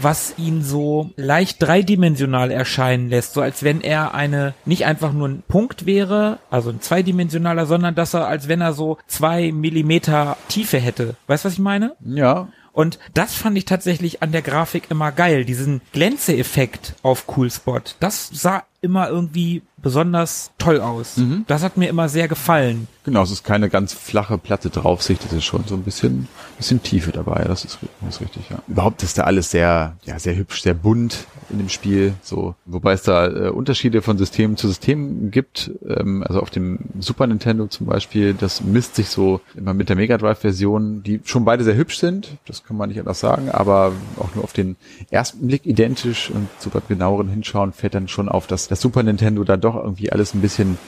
was 0.00 0.34
ihn 0.38 0.62
so 0.62 1.10
leicht 1.16 1.62
dreidimensional 1.62 2.50
erscheinen 2.50 3.08
lässt, 3.08 3.34
so 3.34 3.40
als 3.40 3.62
wenn 3.62 3.80
er 3.80 4.14
eine, 4.14 4.54
nicht 4.64 4.86
einfach 4.86 5.12
nur 5.12 5.28
ein 5.28 5.42
Punkt 5.46 5.86
wäre, 5.86 6.38
also 6.50 6.70
ein 6.70 6.80
zweidimensionaler, 6.80 7.66
sondern 7.66 7.94
dass 7.94 8.14
er, 8.14 8.26
als 8.26 8.48
wenn 8.48 8.60
er 8.60 8.72
so 8.72 8.98
zwei 9.06 9.52
Millimeter 9.52 10.36
Tiefe 10.48 10.78
hätte. 10.78 11.16
Weißt 11.26 11.44
du, 11.44 11.46
was 11.46 11.54
ich 11.54 11.60
meine? 11.60 11.94
Ja. 12.04 12.48
Und 12.74 12.98
das 13.14 13.34
fand 13.34 13.56
ich 13.56 13.64
tatsächlich 13.64 14.20
an 14.20 14.32
der 14.32 14.42
Grafik 14.42 14.90
immer 14.90 15.12
geil, 15.12 15.44
diesen 15.44 15.80
Glänzeeffekt 15.92 16.96
auf 17.02 17.28
Coolspot. 17.28 17.94
Das 18.00 18.28
sah 18.32 18.64
immer 18.84 19.08
irgendwie 19.08 19.62
besonders 19.84 20.50
toll 20.58 20.80
aus. 20.80 21.18
Mhm. 21.18 21.44
Das 21.46 21.62
hat 21.62 21.76
mir 21.76 21.88
immer 21.88 22.08
sehr 22.08 22.26
gefallen. 22.26 22.88
Genau, 23.04 23.22
es 23.22 23.30
ist 23.30 23.44
keine 23.44 23.68
ganz 23.68 23.92
flache, 23.92 24.38
platte 24.38 24.70
Draufsicht, 24.70 25.22
es 25.26 25.32
ist 25.34 25.44
schon 25.44 25.64
so 25.66 25.74
ein 25.74 25.82
bisschen, 25.82 26.26
bisschen 26.56 26.82
Tiefe 26.82 27.12
dabei, 27.12 27.44
das 27.44 27.66
ist, 27.66 27.78
das 28.00 28.14
ist 28.14 28.20
richtig, 28.22 28.48
ja. 28.48 28.62
Überhaupt 28.66 29.02
ist 29.02 29.18
da 29.18 29.24
alles 29.24 29.50
sehr, 29.50 29.94
ja, 30.06 30.18
sehr 30.18 30.34
hübsch, 30.36 30.62
sehr 30.62 30.72
bunt 30.72 31.26
in 31.50 31.58
dem 31.58 31.68
Spiel, 31.68 32.14
so, 32.22 32.54
wobei 32.64 32.94
es 32.94 33.02
da 33.02 33.26
äh, 33.26 33.50
Unterschiede 33.50 34.00
von 34.00 34.16
System 34.16 34.56
zu 34.56 34.68
System 34.68 35.30
gibt, 35.30 35.70
ähm, 35.86 36.24
also 36.26 36.40
auf 36.40 36.48
dem 36.48 36.78
Super 36.98 37.26
Nintendo 37.26 37.66
zum 37.66 37.86
Beispiel, 37.86 38.32
das 38.32 38.62
misst 38.62 38.96
sich 38.96 39.10
so 39.10 39.42
immer 39.54 39.74
mit 39.74 39.90
der 39.90 39.96
Mega 39.96 40.16
Drive 40.16 40.38
Version, 40.38 41.02
die 41.02 41.20
schon 41.24 41.44
beide 41.44 41.62
sehr 41.62 41.76
hübsch 41.76 41.98
sind, 41.98 42.38
das 42.46 42.64
kann 42.64 42.78
man 42.78 42.88
nicht 42.88 43.00
anders 43.00 43.20
sagen, 43.20 43.50
aber 43.50 43.92
auch 44.18 44.34
nur 44.34 44.44
auf 44.44 44.54
den 44.54 44.76
ersten 45.10 45.46
Blick 45.46 45.66
identisch 45.66 46.30
und 46.30 46.48
so 46.58 46.70
beim 46.70 46.82
genaueren 46.88 47.28
Hinschauen 47.28 47.74
fällt 47.74 47.94
dann 47.94 48.08
schon 48.08 48.30
auf, 48.30 48.46
dass 48.46 48.68
das 48.74 48.80
Super 48.80 49.04
Nintendo 49.04 49.44
da 49.44 49.56
doch 49.56 49.76
irgendwie 49.76 50.10
alles 50.10 50.34
ein 50.34 50.40
bisschen 50.40 50.78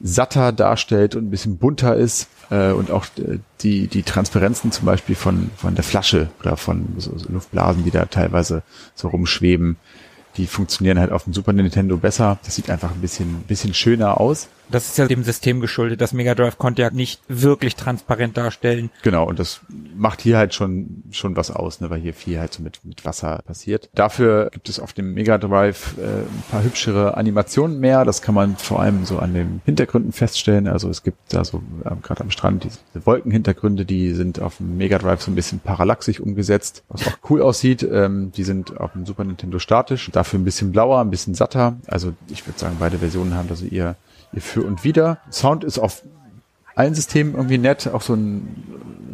satter 0.00 0.50
darstellt 0.50 1.14
und 1.14 1.26
ein 1.26 1.30
bisschen 1.30 1.58
bunter 1.58 1.94
ist 1.94 2.28
äh, 2.50 2.72
und 2.72 2.90
auch 2.90 3.06
äh, 3.18 3.38
die 3.60 3.86
die 3.86 4.02
Transparenzen 4.02 4.72
zum 4.72 4.86
Beispiel 4.86 5.14
von 5.14 5.50
von 5.56 5.76
der 5.76 5.84
Flasche 5.84 6.28
oder 6.40 6.56
von 6.56 6.86
so, 6.98 7.16
so 7.16 7.30
Luftblasen, 7.30 7.84
die 7.84 7.92
da 7.92 8.06
teilweise 8.06 8.62
so 8.96 9.08
rumschweben, 9.08 9.76
die 10.38 10.46
funktionieren 10.46 10.98
halt 10.98 11.12
auf 11.12 11.22
dem 11.22 11.32
Super 11.34 11.52
Nintendo 11.52 11.96
besser. 11.96 12.38
Das 12.44 12.56
sieht 12.56 12.68
einfach 12.68 12.90
ein 12.90 13.00
bisschen 13.00 13.44
bisschen 13.46 13.74
schöner 13.74 14.20
aus. 14.20 14.48
Das 14.70 14.88
ist 14.88 14.98
ja 14.98 15.06
dem 15.06 15.24
System 15.24 15.60
geschuldet. 15.60 16.00
Das 16.00 16.12
Mega 16.12 16.34
Drive 16.34 16.58
konnte 16.58 16.82
ja 16.82 16.90
nicht 16.90 17.20
wirklich 17.28 17.76
transparent 17.76 18.36
darstellen. 18.36 18.90
Genau, 19.02 19.26
und 19.26 19.38
das 19.38 19.60
macht 19.96 20.20
hier 20.20 20.38
halt 20.38 20.54
schon, 20.54 21.04
schon 21.10 21.36
was 21.36 21.50
aus, 21.50 21.80
ne, 21.80 21.90
weil 21.90 22.00
hier 22.00 22.14
viel 22.14 22.38
halt 22.38 22.52
so 22.52 22.62
mit, 22.62 22.84
mit 22.84 23.04
Wasser 23.04 23.40
passiert. 23.44 23.90
Dafür 23.94 24.50
gibt 24.52 24.68
es 24.68 24.78
auf 24.78 24.92
dem 24.92 25.14
Mega 25.14 25.38
Drive 25.38 25.96
äh, 25.98 26.02
ein 26.02 26.44
paar 26.50 26.62
hübschere 26.62 27.16
Animationen 27.16 27.80
mehr. 27.80 28.04
Das 28.04 28.22
kann 28.22 28.34
man 28.34 28.56
vor 28.56 28.80
allem 28.80 29.04
so 29.04 29.18
an 29.18 29.34
den 29.34 29.60
Hintergründen 29.64 30.12
feststellen. 30.12 30.68
Also 30.68 30.88
es 30.88 31.02
gibt 31.02 31.18
da 31.32 31.44
so 31.44 31.62
äh, 31.84 31.90
gerade 32.02 32.22
am 32.22 32.30
Strand 32.30 32.64
diese 32.64 32.78
Wolkenhintergründe, 33.06 33.84
die 33.84 34.12
sind 34.12 34.40
auf 34.40 34.58
dem 34.58 34.76
Mega 34.76 34.98
Drive 34.98 35.22
so 35.22 35.30
ein 35.30 35.34
bisschen 35.34 35.60
parallaxisch 35.60 36.20
umgesetzt, 36.20 36.84
was 36.88 37.06
auch 37.06 37.18
cool 37.30 37.42
aussieht. 37.42 37.82
Ähm, 37.82 38.32
die 38.32 38.44
sind 38.44 38.78
auf 38.78 38.92
dem 38.92 39.06
Super 39.06 39.24
Nintendo 39.24 39.58
statisch, 39.58 40.10
dafür 40.12 40.38
ein 40.38 40.44
bisschen 40.44 40.72
blauer, 40.72 41.00
ein 41.00 41.10
bisschen 41.10 41.34
satter. 41.34 41.76
Also 41.86 42.14
ich 42.28 42.46
würde 42.46 42.58
sagen, 42.58 42.76
beide 42.78 42.98
Versionen 42.98 43.34
haben 43.34 43.48
da 43.48 43.56
so 43.56 43.64
ihr 43.64 43.96
ihr 44.32 44.42
Für 44.42 44.62
und 44.62 44.84
Wider. 44.84 45.18
Sound 45.30 45.64
ist 45.64 45.78
auf 45.78 46.02
allen 46.74 46.94
Systemen 46.94 47.34
irgendwie 47.34 47.58
nett, 47.58 47.88
auch 47.88 48.02
so 48.02 48.14
ein 48.14 48.64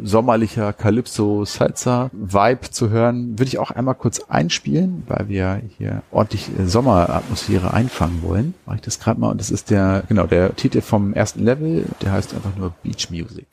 sommerlicher 0.03 0.73
Calypso 0.73 1.43
Salsa 1.43 2.09
Vibe 2.13 2.69
zu 2.69 2.89
hören, 2.89 3.39
würde 3.39 3.49
ich 3.49 3.57
auch 3.57 3.71
einmal 3.71 3.95
kurz 3.95 4.21
einspielen, 4.29 5.03
weil 5.07 5.27
wir 5.27 5.61
hier 5.77 6.03
ordentlich 6.11 6.49
äh, 6.57 6.65
Sommeratmosphäre 6.65 7.73
einfangen 7.73 8.21
wollen. 8.21 8.53
Mache 8.65 8.77
ich 8.77 8.83
das 8.83 8.99
gerade 8.99 9.19
mal 9.19 9.31
und 9.31 9.41
das 9.41 9.49
ist 9.49 9.69
der 9.71 10.03
genau 10.07 10.27
der 10.27 10.55
Titel 10.55 10.81
vom 10.81 11.13
ersten 11.13 11.43
Level, 11.43 11.85
der 12.01 12.11
heißt 12.11 12.33
einfach 12.35 12.55
nur 12.55 12.73
Beach 12.83 13.09
Music. 13.09 13.47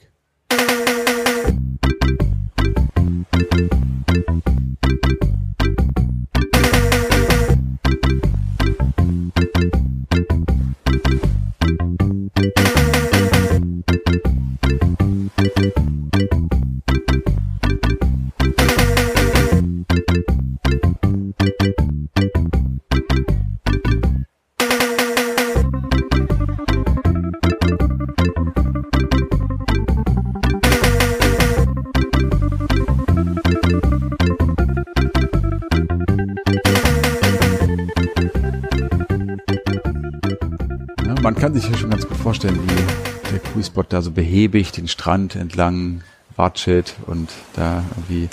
kann 9.54 9.83
vorstellen, 42.44 42.68
wie 42.68 43.30
der 43.30 43.38
Cruise-Bot 43.38 43.86
da 43.88 44.02
so 44.02 44.10
behäbig 44.10 44.70
den 44.72 44.86
Strand 44.86 45.34
entlang 45.34 46.02
watschelt 46.36 46.94
und 47.06 47.30
da 47.54 47.82
irgendwie 47.90 48.28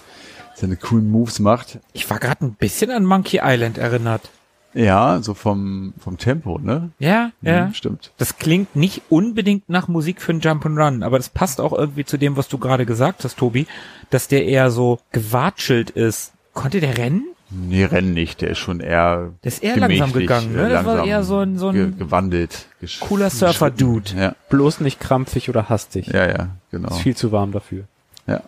seine 0.53 0.75
coolen 0.75 1.09
Moves 1.09 1.39
macht. 1.39 1.79
Ich 1.93 2.09
war 2.09 2.19
gerade 2.19 2.45
ein 2.45 2.55
bisschen 2.55 2.91
an 2.91 3.05
Monkey 3.05 3.39
Island 3.41 3.77
erinnert. 3.77 4.29
Ja, 4.73 5.21
so 5.21 5.33
vom, 5.33 5.93
vom 5.97 6.17
Tempo, 6.17 6.59
ne? 6.59 6.91
Ja, 6.99 7.31
mhm, 7.39 7.47
ja. 7.47 7.73
Stimmt. 7.73 8.11
Das 8.17 8.37
klingt 8.37 8.75
nicht 8.75 9.01
unbedingt 9.09 9.69
nach 9.69 9.87
Musik 9.87 10.21
für 10.21 10.33
einen 10.33 10.41
Jump 10.41 10.65
and 10.65 10.77
Run, 10.77 11.03
aber 11.03 11.17
das 11.17 11.29
passt 11.29 11.61
auch 11.61 11.71
irgendwie 11.71 12.03
zu 12.03 12.17
dem, 12.17 12.35
was 12.35 12.49
du 12.49 12.57
gerade 12.57 12.85
gesagt 12.85 13.23
hast, 13.23 13.37
Tobi, 13.37 13.65
dass 14.09 14.27
der 14.27 14.45
eher 14.45 14.71
so 14.71 14.99
gewatschelt 15.11 15.89
ist. 15.89 16.33
Konnte 16.53 16.81
der 16.81 16.97
rennen? 16.97 17.27
Nee, 17.53 17.83
Rennen 17.83 18.13
nicht, 18.13 18.41
der 18.41 18.51
ist 18.51 18.59
schon 18.59 18.79
eher. 18.79 19.33
Der 19.43 19.47
ist 19.47 19.61
eher 19.61 19.75
langsam 19.75 20.13
gegangen, 20.13 20.53
ne? 20.53 20.69
Das 20.69 20.85
war 20.85 21.05
eher 21.05 21.23
so 21.23 21.39
ein, 21.39 21.57
so 21.57 21.69
ein 21.69 21.97
gewandelt. 21.97 22.67
Cooler 23.01 23.29
Surfer-Dude. 23.29 24.11
Ja. 24.15 24.35
Bloß 24.49 24.79
nicht 24.79 24.99
krampfig 24.99 25.49
oder 25.49 25.67
hastig. 25.67 26.07
Ja, 26.07 26.27
ja, 26.27 26.47
genau. 26.71 26.89
Ist 26.89 26.99
viel 27.01 27.15
zu 27.15 27.31
warm 27.31 27.51
dafür. 27.51 27.83
Ja. 28.25 28.41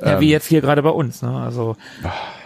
Ja, 0.00 0.14
ähm. 0.14 0.20
wie 0.20 0.30
jetzt 0.30 0.46
hier 0.46 0.60
gerade 0.60 0.82
bei 0.82 0.90
uns, 0.90 1.22
ne? 1.22 1.30
Also, 1.30 1.76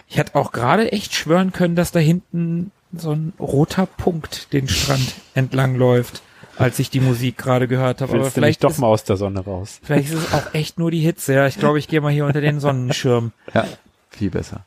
ich 0.07 0.17
hätte 0.17 0.35
auch 0.35 0.51
gerade 0.51 0.91
echt 0.91 1.13
schwören 1.15 1.51
können, 1.51 1.75
dass 1.75 1.91
da 1.91 1.99
hinten 1.99 2.71
so 2.95 3.11
ein 3.11 3.33
roter 3.39 3.85
Punkt 3.85 4.53
den 4.53 4.67
Strand 4.67 5.15
entlang 5.33 5.75
läuft, 5.75 6.21
als 6.57 6.77
ich 6.77 6.89
die 6.89 6.99
Musik 6.99 7.37
gerade 7.37 7.67
gehört 7.67 8.01
habe. 8.01 8.13
Aber 8.13 8.29
vielleicht 8.29 8.63
doch 8.63 8.71
ist, 8.71 8.77
mal 8.79 8.87
aus 8.87 9.03
der 9.03 9.17
Sonne 9.17 9.39
raus. 9.39 9.79
Vielleicht 9.81 10.13
ist 10.13 10.19
es 10.19 10.33
auch 10.33 10.53
echt 10.53 10.77
nur 10.77 10.91
die 10.91 10.99
Hitze, 10.99 11.33
ja. 11.33 11.47
Ich 11.47 11.57
glaube, 11.57 11.79
ich 11.79 11.87
gehe 11.87 12.01
mal 12.01 12.11
hier 12.11 12.25
unter 12.25 12.41
den 12.41 12.59
Sonnenschirm. 12.59 13.31
Ja, 13.53 13.65
viel 14.11 14.29
besser. 14.29 14.65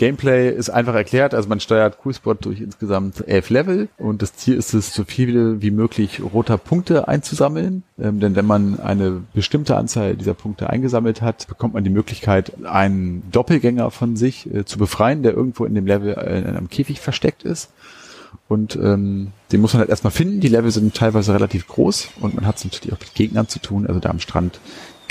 Gameplay 0.00 0.48
ist 0.48 0.70
einfach 0.70 0.94
erklärt. 0.94 1.34
Also 1.34 1.50
man 1.50 1.60
steuert 1.60 1.98
Coolspot 1.98 2.46
durch 2.46 2.62
insgesamt 2.62 3.28
elf 3.28 3.50
Level 3.50 3.90
und 3.98 4.22
das 4.22 4.34
Ziel 4.34 4.54
ist 4.54 4.72
es, 4.72 4.94
so 4.94 5.04
viele 5.04 5.60
wie 5.60 5.70
möglich 5.70 6.22
roter 6.22 6.56
Punkte 6.56 7.06
einzusammeln. 7.06 7.82
Ähm, 8.00 8.18
denn 8.18 8.34
wenn 8.34 8.46
man 8.46 8.80
eine 8.80 9.20
bestimmte 9.34 9.76
Anzahl 9.76 10.16
dieser 10.16 10.32
Punkte 10.32 10.70
eingesammelt 10.70 11.20
hat, 11.20 11.46
bekommt 11.48 11.74
man 11.74 11.84
die 11.84 11.90
Möglichkeit, 11.90 12.64
einen 12.64 13.30
Doppelgänger 13.30 13.90
von 13.90 14.16
sich 14.16 14.52
äh, 14.54 14.64
zu 14.64 14.78
befreien, 14.78 15.22
der 15.22 15.34
irgendwo 15.34 15.66
in 15.66 15.74
dem 15.74 15.86
Level 15.86 16.14
äh, 16.14 16.38
in 16.38 16.46
einem 16.46 16.70
Käfig 16.70 16.98
versteckt 16.98 17.42
ist. 17.42 17.70
Und 18.48 18.76
ähm, 18.76 19.32
den 19.52 19.60
muss 19.60 19.74
man 19.74 19.80
halt 19.80 19.90
erstmal 19.90 20.12
finden. 20.12 20.40
Die 20.40 20.48
Level 20.48 20.70
sind 20.70 20.94
teilweise 20.94 21.34
relativ 21.34 21.68
groß 21.68 22.08
und 22.20 22.34
man 22.34 22.46
hat 22.46 22.56
es 22.56 22.64
natürlich 22.64 22.94
auch 22.94 23.00
mit 23.00 23.14
Gegnern 23.14 23.48
zu 23.48 23.58
tun. 23.58 23.86
Also 23.86 24.00
da 24.00 24.08
am 24.08 24.18
Strand 24.18 24.60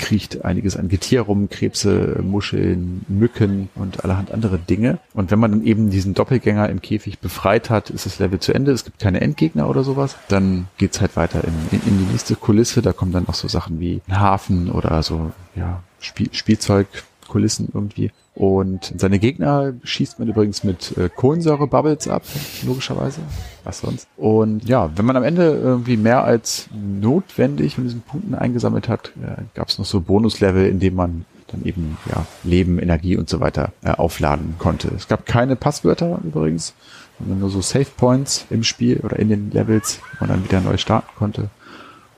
kriecht 0.00 0.44
einiges 0.44 0.76
an 0.76 0.88
Getier 0.88 1.20
rum, 1.20 1.50
Krebse, 1.50 2.18
Muscheln, 2.22 3.04
Mücken 3.06 3.68
und 3.74 4.02
allerhand 4.02 4.32
andere 4.32 4.58
Dinge. 4.58 4.98
Und 5.12 5.30
wenn 5.30 5.38
man 5.38 5.52
dann 5.52 5.62
eben 5.64 5.90
diesen 5.90 6.14
Doppelgänger 6.14 6.70
im 6.70 6.80
Käfig 6.80 7.18
befreit 7.18 7.68
hat, 7.68 7.90
ist 7.90 8.06
das 8.06 8.18
Level 8.18 8.40
zu 8.40 8.54
Ende. 8.54 8.72
Es 8.72 8.84
gibt 8.84 8.98
keine 8.98 9.20
Endgegner 9.20 9.68
oder 9.68 9.84
sowas. 9.84 10.16
Dann 10.28 10.68
geht's 10.78 11.00
halt 11.00 11.16
weiter 11.16 11.44
in, 11.44 11.52
in, 11.70 11.86
in 11.86 11.98
die 11.98 12.10
nächste 12.10 12.34
Kulisse. 12.34 12.80
Da 12.80 12.92
kommen 12.92 13.12
dann 13.12 13.24
noch 13.24 13.34
so 13.34 13.46
Sachen 13.46 13.78
wie 13.78 14.00
ein 14.08 14.18
Hafen 14.18 14.70
oder 14.70 15.02
so, 15.02 15.32
ja, 15.54 15.82
Spiel, 16.00 16.30
Spielzeug, 16.32 16.86
Kulissen 17.30 17.68
irgendwie. 17.72 18.10
Und 18.34 18.92
seine 18.96 19.18
Gegner 19.18 19.72
schießt 19.82 20.18
man 20.18 20.28
übrigens 20.28 20.62
mit 20.64 20.96
äh, 20.98 21.08
Kohlensäure-Bubbles 21.08 22.08
ab, 22.08 22.22
logischerweise. 22.64 23.20
Was 23.64 23.80
sonst? 23.80 24.06
Und 24.16 24.68
ja, 24.68 24.90
wenn 24.96 25.04
man 25.06 25.16
am 25.16 25.22
Ende 25.22 25.52
irgendwie 25.52 25.96
mehr 25.96 26.24
als 26.24 26.68
notwendig 26.72 27.76
von 27.76 27.84
diesen 27.84 28.02
Punkten 28.02 28.34
eingesammelt 28.34 28.88
hat, 28.88 29.12
äh, 29.22 29.42
gab 29.54 29.68
es 29.68 29.78
noch 29.78 29.86
so 29.86 30.00
Bonuslevel, 30.00 30.66
in 30.66 30.80
dem 30.80 30.94
man 30.94 31.24
dann 31.48 31.64
eben 31.64 31.96
ja 32.08 32.26
Leben, 32.44 32.78
Energie 32.78 33.16
und 33.16 33.28
so 33.28 33.40
weiter 33.40 33.72
äh, 33.82 33.92
aufladen 33.92 34.54
konnte. 34.58 34.88
Es 34.96 35.08
gab 35.08 35.26
keine 35.26 35.56
Passwörter 35.56 36.20
übrigens, 36.24 36.74
sondern 37.18 37.40
nur 37.40 37.50
so 37.50 37.60
Save 37.60 37.86
Points 37.96 38.46
im 38.50 38.64
Spiel 38.64 39.00
oder 39.00 39.18
in 39.18 39.28
den 39.28 39.50
Levels, 39.50 40.00
wo 40.18 40.26
man 40.26 40.30
dann 40.30 40.44
wieder 40.44 40.60
neu 40.60 40.76
starten 40.76 41.10
konnte. 41.16 41.50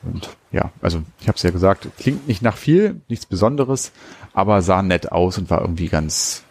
Und 0.02 0.30
ja, 0.50 0.70
also 0.80 1.02
ich 1.20 1.28
habe 1.28 1.36
es 1.36 1.42
ja 1.42 1.50
gesagt, 1.50 1.88
klingt 1.98 2.26
nicht 2.26 2.42
nach 2.42 2.56
viel, 2.56 3.00
nichts 3.08 3.26
Besonderes, 3.26 3.92
aber 4.35 4.62
sah 4.62 4.83
nett 4.83 5.12
aus 5.12 5.39
und 5.39 5.51
war 5.51 5.61
irgendwie 5.61 5.89
ganz, 5.89 6.43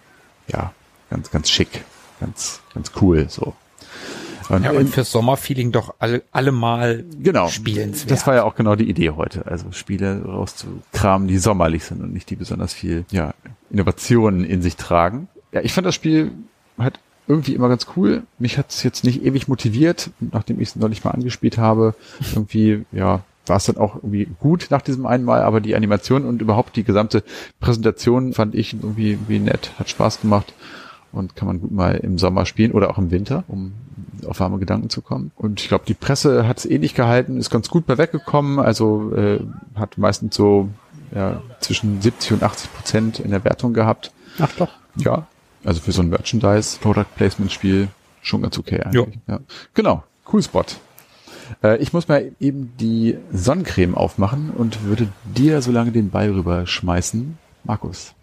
ja, 0.48 0.74
ganz, 1.10 1.32
ganz 1.32 1.50
schick, 1.50 1.84
ganz, 2.20 2.62
ganz 2.74 2.92
cool 3.02 3.28
so. 3.30 3.54
Und, 4.50 4.64
ja, 4.64 4.72
und 4.72 4.90
fürs 4.90 5.12
Sommerfeeling 5.12 5.72
doch 5.72 5.96
alle, 6.00 6.24
alle 6.32 6.52
mal 6.52 7.06
genau, 7.22 7.48
spielenswert. 7.48 8.12
Das 8.12 8.28
war 8.28 8.36
ja 8.36 8.44
auch 8.44 8.56
genau 8.56 8.76
die 8.76 8.90
Idee 8.90 9.12
heute. 9.12 9.46
Also 9.46 9.72
Spiele 9.72 10.24
rauszukramen, 10.26 11.30
die 11.30 11.38
sommerlich 11.38 11.86
sind 11.86 12.02
und 12.02 12.12
nicht 12.12 12.30
die 12.30 12.36
besonders 12.36 12.74
viel, 12.74 13.06
ja, 13.12 13.34
Innovationen 13.70 14.44
in 14.44 14.62
sich 14.62 14.76
tragen. 14.76 15.30
Ja, 15.54 15.62
ich 15.62 15.72
fand 15.72 15.88
das 15.88 15.96
Spiel 15.96 16.32
halt 16.78 17.00
irgendwie 17.28 17.56
immer 17.56 17.70
ganz 17.70 17.88
cool. 17.96 18.24
Mich 18.40 18.58
hat 18.58 18.72
es 18.72 18.84
jetzt 18.84 19.06
nicht 19.06 19.24
ewig 19.24 19.48
motiviert, 19.48 20.10
nachdem 20.20 20.60
ich 20.60 20.70
es 20.70 20.76
noch 20.76 20.90
nicht 20.90 21.06
mal 21.06 21.12
angespielt 21.12 21.58
habe. 21.58 21.96
Irgendwie, 22.34 22.86
ja, 22.92 23.24
war 23.46 23.58
es 23.58 23.66
dann 23.66 23.78
auch 23.78 23.96
irgendwie 23.96 24.28
gut 24.39 24.68
nach 24.70 24.82
diesem 24.82 25.06
einen 25.06 25.24
Mal, 25.24 25.42
aber 25.42 25.62
die 25.62 25.76
Animation 25.76 26.26
und 26.26 26.42
überhaupt 26.42 26.76
die 26.76 26.84
gesamte 26.84 27.24
Präsentation 27.60 28.34
fand 28.34 28.56
ich 28.56 28.74
irgendwie, 28.74 29.12
irgendwie 29.12 29.39
nett, 29.39 29.72
hat 29.80 29.89
Spaß 29.89 30.22
gemacht 30.22 30.54
und 31.12 31.36
kann 31.36 31.48
man 31.48 31.60
gut 31.60 31.72
mal 31.72 31.96
im 31.96 32.18
Sommer 32.18 32.46
spielen 32.46 32.72
oder 32.72 32.89
auch 32.89 32.98
im 32.98 33.12
Winter, 33.12 33.44
um 33.48 33.74
auf 34.28 34.39
warme 34.39 34.60
Gedanken 34.60 34.89
zu 34.89 35.02
kommen. 35.02 35.32
Und 35.36 35.62
ich 35.62 35.68
glaube, 35.68 35.86
die 35.88 35.94
Presse 35.94 36.48
hat 36.48 36.60
es 36.60 36.66
ähnlich 36.66 36.94
gehalten, 36.94 37.38
ist 37.38 37.50
ganz 37.50 37.70
gut 37.70 37.86
bei 37.86 37.98
weggekommen, 37.98 38.60
also 38.60 39.14
äh, 39.16 39.39
hat 39.76 39.98
meistens 39.98 40.36
so 40.36 40.70
ja, 41.14 41.42
zwischen 41.60 42.02
70 42.02 42.34
und 42.34 42.44
80 42.44 42.74
Prozent 42.74 43.20
in 43.20 43.32
der 43.32 43.44
Wertung 43.44 43.74
gehabt. 43.74 44.12
Ach 44.39 44.52
doch. 44.58 44.70
Ja, 44.96 45.28
also 45.64 45.82
für 45.82 45.92
so 45.92 46.02
ein 46.02 46.10
Merchandise, 46.10 46.78
Product 46.80 47.06
Placement 47.16 47.52
Spiel 47.52 47.89
schon 48.22 48.42
ganz 48.42 48.58
okay 48.58 48.82
eigentlich. 48.82 49.20
Ja. 49.28 49.39
Genau, 49.74 50.04
cool 50.32 50.42
Spot. 50.42 50.66
Äh, 51.64 51.78
ich 51.78 51.93
muss 51.93 52.08
mal 52.08 52.32
eben 52.39 52.74
die 52.80 53.18
Sonnencreme 53.32 53.95
aufmachen 53.95 54.52
und 54.52 54.84
würde 54.84 55.08
dir 55.36 55.62
so 55.62 55.72
lange 55.72 55.91
den 55.91 56.10
Ball 56.10 56.32
rüber 56.32 56.66
schmeißen. 56.68 57.38
Markus. 57.64 58.14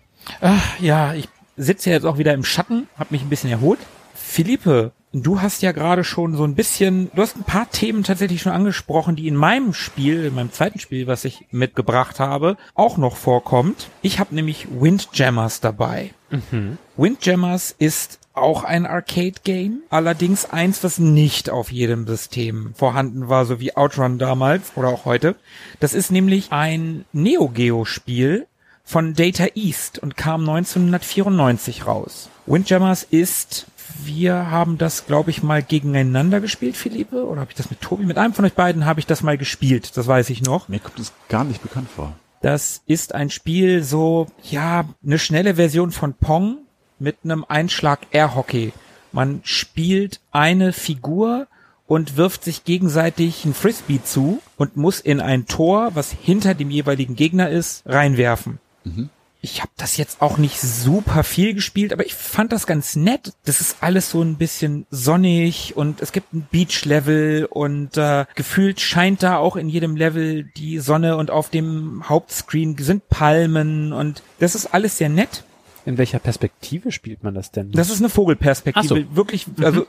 Ach, 0.41 0.79
ja, 0.81 1.15
ich 1.15 1.29
sitze 1.57 1.91
ja 1.91 1.97
jetzt 1.97 2.05
auch 2.05 2.19
wieder 2.19 2.35
im 2.35 2.45
Schatten, 2.45 2.89
habe 2.99 3.09
mich 3.11 3.23
ein 3.23 3.29
bisschen 3.29 3.51
erholt. 3.51 3.79
Philippe, 4.15 4.93
du 5.13 5.41
hast 5.41 5.63
ja 5.63 5.73
gerade 5.73 6.05
schon 6.05 6.37
so 6.37 6.45
ein 6.45 6.55
bisschen, 6.55 7.11
du 7.15 7.23
hast 7.23 7.37
ein 7.37 7.45
paar 7.45 7.71
Themen 7.71 8.05
tatsächlich 8.05 8.43
schon 8.43 8.53
angesprochen, 8.53 9.17
die 9.17 9.29
in 9.29 9.37
meinem 9.37 9.73
Spiel, 9.73 10.25
in 10.25 10.35
meinem 10.35 10.53
zweiten 10.53 10.79
Spiel, 10.79 11.07
was 11.07 11.25
ich 11.25 11.47
mitgebracht 11.51 12.21
habe, 12.21 12.57
auch 12.75 12.97
noch 12.99 13.17
vorkommt. 13.17 13.89
Ich 14.03 14.19
habe 14.19 14.35
nämlich 14.35 14.69
Windjammers 14.71 15.61
dabei. 15.61 16.11
Mhm. 16.31 16.79
Windjammers 16.97 17.75
ist 17.79 18.18
auch 18.41 18.65
ein 18.65 18.87
Arcade-Game, 18.87 19.83
allerdings 19.91 20.45
eins, 20.47 20.83
was 20.85 20.99
nicht 20.99 21.51
auf 21.51 21.71
jedem 21.71 22.07
System 22.07 22.73
vorhanden 22.75 23.29
war, 23.29 23.45
so 23.45 23.61
wie 23.61 23.77
Outrun 23.77 24.19
damals 24.19 24.73
oder 24.77 24.89
auch 24.89 25.05
heute. 25.05 25.37
Das 25.81 25.95
ist 25.95 26.11
nämlich 26.11 26.53
ein 26.53 27.05
Neo 27.13 27.49
Geo-Spiel 27.49 28.47
von 28.85 29.15
Data 29.15 29.47
East 29.55 29.99
und 29.99 30.17
kam 30.17 30.49
1994 30.49 31.87
raus. 31.87 32.31
Windjammers 32.47 33.03
ist 33.03 33.67
wir 34.05 34.51
haben 34.51 34.79
das, 34.79 35.07
glaube 35.07 35.31
ich, 35.31 35.43
mal 35.43 35.63
gegeneinander 35.63 36.41
gespielt, 36.41 36.77
Philippe. 36.77 37.27
Oder 37.27 37.41
habe 37.41 37.51
ich 37.51 37.57
das 37.57 37.71
mit 37.71 37.81
Tobi? 37.81 38.05
Mit 38.05 38.19
einem 38.19 38.35
von 38.35 38.45
euch 38.45 38.53
beiden 38.53 38.85
habe 38.85 39.01
ich 39.01 39.07
das 39.07 39.23
mal 39.23 39.39
gespielt. 39.39 39.97
Das 39.97 40.07
weiß 40.07 40.31
ich 40.31 40.43
noch. 40.43 40.69
Mir 40.69 40.79
kommt 40.79 40.99
das 40.99 41.13
gar 41.29 41.45
nicht 41.45 41.63
bekannt 41.63 41.89
vor. 41.91 42.15
Das 42.41 42.83
ist 42.87 43.15
ein 43.15 43.31
Spiel 43.31 43.83
so, 43.83 44.27
ja, 44.49 44.85
eine 45.05 45.19
schnelle 45.19 45.57
Version 45.57 45.91
von 45.91 46.15
Pong, 46.15 46.59
mit 46.99 47.19
einem 47.25 47.45
Einschlag 47.49 48.01
Air 48.11 48.35
Hockey. 48.35 48.73
Man 49.13 49.41
spielt 49.45 50.21
eine 50.31 50.73
Figur 50.73 51.47
und 51.87 52.17
wirft 52.17 52.45
sich 52.45 52.65
gegenseitig 52.65 53.45
ein 53.45 53.55
Frisbee 53.55 54.01
zu 54.05 54.41
und 54.57 54.77
muss 54.77 55.01
in 55.01 55.21
ein 55.21 55.47
Tor, 55.47 55.91
was 55.95 56.13
hinter 56.13 56.55
dem 56.55 56.71
jeweiligen 56.71 57.17
Gegner 57.17 57.49
ist, 57.49 57.83
reinwerfen. 57.87 58.59
Mhm. 58.85 59.09
Ich 59.41 59.61
habe 59.61 59.71
das 59.77 59.97
jetzt 59.97 60.21
auch 60.21 60.37
nicht 60.37 60.61
super 60.61 61.23
viel 61.23 61.55
gespielt, 61.55 61.93
aber 61.93 62.05
ich 62.05 62.15
fand 62.15 62.51
das 62.51 62.67
ganz 62.67 62.97
nett. 62.97 63.33
Das 63.45 63.61
ist 63.61 63.77
alles 63.81 64.11
so 64.11 64.21
ein 64.21 64.37
bisschen 64.37 64.85
sonnig 64.91 65.77
und 65.77 66.03
es 66.03 66.11
gibt 66.11 66.35
ein 66.35 66.49
Beach-Level 66.51 67.47
und 67.49 67.97
äh, 67.97 68.27
gefühlt 68.35 68.81
scheint 68.81 69.23
da 69.23 69.37
auch 69.37 69.55
in 69.55 69.69
jedem 69.69 69.95
Level 69.95 70.43
die 70.43 70.81
Sonne 70.81 71.17
und 71.17 71.31
auf 71.31 71.51
dem 71.51 72.09
Hauptscreen 72.09 72.77
sind 72.79 73.09
Palmen 73.09 73.93
und 73.93 74.23
das 74.41 74.57
ist 74.57 74.75
alles 74.75 74.99
sehr 74.99 75.09
nett. 75.09 75.45
In 75.89 75.97
welcher 75.97 76.19
Perspektive 76.19 76.93
spielt 76.93 77.25
man 77.25 77.33
das 77.33 77.51
denn? 77.51 77.73
Das 77.73 77.89
ist 77.89 78.01
eine 78.01 78.11
Vogelperspektive. 78.11 78.87
So. 78.87 79.17
Wirklich, 79.17 79.47
mhm. 79.47 79.65
also 79.65 79.87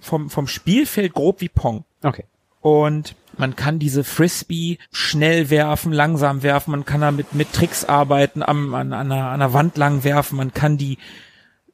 vom, 0.00 0.30
vom 0.30 0.46
Spielfeld 0.46 1.12
grob 1.12 1.42
wie 1.42 1.50
Pong. 1.50 1.84
Okay. 2.02 2.24
Und 2.62 3.14
man 3.36 3.54
kann 3.54 3.78
diese 3.78 4.02
Frisbee 4.02 4.78
schnell 4.92 5.50
werfen, 5.50 5.92
langsam 5.92 6.42
werfen, 6.42 6.70
man 6.70 6.86
kann 6.86 7.02
damit 7.02 7.34
mit 7.34 7.52
Tricks 7.52 7.84
arbeiten, 7.84 8.42
am, 8.42 8.74
an, 8.74 8.94
an, 8.94 9.12
einer, 9.12 9.26
an 9.26 9.34
einer 9.34 9.52
Wand 9.52 9.76
lang 9.76 10.04
werfen, 10.04 10.38
man 10.38 10.54
kann 10.54 10.78
die 10.78 10.96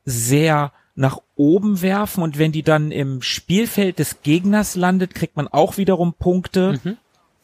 sehr 0.04 0.72
nach 0.96 1.20
oben 1.36 1.80
werfen 1.80 2.24
und 2.24 2.36
wenn 2.36 2.50
die 2.50 2.64
dann 2.64 2.90
im 2.90 3.22
Spielfeld 3.22 4.00
des 4.00 4.22
Gegners 4.22 4.74
landet, 4.74 5.14
kriegt 5.14 5.36
man 5.36 5.46
auch 5.46 5.76
wiederum 5.76 6.14
Punkte. 6.14 6.80
Mhm. 6.82 6.96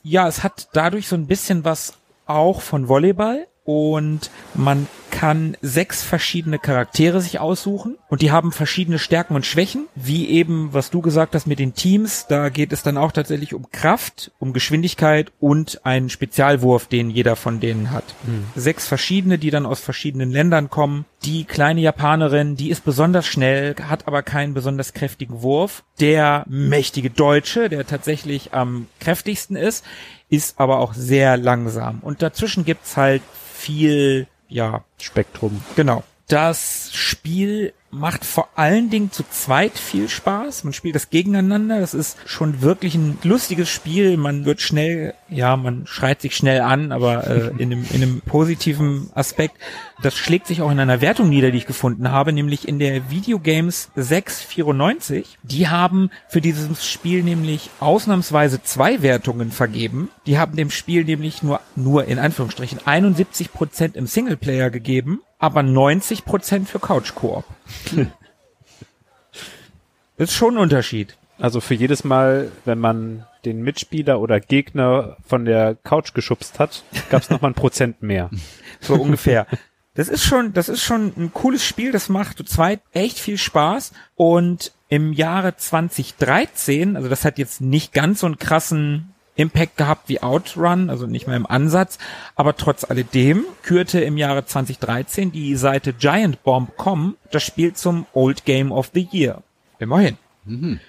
Ja, 0.02 0.26
es 0.26 0.42
hat 0.42 0.68
dadurch 0.72 1.06
so 1.06 1.14
ein 1.14 1.28
bisschen 1.28 1.64
was 1.64 1.96
auch 2.26 2.60
von 2.60 2.88
Volleyball 2.88 3.46
und 3.64 4.30
man 4.54 4.86
kann 5.10 5.56
sechs 5.62 6.02
verschiedene 6.02 6.58
Charaktere 6.58 7.20
sich 7.20 7.38
aussuchen 7.38 7.96
und 8.08 8.20
die 8.20 8.32
haben 8.32 8.50
verschiedene 8.50 8.98
Stärken 8.98 9.36
und 9.36 9.46
Schwächen, 9.46 9.86
wie 9.94 10.28
eben, 10.28 10.72
was 10.72 10.90
du 10.90 11.00
gesagt 11.00 11.34
hast 11.34 11.46
mit 11.46 11.60
den 11.60 11.74
Teams, 11.74 12.26
da 12.28 12.48
geht 12.48 12.72
es 12.72 12.82
dann 12.82 12.98
auch 12.98 13.12
tatsächlich 13.12 13.54
um 13.54 13.70
Kraft, 13.70 14.32
um 14.40 14.52
Geschwindigkeit 14.52 15.32
und 15.38 15.86
einen 15.86 16.10
Spezialwurf, 16.10 16.86
den 16.88 17.10
jeder 17.10 17.36
von 17.36 17.60
denen 17.60 17.92
hat. 17.92 18.04
Mhm. 18.26 18.46
Sechs 18.56 18.88
verschiedene, 18.88 19.38
die 19.38 19.50
dann 19.50 19.66
aus 19.66 19.80
verschiedenen 19.80 20.32
Ländern 20.32 20.68
kommen. 20.68 21.04
Die 21.24 21.44
kleine 21.44 21.80
Japanerin, 21.80 22.56
die 22.56 22.70
ist 22.70 22.84
besonders 22.84 23.26
schnell, 23.26 23.76
hat 23.88 24.08
aber 24.08 24.22
keinen 24.22 24.52
besonders 24.52 24.94
kräftigen 24.94 25.42
Wurf. 25.42 25.84
Der 26.00 26.44
mächtige 26.48 27.10
Deutsche, 27.10 27.68
der 27.68 27.86
tatsächlich 27.86 28.52
am 28.52 28.88
kräftigsten 29.00 29.56
ist, 29.56 29.84
ist 30.28 30.58
aber 30.58 30.80
auch 30.80 30.92
sehr 30.92 31.36
langsam. 31.36 32.00
Und 32.00 32.20
dazwischen 32.20 32.64
gibt's 32.64 32.96
halt 32.96 33.22
viel, 33.64 34.26
ja. 34.48 34.84
Spektrum. 35.00 35.62
Genau. 35.76 36.04
Das 36.28 36.90
Spiel 36.92 37.72
macht 37.94 38.24
vor 38.24 38.48
allen 38.56 38.90
Dingen 38.90 39.12
zu 39.12 39.22
zweit 39.30 39.78
viel 39.78 40.08
Spaß. 40.08 40.64
Man 40.64 40.72
spielt 40.72 40.94
das 40.94 41.10
gegeneinander. 41.10 41.80
Das 41.80 41.94
ist 41.94 42.18
schon 42.26 42.60
wirklich 42.60 42.94
ein 42.94 43.18
lustiges 43.22 43.68
Spiel. 43.68 44.16
Man 44.16 44.44
wird 44.44 44.60
schnell, 44.60 45.14
ja, 45.28 45.56
man 45.56 45.86
schreit 45.86 46.20
sich 46.20 46.36
schnell 46.36 46.60
an, 46.60 46.92
aber 46.92 47.26
äh, 47.26 47.50
in, 47.58 47.72
einem, 47.72 47.86
in 47.90 48.02
einem 48.02 48.20
positiven 48.20 49.10
Aspekt. 49.14 49.56
Das 50.02 50.16
schlägt 50.16 50.46
sich 50.46 50.60
auch 50.60 50.70
in 50.70 50.80
einer 50.80 51.00
Wertung 51.00 51.28
nieder, 51.28 51.50
die 51.50 51.58
ich 51.58 51.66
gefunden 51.66 52.10
habe, 52.10 52.32
nämlich 52.32 52.66
in 52.66 52.78
der 52.78 53.10
Videogames 53.10 53.90
694. 53.94 55.38
Die 55.42 55.68
haben 55.68 56.10
für 56.28 56.40
dieses 56.40 56.84
Spiel 56.84 57.22
nämlich 57.22 57.70
ausnahmsweise 57.80 58.62
zwei 58.62 59.02
Wertungen 59.02 59.52
vergeben. 59.52 60.10
Die 60.26 60.38
haben 60.38 60.56
dem 60.56 60.70
Spiel 60.70 61.04
nämlich 61.04 61.42
nur, 61.42 61.60
nur 61.76 62.06
in 62.06 62.18
Anführungsstrichen 62.18 62.80
71 62.84 63.52
Prozent 63.52 63.96
im 63.96 64.06
Singleplayer 64.06 64.70
gegeben 64.70 65.20
aber 65.44 65.62
90 65.62 66.24
Prozent 66.24 66.70
für 66.70 66.78
Couch 66.78 67.14
Koop. 67.14 67.44
Ist 70.16 70.32
schon 70.32 70.54
ein 70.54 70.62
Unterschied. 70.62 71.18
Also 71.38 71.60
für 71.60 71.74
jedes 71.74 72.02
Mal, 72.02 72.50
wenn 72.64 72.78
man 72.78 73.26
den 73.44 73.62
Mitspieler 73.62 74.20
oder 74.20 74.40
Gegner 74.40 75.18
von 75.26 75.44
der 75.44 75.74
Couch 75.74 76.14
geschubst 76.14 76.58
hat, 76.58 76.82
gab 77.10 77.20
es 77.20 77.28
nochmal 77.28 77.50
ein 77.50 77.54
Prozent 77.54 78.02
mehr. 78.02 78.30
So 78.80 78.94
ungefähr. 78.94 79.46
Das 79.94 80.08
ist 80.08 80.24
schon, 80.24 80.52
das 80.52 80.68
ist 80.68 80.82
schon 80.82 81.12
ein 81.16 81.32
cooles 81.32 81.64
Spiel, 81.64 81.90
das 81.90 82.10
macht 82.10 82.36
zu 82.36 82.44
zweit 82.44 82.80
echt 82.92 83.18
viel 83.18 83.38
Spaß 83.38 83.92
und 84.14 84.72
im 84.90 85.14
Jahre 85.14 85.56
2013, 85.56 86.96
also 86.96 87.08
das 87.08 87.24
hat 87.24 87.38
jetzt 87.38 87.62
nicht 87.62 87.94
ganz 87.94 88.20
so 88.20 88.26
einen 88.26 88.38
krassen 88.38 89.13
Impact 89.36 89.76
gehabt 89.76 90.08
wie 90.08 90.22
Outrun, 90.22 90.90
also 90.90 91.06
nicht 91.06 91.26
mehr 91.26 91.36
im 91.36 91.46
Ansatz, 91.46 91.98
aber 92.36 92.56
trotz 92.56 92.84
alledem 92.84 93.44
kürte 93.62 94.00
im 94.00 94.16
Jahre 94.16 94.44
2013 94.44 95.32
die 95.32 95.56
Seite 95.56 95.92
GiantBomb.com 95.92 97.16
das 97.30 97.42
Spiel 97.42 97.72
zum 97.72 98.06
Old 98.12 98.44
Game 98.44 98.70
of 98.70 98.90
the 98.94 99.08
Year. 99.10 99.42
Immerhin. 99.78 100.16
Mhm. 100.44 100.80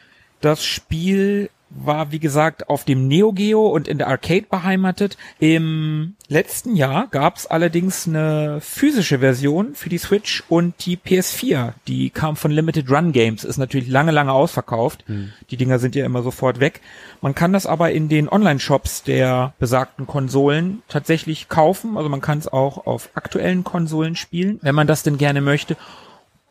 Das 0.42 0.64
Spiel 0.64 1.50
war, 1.76 2.12
wie 2.12 2.20
gesagt, 2.20 2.70
auf 2.70 2.86
dem 2.86 3.08
Neo 3.08 3.34
Geo 3.34 3.68
und 3.68 3.88
in 3.88 3.98
der 3.98 4.08
Arcade 4.08 4.46
beheimatet. 4.50 5.18
Im 5.40 6.16
letzten 6.28 6.76
Jahr 6.76 7.08
gab 7.08 7.36
es 7.36 7.46
allerdings 7.46 8.08
eine 8.08 8.60
physische 8.62 9.20
Version 9.20 9.76
für 9.76 9.90
die 9.90 9.98
Switch 9.98 10.44
und 10.48 10.86
die 10.86 10.98
PS4. 10.98 11.74
Die 11.88 12.10
kam 12.10 12.36
von 12.36 12.52
Limited 12.52 12.90
Run 12.90 13.12
Games, 13.12 13.44
ist 13.44 13.58
natürlich 13.58 13.90
lange, 13.90 14.12
lange 14.12 14.32
ausverkauft. 14.32 15.04
Hm. 15.08 15.34
Die 15.50 15.58
Dinger 15.58 15.80
sind 15.80 15.96
ja 15.96 16.06
immer 16.06 16.24
sofort 16.24 16.60
weg. 16.60 16.82
Man 17.22 17.36
kann 17.36 17.54
das 17.54 17.66
aber 17.66 17.92
in 17.92 18.10
den 18.10 18.30
Online-Shops 18.30 19.04
der 19.04 19.54
besagten 19.60 20.08
Konsolen 20.08 20.82
tatsächlich 20.88 21.50
kaufen. 21.50 21.98
Also 21.98 22.10
man 22.10 22.22
kann 22.22 22.40
es 22.40 22.48
auch 22.48 22.88
auf 22.88 23.10
aktuellen 23.16 23.64
Konsolen 23.64 24.16
spielen, 24.16 24.60
wenn 24.62 24.76
man 24.76 24.88
das 24.88 25.04
denn 25.04 25.18
gerne 25.18 25.42
möchte. 25.42 25.76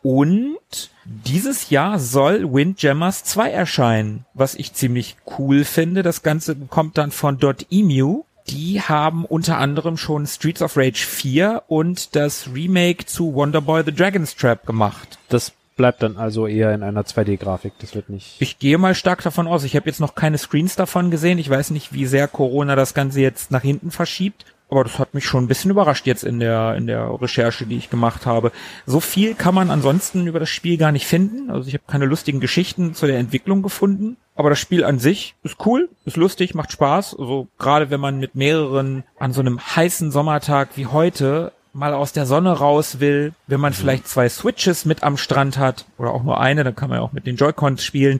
Und 0.05 0.91
dieses 1.03 1.71
Jahr 1.71 1.97
soll 1.97 2.53
Windjammers 2.53 3.23
2 3.23 3.49
erscheinen, 3.49 4.23
was 4.35 4.53
ich 4.53 4.73
ziemlich 4.73 5.15
cool 5.39 5.63
finde. 5.63 6.03
Das 6.03 6.21
Ganze 6.21 6.55
kommt 6.55 6.99
dann 6.99 7.09
von 7.09 7.39
.emu. 7.71 8.23
Die 8.47 8.81
haben 8.83 9.25
unter 9.25 9.57
anderem 9.57 9.97
schon 9.97 10.27
Streets 10.27 10.61
of 10.61 10.77
Rage 10.77 11.03
4 11.07 11.63
und 11.69 12.15
das 12.15 12.53
Remake 12.53 13.07
zu 13.07 13.33
Wonderboy 13.33 13.81
the 13.83 13.91
Dragon's 13.91 14.35
Trap 14.35 14.67
gemacht. 14.67 15.17
Das 15.29 15.53
bleibt 15.75 16.03
dann 16.03 16.17
also 16.17 16.45
eher 16.45 16.75
in 16.75 16.83
einer 16.83 17.01
2D-Grafik. 17.01 17.73
Das 17.79 17.95
wird 17.95 18.09
nicht. 18.09 18.35
Ich 18.37 18.59
gehe 18.59 18.77
mal 18.77 18.93
stark 18.93 19.23
davon 19.23 19.47
aus. 19.47 19.63
Ich 19.63 19.75
habe 19.75 19.87
jetzt 19.87 19.99
noch 19.99 20.13
keine 20.13 20.37
Screens 20.37 20.75
davon 20.75 21.09
gesehen. 21.09 21.39
Ich 21.39 21.49
weiß 21.49 21.71
nicht, 21.71 21.93
wie 21.93 22.05
sehr 22.05 22.27
Corona 22.27 22.75
das 22.75 22.93
Ganze 22.93 23.21
jetzt 23.21 23.49
nach 23.49 23.63
hinten 23.63 23.89
verschiebt. 23.89 24.45
Aber 24.69 24.83
das 24.83 24.97
hat 24.97 25.13
mich 25.13 25.25
schon 25.25 25.43
ein 25.43 25.47
bisschen 25.47 25.71
überrascht 25.71 26.07
jetzt 26.07 26.23
in 26.23 26.39
der, 26.39 26.75
in 26.75 26.87
der 26.87 27.21
Recherche, 27.21 27.65
die 27.65 27.77
ich 27.77 27.89
gemacht 27.89 28.25
habe. 28.25 28.51
So 28.85 28.99
viel 28.99 29.35
kann 29.35 29.53
man 29.53 29.69
ansonsten 29.69 30.25
über 30.25 30.39
das 30.39 30.49
Spiel 30.49 30.77
gar 30.77 30.91
nicht 30.91 31.05
finden. 31.05 31.51
Also 31.51 31.67
ich 31.67 31.75
habe 31.75 31.83
keine 31.87 32.05
lustigen 32.05 32.39
Geschichten 32.39 32.93
zu 32.93 33.05
der 33.05 33.19
Entwicklung 33.19 33.61
gefunden. 33.61 34.17
Aber 34.35 34.49
das 34.49 34.59
Spiel 34.59 34.83
an 34.83 34.99
sich 34.99 35.35
ist 35.43 35.57
cool, 35.65 35.89
ist 36.03 36.17
lustig, 36.17 36.55
macht 36.55 36.71
Spaß. 36.71 37.15
Also 37.17 37.47
gerade 37.59 37.89
wenn 37.89 37.99
man 37.99 38.19
mit 38.19 38.35
mehreren 38.35 39.03
an 39.19 39.33
so 39.33 39.41
einem 39.41 39.59
heißen 39.59 40.11
Sommertag 40.11 40.69
wie 40.75 40.87
heute 40.87 41.51
mal 41.71 41.93
aus 41.93 42.13
der 42.13 42.25
Sonne 42.25 42.53
raus 42.53 42.99
will, 42.99 43.33
wenn 43.47 43.59
man 43.59 43.73
mhm. 43.73 43.77
vielleicht 43.77 44.07
zwei 44.07 44.27
Switches 44.29 44.85
mit 44.85 45.03
am 45.03 45.17
Strand 45.17 45.57
hat 45.57 45.85
oder 45.97 46.11
auch 46.11 46.23
nur 46.23 46.39
eine, 46.39 46.63
dann 46.63 46.75
kann 46.75 46.89
man 46.89 46.99
ja 46.99 47.03
auch 47.03 47.11
mit 47.11 47.27
den 47.27 47.35
Joy-Cons 47.35 47.83
spielen 47.83 48.19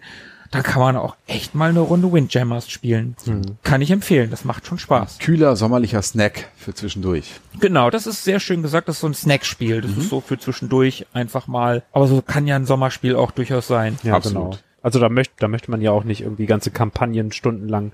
da 0.55 0.61
kann 0.61 0.81
man 0.81 0.97
auch 0.97 1.15
echt 1.27 1.55
mal 1.55 1.69
eine 1.69 1.79
Runde 1.79 2.11
Windjammers 2.11 2.69
spielen. 2.69 3.15
Mhm. 3.25 3.57
Kann 3.63 3.81
ich 3.81 3.91
empfehlen, 3.91 4.31
das 4.31 4.45
macht 4.45 4.65
schon 4.65 4.79
Spaß. 4.79 5.19
Kühler 5.19 5.55
sommerlicher 5.55 6.01
Snack 6.01 6.49
für 6.55 6.73
zwischendurch. 6.73 7.39
Genau, 7.59 7.89
das 7.89 8.07
ist 8.07 8.23
sehr 8.23 8.39
schön 8.39 8.61
gesagt, 8.61 8.87
das 8.87 8.97
ist 8.97 9.01
so 9.01 9.07
ein 9.07 9.13
Snackspiel. 9.13 9.81
Das 9.81 9.91
mhm. 9.91 10.01
ist 10.01 10.09
so 10.09 10.21
für 10.21 10.37
zwischendurch 10.37 11.05
einfach 11.13 11.47
mal. 11.47 11.83
Aber 11.91 12.07
so 12.07 12.21
kann 12.21 12.47
ja 12.47 12.55
ein 12.55 12.65
Sommerspiel 12.65 13.15
auch 13.15 13.31
durchaus 13.31 13.67
sein. 13.67 13.97
Ja, 14.03 14.15
Absolut. 14.15 14.51
genau. 14.51 14.57
Also 14.81 14.99
da 14.99 15.09
möchte, 15.09 15.33
da 15.39 15.47
möchte 15.47 15.71
man 15.71 15.81
ja 15.81 15.91
auch 15.91 16.03
nicht 16.03 16.21
irgendwie 16.21 16.45
ganze 16.45 16.71
Kampagnen 16.71 17.31
stundenlang 17.31 17.91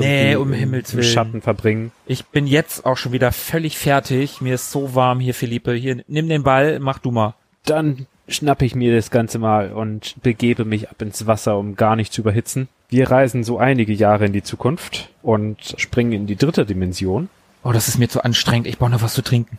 Nee, 0.00 0.34
um 0.36 0.52
Himmels 0.52 0.94
Willen. 0.94 1.04
Schatten 1.04 1.42
verbringen. 1.42 1.92
Ich 2.06 2.26
bin 2.26 2.46
jetzt 2.46 2.84
auch 2.84 2.96
schon 2.96 3.12
wieder 3.12 3.32
völlig 3.32 3.78
fertig. 3.78 4.40
Mir 4.40 4.54
ist 4.54 4.70
so 4.70 4.94
warm 4.94 5.20
hier, 5.20 5.34
Philippe. 5.34 5.72
Hier, 5.74 6.02
nimm 6.08 6.28
den 6.28 6.42
Ball, 6.42 6.80
mach 6.80 6.98
du 6.98 7.10
mal. 7.10 7.34
Dann 7.64 8.06
schnappe 8.28 8.64
ich 8.64 8.74
mir 8.74 8.94
das 8.94 9.10
Ganze 9.10 9.38
mal 9.38 9.72
und 9.72 10.16
begebe 10.22 10.64
mich 10.64 10.90
ab 10.90 11.00
ins 11.02 11.26
Wasser, 11.26 11.58
um 11.58 11.76
gar 11.76 11.96
nicht 11.96 12.12
zu 12.12 12.22
überhitzen. 12.22 12.68
Wir 12.88 13.10
reisen 13.10 13.44
so 13.44 13.58
einige 13.58 13.92
Jahre 13.92 14.26
in 14.26 14.32
die 14.32 14.42
Zukunft 14.42 15.10
und 15.22 15.74
springen 15.78 16.12
in 16.12 16.26
die 16.26 16.36
dritte 16.36 16.64
Dimension. 16.66 17.28
Oh, 17.62 17.72
das 17.72 17.88
ist 17.88 17.98
mir 17.98 18.08
zu 18.08 18.22
anstrengend. 18.22 18.66
Ich 18.66 18.78
brauche 18.78 18.90
noch 18.90 19.02
was 19.02 19.14
zu 19.14 19.22
trinken. 19.22 19.58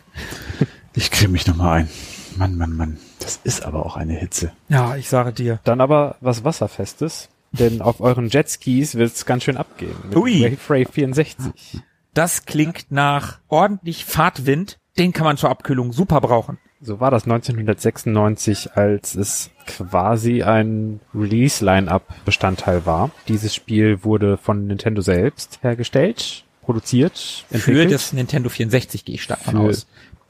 Ich 0.97 1.11
creme 1.11 1.33
mich 1.33 1.45
noch 1.45 1.57
mal 1.57 1.79
ein. 1.79 1.89
Mann, 2.37 2.57
Mann, 2.57 2.71
Mann. 2.71 2.97
Das 3.19 3.41
ist 3.43 3.65
aber 3.65 3.85
auch 3.85 3.97
eine 3.97 4.13
Hitze. 4.13 4.53
Ja, 4.69 4.95
ich 4.95 5.09
sage 5.09 5.33
dir. 5.33 5.59
Dann 5.65 5.81
aber 5.81 6.15
was 6.21 6.45
Wasserfestes, 6.45 7.27
denn 7.51 7.81
auf 7.81 7.99
euren 7.99 8.29
Jetskis 8.29 8.95
wird's 8.95 9.25
ganz 9.25 9.43
schön 9.43 9.57
abgehen. 9.57 9.93
Mit 10.05 10.15
Ui. 10.15 10.57
Wave 10.67 10.85
64. 10.89 11.81
Das 12.13 12.45
klingt 12.45 12.85
nach 12.91 13.39
ordentlich 13.49 14.05
Fahrtwind. 14.05 14.77
Den 14.97 15.11
kann 15.11 15.25
man 15.25 15.35
zur 15.35 15.49
Abkühlung 15.49 15.91
super 15.91 16.21
brauchen. 16.21 16.59
So 16.85 16.99
war 16.99 17.09
das 17.09 17.23
1996, 17.23 18.73
als 18.73 19.15
es 19.15 19.49
quasi 19.65 20.43
ein 20.43 20.99
Release-Line-Up-Bestandteil 21.15 22.85
war. 22.85 23.09
Dieses 23.27 23.55
Spiel 23.55 24.03
wurde 24.03 24.37
von 24.37 24.67
Nintendo 24.67 25.01
selbst 25.01 25.57
hergestellt, 25.63 26.43
produziert, 26.61 27.45
entwickelt. 27.49 27.87
Für 27.87 27.91
das 27.91 28.13
Nintendo 28.13 28.49
64 28.49 29.03
gehe 29.03 29.15
ich 29.15 29.23
stark 29.23 29.41
von 29.41 29.57
aus. 29.57 29.87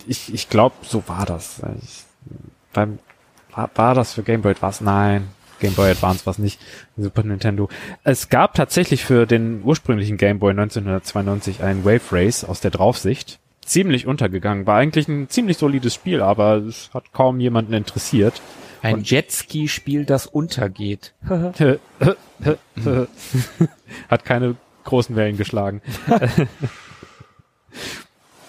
Ich, 0.08 0.34
ich 0.34 0.48
glaube, 0.50 0.76
so 0.84 1.04
war 1.08 1.26
das. 1.26 1.62
Ich, 1.84 2.04
beim, 2.72 3.00
war, 3.54 3.70
war 3.76 3.94
das 3.94 4.14
für 4.14 4.24
Game 4.24 4.42
Boy 4.42 4.52
Advance? 4.52 4.82
Nein, 4.82 5.28
Game 5.60 5.74
Boy 5.74 5.92
Advance 5.92 6.26
war 6.26 6.32
es 6.32 6.40
nicht, 6.40 6.62
Super 6.96 7.24
Nintendo. 7.24 7.68
Es 8.06 8.30
gab 8.30 8.54
tatsächlich 8.54 9.04
für 9.04 9.26
den 9.26 9.62
ursprünglichen 9.64 10.16
Game 10.16 10.40
Boy 10.40 10.52
1992 10.52 11.64
einen 11.64 11.84
Wave 11.84 12.14
Race 12.14 12.46
aus 12.46 12.62
der 12.62 12.72
Draufsicht 12.72 13.40
ziemlich 13.66 14.08
untergegangen. 14.08 14.68
War 14.68 14.78
eigentlich 14.78 15.08
ein 15.08 15.30
ziemlich 15.30 15.58
solides 15.58 15.94
Spiel, 15.94 16.22
aber 16.22 16.58
es 16.58 16.90
hat 16.94 17.12
kaum 17.12 17.40
jemanden 17.40 17.74
interessiert. 17.74 18.42
Ein 18.82 19.02
Jetski-Spiel, 19.02 20.06
das 20.06 20.28
untergeht. 20.28 21.14
hat 24.10 24.26
keine 24.26 24.56
großen 24.84 25.16
Wellen 25.16 25.38
geschlagen. 25.38 25.82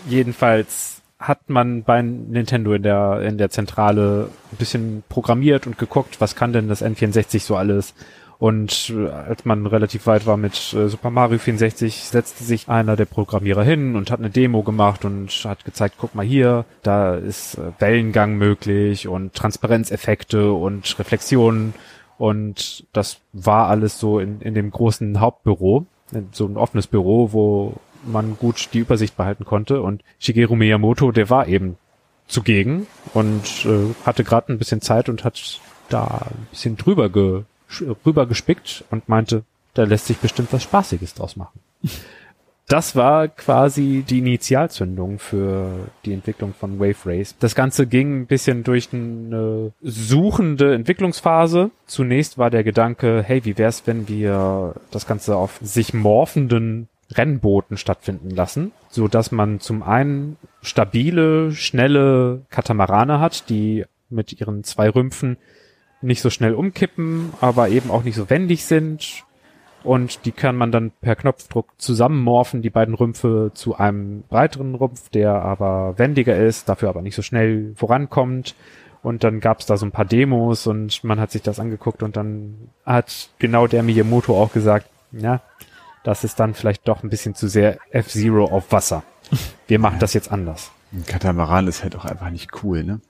Jedenfalls 0.08 1.02
hat 1.18 1.48
man 1.48 1.82
bei 1.82 2.02
Nintendo 2.02 2.74
in 2.74 2.82
der, 2.82 3.22
in 3.22 3.38
der 3.38 3.50
Zentrale 3.50 4.28
ein 4.52 4.56
bisschen 4.58 5.02
programmiert 5.08 5.66
und 5.66 5.78
geguckt, 5.78 6.20
was 6.20 6.36
kann 6.36 6.52
denn 6.52 6.68
das 6.68 6.84
N64 6.84 7.40
so 7.40 7.56
alles 7.56 7.94
und 8.38 8.90
äh, 8.90 9.08
als 9.08 9.44
man 9.44 9.66
relativ 9.66 10.06
weit 10.06 10.26
war 10.26 10.36
mit 10.36 10.54
äh, 10.74 10.88
Super 10.88 11.10
Mario 11.10 11.38
64, 11.38 12.04
setzte 12.04 12.44
sich 12.44 12.68
einer 12.68 12.94
der 12.96 13.06
Programmierer 13.06 13.64
hin 13.64 13.96
und 13.96 14.10
hat 14.10 14.18
eine 14.18 14.30
Demo 14.30 14.62
gemacht 14.62 15.04
und 15.04 15.30
hat 15.44 15.64
gezeigt, 15.64 15.96
guck 15.98 16.14
mal 16.14 16.24
hier, 16.24 16.66
da 16.82 17.14
ist 17.14 17.56
äh, 17.56 17.72
Wellengang 17.78 18.36
möglich 18.36 19.08
und 19.08 19.32
Transparenzeffekte 19.34 20.52
und 20.52 20.98
Reflexionen. 20.98 21.72
Und 22.18 22.86
das 22.92 23.18
war 23.32 23.68
alles 23.68 23.98
so 23.98 24.18
in, 24.20 24.40
in 24.40 24.54
dem 24.54 24.70
großen 24.70 25.20
Hauptbüro, 25.20 25.86
so 26.32 26.46
ein 26.46 26.56
offenes 26.56 26.86
Büro, 26.86 27.32
wo 27.32 27.74
man 28.06 28.36
gut 28.38 28.68
die 28.72 28.78
Übersicht 28.78 29.16
behalten 29.16 29.44
konnte. 29.44 29.82
Und 29.82 30.02
Shigeru 30.18 30.56
Miyamoto, 30.56 31.10
der 31.10 31.30
war 31.30 31.48
eben 31.48 31.76
zugegen 32.26 32.86
und 33.14 33.66
äh, 33.66 33.94
hatte 34.04 34.24
gerade 34.24 34.52
ein 34.52 34.58
bisschen 34.58 34.80
Zeit 34.80 35.08
und 35.08 35.24
hat 35.24 35.60
da 35.88 36.26
ein 36.30 36.46
bisschen 36.50 36.76
drüber 36.76 37.08
ge 37.08 37.42
rüber 38.04 38.26
gespickt 38.26 38.84
und 38.90 39.08
meinte, 39.08 39.44
da 39.74 39.84
lässt 39.84 40.06
sich 40.06 40.18
bestimmt 40.18 40.52
was 40.52 40.62
Spaßiges 40.62 41.14
draus 41.14 41.36
machen. 41.36 41.60
Das 42.68 42.96
war 42.96 43.28
quasi 43.28 44.04
die 44.08 44.18
Initialzündung 44.18 45.20
für 45.20 45.70
die 46.04 46.12
Entwicklung 46.12 46.52
von 46.52 46.80
Wave 46.80 46.96
Race. 47.06 47.36
Das 47.38 47.54
Ganze 47.54 47.86
ging 47.86 48.22
ein 48.22 48.26
bisschen 48.26 48.64
durch 48.64 48.88
eine 48.92 49.72
suchende 49.82 50.74
Entwicklungsphase. 50.74 51.70
Zunächst 51.86 52.38
war 52.38 52.50
der 52.50 52.64
Gedanke, 52.64 53.22
hey, 53.24 53.44
wie 53.44 53.56
wär's, 53.56 53.86
wenn 53.86 54.08
wir 54.08 54.74
das 54.90 55.06
Ganze 55.06 55.36
auf 55.36 55.60
sich 55.62 55.94
morphenden 55.94 56.88
Rennbooten 57.12 57.76
stattfinden 57.76 58.30
lassen, 58.30 58.72
so 58.88 59.06
dass 59.06 59.30
man 59.30 59.60
zum 59.60 59.84
einen 59.84 60.36
stabile, 60.60 61.52
schnelle 61.52 62.42
Katamarane 62.50 63.20
hat, 63.20 63.48
die 63.48 63.84
mit 64.10 64.40
ihren 64.40 64.64
zwei 64.64 64.90
Rümpfen 64.90 65.36
nicht 66.06 66.22
so 66.22 66.30
schnell 66.30 66.54
umkippen, 66.54 67.32
aber 67.40 67.68
eben 67.68 67.90
auch 67.90 68.04
nicht 68.04 68.14
so 68.14 68.30
wendig 68.30 68.64
sind. 68.64 69.24
Und 69.82 70.24
die 70.24 70.32
kann 70.32 70.56
man 70.56 70.72
dann 70.72 70.90
per 70.90 71.14
Knopfdruck 71.14 71.68
zusammenmorphen, 71.78 72.62
die 72.62 72.70
beiden 72.70 72.94
Rümpfe 72.94 73.52
zu 73.54 73.76
einem 73.76 74.22
breiteren 74.22 74.74
Rumpf, 74.74 75.10
der 75.10 75.34
aber 75.42 75.94
wendiger 75.96 76.36
ist, 76.36 76.68
dafür 76.68 76.88
aber 76.88 77.02
nicht 77.02 77.14
so 77.14 77.22
schnell 77.22 77.72
vorankommt. 77.76 78.56
Und 79.02 79.22
dann 79.22 79.38
gab 79.38 79.60
es 79.60 79.66
da 79.66 79.76
so 79.76 79.86
ein 79.86 79.92
paar 79.92 80.04
Demos 80.04 80.66
und 80.66 81.04
man 81.04 81.20
hat 81.20 81.30
sich 81.30 81.42
das 81.42 81.60
angeguckt 81.60 82.02
und 82.02 82.16
dann 82.16 82.70
hat 82.84 83.28
genau 83.38 83.68
der 83.68 83.84
Miyamoto 83.84 84.40
auch 84.40 84.52
gesagt, 84.52 84.86
ja, 85.12 85.40
das 86.02 86.24
ist 86.24 86.40
dann 86.40 86.54
vielleicht 86.54 86.88
doch 86.88 87.04
ein 87.04 87.10
bisschen 87.10 87.36
zu 87.36 87.46
sehr 87.46 87.78
F-Zero 87.90 88.46
auf 88.46 88.72
Wasser. 88.72 89.04
Wir 89.68 89.78
machen 89.78 89.98
das 90.00 90.14
jetzt 90.14 90.32
anders. 90.32 90.72
Ein 90.92 91.06
Katamaran 91.06 91.68
ist 91.68 91.84
halt 91.84 91.94
auch 91.94 92.04
einfach 92.04 92.30
nicht 92.30 92.64
cool, 92.64 92.82
ne? 92.82 93.00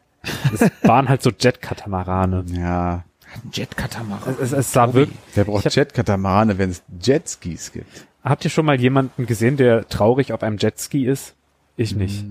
Es 0.52 0.70
waren 0.82 1.08
halt 1.08 1.22
so 1.22 1.30
Jet-Katamarane. 1.30 2.44
Ja, 2.52 3.04
Jet-Katamaran. 3.52 4.36
Es, 4.40 4.52
es 4.52 4.72
sah 4.72 4.92
wirklich. 4.94 5.16
Wer 5.34 5.44
braucht 5.44 5.74
Jet-Katamane, 5.74 6.58
wenn 6.58 6.70
es 6.70 6.82
Jetskis 7.02 7.72
gibt? 7.72 8.06
Habt 8.24 8.44
ihr 8.44 8.50
schon 8.50 8.66
mal 8.66 8.80
jemanden 8.80 9.26
gesehen, 9.26 9.56
der 9.56 9.88
traurig 9.88 10.32
auf 10.32 10.42
einem 10.42 10.56
Jetski 10.58 11.06
ist? 11.06 11.34
Ich 11.76 11.94
nicht. 11.94 12.24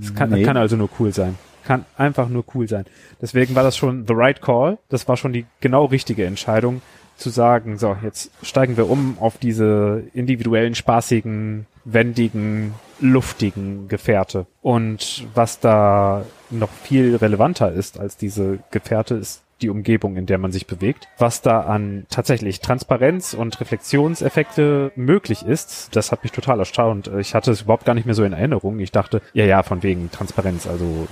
Es 0.00 0.14
kann, 0.14 0.30
Nee. 0.30 0.42
kann 0.42 0.56
also 0.56 0.76
nur 0.76 0.90
cool 0.98 1.12
sein. 1.12 1.36
Kann 1.64 1.86
einfach 1.96 2.28
nur 2.28 2.44
cool 2.54 2.68
sein. 2.68 2.84
Deswegen 3.22 3.54
war 3.54 3.62
das 3.62 3.76
schon 3.76 4.06
the 4.06 4.12
right 4.14 4.40
call. 4.42 4.78
Das 4.90 5.08
war 5.08 5.16
schon 5.16 5.32
die 5.32 5.46
genau 5.60 5.86
richtige 5.86 6.26
Entscheidung, 6.26 6.82
zu 7.16 7.30
sagen, 7.30 7.78
so, 7.78 7.96
jetzt 8.02 8.30
steigen 8.42 8.76
wir 8.76 8.90
um 8.90 9.16
auf 9.18 9.38
diese 9.38 10.02
individuellen, 10.12 10.74
spaßigen, 10.74 11.66
wendigen, 11.84 12.74
luftigen 13.04 13.86
Gefährte. 13.86 14.46
Und 14.62 15.26
was 15.34 15.60
da 15.60 16.24
noch 16.50 16.70
viel 16.70 17.16
relevanter 17.16 17.70
ist 17.70 18.00
als 18.00 18.16
diese 18.16 18.60
Gefährte, 18.70 19.14
ist 19.14 19.42
die 19.60 19.68
Umgebung, 19.68 20.16
in 20.16 20.26
der 20.26 20.38
man 20.38 20.52
sich 20.52 20.66
bewegt. 20.66 21.06
Was 21.18 21.42
da 21.42 21.60
an 21.60 22.06
tatsächlich 22.08 22.60
Transparenz 22.60 23.34
und 23.34 23.60
Reflexionseffekte 23.60 24.90
möglich 24.96 25.42
ist, 25.42 25.94
das 25.94 26.12
hat 26.12 26.22
mich 26.22 26.32
total 26.32 26.58
erstaunt. 26.58 27.10
Ich 27.18 27.34
hatte 27.34 27.50
es 27.50 27.62
überhaupt 27.62 27.84
gar 27.84 27.94
nicht 27.94 28.06
mehr 28.06 28.14
so 28.14 28.24
in 28.24 28.32
Erinnerung. 28.32 28.78
Ich 28.80 28.90
dachte, 28.90 29.20
ja, 29.34 29.44
ja, 29.44 29.62
von 29.62 29.82
wegen 29.82 30.10
Transparenz. 30.10 30.66
Also 30.66 31.06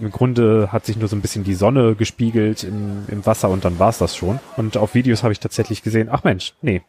im 0.00 0.10
Grunde 0.10 0.72
hat 0.72 0.84
sich 0.84 0.96
nur 0.96 1.08
so 1.08 1.14
ein 1.14 1.22
bisschen 1.22 1.44
die 1.44 1.54
Sonne 1.54 1.94
gespiegelt 1.94 2.64
im, 2.64 3.04
im 3.08 3.24
Wasser 3.24 3.48
und 3.50 3.64
dann 3.64 3.78
war's 3.78 3.98
das 3.98 4.16
schon. 4.16 4.40
Und 4.56 4.76
auf 4.76 4.94
Videos 4.94 5.22
habe 5.22 5.32
ich 5.32 5.40
tatsächlich 5.40 5.82
gesehen, 5.82 6.08
ach 6.10 6.24
Mensch, 6.24 6.54
nee. 6.60 6.82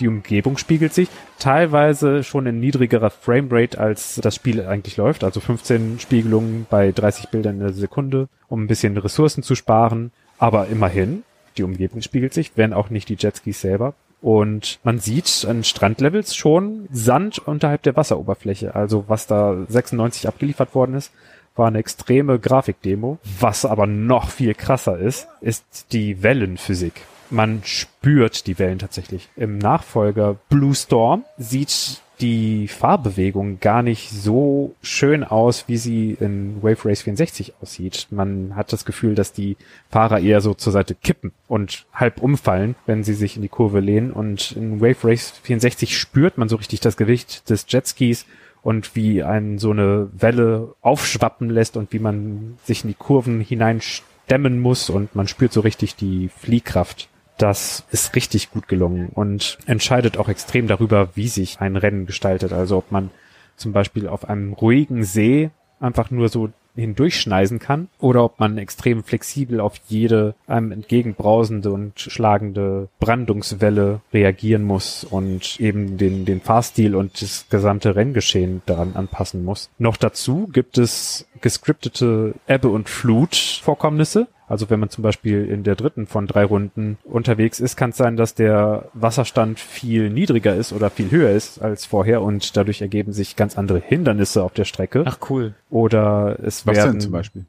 Die 0.00 0.08
Umgebung 0.08 0.56
spiegelt 0.56 0.94
sich 0.94 1.08
teilweise 1.38 2.24
schon 2.24 2.46
in 2.46 2.58
niedrigerer 2.58 3.10
Framerate, 3.10 3.78
als 3.78 4.16
das 4.16 4.34
Spiel 4.34 4.66
eigentlich 4.66 4.96
läuft. 4.96 5.24
Also 5.24 5.40
15 5.40 6.00
Spiegelungen 6.00 6.66
bei 6.70 6.90
30 6.90 7.28
Bildern 7.28 7.56
in 7.56 7.60
der 7.60 7.72
Sekunde, 7.74 8.28
um 8.48 8.64
ein 8.64 8.66
bisschen 8.66 8.96
Ressourcen 8.96 9.42
zu 9.42 9.54
sparen. 9.54 10.10
Aber 10.38 10.68
immerhin, 10.68 11.22
die 11.58 11.62
Umgebung 11.62 12.00
spiegelt 12.00 12.32
sich, 12.32 12.52
wenn 12.56 12.72
auch 12.72 12.88
nicht 12.88 13.10
die 13.10 13.16
Jetskis 13.18 13.60
selber. 13.60 13.92
Und 14.22 14.80
man 14.84 14.98
sieht 14.98 15.46
an 15.48 15.64
Strandlevels 15.64 16.34
schon 16.34 16.88
Sand 16.90 17.38
unterhalb 17.38 17.82
der 17.82 17.96
Wasseroberfläche. 17.96 18.74
Also 18.74 19.04
was 19.08 19.26
da 19.26 19.66
96 19.68 20.28
abgeliefert 20.28 20.74
worden 20.74 20.94
ist, 20.94 21.12
war 21.56 21.68
eine 21.68 21.78
extreme 21.78 22.38
Grafikdemo. 22.38 23.18
Was 23.38 23.66
aber 23.66 23.86
noch 23.86 24.30
viel 24.30 24.54
krasser 24.54 24.98
ist, 24.98 25.28
ist 25.42 25.92
die 25.92 26.22
Wellenphysik. 26.22 27.02
Man 27.30 27.62
spürt 27.64 28.46
die 28.46 28.58
Wellen 28.58 28.78
tatsächlich. 28.78 29.28
Im 29.36 29.58
Nachfolger 29.58 30.36
Blue 30.48 30.74
Storm 30.74 31.24
sieht 31.38 32.02
die 32.20 32.68
Fahrbewegung 32.68 33.60
gar 33.60 33.82
nicht 33.82 34.10
so 34.10 34.74
schön 34.82 35.24
aus, 35.24 35.64
wie 35.68 35.78
sie 35.78 36.16
in 36.20 36.62
Wave 36.62 36.88
Race 36.88 37.02
64 37.02 37.54
aussieht. 37.62 38.08
Man 38.10 38.56
hat 38.56 38.72
das 38.72 38.84
Gefühl, 38.84 39.14
dass 39.14 39.32
die 39.32 39.56
Fahrer 39.88 40.20
eher 40.20 40.40
so 40.40 40.54
zur 40.54 40.72
Seite 40.72 40.94
kippen 40.94 41.32
und 41.48 41.86
halb 41.94 42.20
umfallen, 42.20 42.74
wenn 42.86 43.04
sie 43.04 43.14
sich 43.14 43.36
in 43.36 43.42
die 43.42 43.48
Kurve 43.48 43.80
lehnen. 43.80 44.12
Und 44.12 44.52
in 44.52 44.80
Wave 44.80 45.08
Race 45.08 45.32
64 45.42 45.96
spürt 45.96 46.36
man 46.36 46.48
so 46.48 46.56
richtig 46.56 46.80
das 46.80 46.96
Gewicht 46.96 47.48
des 47.48 47.66
Jetskis 47.68 48.26
und 48.62 48.94
wie 48.94 49.22
einen 49.22 49.58
so 49.58 49.70
eine 49.70 50.10
Welle 50.12 50.74
aufschwappen 50.82 51.48
lässt 51.48 51.76
und 51.76 51.92
wie 51.92 51.98
man 51.98 52.58
sich 52.64 52.84
in 52.84 52.88
die 52.88 52.94
Kurven 52.94 53.40
hineinstemmen 53.40 54.60
muss 54.60 54.90
und 54.90 55.14
man 55.14 55.28
spürt 55.28 55.52
so 55.52 55.60
richtig 55.60 55.96
die 55.96 56.28
Fliehkraft. 56.28 57.08
Das 57.40 57.84
ist 57.90 58.14
richtig 58.14 58.50
gut 58.50 58.68
gelungen 58.68 59.08
und 59.08 59.56
entscheidet 59.64 60.18
auch 60.18 60.28
extrem 60.28 60.66
darüber, 60.66 61.08
wie 61.14 61.26
sich 61.26 61.58
ein 61.58 61.76
Rennen 61.76 62.04
gestaltet. 62.04 62.52
Also 62.52 62.76
ob 62.76 62.92
man 62.92 63.08
zum 63.56 63.72
Beispiel 63.72 64.08
auf 64.08 64.28
einem 64.28 64.52
ruhigen 64.52 65.04
See 65.04 65.48
einfach 65.80 66.10
nur 66.10 66.28
so 66.28 66.50
hindurchschneisen 66.76 67.58
kann 67.58 67.88
oder 67.98 68.24
ob 68.24 68.40
man 68.40 68.58
extrem 68.58 69.02
flexibel 69.02 69.58
auf 69.60 69.80
jede 69.88 70.34
einem 70.46 70.70
entgegenbrausende 70.70 71.72
und 71.72 71.98
schlagende 71.98 72.88
Brandungswelle 73.00 74.02
reagieren 74.12 74.64
muss 74.64 75.04
und 75.04 75.58
eben 75.60 75.96
den, 75.96 76.26
den 76.26 76.42
Fahrstil 76.42 76.94
und 76.94 77.22
das 77.22 77.46
gesamte 77.48 77.96
Renngeschehen 77.96 78.60
daran 78.66 78.92
anpassen 78.96 79.44
muss. 79.44 79.70
Noch 79.78 79.96
dazu 79.96 80.46
gibt 80.52 80.76
es 80.76 81.26
gescriptete 81.40 82.34
Ebbe- 82.46 82.68
und 82.68 82.88
Flut-Vorkommnisse. 82.88 84.28
Also 84.48 84.68
wenn 84.68 84.80
man 84.80 84.90
zum 84.90 85.02
Beispiel 85.02 85.44
in 85.44 85.62
der 85.62 85.76
dritten 85.76 86.06
von 86.06 86.26
drei 86.26 86.44
Runden 86.44 86.98
unterwegs 87.04 87.60
ist, 87.60 87.76
kann 87.76 87.90
es 87.90 87.96
sein, 87.96 88.16
dass 88.16 88.34
der 88.34 88.88
Wasserstand 88.94 89.60
viel 89.60 90.10
niedriger 90.10 90.56
ist 90.56 90.72
oder 90.72 90.90
viel 90.90 91.10
höher 91.10 91.30
ist 91.30 91.62
als 91.62 91.86
vorher 91.86 92.20
und 92.20 92.56
dadurch 92.56 92.82
ergeben 92.82 93.12
sich 93.12 93.36
ganz 93.36 93.56
andere 93.56 93.78
Hindernisse 93.78 94.42
auf 94.42 94.52
der 94.52 94.64
Strecke. 94.64 95.04
Ach 95.06 95.18
cool. 95.30 95.54
Oder 95.70 96.38
es 96.42 96.66
Was 96.66 96.76
werden 96.76 96.92
denn 96.92 97.00
zum 97.00 97.12
Beispiel? 97.12 97.44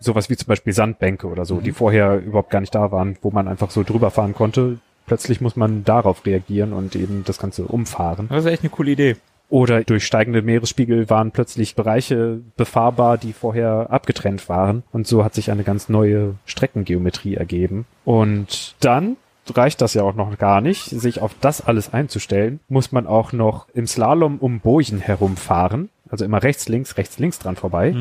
sowas 0.00 0.30
wie 0.30 0.36
zum 0.36 0.48
Beispiel 0.48 0.72
Sandbänke 0.72 1.28
oder 1.28 1.44
so, 1.44 1.60
die 1.60 1.72
vorher 1.72 2.18
überhaupt 2.18 2.50
gar 2.50 2.60
nicht 2.60 2.74
da 2.74 2.90
waren, 2.90 3.16
wo 3.22 3.30
man 3.30 3.46
einfach 3.46 3.70
so 3.70 3.82
drüber 3.82 4.10
fahren 4.10 4.34
konnte. 4.34 4.78
Plötzlich 5.06 5.40
muss 5.40 5.56
man 5.56 5.84
darauf 5.84 6.24
reagieren 6.24 6.72
und 6.72 6.96
eben 6.96 7.22
das 7.24 7.38
Ganze 7.38 7.64
umfahren. 7.64 8.28
Das 8.28 8.44
ist 8.44 8.50
echt 8.50 8.62
eine 8.62 8.70
coole 8.70 8.92
Idee. 8.92 9.16
Oder 9.50 9.82
durch 9.82 10.06
steigende 10.06 10.42
Meeresspiegel 10.42 11.10
waren 11.10 11.32
plötzlich 11.32 11.74
Bereiche 11.74 12.40
befahrbar, 12.56 13.18
die 13.18 13.32
vorher 13.32 13.88
abgetrennt 13.90 14.48
waren. 14.48 14.84
Und 14.92 15.08
so 15.08 15.24
hat 15.24 15.34
sich 15.34 15.50
eine 15.50 15.64
ganz 15.64 15.88
neue 15.88 16.36
Streckengeometrie 16.46 17.34
ergeben. 17.34 17.84
Und 18.04 18.76
dann 18.78 19.16
reicht 19.52 19.80
das 19.80 19.94
ja 19.94 20.04
auch 20.04 20.14
noch 20.14 20.38
gar 20.38 20.60
nicht, 20.60 20.84
sich 20.84 21.20
auf 21.20 21.34
das 21.40 21.60
alles 21.60 21.92
einzustellen, 21.92 22.60
muss 22.68 22.92
man 22.92 23.08
auch 23.08 23.32
noch 23.32 23.66
im 23.74 23.88
Slalom 23.88 24.38
um 24.38 24.60
Bojen 24.60 25.00
herumfahren. 25.00 25.90
Also 26.08 26.24
immer 26.24 26.42
rechts, 26.42 26.68
links, 26.68 26.96
rechts, 26.96 27.18
links 27.18 27.40
dran 27.40 27.56
vorbei. 27.56 27.92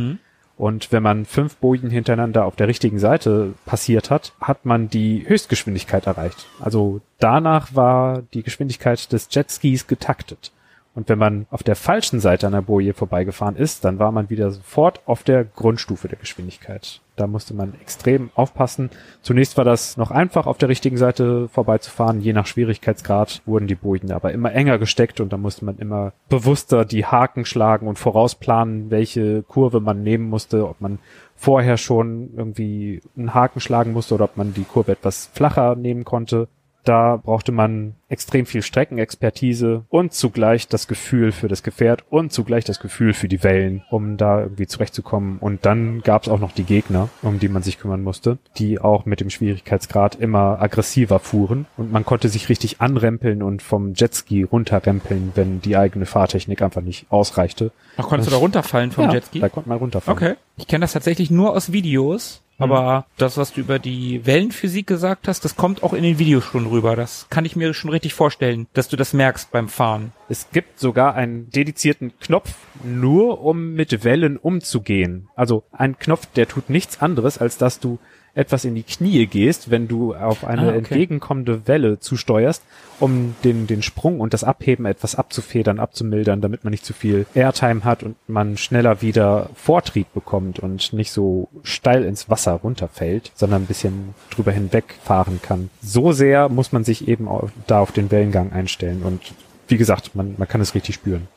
Und 0.57 0.91
wenn 0.91 1.01
man 1.01 1.25
fünf 1.25 1.55
Bojen 1.55 1.89
hintereinander 1.89 2.45
auf 2.45 2.55
der 2.57 2.67
richtigen 2.67 2.99
Seite 2.99 3.53
passiert 3.65 4.11
hat, 4.11 4.33
hat 4.41 4.65
man 4.65 4.89
die 4.89 5.23
Höchstgeschwindigkeit 5.27 6.05
erreicht. 6.05 6.47
Also 6.59 7.01
danach 7.17 7.73
war 7.73 8.23
die 8.33 8.43
Geschwindigkeit 8.43 9.11
des 9.13 9.29
Jetskis 9.31 9.87
getaktet. 9.87 10.51
Und 10.95 11.07
wenn 11.07 11.19
man 11.19 11.45
auf 11.51 11.63
der 11.63 11.75
falschen 11.75 12.19
Seite 12.19 12.47
einer 12.47 12.61
Boje 12.61 12.93
vorbeigefahren 12.93 13.55
ist, 13.55 13.85
dann 13.85 13.99
war 13.99 14.11
man 14.11 14.29
wieder 14.29 14.51
sofort 14.51 15.01
auf 15.05 15.23
der 15.23 15.45
Grundstufe 15.45 16.07
der 16.07 16.17
Geschwindigkeit. 16.17 17.01
Da 17.15 17.27
musste 17.27 17.53
man 17.53 17.73
extrem 17.81 18.31
aufpassen. 18.33 18.89
Zunächst 19.21 19.57
war 19.57 19.65
das 19.65 19.97
noch 19.97 20.09
einfach, 20.09 20.47
auf 20.47 20.57
der 20.57 20.69
richtigen 20.69 20.97
Seite 20.97 21.47
vorbeizufahren. 21.49 22.21
Je 22.21 22.33
nach 22.33 22.47
Schwierigkeitsgrad 22.47 23.41
wurden 23.45 23.67
die 23.67 23.75
Bojen 23.75 24.11
aber 24.11 24.31
immer 24.31 24.53
enger 24.53 24.79
gesteckt 24.79 25.19
und 25.19 25.31
da 25.31 25.37
musste 25.37 25.65
man 25.65 25.77
immer 25.77 26.13
bewusster 26.29 26.85
die 26.85 27.05
Haken 27.05 27.45
schlagen 27.45 27.87
und 27.87 27.99
vorausplanen, 27.99 28.89
welche 28.89 29.43
Kurve 29.43 29.81
man 29.81 30.01
nehmen 30.01 30.29
musste, 30.29 30.67
ob 30.67 30.81
man 30.81 30.99
vorher 31.35 31.77
schon 31.77 32.31
irgendwie 32.35 33.01
einen 33.17 33.33
Haken 33.33 33.59
schlagen 33.59 33.93
musste 33.93 34.15
oder 34.15 34.25
ob 34.25 34.37
man 34.37 34.53
die 34.53 34.63
Kurve 34.63 34.93
etwas 34.93 35.29
flacher 35.33 35.75
nehmen 35.75 36.03
konnte. 36.03 36.47
Da 36.83 37.17
brauchte 37.17 37.51
man 37.51 37.95
extrem 38.07 38.45
viel 38.45 38.61
Streckenexpertise 38.61 39.85
und 39.89 40.13
zugleich 40.13 40.67
das 40.67 40.87
Gefühl 40.87 41.31
für 41.31 41.47
das 41.47 41.61
Gefährt 41.61 42.03
und 42.09 42.33
zugleich 42.33 42.63
das 42.63 42.79
Gefühl 42.79 43.13
für 43.13 43.27
die 43.27 43.43
Wellen, 43.43 43.83
um 43.89 44.17
da 44.17 44.41
irgendwie 44.41 44.67
zurechtzukommen. 44.67 45.37
Und 45.39 45.65
dann 45.65 46.01
gab 46.01 46.23
es 46.23 46.29
auch 46.29 46.39
noch 46.39 46.51
die 46.51 46.63
Gegner, 46.63 47.09
um 47.21 47.39
die 47.39 47.49
man 47.49 47.61
sich 47.61 47.79
kümmern 47.79 48.01
musste, 48.01 48.39
die 48.57 48.79
auch 48.79 49.05
mit 49.05 49.19
dem 49.19 49.29
Schwierigkeitsgrad 49.29 50.15
immer 50.15 50.61
aggressiver 50.61 51.19
fuhren. 51.19 51.67
Und 51.77 51.91
man 51.91 52.05
konnte 52.05 52.29
sich 52.29 52.49
richtig 52.49 52.81
anrempeln 52.81 53.43
und 53.43 53.61
vom 53.61 53.93
Jetski 53.93 54.43
runterrempeln, 54.43 55.33
wenn 55.35 55.61
die 55.61 55.77
eigene 55.77 56.05
Fahrtechnik 56.05 56.61
einfach 56.61 56.81
nicht 56.81 57.11
ausreichte. 57.11 57.71
Ach, 57.97 58.07
konntest 58.07 58.29
du 58.29 58.31
da 58.31 58.39
runterfallen 58.39 58.91
vom 58.91 59.05
ja, 59.05 59.13
Jetski? 59.13 59.39
Da 59.39 59.49
konnte 59.49 59.69
man 59.69 59.77
runterfahren. 59.77 60.17
Okay. 60.17 60.35
Ich 60.57 60.67
kenne 60.67 60.83
das 60.83 60.93
tatsächlich 60.93 61.29
nur 61.29 61.53
aus 61.53 61.71
Videos, 61.71 62.41
aber 62.59 63.05
das, 63.17 63.37
was 63.37 63.53
du 63.53 63.61
über 63.61 63.79
die 63.79 64.25
Wellenphysik 64.25 64.85
gesagt 64.85 65.27
hast, 65.27 65.45
das 65.45 65.55
kommt 65.55 65.81
auch 65.81 65.93
in 65.93 66.03
den 66.03 66.19
Videos 66.19 66.43
schon 66.43 66.67
rüber. 66.67 66.95
Das 66.95 67.27
kann 67.29 67.45
ich 67.45 67.55
mir 67.55 67.73
schon 67.73 67.89
richtig 67.89 68.13
vorstellen, 68.13 68.67
dass 68.73 68.89
du 68.89 68.97
das 68.97 69.13
merkst 69.13 69.51
beim 69.51 69.69
Fahren. 69.69 70.11
Es 70.27 70.49
gibt 70.51 70.79
sogar 70.79 71.15
einen 71.15 71.49
dedizierten 71.49 72.11
Knopf, 72.19 72.53
nur 72.83 73.41
um 73.41 73.73
mit 73.73 74.03
Wellen 74.03 74.37
umzugehen. 74.37 75.29
Also 75.35 75.63
ein 75.71 75.97
Knopf, 75.97 76.27
der 76.35 76.47
tut 76.47 76.69
nichts 76.69 77.01
anderes, 77.01 77.37
als 77.37 77.57
dass 77.57 77.79
du 77.79 77.99
etwas 78.35 78.65
in 78.65 78.75
die 78.75 78.83
Knie 78.83 79.25
gehst, 79.27 79.71
wenn 79.71 79.87
du 79.87 80.13
auf 80.15 80.45
eine 80.45 80.61
Ah, 80.61 80.67
okay. 80.69 80.77
entgegenkommende 80.77 81.67
Welle 81.67 81.99
zusteuerst, 81.99 82.63
um 82.99 83.35
den, 83.43 83.67
den 83.67 83.81
Sprung 83.81 84.19
und 84.19 84.33
das 84.33 84.43
Abheben 84.43 84.85
etwas 84.85 85.15
abzufedern, 85.15 85.79
abzumildern, 85.79 86.41
damit 86.41 86.63
man 86.63 86.71
nicht 86.71 86.85
zu 86.85 86.93
viel 86.93 87.25
Airtime 87.33 87.83
hat 87.83 88.03
und 88.03 88.15
man 88.27 88.57
schneller 88.57 89.01
wieder 89.01 89.49
Vortrieb 89.55 90.13
bekommt 90.13 90.59
und 90.59 90.93
nicht 90.93 91.11
so 91.11 91.47
steil 91.63 92.03
ins 92.03 92.29
Wasser 92.29 92.53
runterfällt, 92.53 93.31
sondern 93.35 93.63
ein 93.63 93.67
bisschen 93.67 94.13
drüber 94.29 94.51
hinweg 94.51 94.95
fahren 95.03 95.39
kann. 95.41 95.69
So 95.81 96.11
sehr 96.11 96.49
muss 96.49 96.71
man 96.71 96.83
sich 96.83 97.07
eben 97.07 97.27
auch 97.27 97.49
da 97.67 97.79
auf 97.79 97.91
den 97.91 98.11
Wellengang 98.11 98.51
einstellen 98.51 99.01
und 99.03 99.21
wie 99.67 99.77
gesagt, 99.77 100.15
man, 100.15 100.35
man 100.37 100.47
kann 100.47 100.61
es 100.61 100.73
richtig 100.75 100.95
spüren. 100.95 101.27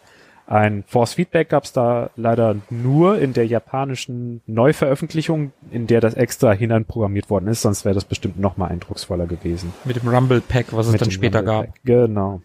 Ein 0.53 0.85
Force 0.87 1.15
Feedback 1.15 1.49
gab 1.49 1.65
es 1.65 1.73
da 1.73 2.11
leider 2.15 2.57
nur 2.69 3.19
in 3.19 3.33
der 3.33 3.47
japanischen 3.47 4.43
Neuveröffentlichung, 4.47 5.53
in 5.71 5.87
der 5.87 6.03
das 6.03 6.13
extra 6.13 6.53
hineinprogrammiert 6.53 7.31
worden 7.31 7.47
ist, 7.47 7.63
sonst 7.63 7.87
wäre 7.87 7.95
das 7.95 8.05
bestimmt 8.05 8.39
noch 8.39 8.59
mal 8.59 8.67
eindrucksvoller 8.67 9.27
gewesen. 9.27 9.73
Mit 9.87 9.97
dem 9.97 10.07
Rumble 10.07 10.43
Pack, 10.43 10.67
was 10.73 10.89
es 10.89 10.93
Mit 10.93 11.01
dann 11.01 11.11
später 11.11 11.39
Rumble 11.39 11.55
gab. 11.55 11.67
Pack. 11.69 11.81
Genau. 11.85 12.43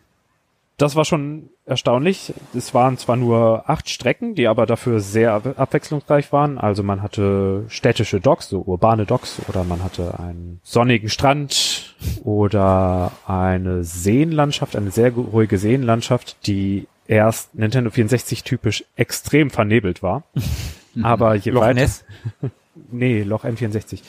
das 0.78 0.96
war 0.96 1.04
schon 1.04 1.50
erstaunlich. 1.66 2.34
Es 2.56 2.74
waren 2.74 2.98
zwar 2.98 3.18
nur 3.18 3.70
acht 3.70 3.90
Strecken, 3.90 4.36
die 4.36 4.48
aber 4.48 4.66
dafür 4.66 5.02
sehr 5.02 5.34
abwechslungsreich 5.58 6.32
waren. 6.32 6.58
Also 6.58 6.84
man 6.84 7.02
hatte 7.02 7.66
städtische 7.68 8.22
Docks, 8.22 8.48
so 8.48 8.62
urbane 8.62 9.06
Docks, 9.06 9.42
oder 9.50 9.66
man 9.66 9.84
hatte 9.84 10.18
einen 10.18 10.62
sonnigen 10.64 11.10
Strand 11.10 11.94
oder 12.24 13.12
eine 13.26 13.84
Seenlandschaft, 13.84 14.78
eine 14.78 14.92
sehr 14.92 15.12
ruhige 15.12 15.58
Seenlandschaft, 15.58 16.48
die 16.48 16.88
erst 17.08 17.56
Nintendo 17.56 17.90
64 17.90 18.44
typisch 18.44 18.84
extrem 18.96 19.50
vernebelt 19.50 20.04
war. 20.04 20.24
aber 21.02 21.36
je 21.36 21.52
Loch 21.52 21.62
weiter, 21.62 21.82
Ness? 21.82 22.06
nee, 22.92 23.24
Loch 23.24 23.46
M64. 23.46 24.02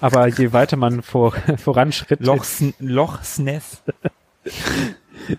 Aber 0.00 0.26
je 0.26 0.52
weiter 0.52 0.76
man 0.76 1.02
vor, 1.02 1.32
voranschritt, 1.56 2.20
Loch, 2.20 2.44
Loch 2.78 3.22
Sness. 3.22 3.82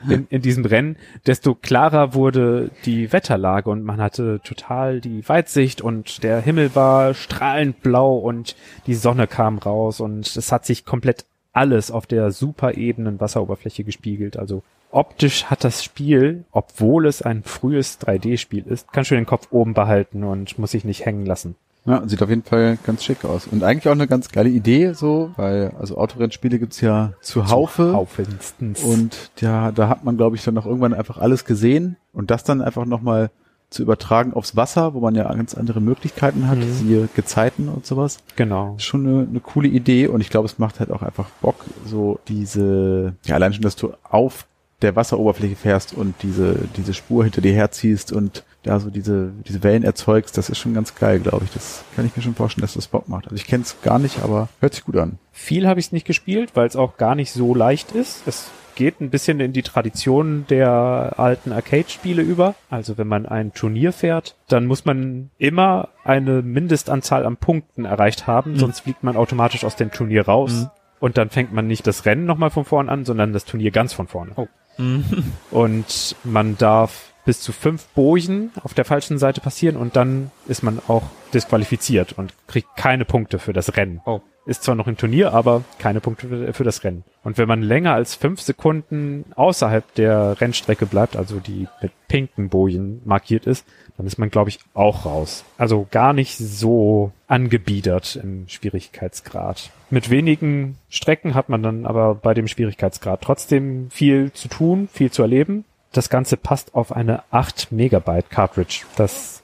in, 0.10 0.28
in 0.30 0.42
diesem 0.42 0.66
Rennen, 0.66 0.98
desto 1.28 1.54
klarer 1.54 2.14
wurde 2.14 2.72
die 2.86 3.12
Wetterlage 3.12 3.70
und 3.70 3.84
man 3.84 4.02
hatte 4.02 4.42
total 4.44 5.00
die 5.00 5.28
Weitsicht 5.28 5.82
und 5.82 6.24
der 6.24 6.42
Himmel 6.42 6.76
war 6.76 7.14
strahlend 7.14 7.82
blau 7.82 8.16
und 8.18 8.56
die 8.88 8.96
Sonne 8.96 9.28
kam 9.28 9.60
raus 9.60 10.00
und 10.00 10.36
es 10.36 10.52
hat 10.52 10.66
sich 10.66 10.86
komplett 10.86 11.26
alles 11.56 11.92
auf 11.92 12.06
der 12.06 12.32
super 12.32 12.74
ebenen 12.76 13.20
Wasseroberfläche 13.20 13.84
gespiegelt. 13.84 14.38
Also 14.38 14.64
optisch 14.92 15.46
hat 15.46 15.64
das 15.64 15.84
Spiel, 15.84 16.46
obwohl 16.52 17.06
es 17.08 17.22
ein 17.22 17.44
frühes 17.44 18.00
3D-Spiel 18.02 18.66
ist, 18.68 18.92
kann 18.92 19.06
schon 19.06 19.18
den 19.18 19.26
Kopf 19.26 19.48
oben 19.52 19.74
behalten 19.74 20.24
und 20.24 20.58
muss 20.60 20.72
sich 20.72 20.86
nicht 20.86 21.06
hängen 21.06 21.26
lassen. 21.26 21.56
Ja, 21.86 22.02
sieht 22.08 22.24
auf 22.24 22.30
jeden 22.30 22.44
Fall 22.44 22.80
ganz 22.84 23.04
schick 23.04 23.24
aus. 23.26 23.46
Und 23.46 23.64
eigentlich 23.64 23.88
auch 23.88 23.92
eine 23.92 24.08
ganz 24.08 24.30
geile 24.30 24.50
Idee, 24.50 24.94
so, 24.94 25.32
weil, 25.36 25.72
also 25.80 25.98
Autorennspiele 25.98 26.58
gibt's 26.58 26.82
ja 26.82 27.14
zuhaufe. 27.22 27.94
Haufenstens. 27.94 28.84
Und 28.84 29.32
ja, 29.40 29.72
da 29.72 29.88
hat 29.88 30.04
man, 30.04 30.18
glaube 30.18 30.36
ich, 30.36 30.44
dann 30.44 30.56
noch 30.56 30.66
irgendwann 30.66 30.96
einfach 30.96 31.20
alles 31.20 31.46
gesehen 31.46 31.98
und 32.12 32.32
das 32.32 32.44
dann 32.44 32.62
einfach 32.62 32.86
nochmal 32.86 33.30
zu 33.76 33.82
übertragen 33.84 34.34
aufs 34.34 34.56
Wasser, 34.56 34.94
wo 34.94 35.00
man 35.02 35.14
ja 35.16 35.32
ganz 35.34 35.54
andere 35.54 35.82
Möglichkeiten 35.82 36.48
hat, 36.48 36.58
Mhm. 36.58 36.74
siehe 36.74 37.10
Gezeiten 37.16 37.68
und 37.70 37.86
sowas. 37.86 38.20
genau. 38.36 38.76
Ist 38.78 38.86
schon 38.86 39.06
eine, 39.06 39.28
eine 39.30 39.40
coole 39.40 39.68
Idee 39.68 40.08
und 40.08 40.22
ich 40.22 40.30
glaube, 40.30 40.46
es 40.48 40.58
macht 40.60 40.80
halt 40.80 40.92
auch 40.92 41.02
einfach 41.02 41.30
Bock, 41.42 41.66
so 41.86 42.20
diese, 42.28 43.16
ja, 43.26 43.36
allein 43.36 43.54
schon, 43.54 43.62
dass 43.64 43.76
du 43.76 43.94
auf 44.04 44.46
der 44.82 44.96
Wasseroberfläche 44.96 45.56
fährst 45.56 45.94
und 45.94 46.16
diese, 46.22 46.56
diese 46.76 46.94
Spur 46.94 47.24
hinter 47.24 47.42
dir 47.42 47.54
herziehst 47.54 48.12
und 48.12 48.44
da 48.64 48.80
so 48.80 48.90
diese, 48.90 49.32
diese 49.48 49.64
Wellen 49.64 49.84
erzeugst, 49.84 50.38
das 50.38 50.50
ist 50.50 50.58
schon 50.58 50.74
ganz 50.74 50.96
geil, 50.96 51.20
glaube 51.20 51.46
ich. 51.46 51.52
Das 51.52 51.84
kann 51.96 52.06
ich 52.06 52.16
mir 52.16 52.22
schon 52.24 52.36
vorstellen, 52.36 52.64
dass 52.64 52.74
das 52.74 52.88
Bock 52.88 53.08
macht. 53.08 53.26
Also 53.26 53.36
ich 53.36 53.46
kenne 53.46 53.64
es 53.64 53.76
gar 53.84 54.00
nicht, 54.00 54.24
aber 54.24 54.50
hört 54.60 54.74
sich 54.74 54.84
gut 54.84 54.98
an. 54.98 55.18
Viel 55.32 55.68
habe 55.68 55.80
ich 55.80 55.88
es 55.88 55.92
nicht 55.92 56.06
gespielt, 56.08 56.52
weil 56.56 56.68
es 56.68 56.76
auch 56.76 56.98
gar 56.98 57.16
nicht 57.16 57.32
so 57.32 57.54
leicht 57.56 57.92
ist. 57.94 58.28
Es 58.28 58.48
geht 58.76 59.02
ein 59.02 59.10
bisschen 59.10 59.40
in 59.40 59.54
die 59.54 59.64
Tradition 59.64 60.46
der 60.50 61.14
alten 61.18 61.52
Arcade-Spiele 61.52 62.22
über. 62.22 62.56
Also 62.70 62.98
wenn 62.98 63.08
man 63.08 63.26
ein 63.26 63.54
Turnier 63.54 63.94
fährt, 63.94 64.36
dann 64.48 64.66
muss 64.66 64.86
man 64.86 65.32
immer 65.38 65.90
eine 66.04 66.42
Mindestanzahl 66.42 67.26
an 67.26 67.38
Punkten 67.38 67.86
erreicht 67.86 68.28
haben, 68.28 68.58
sonst 68.58 68.82
fliegt 68.82 69.04
man 69.04 69.18
automatisch 69.18 69.64
aus 69.64 69.76
dem 69.76 69.92
Turnier 69.92 70.26
raus. 70.26 70.68
Und 71.00 71.18
dann 71.18 71.30
fängt 71.30 71.54
man 71.54 71.68
nicht 71.68 71.86
das 71.88 72.06
Rennen 72.06 72.26
nochmal 72.26 72.50
von 72.50 72.66
vorn 72.66 72.90
an, 72.90 73.06
sondern 73.06 73.34
das 73.34 73.46
Turnier 73.46 73.72
ganz 73.72 73.94
von 73.94 74.08
vorne. 74.08 74.32
Oh. 74.36 74.48
Und 75.52 76.16
man 76.24 76.58
darf 76.58 77.14
bis 77.26 77.42
zu 77.42 77.52
fünf 77.52 77.88
Bojen 77.88 78.52
auf 78.64 78.74
der 78.74 78.86
falschen 78.86 79.18
Seite 79.18 79.42
passieren 79.42 79.78
und 79.78 79.96
dann 79.96 80.30
ist 80.48 80.62
man 80.62 80.80
auch 80.88 81.04
disqualifiziert 81.34 82.14
und 82.14 82.34
kriegt 82.48 82.76
keine 82.78 83.04
Punkte 83.04 83.40
für 83.40 83.52
das 83.52 83.76
Rennen. 83.76 84.00
Oh. 84.06 84.22
Ist 84.46 84.64
zwar 84.64 84.76
noch 84.76 84.88
ein 84.88 84.98
Turnier, 84.98 85.34
aber 85.34 85.64
keine 85.80 86.02
Punkte 86.02 86.54
für, 86.54 86.64
das 86.64 86.84
Rennen. 86.84 87.04
Und 87.24 87.40
wenn 87.40 87.48
man 87.48 87.64
länger 87.64 87.94
als 87.94 88.14
fünf 88.14 88.42
Sekunden 88.42 89.26
außerhalb 89.36 89.96
der 89.96 90.40
Rennstrecke 90.40 90.86
bleibt, 90.86 91.16
also 91.16 91.40
die 91.40 91.68
mit 91.82 91.92
pinken 92.08 92.50
Bojen 92.50 93.02
markiert 93.06 93.48
ist, 93.48 93.66
dann 93.98 94.06
ist 94.06 94.20
man, 94.20 94.30
glaube 94.30 94.50
ich, 94.50 94.60
auch 94.76 95.06
raus. 95.06 95.46
Also 95.58 95.88
gar 95.90 96.14
nicht 96.14 96.38
so 96.38 97.12
angebiedert 97.28 98.20
im 98.22 98.48
Schwierigkeitsgrad. 98.48 99.72
Mit 99.90 100.12
wenigen 100.12 100.78
Strecken 100.90 101.34
hat 101.34 101.50
man 101.50 101.64
dann 101.64 101.88
aber 101.88 102.14
bei 102.14 102.36
dem 102.36 102.48
Schwierigkeitsgrad 102.48 103.22
trotzdem 103.22 103.90
viel 103.90 104.32
zu 104.34 104.48
tun, 104.48 104.90
viel 104.92 105.10
zu 105.10 105.24
erleben. 105.24 105.66
Das 105.92 106.10
Ganze 106.10 106.38
passt 106.38 106.76
auf 106.76 106.92
eine 106.92 107.24
8 107.32 107.72
Megabyte 107.72 108.30
Cartridge. 108.30 108.84
Das 108.96 109.35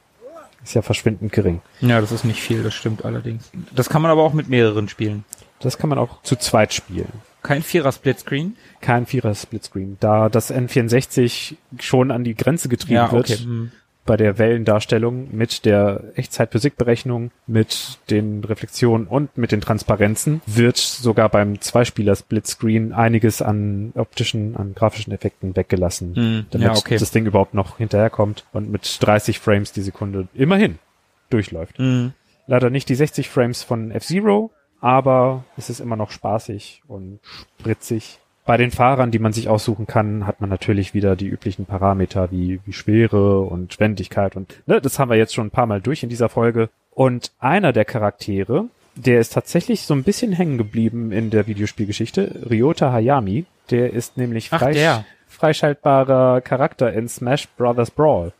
ist 0.63 0.73
ja 0.73 0.81
verschwindend 0.81 1.31
gering. 1.31 1.61
Ja, 1.79 2.01
das 2.01 2.11
ist 2.11 2.23
nicht 2.23 2.41
viel, 2.41 2.63
das 2.63 2.73
stimmt 2.73 3.05
allerdings. 3.05 3.51
Das 3.73 3.89
kann 3.89 4.01
man 4.01 4.11
aber 4.11 4.23
auch 4.23 4.33
mit 4.33 4.49
mehreren 4.49 4.87
spielen. 4.89 5.25
Das 5.59 5.77
kann 5.77 5.89
man 5.89 5.99
auch 5.99 6.21
zu 6.23 6.35
zweit 6.35 6.73
spielen. 6.73 7.11
Kein 7.43 7.63
Vierer-Splitscreen? 7.63 8.55
Kein 8.81 9.05
Vierer 9.05 9.33
Splitscreen, 9.33 9.97
da 9.99 10.29
das 10.29 10.53
N64 10.53 11.55
schon 11.79 12.11
an 12.11 12.23
die 12.23 12.35
Grenze 12.35 12.69
getrieben 12.69 13.11
wird 13.11 13.29
Hm. 13.29 13.71
Bei 14.05 14.17
der 14.17 14.37
Wellendarstellung 14.37 15.29
mit 15.31 15.65
der 15.65 16.03
Echtzeitphysikberechnung, 16.15 17.31
mit 17.45 17.99
den 18.09 18.43
Reflexionen 18.43 19.07
und 19.07 19.37
mit 19.37 19.51
den 19.51 19.61
Transparenzen 19.61 20.41
wird 20.45 20.77
sogar 20.77 21.29
beim 21.29 21.61
Zweispieler 21.61 22.15
Splitscreen 22.15 22.93
einiges 22.93 23.41
an 23.41 23.91
optischen, 23.95 24.55
an 24.55 24.73
grafischen 24.73 25.13
Effekten 25.13 25.55
weggelassen, 25.55 26.15
Hm, 26.15 26.45
damit 26.49 26.67
ja, 26.67 26.75
okay. 26.75 26.97
das 26.97 27.11
Ding 27.11 27.25
überhaupt 27.25 27.53
noch 27.53 27.77
hinterherkommt 27.77 28.45
und 28.53 28.71
mit 28.71 28.97
30 29.01 29.39
Frames 29.39 29.71
die 29.71 29.81
Sekunde 29.81 30.27
immerhin 30.33 30.79
durchläuft. 31.29 31.77
Hm. 31.77 32.13
Leider 32.47 32.69
nicht 32.69 32.89
die 32.89 32.95
60 32.95 33.29
Frames 33.29 33.63
von 33.63 33.91
F-Zero, 33.91 34.51
aber 34.81 35.45
es 35.57 35.69
ist 35.69 35.79
immer 35.79 35.95
noch 35.95 36.11
spaßig 36.11 36.81
und 36.87 37.19
spritzig. 37.59 38.19
Bei 38.45 38.57
den 38.57 38.71
Fahrern, 38.71 39.11
die 39.11 39.19
man 39.19 39.33
sich 39.33 39.49
aussuchen 39.49 39.85
kann, 39.87 40.25
hat 40.25 40.41
man 40.41 40.49
natürlich 40.49 40.93
wieder 40.93 41.15
die 41.15 41.27
üblichen 41.27 41.65
Parameter 41.65 42.31
wie, 42.31 42.59
wie 42.65 42.73
Schwere 42.73 43.41
und 43.41 43.79
Wendigkeit 43.79 44.35
und 44.35 44.61
ne, 44.65 44.81
das 44.81 44.97
haben 44.99 45.09
wir 45.09 45.17
jetzt 45.17 45.33
schon 45.35 45.47
ein 45.47 45.51
paar 45.51 45.67
Mal 45.67 45.79
durch 45.81 46.03
in 46.03 46.09
dieser 46.09 46.27
Folge. 46.29 46.69
Und 46.93 47.31
einer 47.39 47.71
der 47.71 47.85
Charaktere, 47.85 48.65
der 48.95 49.19
ist 49.19 49.33
tatsächlich 49.33 49.83
so 49.83 49.93
ein 49.93 50.03
bisschen 50.03 50.33
hängen 50.33 50.57
geblieben 50.57 51.11
in 51.11 51.29
der 51.29 51.47
Videospielgeschichte, 51.47 52.47
Ryota 52.49 52.91
Hayami, 52.91 53.45
der 53.69 53.93
ist 53.93 54.17
nämlich 54.17 54.49
Ach, 54.51 54.59
freisch- 54.59 54.75
der. 54.75 55.05
freischaltbarer 55.27 56.41
Charakter 56.41 56.91
in 56.93 57.07
Smash 57.07 57.47
Brothers 57.49 57.91
Brawl. 57.91 58.33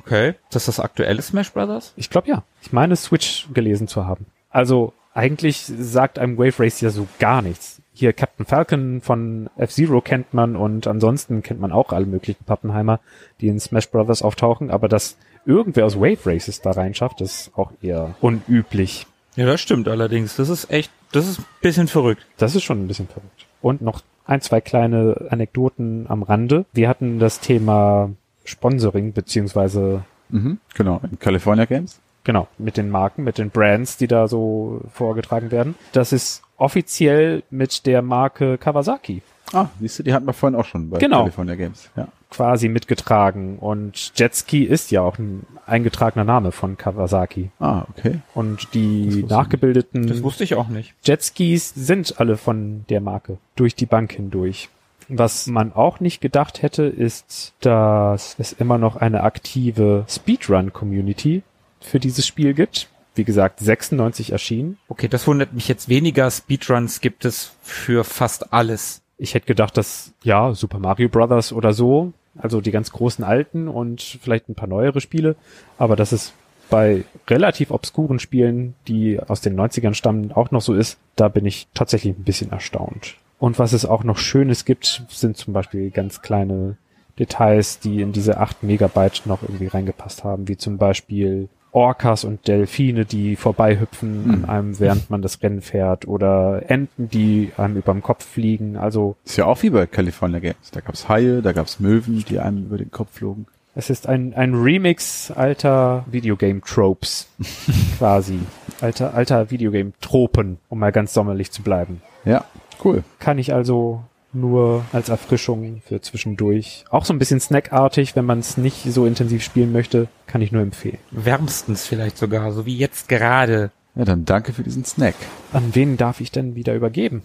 Okay. 0.00 0.30
Ist 0.30 0.54
das 0.56 0.66
das 0.66 0.80
aktuelle 0.80 1.22
Smash 1.22 1.52
Brothers? 1.52 1.92
Ich 1.96 2.10
glaube 2.10 2.28
ja. 2.28 2.42
Ich 2.62 2.72
meine 2.72 2.96
Switch 2.96 3.46
gelesen 3.52 3.88
zu 3.88 4.06
haben. 4.06 4.26
Also 4.50 4.92
eigentlich 5.14 5.58
sagt 5.64 6.18
einem 6.18 6.36
Wave 6.38 6.60
Race 6.62 6.80
ja 6.80 6.90
so 6.90 7.06
gar 7.18 7.40
nichts. 7.42 7.80
Hier 7.94 8.12
Captain 8.12 8.44
Falcon 8.44 9.00
von 9.00 9.48
F-Zero 9.56 10.00
kennt 10.00 10.34
man 10.34 10.56
und 10.56 10.86
ansonsten 10.86 11.42
kennt 11.42 11.60
man 11.60 11.72
auch 11.72 11.92
alle 11.92 12.06
möglichen 12.06 12.44
Pappenheimer, 12.44 13.00
die 13.40 13.48
in 13.48 13.60
Smash 13.60 13.88
Brothers 13.88 14.22
auftauchen, 14.22 14.70
aber 14.70 14.88
dass 14.88 15.16
irgendwer 15.46 15.86
aus 15.86 15.96
Wave 15.96 16.18
Races 16.26 16.60
da 16.60 16.72
reinschafft, 16.72 17.20
ist 17.20 17.52
auch 17.54 17.70
eher 17.80 18.14
unüblich. 18.20 19.06
Ja, 19.36 19.46
das 19.46 19.60
stimmt 19.60 19.88
allerdings. 19.88 20.36
Das 20.36 20.48
ist 20.48 20.70
echt, 20.70 20.90
das 21.12 21.28
ist 21.28 21.38
ein 21.38 21.44
bisschen 21.60 21.88
verrückt. 21.88 22.26
Das 22.36 22.54
ist 22.54 22.64
schon 22.64 22.84
ein 22.84 22.88
bisschen 22.88 23.08
verrückt. 23.08 23.46
Und 23.62 23.80
noch 23.80 24.02
ein, 24.26 24.40
zwei 24.40 24.60
kleine 24.60 25.26
Anekdoten 25.30 26.06
am 26.08 26.22
Rande. 26.22 26.66
Wir 26.72 26.88
hatten 26.88 27.18
das 27.18 27.40
Thema 27.40 28.10
Sponsoring 28.44 29.12
beziehungsweise 29.12 30.04
Mhm, 30.30 30.58
genau, 30.74 31.00
in 31.08 31.18
California 31.18 31.64
Games. 31.64 32.00
Genau, 32.24 32.48
mit 32.58 32.76
den 32.76 32.90
Marken, 32.90 33.22
mit 33.24 33.38
den 33.38 33.50
Brands, 33.50 33.96
die 33.98 34.06
da 34.08 34.28
so 34.28 34.80
vorgetragen 34.92 35.50
werden. 35.50 35.74
Das 35.92 36.12
ist 36.12 36.42
offiziell 36.56 37.42
mit 37.50 37.86
der 37.86 38.02
Marke 38.02 38.58
Kawasaki 38.58 39.22
Ah, 39.52 39.66
siehst 39.78 39.98
du, 39.98 40.02
die 40.02 40.12
hatten 40.14 40.26
wir 40.26 40.32
vorhin 40.32 40.58
auch 40.58 40.64
schon 40.64 40.88
bei 40.90 40.98
Genau. 40.98 41.18
California 41.20 41.54
Games. 41.54 41.90
Ja. 41.96 42.08
quasi 42.30 42.68
mitgetragen. 42.68 43.58
Und 43.58 44.12
Jetski 44.18 44.64
ist 44.64 44.90
ja 44.90 45.02
auch 45.02 45.18
ein 45.18 45.46
eingetragener 45.66 46.24
Name 46.24 46.50
von 46.50 46.76
Kawasaki. 46.76 47.50
Ah, 47.60 47.84
okay. 47.90 48.20
Und 48.34 48.62
Das 48.64 48.70
die 48.70 49.20
ich 49.20 49.26
nachgebildeten 49.28 50.06
Das 50.08 50.22
wusste 50.24 50.42
ich 50.42 50.54
auch 50.56 50.68
nicht. 50.68 50.94
Jetskis 51.04 51.72
sind 51.76 52.18
alle 52.18 52.36
von 52.36 52.84
der 52.88 53.00
Marke 53.00 53.36
durch 53.54 53.76
die 53.76 53.86
Bank 53.86 54.12
hindurch. 54.12 54.70
Was 55.08 55.46
man 55.46 55.72
auch 55.74 56.00
nicht 56.00 56.20
gedacht 56.22 56.62
hätte, 56.62 56.84
ist, 56.84 57.52
dass 57.60 58.34
es 58.38 58.52
immer 58.54 58.78
noch 58.78 58.96
eine 58.96 59.22
aktive 59.22 60.04
Speedrun-Community 60.08 61.42
für 61.84 62.00
dieses 62.00 62.26
Spiel 62.26 62.54
gibt. 62.54 62.88
Wie 63.14 63.24
gesagt, 63.24 63.60
96 63.60 64.32
erschienen. 64.32 64.78
Okay, 64.88 65.06
das 65.06 65.26
wundert 65.26 65.52
mich 65.52 65.68
jetzt 65.68 65.88
weniger. 65.88 66.30
Speedruns 66.30 67.00
gibt 67.00 67.24
es 67.24 67.52
für 67.62 68.02
fast 68.02 68.52
alles. 68.52 69.02
Ich 69.18 69.34
hätte 69.34 69.46
gedacht, 69.46 69.76
dass, 69.76 70.12
ja, 70.24 70.52
Super 70.54 70.80
Mario 70.80 71.08
Brothers 71.08 71.52
oder 71.52 71.72
so, 71.72 72.12
also 72.36 72.60
die 72.60 72.72
ganz 72.72 72.90
großen 72.90 73.24
alten 73.24 73.68
und 73.68 74.02
vielleicht 74.02 74.48
ein 74.48 74.56
paar 74.56 74.68
neuere 74.68 75.00
Spiele, 75.00 75.36
aber 75.78 75.94
dass 75.94 76.10
es 76.10 76.32
bei 76.70 77.04
relativ 77.28 77.70
obskuren 77.70 78.18
Spielen, 78.18 78.74
die 78.88 79.20
aus 79.20 79.40
den 79.40 79.54
90ern 79.54 79.94
stammen, 79.94 80.32
auch 80.32 80.50
noch 80.50 80.62
so 80.62 80.74
ist, 80.74 80.98
da 81.14 81.28
bin 81.28 81.46
ich 81.46 81.68
tatsächlich 81.74 82.16
ein 82.16 82.24
bisschen 82.24 82.50
erstaunt. 82.50 83.14
Und 83.38 83.60
was 83.60 83.72
es 83.72 83.84
auch 83.84 84.02
noch 84.02 84.18
Schönes 84.18 84.64
gibt, 84.64 85.04
sind 85.08 85.36
zum 85.36 85.52
Beispiel 85.52 85.90
ganz 85.90 86.22
kleine 86.22 86.76
Details, 87.18 87.78
die 87.78 88.00
in 88.00 88.12
diese 88.12 88.38
8 88.38 88.64
Megabyte 88.64 89.22
noch 89.26 89.42
irgendwie 89.42 89.68
reingepasst 89.68 90.24
haben, 90.24 90.48
wie 90.48 90.56
zum 90.56 90.78
Beispiel 90.78 91.48
Orcas 91.74 92.24
und 92.24 92.46
Delfine, 92.46 93.04
die 93.04 93.36
vorbeihüpfen 93.36 94.24
mhm. 94.24 94.30
an 94.30 94.44
einem, 94.44 94.80
während 94.80 95.10
man 95.10 95.22
das 95.22 95.42
Rennen 95.42 95.60
fährt 95.60 96.06
oder 96.06 96.62
Enten, 96.68 97.08
die 97.08 97.52
einem 97.56 97.76
überm 97.76 98.02
Kopf 98.02 98.24
fliegen. 98.24 98.76
Also 98.76 99.16
ist 99.24 99.36
ja 99.36 99.46
auch 99.46 99.62
wie 99.62 99.70
bei 99.70 99.86
California 99.86 100.38
Games. 100.38 100.70
Da 100.72 100.80
gab's 100.80 101.08
Haie, 101.08 101.42
da 101.42 101.52
gab's 101.52 101.80
Möwen, 101.80 102.24
die 102.28 102.38
einem 102.38 102.66
über 102.66 102.78
den 102.78 102.90
Kopf 102.90 103.18
flogen. 103.18 103.46
Es 103.74 103.90
ist 103.90 104.06
ein, 104.06 104.34
ein 104.34 104.54
Remix 104.54 105.32
alter 105.32 106.04
Videogame-Tropes, 106.08 107.28
quasi. 107.98 108.38
Alter, 108.80 109.14
alter 109.14 109.50
Videogame-Tropen, 109.50 110.58
um 110.68 110.78
mal 110.78 110.92
ganz 110.92 111.12
sommerlich 111.12 111.50
zu 111.50 111.62
bleiben. 111.62 112.00
Ja, 112.24 112.44
cool. 112.84 113.02
Kann 113.18 113.38
ich 113.38 113.52
also 113.52 114.04
nur 114.34 114.84
als 114.92 115.08
Erfrischung 115.08 115.82
für 115.86 116.00
zwischendurch. 116.00 116.84
Auch 116.90 117.04
so 117.04 117.12
ein 117.12 117.18
bisschen 117.18 117.40
snackartig, 117.40 118.16
wenn 118.16 118.24
man 118.24 118.40
es 118.40 118.56
nicht 118.56 118.84
so 118.92 119.06
intensiv 119.06 119.42
spielen 119.42 119.72
möchte, 119.72 120.08
kann 120.26 120.42
ich 120.42 120.52
nur 120.52 120.62
empfehlen. 120.62 120.98
Wärmstens 121.10 121.86
vielleicht 121.86 122.18
sogar, 122.18 122.52
so 122.52 122.66
wie 122.66 122.76
jetzt 122.76 123.08
gerade. 123.08 123.70
Ja, 123.94 124.04
dann 124.04 124.24
danke 124.24 124.52
für 124.52 124.62
diesen 124.62 124.84
Snack. 124.84 125.14
An 125.52 125.74
wen 125.74 125.96
darf 125.96 126.20
ich 126.20 126.32
denn 126.32 126.54
wieder 126.56 126.74
übergeben? 126.74 127.22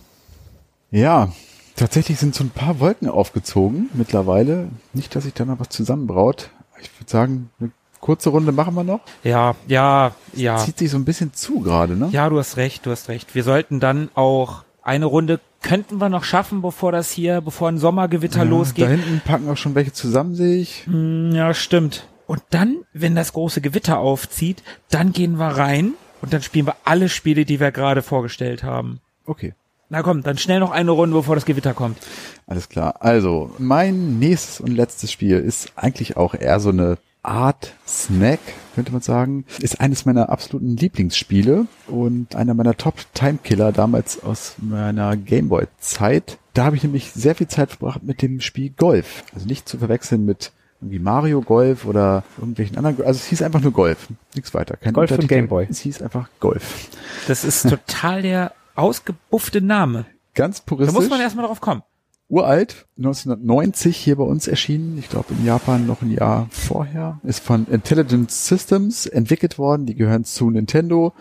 Ja, 0.91 1.31
tatsächlich 1.75 2.19
sind 2.19 2.35
so 2.35 2.43
ein 2.43 2.51
paar 2.51 2.79
Wolken 2.79 3.09
aufgezogen 3.09 3.89
mittlerweile. 3.93 4.69
Nicht, 4.93 5.15
dass 5.15 5.23
sich 5.23 5.33
da 5.33 5.45
noch 5.45 5.59
was 5.59 5.69
zusammenbraut. 5.69 6.49
Ich 6.81 6.91
würde 6.99 7.09
sagen, 7.09 7.49
eine 7.59 7.71
kurze 7.99 8.29
Runde 8.29 8.51
machen 8.51 8.75
wir 8.75 8.83
noch. 8.83 9.01
Ja, 9.23 9.55
ja, 9.67 10.13
ja. 10.33 10.57
Zieht 10.57 10.77
sich 10.77 10.91
so 10.91 10.97
ein 10.97 11.05
bisschen 11.05 11.33
zu 11.33 11.61
gerade, 11.61 11.95
ne? 11.95 12.09
Ja, 12.11 12.29
du 12.29 12.37
hast 12.37 12.57
recht, 12.57 12.85
du 12.85 12.91
hast 12.91 13.09
recht. 13.09 13.35
Wir 13.35 13.43
sollten 13.43 13.79
dann 13.79 14.09
auch 14.15 14.63
eine 14.81 15.05
Runde 15.05 15.39
könnten 15.61 15.97
wir 15.97 16.09
noch 16.09 16.23
schaffen, 16.23 16.61
bevor 16.61 16.91
das 16.91 17.11
hier, 17.11 17.41
bevor 17.41 17.69
ein 17.69 17.77
Sommergewitter 17.77 18.39
ja, 18.39 18.49
losgeht. 18.49 18.85
Da 18.85 18.89
hinten 18.89 19.21
packen 19.25 19.49
auch 19.49 19.57
schon 19.57 19.75
welche 19.75 19.93
zusammen, 19.93 20.35
sehe 20.35 20.61
ich. 20.61 20.85
Hm, 20.85 21.31
ja, 21.33 21.53
stimmt. 21.53 22.07
Und 22.27 22.41
dann, 22.51 22.77
wenn 22.93 23.15
das 23.15 23.33
große 23.33 23.59
Gewitter 23.61 23.97
aufzieht, 23.97 24.63
dann 24.89 25.11
gehen 25.13 25.37
wir 25.37 25.47
rein 25.47 25.93
und 26.21 26.33
dann 26.33 26.41
spielen 26.41 26.67
wir 26.67 26.75
alle 26.85 27.09
Spiele, 27.09 27.45
die 27.45 27.59
wir 27.59 27.71
gerade 27.71 28.01
vorgestellt 28.01 28.63
haben. 28.63 28.99
Okay. 29.25 29.53
Na 29.89 30.03
komm, 30.03 30.21
dann 30.21 30.37
schnell 30.37 30.59
noch 30.59 30.69
eine 30.69 30.91
Runde, 30.91 31.15
bevor 31.15 31.33
das 31.33 31.45
Gewitter 31.45 31.73
kommt. 31.73 31.97
Alles 32.45 32.69
klar. 32.69 32.97
Also, 32.99 33.51
mein 33.57 34.19
nächstes 34.19 34.61
und 34.61 34.75
letztes 34.75 35.11
Spiel 35.11 35.39
ist 35.39 35.73
eigentlich 35.75 36.15
auch 36.17 36.35
eher 36.35 36.59
so 36.59 36.69
eine 36.69 36.99
Art 37.21 37.73
Snack, 37.87 38.39
könnte 38.75 38.91
man 38.91 39.01
sagen, 39.01 39.45
ist 39.59 39.81
eines 39.81 40.05
meiner 40.05 40.29
absoluten 40.29 40.77
Lieblingsspiele 40.77 41.67
und 41.87 42.35
einer 42.35 42.53
meiner 42.53 42.77
Top-Timekiller 42.77 43.71
damals 43.71 44.23
aus 44.23 44.55
meiner 44.57 45.17
Gameboy-Zeit. 45.17 46.37
Da 46.53 46.65
habe 46.65 46.75
ich 46.75 46.83
nämlich 46.83 47.11
sehr 47.11 47.35
viel 47.35 47.47
Zeit 47.47 47.71
verbracht 47.71 48.03
mit 48.03 48.21
dem 48.21 48.39
Spiel 48.39 48.69
Golf. 48.69 49.23
Also 49.33 49.47
nicht 49.47 49.67
zu 49.67 49.77
verwechseln 49.77 50.25
mit 50.25 50.51
irgendwie 50.81 50.99
Mario 50.99 51.41
Golf 51.41 51.85
oder 51.85 52.23
irgendwelchen 52.37 52.77
anderen. 52.77 52.97
Also 53.05 53.17
es 53.17 53.25
hieß 53.25 53.41
einfach 53.41 53.61
nur 53.61 53.73
Golf, 53.73 54.07
nichts 54.33 54.53
weiter. 54.53 54.77
Kein 54.77 54.93
Golf 54.93 55.11
und 55.11 55.27
Gameboy. 55.27 55.67
Es 55.69 55.79
hieß 55.79 56.01
einfach 56.01 56.29
Golf. 56.39 56.89
Das 57.27 57.43
ist 57.43 57.69
total 57.69 58.21
der 58.21 58.53
ausgebuffte 58.75 59.61
Name. 59.61 60.05
Ganz 60.35 60.61
puristisch. 60.61 60.95
Da 60.95 61.01
muss 61.01 61.09
man 61.09 61.19
erstmal 61.19 61.45
drauf 61.45 61.59
kommen 61.59 61.83
uralt, 62.29 62.85
1990 62.97 63.97
hier 63.97 64.15
bei 64.15 64.23
uns 64.23 64.47
erschienen, 64.47 64.97
ich 64.97 65.09
glaube 65.09 65.33
in 65.33 65.45
Japan 65.45 65.87
noch 65.87 66.01
ein 66.01 66.11
Jahr 66.11 66.47
vorher, 66.51 67.19
ist 67.23 67.43
von 67.43 67.67
Intelligent 67.67 68.31
Systems 68.31 69.05
entwickelt 69.07 69.57
worden, 69.57 69.85
die 69.85 69.95
gehören 69.95 70.23
zu 70.23 70.49
Nintendo. 70.49 71.13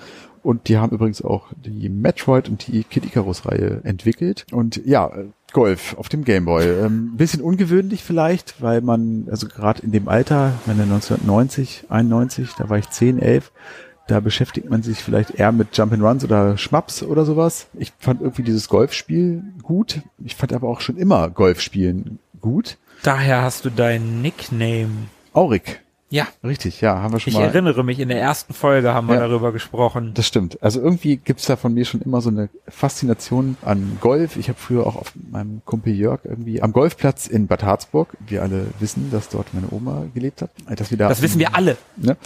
Und 0.43 0.69
die 0.69 0.79
haben 0.79 0.93
übrigens 0.93 1.21
auch 1.21 1.49
die 1.57 1.89
Metroid 1.89 2.49
und 2.49 2.69
die 2.69 2.85
Kid 2.85 3.05
Icarus 3.05 3.45
Reihe 3.45 3.81
entwickelt. 3.83 4.47
Und 4.53 4.81
ja, 4.87 5.11
Golf 5.53 5.95
auf 5.99 6.09
dem 6.09 6.25
Gameboy. 6.25 6.65
Ähm, 6.65 7.17
bisschen 7.17 7.43
ungewöhnlich 7.43 8.05
vielleicht, 8.05 8.63
weil 8.63 8.81
man, 8.81 9.27
also 9.31 9.49
gerade 9.49 9.83
in 9.83 9.93
dem 9.93 10.09
Alter, 10.09 10.53
meine 10.67 10.83
1990, 10.83 11.87
91, 11.89 12.51
da 12.57 12.69
war 12.69 12.79
ich 12.79 12.89
10, 12.89 13.19
11, 13.19 13.51
da 14.09 14.21
beschäftigt 14.21 14.69
man 14.69 14.83
sich 14.83 14.99
vielleicht 14.99 15.31
eher 15.31 15.53
mit 15.53 15.75
Jump'n'Runs 15.75 16.25
oder 16.25 16.57
Schmaps 16.57 17.03
oder 17.03 17.25
sowas. 17.25 17.69
Ich 17.75 17.93
fand 17.99 18.21
irgendwie 18.21 18.43
dieses 18.43 18.69
Golfspiel 18.69 19.43
gut. 19.63 20.01
Ich 20.25 20.35
fand 20.35 20.53
aber 20.53 20.69
auch 20.69 20.81
schon 20.81 20.97
immer 20.97 21.31
Golfspielen 21.31 22.19
gut. 22.41 22.79
Daher 23.03 23.43
hast 23.43 23.65
du 23.65 23.71
deinen 23.71 24.23
Nickname. 24.23 25.09
Aurik. 25.33 25.81
Ja. 26.11 26.27
Richtig, 26.43 26.81
ja, 26.81 27.03
haben 27.03 27.13
wir 27.13 27.21
schon 27.21 27.33
ich 27.33 27.35
mal. 27.39 27.49
Ich 27.49 27.55
erinnere 27.55 27.85
mich, 27.85 28.01
in 28.01 28.09
der 28.09 28.19
ersten 28.19 28.55
Folge 28.55 28.95
haben 28.95 29.09
wir 29.09 29.17
ja, 29.17 29.29
darüber 29.29 29.53
gesprochen. 29.53 30.13
Das 30.15 30.27
stimmt. 30.27 30.63
Also 30.63 30.81
irgendwie 30.81 31.19
gibt's 31.19 31.45
da 31.45 31.57
von 31.57 31.75
mir 31.75 31.85
schon 31.85 32.01
immer 32.01 32.23
so 32.23 32.31
eine 32.31 32.49
Faszination 32.67 33.59
an 33.61 33.99
Golf. 34.01 34.37
Ich 34.37 34.49
habe 34.49 34.59
früher 34.59 34.87
auch 34.87 34.97
auf 34.97 35.13
meinem 35.31 35.61
Kumpel 35.67 35.95
Jörg 35.95 36.21
irgendwie 36.25 36.63
am 36.63 36.73
Golfplatz 36.73 37.27
in 37.27 37.47
Bad 37.47 37.63
Harzburg, 37.63 38.17
wir 38.27 38.43
alle 38.43 38.69
wissen, 38.81 39.11
dass 39.11 39.29
dort 39.29 39.53
meine 39.53 39.67
Oma 39.71 40.07
gelebt 40.15 40.41
hat. 40.41 40.51
Dass 40.75 40.91
wir 40.91 40.97
da 40.97 41.11
das 41.11 41.21
wissen 41.21 41.39
wir 41.39 41.55
alle. 41.55 41.77
Ne? 41.97 42.17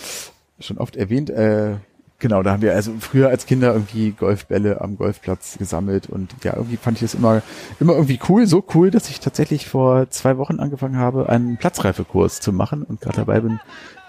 Schon 0.62 0.78
oft 0.78 0.96
erwähnt. 0.96 1.30
Äh, 1.30 1.76
genau, 2.18 2.42
da 2.42 2.52
haben 2.52 2.62
wir 2.62 2.74
also 2.74 2.92
früher 3.00 3.28
als 3.28 3.46
Kinder 3.46 3.72
irgendwie 3.72 4.12
Golfbälle 4.12 4.80
am 4.80 4.96
Golfplatz 4.96 5.58
gesammelt 5.58 6.08
und 6.08 6.34
ja, 6.42 6.56
irgendwie 6.56 6.76
fand 6.76 6.96
ich 6.96 7.02
das 7.02 7.14
immer, 7.14 7.42
immer 7.80 7.94
irgendwie 7.94 8.18
cool, 8.28 8.46
so 8.46 8.64
cool, 8.74 8.90
dass 8.90 9.10
ich 9.10 9.20
tatsächlich 9.20 9.68
vor 9.68 10.08
zwei 10.10 10.38
Wochen 10.38 10.60
angefangen 10.60 10.96
habe, 10.96 11.28
einen 11.28 11.58
Platzreifekurs 11.58 12.40
zu 12.40 12.52
machen 12.52 12.82
und 12.82 13.00
gerade 13.00 13.16
dabei 13.16 13.40
bin, 13.40 13.60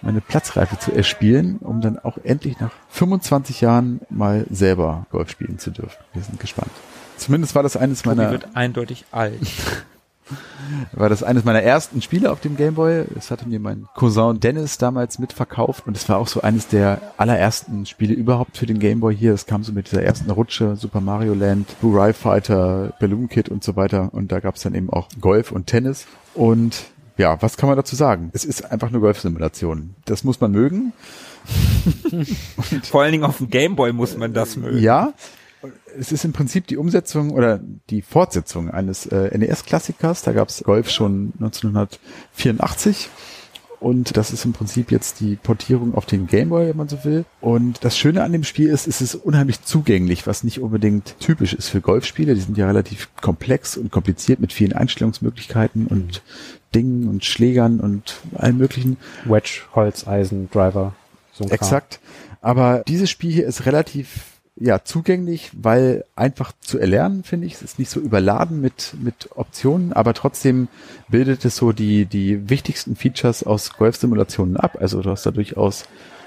meine 0.01 0.21
Platzreife 0.21 0.77
zu 0.79 0.91
erspielen, 0.93 1.57
um 1.59 1.81
dann 1.81 1.97
auch 1.97 2.17
endlich 2.23 2.59
nach 2.59 2.71
25 2.89 3.61
Jahren 3.61 4.01
mal 4.09 4.45
selber 4.49 5.05
Golf 5.11 5.29
spielen 5.29 5.59
zu 5.59 5.71
dürfen. 5.71 5.97
Wir 6.13 6.21
sind 6.21 6.39
gespannt. 6.39 6.71
Zumindest 7.17 7.55
war 7.55 7.63
das 7.63 7.77
eines 7.77 8.05
meiner. 8.05 8.23
Tobi 8.23 8.41
wird 8.41 8.55
eindeutig 8.55 9.05
alt. 9.11 9.39
war 10.93 11.09
das 11.09 11.23
eines 11.23 11.43
meiner 11.43 11.61
ersten 11.61 12.01
Spiele 12.01 12.31
auf 12.31 12.39
dem 12.39 12.55
Gameboy. 12.55 13.05
Das 13.13 13.31
hatte 13.31 13.47
mir 13.47 13.59
mein 13.59 13.87
Cousin 13.95 14.39
Dennis 14.39 14.77
damals 14.77 15.19
mitverkauft 15.19 15.87
und 15.87 15.97
es 15.97 16.07
war 16.09 16.17
auch 16.17 16.27
so 16.27 16.41
eines 16.41 16.67
der 16.67 17.01
allerersten 17.17 17.85
Spiele 17.85 18.13
überhaupt 18.13 18.57
für 18.57 18.65
den 18.65 18.79
Gameboy 18.79 19.15
hier. 19.15 19.33
Es 19.33 19.45
kam 19.45 19.63
so 19.63 19.71
mit 19.71 19.91
dieser 19.91 20.03
ersten 20.03 20.29
Rutsche, 20.31 20.75
Super 20.75 21.01
Mario 21.01 21.33
Land, 21.33 21.75
Burai 21.81 22.13
Fighter, 22.13 22.93
Balloon 22.99 23.29
Kid 23.29 23.49
und 23.49 23.63
so 23.63 23.75
weiter 23.75 24.09
und 24.13 24.31
da 24.31 24.39
gab 24.39 24.55
es 24.55 24.61
dann 24.61 24.75
eben 24.75 24.89
auch 24.89 25.09
Golf 25.19 25.51
und 25.51 25.67
Tennis 25.67 26.05
und 26.33 26.85
ja, 27.17 27.39
was 27.41 27.57
kann 27.57 27.69
man 27.69 27.77
dazu 27.77 27.95
sagen? 27.95 28.31
Es 28.33 28.43
ist 28.43 28.71
einfach 28.71 28.89
eine 28.89 28.99
Golfsimulation. 28.99 29.93
Das 30.05 30.23
muss 30.23 30.41
man 30.41 30.51
mögen. 30.51 30.93
Vor 32.83 33.03
allen 33.03 33.11
Dingen 33.11 33.23
auf 33.23 33.37
dem 33.37 33.49
Gameboy 33.49 33.93
muss 33.93 34.17
man 34.17 34.33
das 34.33 34.55
mögen. 34.55 34.79
Ja, 34.79 35.13
es 35.97 36.11
ist 36.11 36.25
im 36.25 36.33
Prinzip 36.33 36.67
die 36.67 36.77
Umsetzung 36.77 37.31
oder 37.31 37.59
die 37.89 38.01
Fortsetzung 38.01 38.69
eines 38.69 39.05
äh, 39.05 39.37
NES-Klassikers. 39.37 40.23
Da 40.23 40.31
gab 40.31 40.49
es 40.49 40.63
Golf 40.63 40.89
schon 40.89 41.33
1984. 41.39 43.09
Und 43.79 44.15
das 44.15 44.31
ist 44.31 44.45
im 44.45 44.53
Prinzip 44.53 44.91
jetzt 44.91 45.19
die 45.19 45.35
Portierung 45.35 45.93
auf 45.93 46.05
den 46.05 46.25
Gameboy, 46.25 46.69
wenn 46.69 46.77
man 46.77 46.87
so 46.87 47.03
will. 47.03 47.25
Und 47.41 47.83
das 47.83 47.97
Schöne 47.97 48.23
an 48.23 48.31
dem 48.31 48.45
Spiel 48.45 48.69
ist, 48.69 48.87
es 48.87 49.01
ist 49.01 49.13
unheimlich 49.13 49.61
zugänglich, 49.61 50.25
was 50.25 50.45
nicht 50.45 50.61
unbedingt 50.61 51.19
typisch 51.19 51.53
ist 51.53 51.67
für 51.67 51.81
Golfspiele. 51.81 52.33
Die 52.33 52.39
sind 52.39 52.57
ja 52.57 52.65
relativ 52.65 53.09
komplex 53.19 53.75
und 53.75 53.91
kompliziert 53.91 54.39
mit 54.39 54.53
vielen 54.53 54.71
Einstellungsmöglichkeiten 54.71 55.87
und 55.87 56.21
Dingen 56.73 57.09
und 57.09 57.25
Schlägern 57.25 57.81
und 57.81 58.21
allem 58.35 58.57
möglichen. 58.57 58.95
Wedge, 59.25 59.63
Holz, 59.75 60.07
Eisen, 60.07 60.49
Driver. 60.49 60.95
So 61.33 61.43
ein 61.43 61.51
Exakt. 61.51 61.99
Aber 62.39 62.83
dieses 62.87 63.09
Spiel 63.09 63.33
hier 63.33 63.45
ist 63.45 63.65
relativ 63.65 64.32
ja, 64.55 64.83
zugänglich, 64.83 65.51
weil 65.53 66.05
einfach 66.15 66.51
zu 66.59 66.77
erlernen, 66.77 67.23
finde 67.23 67.47
ich. 67.47 67.55
Es 67.55 67.63
ist 67.63 67.79
nicht 67.79 67.89
so 67.89 67.99
überladen 67.99 68.61
mit, 68.61 68.93
mit 69.01 69.29
Optionen, 69.35 69.93
aber 69.93 70.13
trotzdem 70.13 70.67
bildet 71.09 71.43
es 71.43 71.55
so 71.55 71.71
die, 71.71 72.05
die 72.05 72.49
wichtigsten 72.49 72.95
Features 72.95 73.43
aus 73.43 73.73
Golf-Simulationen 73.73 74.57
ab. 74.57 74.77
Also 74.79 75.01
du 75.01 75.09
hast 75.09 75.25
da 75.25 75.31
durchaus 75.31 75.85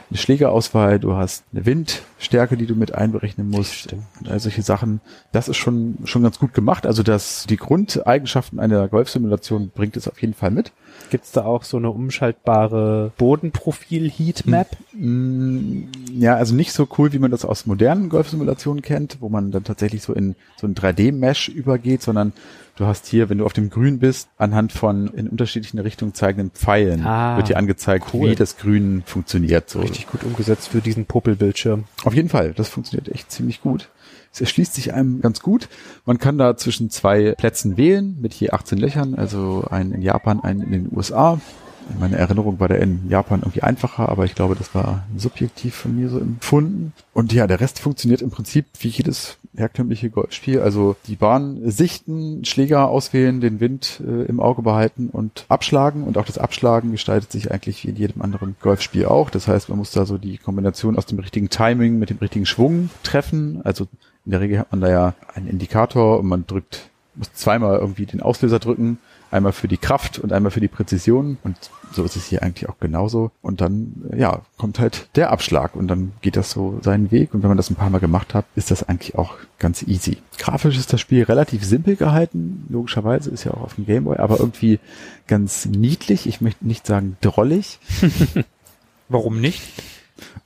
eine 0.08 0.18
Schlägerauswahl, 0.18 1.00
du 1.00 1.14
hast 1.14 1.44
eine 1.52 1.66
Windstärke, 1.66 2.56
die 2.56 2.66
du 2.66 2.74
mit 2.74 2.94
einberechnen 2.94 3.50
musst. 3.50 3.92
Und 4.20 4.28
all 4.28 4.38
solche 4.38 4.62
Sachen. 4.62 5.00
Das 5.32 5.48
ist 5.48 5.56
schon, 5.56 5.98
schon 6.04 6.22
ganz 6.22 6.38
gut 6.38 6.54
gemacht. 6.54 6.86
Also 6.86 7.02
das, 7.02 7.46
die 7.48 7.56
Grundeigenschaften 7.56 8.60
einer 8.60 8.86
Golfsimulation 8.86 9.70
bringt 9.74 9.96
es 9.96 10.06
auf 10.06 10.20
jeden 10.20 10.34
Fall 10.34 10.52
mit. 10.52 10.72
Gibt's 11.10 11.32
da 11.32 11.44
auch 11.44 11.64
so 11.64 11.76
eine 11.76 11.90
umschaltbare 11.90 13.12
Bodenprofil-Heatmap? 13.18 14.76
Mm, 14.92 15.82
ja, 16.12 16.36
also 16.36 16.54
nicht 16.54 16.72
so 16.72 16.88
cool, 16.98 17.12
wie 17.12 17.18
man 17.18 17.32
das 17.32 17.44
aus 17.44 17.66
modernen 17.66 18.08
Golfsimulationen 18.08 18.82
kennt, 18.82 19.18
wo 19.20 19.28
man 19.28 19.50
dann 19.50 19.64
tatsächlich 19.64 20.02
so 20.02 20.12
in 20.12 20.36
so 20.56 20.66
ein 20.66 20.74
3D-Mesh 20.74 21.48
übergeht, 21.48 22.02
sondern 22.02 22.32
du 22.76 22.86
hast 22.86 23.06
hier, 23.06 23.28
wenn 23.28 23.38
du 23.38 23.44
auf 23.44 23.52
dem 23.52 23.70
Grün 23.70 23.98
bist, 23.98 24.28
anhand 24.36 24.72
von 24.72 25.08
in 25.08 25.28
unterschiedlichen 25.28 25.78
Richtungen 25.78 26.14
zeigenden 26.14 26.50
Pfeilen 26.50 27.04
ah, 27.04 27.36
wird 27.36 27.48
dir 27.48 27.56
angezeigt, 27.56 28.06
cool. 28.14 28.30
wie 28.30 28.34
das 28.34 28.56
Grün 28.56 29.02
funktioniert. 29.04 29.68
So. 29.68 29.80
Richtig 29.80 30.06
gut 30.06 30.22
umgesetzt 30.22 30.68
für 30.68 30.80
diesen 30.80 31.06
Popelbildschirm. 31.06 31.84
Auf 32.04 32.14
jeden 32.14 32.28
Fall, 32.28 32.52
das 32.52 32.68
funktioniert 32.68 33.08
echt 33.08 33.30
ziemlich 33.30 33.60
gut. 33.60 33.88
Es 34.32 34.40
erschließt 34.42 34.74
sich 34.74 34.92
einem 34.92 35.22
ganz 35.22 35.40
gut. 35.40 35.68
Man 36.04 36.18
kann 36.18 36.36
da 36.36 36.56
zwischen 36.56 36.90
zwei 36.90 37.32
Plätzen 37.32 37.78
wählen 37.78 38.18
mit 38.20 38.34
je 38.34 38.50
18 38.50 38.76
Löchern, 38.78 39.14
also 39.14 39.64
einen 39.70 39.92
in 39.92 40.02
Japan, 40.02 40.40
einen 40.40 40.60
in 40.60 40.72
den 40.72 40.88
USA. 40.94 41.40
In 41.88 42.00
meiner 42.00 42.16
Erinnerung 42.16 42.58
war 42.58 42.68
der 42.68 42.80
in 42.80 43.08
Japan 43.08 43.40
irgendwie 43.40 43.62
einfacher, 43.62 44.08
aber 44.08 44.24
ich 44.24 44.34
glaube, 44.34 44.54
das 44.54 44.74
war 44.74 45.04
subjektiv 45.16 45.74
von 45.74 45.96
mir 45.96 46.08
so 46.08 46.18
empfunden. 46.18 46.92
Und 47.12 47.32
ja, 47.32 47.46
der 47.46 47.60
Rest 47.60 47.78
funktioniert 47.78 48.22
im 48.22 48.30
Prinzip 48.30 48.66
wie 48.80 48.88
jedes 48.88 49.38
herkömmliche 49.56 50.10
Golfspiel. 50.10 50.60
Also 50.60 50.96
die 51.06 51.16
Bahn 51.16 51.70
sichten, 51.70 52.44
Schläger 52.44 52.88
auswählen, 52.88 53.40
den 53.40 53.60
Wind 53.60 54.02
äh, 54.06 54.24
im 54.24 54.40
Auge 54.40 54.62
behalten 54.62 55.08
und 55.10 55.46
abschlagen. 55.48 56.04
Und 56.04 56.18
auch 56.18 56.26
das 56.26 56.38
Abschlagen 56.38 56.92
gestaltet 56.92 57.32
sich 57.32 57.50
eigentlich 57.50 57.84
wie 57.84 57.88
in 57.88 57.96
jedem 57.96 58.22
anderen 58.22 58.56
Golfspiel 58.60 59.06
auch. 59.06 59.30
Das 59.30 59.48
heißt, 59.48 59.68
man 59.68 59.78
muss 59.78 59.92
da 59.92 60.04
so 60.04 60.18
die 60.18 60.38
Kombination 60.38 60.96
aus 60.96 61.06
dem 61.06 61.18
richtigen 61.18 61.48
Timing 61.48 61.98
mit 61.98 62.10
dem 62.10 62.18
richtigen 62.18 62.46
Schwung 62.46 62.90
treffen. 63.02 63.60
Also 63.64 63.86
in 64.24 64.32
der 64.32 64.40
Regel 64.40 64.58
hat 64.58 64.72
man 64.72 64.80
da 64.80 64.90
ja 64.90 65.14
einen 65.34 65.48
Indikator 65.48 66.18
und 66.18 66.26
man 66.26 66.46
drückt, 66.46 66.90
muss 67.14 67.32
zweimal 67.32 67.78
irgendwie 67.78 68.06
den 68.06 68.20
Auslöser 68.20 68.58
drücken 68.58 68.98
Einmal 69.30 69.52
für 69.52 69.68
die 69.68 69.76
Kraft 69.76 70.18
und 70.18 70.32
einmal 70.32 70.50
für 70.50 70.60
die 70.60 70.68
Präzision. 70.68 71.38
Und 71.42 71.56
so 71.92 72.04
ist 72.04 72.16
es 72.16 72.26
hier 72.26 72.42
eigentlich 72.42 72.68
auch 72.68 72.78
genauso. 72.78 73.30
Und 73.42 73.60
dann, 73.60 74.10
ja, 74.16 74.42
kommt 74.56 74.78
halt 74.78 75.08
der 75.16 75.30
Abschlag 75.30 75.76
und 75.76 75.88
dann 75.88 76.12
geht 76.20 76.36
das 76.36 76.50
so 76.50 76.78
seinen 76.82 77.10
Weg. 77.10 77.34
Und 77.34 77.42
wenn 77.42 77.48
man 77.48 77.56
das 77.56 77.70
ein 77.70 77.76
paar 77.76 77.90
Mal 77.90 77.98
gemacht 77.98 78.34
hat, 78.34 78.44
ist 78.54 78.70
das 78.70 78.82
eigentlich 78.82 79.16
auch 79.16 79.34
ganz 79.58 79.82
easy. 79.82 80.18
Grafisch 80.38 80.76
ist 80.76 80.92
das 80.92 81.00
Spiel 81.00 81.24
relativ 81.24 81.64
simpel 81.64 81.96
gehalten. 81.96 82.66
Logischerweise 82.68 83.30
ist 83.30 83.44
ja 83.44 83.52
auch 83.52 83.62
auf 83.62 83.74
dem 83.74 83.86
Gameboy, 83.86 84.18
aber 84.18 84.38
irgendwie 84.38 84.78
ganz 85.26 85.66
niedlich. 85.66 86.26
Ich 86.26 86.40
möchte 86.40 86.66
nicht 86.66 86.86
sagen 86.86 87.16
drollig. 87.20 87.78
Warum 89.08 89.40
nicht? 89.40 89.62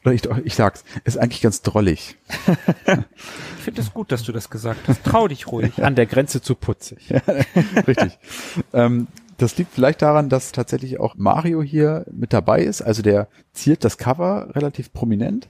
Oder 0.05 0.15
ich, 0.15 0.23
ich 0.45 0.55
sag's, 0.55 0.85
ist 1.05 1.19
eigentlich 1.19 1.43
ganz 1.43 1.63
drollig. 1.63 2.17
ich 2.87 3.63
finde 3.65 3.81
es 3.83 3.93
gut, 3.93 4.11
dass 4.13 4.23
du 4.23 4.33
das 4.33 4.49
gesagt 4.49 4.89
hast. 4.89 5.05
Trau 5.05 5.29
dich 5.29 5.47
ruhig. 5.47 5.83
An 5.83 5.95
der 5.95 6.07
Grenze 6.07 6.41
zu 6.41 6.55
putzig. 6.55 7.11
ja, 7.11 7.21
richtig. 7.87 8.19
ähm, 8.73 9.09
das 9.37 9.57
liegt 9.57 9.73
vielleicht 9.73 10.03
daran, 10.03 10.29
dass 10.29 10.53
tatsächlich 10.53 11.01
auch 11.01 11.15
Mario 11.17 11.63
hier 11.63 12.05
mit 12.13 12.33
dabei 12.33 12.63
ist. 12.63 12.83
Also 12.83 13.03
der 13.03 13.29
ziert 13.53 13.85
das 13.85 13.99
Cover 13.99 14.55
relativ 14.55 14.93
prominent 14.93 15.49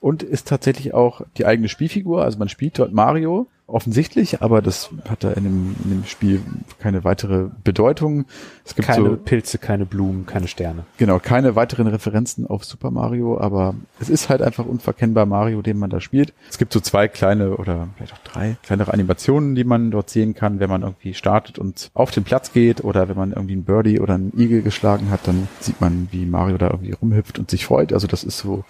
und 0.00 0.22
ist 0.22 0.48
tatsächlich 0.48 0.94
auch 0.94 1.22
die 1.36 1.46
eigene 1.46 1.68
Spielfigur. 1.68 2.22
Also 2.22 2.38
man 2.38 2.48
spielt 2.48 2.78
dort 2.78 2.92
Mario 2.92 3.48
offensichtlich, 3.66 4.42
aber 4.42 4.60
das 4.60 4.90
hat 5.08 5.24
da 5.24 5.32
in 5.32 5.44
dem, 5.44 5.76
in 5.84 5.90
dem 5.90 6.04
Spiel 6.04 6.42
keine 6.78 7.02
weitere 7.04 7.48
Bedeutung. 7.62 8.26
Es 8.64 8.74
gibt 8.74 8.88
keine 8.88 9.10
so, 9.10 9.16
Pilze, 9.16 9.58
keine 9.58 9.86
Blumen, 9.86 10.26
keine 10.26 10.48
Sterne. 10.48 10.84
Genau, 10.98 11.18
keine 11.18 11.56
weiteren 11.56 11.86
Referenzen 11.86 12.46
auf 12.46 12.64
Super 12.64 12.90
Mario, 12.90 13.40
aber 13.40 13.74
es 14.00 14.10
ist 14.10 14.28
halt 14.28 14.42
einfach 14.42 14.66
unverkennbar 14.66 15.24
Mario, 15.24 15.62
den 15.62 15.78
man 15.78 15.88
da 15.88 16.00
spielt. 16.00 16.34
Es 16.50 16.58
gibt 16.58 16.72
so 16.72 16.80
zwei 16.80 17.08
kleine 17.08 17.56
oder 17.56 17.88
vielleicht 17.96 18.12
auch 18.12 18.18
drei 18.18 18.56
kleinere 18.62 18.92
Animationen, 18.92 19.54
die 19.54 19.64
man 19.64 19.90
dort 19.90 20.10
sehen 20.10 20.34
kann, 20.34 20.60
wenn 20.60 20.68
man 20.68 20.82
irgendwie 20.82 21.14
startet 21.14 21.58
und 21.58 21.90
auf 21.94 22.10
den 22.10 22.24
Platz 22.24 22.52
geht 22.52 22.84
oder 22.84 23.08
wenn 23.08 23.16
man 23.16 23.32
irgendwie 23.32 23.54
einen 23.54 23.64
Birdie 23.64 23.98
oder 23.98 24.14
einen 24.14 24.38
Igel 24.38 24.60
geschlagen 24.62 25.10
hat, 25.10 25.26
dann 25.26 25.48
sieht 25.60 25.80
man, 25.80 26.08
wie 26.10 26.26
Mario 26.26 26.58
da 26.58 26.68
irgendwie 26.68 26.92
rumhüpft 26.92 27.38
und 27.38 27.50
sich 27.50 27.64
freut. 27.64 27.92
Also 27.94 28.06
das 28.06 28.24
ist 28.24 28.38
so 28.38 28.64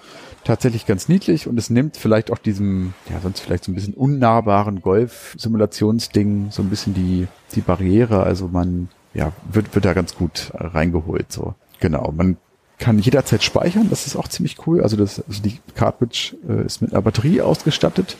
tatsächlich 0.45 0.87
ganz 0.87 1.09
niedlich 1.09 1.47
und 1.47 1.59
es 1.59 1.71
nimmt 1.71 1.97
vielleicht 1.97 2.31
auch 2.31 2.39
diesem, 2.39 2.95
ja, 3.11 3.21
sonst 3.21 3.41
vielleicht 3.41 3.65
so 3.65 3.73
ein 3.73 3.75
bisschen 3.75 3.95
unnahbaren 3.95 4.83
Golf-Simulationsding 4.83 6.49
so 6.51 6.63
ein 6.63 6.71
bisschen 6.71 6.95
die, 6.95 7.27
die 7.55 7.61
Barriere. 7.61 8.23
Also 8.23 8.49
man, 8.49 8.89
ja, 9.15 9.33
wird, 9.51 9.75
wird 9.75 9.85
da 9.85 9.95
ganz 9.95 10.15
gut 10.15 10.53
reingeholt, 10.55 11.33
so. 11.33 11.55
Genau. 11.81 12.13
Man 12.17 12.37
kann 12.79 12.99
jederzeit 12.99 13.43
speichern, 13.43 13.89
das 13.91 14.07
ist 14.07 14.17
auch 14.17 14.29
ziemlich 14.29 14.67
cool. 14.67 14.83
Also 14.83 14.97
das, 14.97 15.23
also 15.27 15.43
die 15.43 15.59
Cartridge 15.75 16.37
äh, 16.49 16.67
ist 16.67 16.83
mit 16.83 16.93
einer 16.93 17.03
Batterie 17.03 17.41
ausgestattet. 17.41 18.17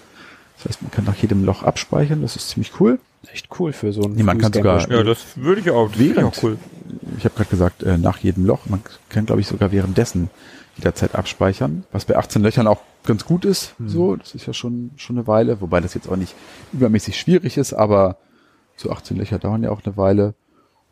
Das 0.57 0.67
heißt, 0.67 0.83
man 0.83 0.91
kann 0.91 1.05
nach 1.05 1.17
jedem 1.17 1.45
Loch 1.45 1.63
abspeichern, 1.63 2.23
das 2.23 2.37
ist 2.37 2.51
ziemlich 2.51 2.81
cool. 2.81 2.99
Echt 3.33 3.49
cool 3.59 3.73
für 3.73 3.93
so 3.93 4.03
ein 4.03 4.15
nee, 4.15 4.23
man 4.23 4.39
kann 4.39 4.53
sogar 4.53 4.89
Ja, 4.91 5.03
das 5.03 5.37
würde 5.37 5.61
ich 5.61 5.71
auch. 5.71 5.91
Das 5.91 5.99
während, 5.99 6.25
auch 6.25 6.43
cool. 6.43 6.59
Ich 7.19 7.25
habe 7.25 7.35
gerade 7.35 7.51
gesagt, 7.51 7.83
äh, 7.83 7.99
nach 7.99 8.19
jedem 8.19 8.45
Loch, 8.45 8.67
man 8.67 8.83
kann 9.09 9.27
glaube 9.27 9.41
ich 9.41 9.47
sogar 9.47 9.73
währenddessen 9.73 10.31
jederzeit 10.77 11.15
abspeichern, 11.15 11.85
was 11.93 12.05
bei 12.05 12.17
18 12.17 12.43
Löchern 12.43 12.67
auch 12.67 12.81
ganz 13.05 13.25
gut 13.25 13.45
ist. 13.45 13.79
Mhm. 13.79 13.89
So, 13.89 14.17
das 14.17 14.35
ist 14.35 14.47
ja 14.47 14.53
schon 14.53 14.91
schon 14.97 15.17
eine 15.17 15.27
Weile, 15.27 15.61
wobei 15.61 15.81
das 15.81 15.95
jetzt 15.95 16.09
auch 16.09 16.17
nicht 16.17 16.35
übermäßig 16.73 17.19
schwierig 17.19 17.57
ist, 17.57 17.73
aber 17.73 18.17
so 18.77 18.91
18 18.91 19.17
Löcher 19.17 19.39
dauern 19.39 19.63
ja 19.63 19.71
auch 19.71 19.83
eine 19.85 19.97
Weile. 19.97 20.35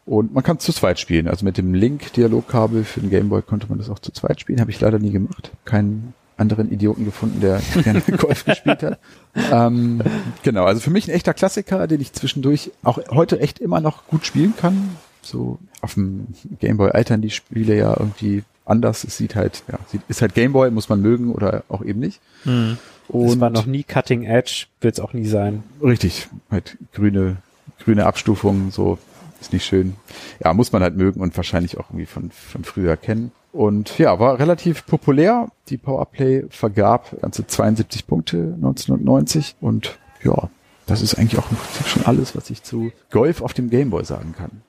Und 0.05 0.35
man 0.35 0.43
kann 0.43 0.59
zu 0.59 0.73
zweit 0.73 0.99
spielen. 0.99 1.29
Also 1.29 1.45
mit 1.45 1.59
dem 1.59 1.75
Link-Dialogkabel 1.75 2.85
für 2.85 3.01
den 3.01 3.11
Gameboy 3.11 3.43
konnte 3.43 3.69
man 3.69 3.79
das 3.79 3.89
auch 3.89 4.01
zu 4.01 4.11
zweit 4.13 4.41
spielen. 4.41 4.61
Habe 4.61 4.71
ich 4.71 4.81
leider 4.81 4.99
nie 4.99 5.13
gemacht. 5.13 5.53
Keinen 5.65 6.15
anderen 6.37 6.73
Idioten 6.73 7.05
gefunden, 7.05 7.41
der 7.41 7.61
gerne 7.85 8.01
Golf 8.01 8.45
gespielt 8.45 8.83
hat. 8.83 8.99
Ähm, 9.35 10.03
genau, 10.43 10.65
also 10.65 10.81
für 10.81 10.91
mich 10.91 11.07
ein 11.07 11.15
echter 11.15 11.35
Klassiker, 11.35 11.87
den 11.87 12.01
ich 12.01 12.13
zwischendurch 12.13 12.73
auch 12.83 12.99
heute 13.11 13.39
echt 13.39 13.61
immer 13.61 13.81
noch 13.81 14.07
gut 14.09 14.27
spielen 14.27 14.55
kann. 14.57 14.97
So 15.21 15.59
auf 15.83 15.95
dem 15.95 16.29
Gameboy 16.59 16.91
altern 16.91 17.23
die 17.23 17.31
Spiele 17.31 17.77
ja 17.77 17.95
irgendwie 17.97 18.43
anders. 18.65 19.05
Es 19.05 19.17
sieht 19.17 19.35
halt, 19.35 19.63
ja, 19.69 19.79
ist 20.09 20.23
halt 20.23 20.35
Gameboy, 20.35 20.71
muss 20.71 20.89
man 20.89 21.01
mögen 21.01 21.33
oder 21.33 21.65
auch 21.69 21.83
eben 21.83 22.01
nicht. 22.01 22.21
Mhm. 22.45 22.79
Und 23.09 23.27
es 23.27 23.41
war 23.41 23.51
noch 23.51 23.67
nie 23.67 23.83
Cutting 23.83 24.25
Edge, 24.25 24.67
wird 24.81 24.95
es 24.95 25.01
auch 25.01 25.13
nie 25.13 25.27
sein. 25.27 25.63
Richtig, 25.83 26.29
halt 26.51 26.79
grüne, 26.93 27.37
grüne 27.85 28.07
Abstufungen, 28.07 28.71
so 28.71 28.99
ist 29.41 29.53
nicht 29.53 29.67
schön. 29.67 29.97
Ja, 30.43 30.55
muss 30.55 30.73
man 30.73 30.83
halt 30.83 30.97
mögen 30.97 31.21
und 31.21 31.37
wahrscheinlich 31.37 31.79
auch 31.79 31.91
irgendwie 31.91 32.07
von, 32.07 32.31
von 32.31 32.65
früher 32.65 32.97
kennen. 32.97 33.33
Und 33.53 33.99
ja, 33.99 34.19
war 34.19 34.39
relativ 34.39 34.87
populär. 34.87 35.49
Die 35.69 35.77
Powerplay 35.77 36.45
vergab 36.49 37.21
ganze 37.21 37.47
72 37.47 38.07
Punkte 38.07 38.37
1990 38.39 39.57
und 39.61 39.99
ja, 40.23 40.49
das 40.87 41.03
ist 41.03 41.15
eigentlich 41.15 41.39
auch 41.39 41.51
im 41.51 41.57
Prinzip 41.57 41.87
schon 41.87 42.07
alles, 42.07 42.35
was 42.35 42.49
ich 42.51 42.63
zu 42.63 42.93
Golf 43.11 43.43
auf 43.43 43.53
dem 43.53 43.69
Gameboy 43.69 44.05
sagen 44.05 44.35
kann. 44.37 44.63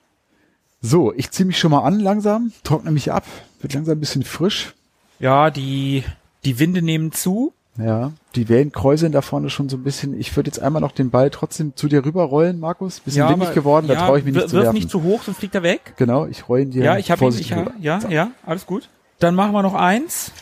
So, 0.86 1.14
ich 1.14 1.30
ziehe 1.30 1.46
mich 1.46 1.58
schon 1.58 1.70
mal 1.70 1.80
an 1.80 1.98
langsam, 1.98 2.52
trockne 2.62 2.90
mich 2.90 3.10
ab, 3.10 3.24
wird 3.62 3.72
langsam 3.72 3.96
ein 3.96 4.00
bisschen 4.00 4.22
frisch. 4.22 4.74
Ja, 5.18 5.48
die, 5.48 6.04
die 6.44 6.58
Winde 6.58 6.82
nehmen 6.82 7.10
zu. 7.10 7.54
Ja, 7.78 8.12
die 8.34 8.50
Wellen 8.50 8.70
kräuseln 8.70 9.10
da 9.10 9.22
vorne 9.22 9.48
schon 9.48 9.70
so 9.70 9.78
ein 9.78 9.82
bisschen. 9.82 10.12
Ich 10.20 10.36
würde 10.36 10.48
jetzt 10.48 10.60
einmal 10.60 10.82
noch 10.82 10.92
den 10.92 11.08
Ball 11.08 11.30
trotzdem 11.30 11.74
zu 11.74 11.88
dir 11.88 12.04
rüberrollen, 12.04 12.60
Markus. 12.60 13.00
Bisschen 13.00 13.20
ja, 13.20 13.30
windig 13.30 13.54
geworden, 13.54 13.86
ja, 13.88 13.94
da 13.94 14.06
traue 14.06 14.18
ich 14.18 14.26
mich 14.26 14.34
nicht 14.34 14.50
zu 14.50 14.56
werfen. 14.56 14.74
nicht 14.74 14.90
zu 14.90 15.02
hoch, 15.02 15.22
sonst 15.22 15.38
fliegt 15.38 15.54
er 15.54 15.62
weg. 15.62 15.94
Genau, 15.96 16.26
ich 16.26 16.50
roll 16.50 16.60
ihn 16.60 16.70
dir 16.70 16.84
Ja, 16.84 16.98
ich 16.98 17.10
habe 17.10 17.24
ihn, 17.24 17.30
ich, 17.30 17.48
ja, 17.48 17.66
ja, 17.80 18.00
ja, 18.10 18.30
alles 18.44 18.66
gut. 18.66 18.90
Dann 19.20 19.34
machen 19.34 19.52
wir 19.52 19.62
noch 19.62 19.74
eins. 19.74 20.32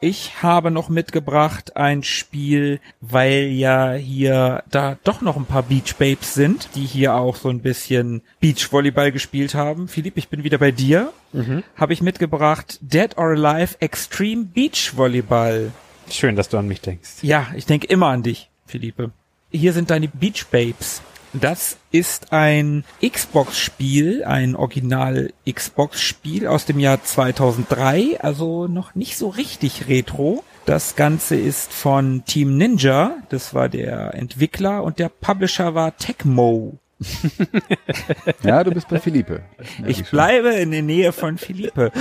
Ich 0.00 0.42
habe 0.42 0.70
noch 0.70 0.90
mitgebracht 0.90 1.76
ein 1.76 2.02
Spiel, 2.02 2.80
weil 3.00 3.46
ja 3.46 3.94
hier 3.94 4.62
da 4.70 4.98
doch 5.04 5.22
noch 5.22 5.36
ein 5.36 5.46
paar 5.46 5.62
Beach 5.62 5.96
Babes 5.96 6.34
sind, 6.34 6.68
die 6.74 6.84
hier 6.84 7.14
auch 7.14 7.36
so 7.36 7.48
ein 7.48 7.60
bisschen 7.60 8.20
Beachvolleyball 8.40 9.10
gespielt 9.10 9.54
haben. 9.54 9.88
Philipp, 9.88 10.18
ich 10.18 10.28
bin 10.28 10.44
wieder 10.44 10.58
bei 10.58 10.70
dir. 10.70 11.12
Mhm. 11.32 11.62
Habe 11.76 11.94
ich 11.94 12.02
mitgebracht 12.02 12.78
Dead 12.82 13.16
or 13.16 13.30
Alive 13.30 13.76
Extreme 13.80 14.44
Beach 14.44 14.92
Volleyball. 14.94 15.72
Schön, 16.10 16.36
dass 16.36 16.50
du 16.50 16.58
an 16.58 16.68
mich 16.68 16.82
denkst. 16.82 17.22
Ja, 17.22 17.46
ich 17.56 17.64
denke 17.64 17.86
immer 17.86 18.08
an 18.08 18.22
dich, 18.22 18.50
Philippe. 18.66 19.12
Hier 19.50 19.72
sind 19.72 19.90
deine 19.90 20.08
Beach 20.08 20.46
Babes. 20.50 21.00
Das 21.40 21.76
ist 21.90 22.32
ein 22.32 22.84
Xbox-Spiel, 23.06 24.24
ein 24.24 24.56
Original-Xbox-Spiel 24.56 26.46
aus 26.46 26.64
dem 26.64 26.78
Jahr 26.78 27.02
2003, 27.02 28.20
also 28.20 28.68
noch 28.68 28.94
nicht 28.94 29.18
so 29.18 29.28
richtig 29.28 29.88
retro. 29.88 30.44
Das 30.64 30.96
Ganze 30.96 31.36
ist 31.36 31.72
von 31.72 32.24
Team 32.24 32.56
Ninja, 32.56 33.16
das 33.28 33.54
war 33.54 33.68
der 33.68 34.14
Entwickler 34.14 34.82
und 34.82 34.98
der 34.98 35.10
Publisher 35.10 35.74
war 35.74 35.96
Tecmo. 35.96 36.78
ja, 38.42 38.64
du 38.64 38.70
bist 38.70 38.88
bei 38.88 38.98
Philippe. 38.98 39.42
Ich 39.86 40.08
bleibe 40.10 40.50
in 40.50 40.70
der 40.70 40.82
Nähe 40.82 41.12
von 41.12 41.36
Philippe. 41.36 41.92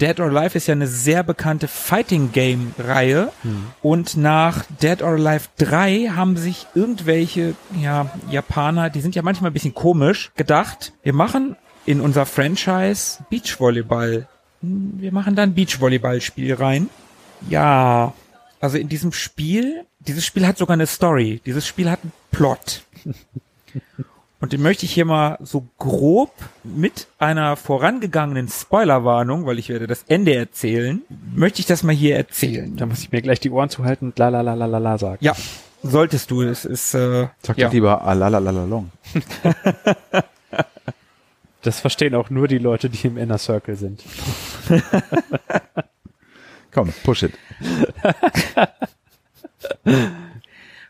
Dead 0.00 0.18
or 0.20 0.26
Alive 0.26 0.56
ist 0.56 0.66
ja 0.66 0.72
eine 0.72 0.86
sehr 0.86 1.22
bekannte 1.22 1.68
Fighting 1.68 2.32
Game 2.32 2.74
Reihe 2.78 3.30
hm. 3.42 3.66
und 3.82 4.16
nach 4.16 4.64
Dead 4.80 5.02
or 5.02 5.10
Alive 5.10 5.48
3 5.58 6.12
haben 6.16 6.36
sich 6.36 6.66
irgendwelche 6.74 7.54
ja, 7.80 8.10
Japaner, 8.30 8.90
die 8.90 9.00
sind 9.00 9.14
ja 9.14 9.22
manchmal 9.22 9.50
ein 9.50 9.54
bisschen 9.54 9.74
komisch, 9.74 10.32
gedacht, 10.36 10.92
wir 11.02 11.12
machen 11.12 11.56
in 11.86 12.00
unser 12.00 12.26
Franchise 12.26 13.24
Beachvolleyball. 13.30 14.28
Wir 14.60 15.12
machen 15.12 15.34
dann 15.34 15.54
Beachvolleyball-Spiel 15.54 16.54
rein. 16.54 16.88
Ja, 17.48 18.14
also 18.60 18.78
in 18.78 18.88
diesem 18.88 19.12
Spiel, 19.12 19.84
dieses 19.98 20.24
Spiel 20.24 20.46
hat 20.46 20.58
sogar 20.58 20.74
eine 20.74 20.86
Story. 20.86 21.40
Dieses 21.44 21.66
Spiel 21.66 21.90
hat 21.90 22.00
einen 22.02 22.12
Plot. 22.30 22.82
Und 24.42 24.52
den 24.52 24.60
möchte 24.60 24.84
ich 24.84 24.92
hier 24.92 25.04
mal 25.04 25.38
so 25.40 25.68
grob 25.78 26.32
mit 26.64 27.06
einer 27.20 27.54
vorangegangenen 27.54 28.48
Spoilerwarnung, 28.48 29.46
weil 29.46 29.60
ich 29.60 29.68
werde 29.68 29.86
das 29.86 30.02
Ende 30.08 30.34
erzählen, 30.34 31.00
möchte 31.32 31.60
ich 31.60 31.66
das 31.66 31.84
mal 31.84 31.94
hier 31.94 32.16
erzählen. 32.16 32.76
Da 32.76 32.86
muss 32.86 32.98
ich 32.98 33.12
mir 33.12 33.22
gleich 33.22 33.38
die 33.38 33.50
Ohren 33.50 33.68
zuhalten 33.68 34.06
und 34.06 34.18
la 34.18 34.30
la 34.30 34.40
la 34.40 34.54
la 34.54 34.66
la 34.66 34.78
la 34.78 34.98
sagen. 34.98 35.24
Ja, 35.24 35.36
solltest 35.84 36.32
du. 36.32 36.42
Es 36.42 36.64
ist 36.64 36.92
äh, 36.92 37.28
Sag 37.40 37.56
ja. 37.56 37.68
doch 37.68 37.72
lieber 37.72 38.02
ah, 38.02 38.14
la 38.14 38.26
la 38.26 38.38
la 38.38 38.50
la 38.50 38.64
long. 38.64 38.90
das 41.62 41.78
verstehen 41.78 42.16
auch 42.16 42.28
nur 42.28 42.48
die 42.48 42.58
Leute, 42.58 42.90
die 42.90 43.06
im 43.06 43.18
Inner 43.18 43.38
Circle 43.38 43.76
sind. 43.76 44.02
Komm, 46.72 46.92
push 47.04 47.22
it. 47.22 47.34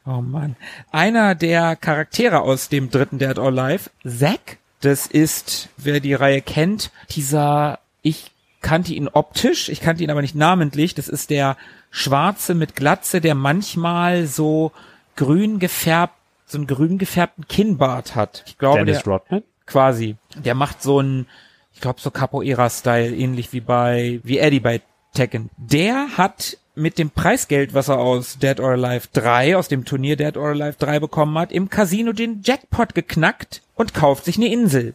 Oh 0.05 0.21
Mann. 0.21 0.57
Einer 0.91 1.35
der 1.35 1.77
Charaktere 1.77 2.41
aus 2.41 2.69
dem 2.69 2.91
dritten 2.91 3.19
Dead 3.19 3.39
or 3.39 3.47
Alive, 3.47 3.91
Zack, 4.05 4.59
das 4.81 5.07
ist, 5.07 5.69
wer 5.77 6.01
die 6.01 6.15
Reihe 6.15 6.43
kennt, 6.43 6.91
dieser, 7.11 7.79
ich 8.03 8.33
kannte 8.61 8.95
ihn 8.95 9.09
optisch, 9.09 9.69
ich 9.69 9.81
kannte 9.81 10.03
ihn 10.03 10.11
aber 10.11 10.23
nicht 10.23 10.35
namentlich, 10.35 10.95
das 10.95 11.09
ist 11.09 11.31
der 11.31 11.57
Schwarze 11.91 12.55
mit 12.55 12.75
Glatze, 12.75 13.21
der 13.21 13.35
manchmal 13.35 14.27
so 14.27 14.73
grün 15.15 15.59
gefärbt, 15.59 16.15
so 16.47 16.59
einen 16.59 16.67
grün 16.67 16.99
gefärbten 16.99 17.47
Kinnbart 17.47 18.17
hat. 18.17 18.43
Ich 18.47 18.59
glaube, 18.59 18.85
Dennis 18.85 19.05
der, 19.05 19.13
Rodman? 19.13 19.43
quasi, 19.67 20.17
der 20.35 20.55
macht 20.55 20.83
so 20.83 20.99
einen, 20.99 21.27
ich 21.75 21.81
glaube 21.81 22.01
so 22.01 22.11
Capoeira-Style, 22.11 23.15
ähnlich 23.15 23.53
wie 23.53 23.61
bei, 23.61 24.21
wie 24.25 24.39
Eddie 24.39 24.61
bei 24.61 24.81
Tekken. 25.15 25.51
Der 25.57 26.17
hat 26.17 26.57
mit 26.75 26.99
dem 26.99 27.11
Preisgeld, 27.11 27.75
was 27.75 27.89
er 27.89 27.99
aus 27.99 28.39
Dead 28.39 28.59
or 28.61 28.73
Alive 28.73 29.09
3, 29.13 29.57
aus 29.57 29.69
dem 29.69 29.85
Turnier 29.85 30.17
Dead 30.17 30.37
or 30.37 30.51
Alive 30.51 30.77
3 30.79 31.01
bekommen 31.01 31.37
hat, 31.39 31.53
im 31.53 31.69
Casino 31.69 32.13
den 32.13 32.41
Jackpot 32.43 32.95
geknackt 32.95 33.63
und 33.75 33.95
kauft 33.95 34.25
sich 34.25 34.37
eine 34.37 34.53
Insel. 34.53 34.95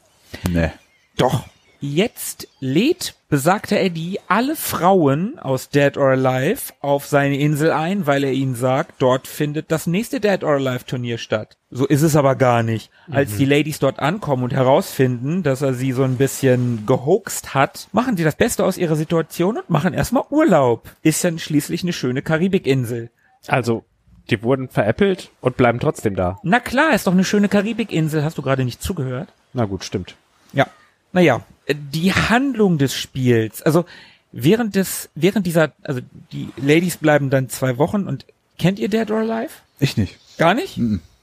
Ne. 0.49 0.73
Doch. 1.17 1.45
Jetzt 1.79 2.47
lädt 2.59 3.15
besagter 3.29 3.79
Eddie 3.79 4.19
alle 4.27 4.55
Frauen 4.55 5.37
aus 5.39 5.69
Dead 5.69 5.97
or 5.97 6.09
Alive 6.11 6.73
auf 6.79 7.05
seine 7.05 7.37
Insel 7.37 7.71
ein, 7.71 8.07
weil 8.07 8.23
er 8.23 8.31
ihnen 8.31 8.55
sagt, 8.55 8.95
dort 8.99 9.27
findet 9.27 9.71
das 9.71 9.87
nächste 9.87 10.19
Dead 10.19 10.43
or 10.43 10.53
Alive 10.53 10.85
Turnier 10.85 11.17
statt. 11.17 11.57
So 11.69 11.85
ist 11.85 12.01
es 12.01 12.15
aber 12.15 12.35
gar 12.35 12.63
nicht. 12.63 12.89
Als 13.11 13.35
die 13.35 13.45
Ladies 13.45 13.79
dort 13.79 13.99
ankommen 13.99 14.43
und 14.43 14.53
herausfinden, 14.53 15.43
dass 15.43 15.61
er 15.61 15.73
sie 15.73 15.91
so 15.91 16.03
ein 16.03 16.15
bisschen 16.15 16.85
gehoxt 16.85 17.53
hat, 17.53 17.89
machen 17.91 18.15
sie 18.15 18.23
das 18.23 18.35
Beste 18.35 18.63
aus 18.63 18.77
ihrer 18.77 18.95
Situation 18.95 19.57
und 19.57 19.69
machen 19.69 19.93
erstmal 19.93 20.23
Urlaub. 20.29 20.89
Ist 21.01 21.23
dann 21.23 21.39
schließlich 21.39 21.83
eine 21.83 21.93
schöne 21.93 22.21
Karibikinsel. 22.21 23.09
Also, 23.47 23.83
die 24.29 24.41
wurden 24.43 24.69
veräppelt 24.69 25.29
und 25.41 25.57
bleiben 25.57 25.79
trotzdem 25.79 26.15
da. 26.15 26.37
Na 26.43 26.59
klar, 26.61 26.93
ist 26.93 27.07
doch 27.07 27.13
eine 27.13 27.25
schöne 27.25 27.49
Karibikinsel. 27.49 28.23
Hast 28.23 28.37
du 28.37 28.41
gerade 28.41 28.63
nicht 28.63 28.81
zugehört? 28.81 29.29
Na 29.53 29.65
gut, 29.65 29.83
stimmt. 29.83 30.15
Ja. 30.53 30.67
Naja, 31.11 31.41
die 31.69 32.13
Handlung 32.13 32.77
des 32.77 32.93
Spiels, 32.93 33.61
also 33.61 33.85
während 34.31 34.75
des, 34.75 35.09
während 35.15 35.45
dieser, 35.45 35.71
also 35.83 36.01
die 36.31 36.49
Ladies 36.57 36.97
bleiben 36.97 37.29
dann 37.29 37.49
zwei 37.49 37.77
Wochen 37.77 38.07
und 38.07 38.25
kennt 38.57 38.79
ihr 38.79 38.89
Dead 38.89 39.09
or 39.11 39.19
Alive? 39.19 39.51
Ich 39.79 39.97
nicht. 39.97 40.17
Gar 40.37 40.53
nicht? 40.53 40.79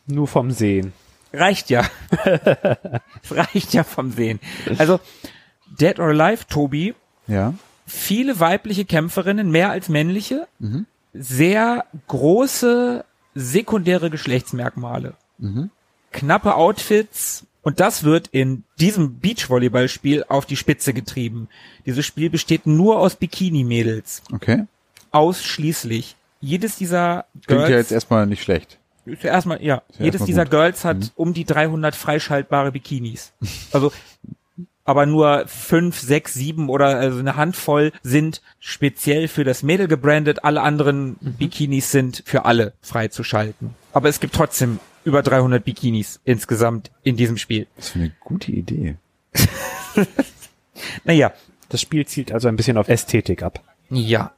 Nur 0.06 0.28
vom 0.28 0.50
Sehen. 0.50 0.92
Reicht 1.32 1.70
ja. 1.70 1.82
Es 3.22 3.34
reicht 3.34 3.72
ja 3.74 3.84
vom 3.84 4.12
Sehen. 4.12 4.38
Also 4.78 5.00
Dead 5.80 5.98
or 5.98 6.08
Alive, 6.08 6.46
Tobi, 6.48 6.94
Ja. 7.26 7.54
viele 7.86 8.38
weibliche 8.40 8.84
Kämpferinnen, 8.84 9.50
mehr 9.50 9.70
als 9.70 9.88
männliche, 9.88 10.46
sehr 11.12 11.84
große 12.06 13.04
sekundäre 13.34 14.10
Geschlechtsmerkmale, 14.10 15.14
knappe 16.12 16.54
Outfits 16.54 17.44
und 17.64 17.80
das 17.80 18.04
wird 18.04 18.28
in 18.28 18.62
diesem 18.78 19.18
Beachvolleyballspiel 19.18 20.24
auf 20.28 20.46
die 20.46 20.56
Spitze 20.56 20.92
getrieben. 20.94 21.48
Dieses 21.86 22.06
Spiel 22.06 22.30
besteht 22.30 22.66
nur 22.66 23.00
aus 23.00 23.16
Bikini-Mädels, 23.16 24.22
Okay. 24.32 24.64
ausschließlich. 25.10 26.14
Jedes 26.40 26.76
dieser 26.76 27.24
Klingt 27.46 27.62
ja 27.62 27.66
Girls 27.68 27.70
jetzt 27.86 27.92
erstmal 27.92 28.26
nicht 28.26 28.42
schlecht. 28.42 28.78
ist 29.06 29.22
ja 29.22 29.30
erstmal, 29.32 29.62
ja, 29.62 29.76
ja 29.76 29.82
jedes 29.98 30.20
erstmal 30.20 30.26
dieser 30.26 30.42
gut. 30.44 30.50
Girls 30.50 30.84
hat 30.84 31.12
um 31.16 31.32
die 31.34 31.44
300 31.44 31.96
freischaltbare 31.96 32.70
Bikinis. 32.72 33.32
Also, 33.72 33.92
aber 34.84 35.06
nur 35.06 35.44
fünf, 35.46 35.98
sechs, 35.98 36.34
sieben 36.34 36.68
oder 36.68 36.98
also 36.98 37.18
eine 37.18 37.36
Handvoll 37.36 37.92
sind 38.02 38.42
speziell 38.60 39.28
für 39.28 39.42
das 39.44 39.62
Mädel 39.62 39.88
gebrandet. 39.88 40.44
Alle 40.44 40.60
anderen 40.60 41.16
Bikinis 41.22 41.90
sind 41.90 42.22
für 42.26 42.44
alle 42.44 42.74
freizuschalten. 42.82 43.70
Aber 43.94 44.08
es 44.10 44.20
gibt 44.20 44.34
trotzdem 44.34 44.80
über 45.04 45.22
300 45.22 45.64
Bikinis 45.64 46.20
insgesamt 46.24 46.90
in 47.02 47.16
diesem 47.16 47.38
Spiel. 47.38 47.66
Das 47.76 47.88
ist 47.90 47.96
eine 47.96 48.12
gute 48.20 48.52
Idee. 48.52 48.96
Naja, 51.04 51.32
Das 51.68 51.80
Spiel 51.80 52.06
zielt 52.06 52.32
also 52.32 52.48
ein 52.48 52.56
bisschen 52.56 52.76
auf 52.76 52.88
Ästhetik 52.88 53.42
ab. 53.42 53.62
ja. 53.90 54.32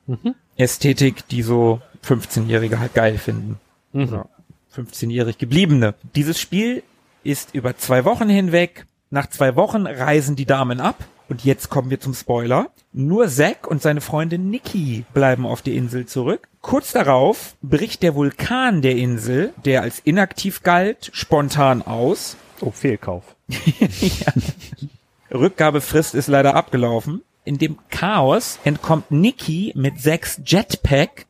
Ästhetik, 0.58 1.26
die 1.28 1.42
so 1.42 1.80
15-Jährige 2.04 2.78
halt 2.78 2.94
geil 2.94 3.18
finden. 3.18 3.58
Oder 3.92 4.28
15-jährig 4.74 5.36
gebliebene. 5.38 5.94
Dieses 6.14 6.38
Spiel 6.40 6.82
ist 7.24 7.54
über 7.54 7.76
zwei 7.76 8.04
Wochen 8.04 8.28
hinweg. 8.28 8.86
Nach 9.10 9.28
zwei 9.28 9.54
Wochen 9.56 9.86
reisen 9.86 10.36
die 10.36 10.46
Damen 10.46 10.80
ab. 10.80 11.04
Und 11.28 11.44
jetzt 11.44 11.70
kommen 11.70 11.90
wir 11.90 12.00
zum 12.00 12.14
Spoiler. 12.14 12.70
Nur 12.92 13.28
Zack 13.28 13.66
und 13.66 13.82
seine 13.82 14.00
Freundin 14.00 14.48
Nikki 14.50 15.04
bleiben 15.12 15.44
auf 15.44 15.62
der 15.62 15.74
Insel 15.74 16.06
zurück. 16.06 16.48
Kurz 16.60 16.92
darauf 16.92 17.56
bricht 17.62 18.02
der 18.02 18.14
Vulkan 18.14 18.82
der 18.82 18.96
Insel, 18.96 19.52
der 19.64 19.82
als 19.82 19.98
inaktiv 20.00 20.62
galt, 20.62 21.10
spontan 21.12 21.82
aus. 21.82 22.36
Oh, 22.60 22.70
Fehlkauf. 22.70 23.24
Rückgabefrist 25.32 26.14
ist 26.14 26.28
leider 26.28 26.54
abgelaufen. 26.54 27.22
In 27.44 27.58
dem 27.58 27.78
Chaos 27.90 28.58
entkommt 28.64 29.10
Nikki 29.10 29.72
mit 29.76 30.00
Zacks 30.00 30.40
Jetpack. 30.44 31.26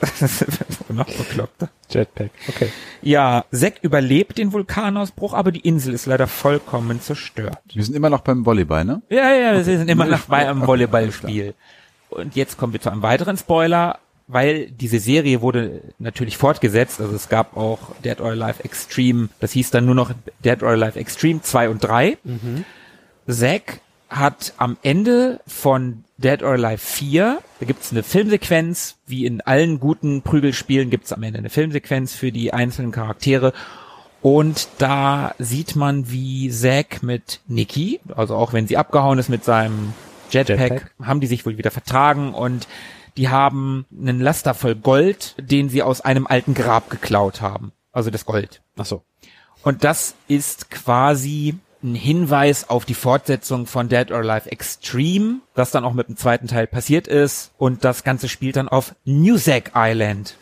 Das 0.00 0.22
ist 0.22 0.90
noch 0.90 1.06
bekloppter. 1.06 1.68
Jetpack. 1.90 2.30
Okay. 2.48 2.70
Ja, 3.02 3.44
Zack 3.52 3.74
überlebt 3.82 4.38
den 4.38 4.52
Vulkanausbruch, 4.52 5.34
aber 5.34 5.52
die 5.52 5.60
Insel 5.60 5.94
ist 5.94 6.06
leider 6.06 6.26
vollkommen 6.26 7.00
zerstört. 7.00 7.58
Wir 7.72 7.84
sind 7.84 7.94
immer 7.94 8.10
noch 8.10 8.20
beim 8.20 8.44
Volleyball, 8.44 8.84
ne? 8.84 9.02
Ja, 9.08 9.32
ja, 9.32 9.54
wir 9.54 9.64
sind 9.64 9.88
immer 9.88 10.06
noch 10.06 10.22
bei 10.22 10.48
einem 10.48 10.66
Volleyballspiel. 10.66 11.54
Und 12.10 12.36
jetzt 12.36 12.56
kommen 12.56 12.72
wir 12.72 12.80
zu 12.80 12.90
einem 12.90 13.02
weiteren 13.02 13.36
Spoiler, 13.36 13.98
weil 14.28 14.70
diese 14.70 14.98
Serie 14.98 15.40
wurde 15.40 15.82
natürlich 15.98 16.36
fortgesetzt. 16.36 17.00
Also 17.00 17.14
es 17.14 17.28
gab 17.28 17.56
auch 17.56 17.94
Dead 18.04 18.20
or 18.20 18.30
Alive 18.30 18.64
Extreme, 18.64 19.28
das 19.40 19.52
hieß 19.52 19.70
dann 19.70 19.86
nur 19.86 19.94
noch 19.94 20.12
Dead 20.44 20.62
or 20.62 20.70
Alive 20.70 20.98
Extreme 20.98 21.42
2 21.42 21.68
und 21.68 21.84
3. 21.84 22.18
Zack 23.28 23.80
hat 24.08 24.54
am 24.56 24.76
Ende 24.82 25.40
von 25.46 26.04
Dead 26.18 26.42
or 26.42 26.52
Alive 26.52 26.78
4, 26.78 27.38
da 27.60 27.66
gibt's 27.66 27.92
eine 27.92 28.02
Filmsequenz, 28.02 28.96
wie 29.06 29.26
in 29.26 29.40
allen 29.40 29.80
guten 29.80 30.22
Prügelspielen 30.22 30.90
gibt's 30.90 31.12
am 31.12 31.22
Ende 31.22 31.38
eine 31.38 31.50
Filmsequenz 31.50 32.14
für 32.14 32.32
die 32.32 32.52
einzelnen 32.52 32.92
Charaktere. 32.92 33.52
Und 34.22 34.68
da 34.78 35.34
sieht 35.38 35.76
man, 35.76 36.10
wie 36.10 36.50
Zack 36.50 37.02
mit 37.02 37.40
Nikki, 37.46 38.00
also 38.14 38.34
auch 38.34 38.52
wenn 38.52 38.66
sie 38.66 38.76
abgehauen 38.76 39.18
ist 39.18 39.28
mit 39.28 39.44
seinem 39.44 39.92
Jetpack, 40.30 40.58
Jetpack. 40.58 40.90
haben 41.02 41.20
die 41.20 41.26
sich 41.26 41.44
wohl 41.46 41.58
wieder 41.58 41.70
vertragen 41.70 42.34
und 42.34 42.66
die 43.16 43.28
haben 43.28 43.86
einen 43.96 44.20
Laster 44.20 44.54
voll 44.54 44.74
Gold, 44.74 45.34
den 45.38 45.68
sie 45.68 45.82
aus 45.82 46.00
einem 46.00 46.26
alten 46.26 46.54
Grab 46.54 46.90
geklaut 46.90 47.40
haben. 47.40 47.72
Also 47.92 48.10
das 48.10 48.26
Gold. 48.26 48.62
Ach 48.76 48.84
so. 48.84 49.02
Und 49.62 49.84
das 49.84 50.14
ist 50.28 50.70
quasi 50.70 51.56
ein 51.82 51.94
Hinweis 51.94 52.68
auf 52.68 52.84
die 52.84 52.94
Fortsetzung 52.94 53.66
von 53.66 53.88
Dead 53.88 54.10
or 54.10 54.18
Alive 54.18 54.50
Extreme, 54.50 55.40
das 55.54 55.70
dann 55.70 55.84
auch 55.84 55.92
mit 55.92 56.08
dem 56.08 56.16
zweiten 56.16 56.48
Teil 56.48 56.66
passiert 56.66 57.06
ist. 57.06 57.52
Und 57.58 57.84
das 57.84 58.04
Ganze 58.04 58.28
spielt 58.28 58.56
dann 58.56 58.68
auf 58.68 58.94
New 59.04 59.36
Zack 59.36 59.72
Island. 59.74 60.36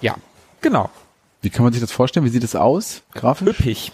Ja, 0.00 0.16
genau. 0.60 0.90
Wie 1.42 1.50
kann 1.50 1.64
man 1.64 1.72
sich 1.72 1.82
das 1.82 1.92
vorstellen? 1.92 2.24
Wie 2.24 2.30
sieht 2.30 2.44
es 2.44 2.54
aus? 2.54 3.02
Grafisch? 3.12 3.48
Üppig. 3.48 3.92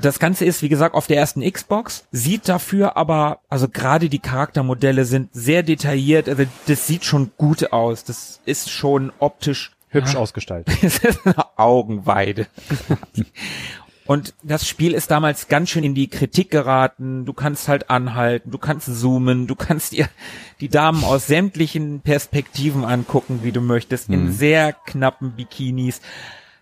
Das 0.00 0.18
Ganze 0.18 0.44
ist, 0.44 0.62
wie 0.62 0.68
gesagt, 0.68 0.96
auf 0.96 1.06
der 1.06 1.16
ersten 1.16 1.48
Xbox, 1.48 2.04
sieht 2.10 2.48
dafür 2.48 2.96
aber, 2.96 3.38
also 3.48 3.68
gerade 3.68 4.08
die 4.08 4.18
Charaktermodelle 4.18 5.04
sind 5.04 5.30
sehr 5.32 5.62
detailliert, 5.62 6.28
also 6.28 6.42
das 6.66 6.88
sieht 6.88 7.04
schon 7.04 7.30
gut 7.36 7.72
aus. 7.72 8.02
Das 8.02 8.40
ist 8.44 8.68
schon 8.68 9.12
optisch 9.20 9.70
Hübsch 9.90 10.16
ausgestaltet. 10.16 10.76
es 10.82 10.98
ist 10.98 11.24
eine 11.24 11.56
Augenweide. 11.56 12.48
Und 14.06 14.34
das 14.42 14.66
Spiel 14.66 14.94
ist 14.94 15.10
damals 15.10 15.48
ganz 15.48 15.70
schön 15.70 15.84
in 15.84 15.94
die 15.94 16.08
Kritik 16.08 16.50
geraten. 16.50 17.24
Du 17.24 17.32
kannst 17.32 17.68
halt 17.68 17.88
anhalten, 17.90 18.50
du 18.50 18.58
kannst 18.58 18.86
zoomen, 19.00 19.46
du 19.46 19.54
kannst 19.54 19.92
dir 19.92 20.08
die 20.60 20.68
Damen 20.68 21.04
aus 21.04 21.26
sämtlichen 21.28 22.00
Perspektiven 22.00 22.84
angucken, 22.84 23.40
wie 23.42 23.52
du 23.52 23.60
möchtest, 23.60 24.08
in 24.08 24.32
sehr 24.32 24.72
knappen 24.72 25.32
Bikinis. 25.32 26.00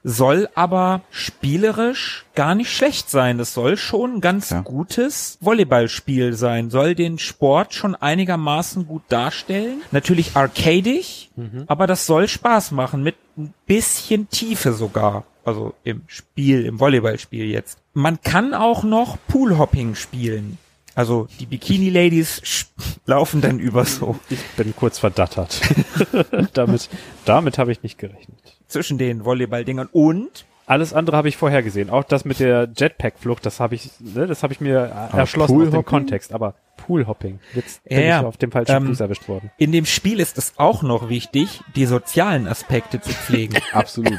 Soll 0.02 0.48
aber 0.54 1.02
spielerisch 1.10 2.24
gar 2.34 2.54
nicht 2.54 2.74
schlecht 2.74 3.10
sein. 3.10 3.36
Das 3.36 3.52
soll 3.52 3.76
schon 3.76 4.16
ein 4.16 4.20
ganz 4.22 4.48
Ja. 4.48 4.62
gutes 4.62 5.36
Volleyballspiel 5.42 6.32
sein. 6.32 6.70
Soll 6.70 6.94
den 6.94 7.18
Sport 7.18 7.74
schon 7.74 7.94
einigermaßen 7.94 8.86
gut 8.86 9.02
darstellen. 9.10 9.82
Natürlich 9.92 10.36
arcadisch, 10.36 11.28
aber 11.66 11.86
das 11.86 12.06
soll 12.06 12.28
Spaß 12.28 12.70
machen 12.70 13.02
mit 13.02 13.16
ein 13.36 13.52
bisschen 13.66 14.28
Tiefe 14.30 14.72
sogar. 14.72 15.24
Also 15.44 15.74
im 15.84 16.02
Spiel, 16.06 16.66
im 16.66 16.80
Volleyballspiel 16.80 17.46
jetzt. 17.46 17.78
Man 17.94 18.20
kann 18.20 18.54
auch 18.54 18.82
noch 18.84 19.16
Poolhopping 19.28 19.94
spielen. 19.94 20.58
Also 20.94 21.28
die 21.38 21.46
Bikini-Ladies 21.46 22.66
laufen 23.06 23.40
dann 23.40 23.58
über 23.58 23.84
so 23.84 24.16
Ich 24.28 24.42
bin 24.56 24.74
kurz 24.76 24.98
verdattert. 24.98 25.60
damit 26.52 26.88
damit 27.24 27.58
habe 27.58 27.72
ich 27.72 27.82
nicht 27.82 27.98
gerechnet. 27.98 28.38
zwischen 28.68 28.98
den 28.98 29.24
Volleyball-Dingern 29.24 29.88
und 29.92 30.44
Alles 30.66 30.92
andere 30.92 31.16
habe 31.16 31.28
ich 31.28 31.36
vorher 31.36 31.62
gesehen. 31.62 31.90
Auch 31.90 32.04
das 32.04 32.24
mit 32.24 32.38
der 32.38 32.68
Jetpack-Flucht, 32.76 33.44
das 33.46 33.60
habe 33.60 33.74
ich, 33.76 33.90
ne, 34.00 34.26
das 34.26 34.42
habe 34.42 34.52
ich 34.52 34.60
mir 34.60 35.10
äh, 35.12 35.16
erschlossen 35.16 35.62
aus 35.62 35.70
dem? 35.70 35.84
Kontext. 35.84 36.32
Aber 36.32 36.54
Poolhopping, 36.76 37.40
jetzt 37.54 37.82
bin 37.84 38.00
ja. 38.00 38.20
ich 38.20 38.26
auf 38.26 38.36
dem 38.36 38.50
falschen 38.52 38.76
Ähm, 38.76 38.86
Fuß 38.86 39.00
erwischt 39.00 39.28
worden. 39.28 39.50
in 39.58 39.72
dem 39.72 39.86
Spiel 39.86 40.18
ist 40.20 40.38
es 40.38 40.54
auch 40.58 40.82
noch 40.82 41.08
wichtig, 41.08 41.60
die 41.76 41.86
sozialen 41.86 42.46
Aspekte 42.46 43.00
zu 43.00 43.10
pflegen. 43.10 43.56
Absolut. 43.72 44.18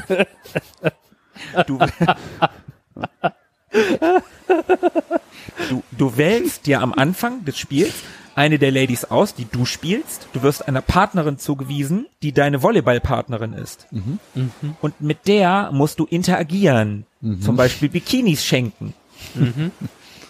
Du, 1.66 1.78
du, 5.70 5.82
du 5.96 6.16
wählst 6.16 6.66
dir 6.66 6.80
am 6.80 6.92
Anfang 6.92 7.44
des 7.44 7.58
Spiels 7.58 7.94
eine 8.34 8.58
der 8.58 8.70
Ladies 8.70 9.04
aus, 9.04 9.34
die 9.34 9.44
du 9.44 9.66
spielst. 9.66 10.28
Du 10.32 10.42
wirst 10.42 10.66
einer 10.66 10.80
Partnerin 10.80 11.38
zugewiesen, 11.38 12.06
die 12.22 12.32
deine 12.32 12.62
Volleyballpartnerin 12.62 13.52
ist. 13.52 13.86
Mhm. 13.90 14.18
Und 14.80 15.00
mit 15.02 15.26
der 15.28 15.70
musst 15.72 15.98
du 15.98 16.06
interagieren. 16.06 17.04
Zum 17.40 17.56
Beispiel 17.56 17.88
Bikinis 17.88 18.44
schenken. 18.44 18.94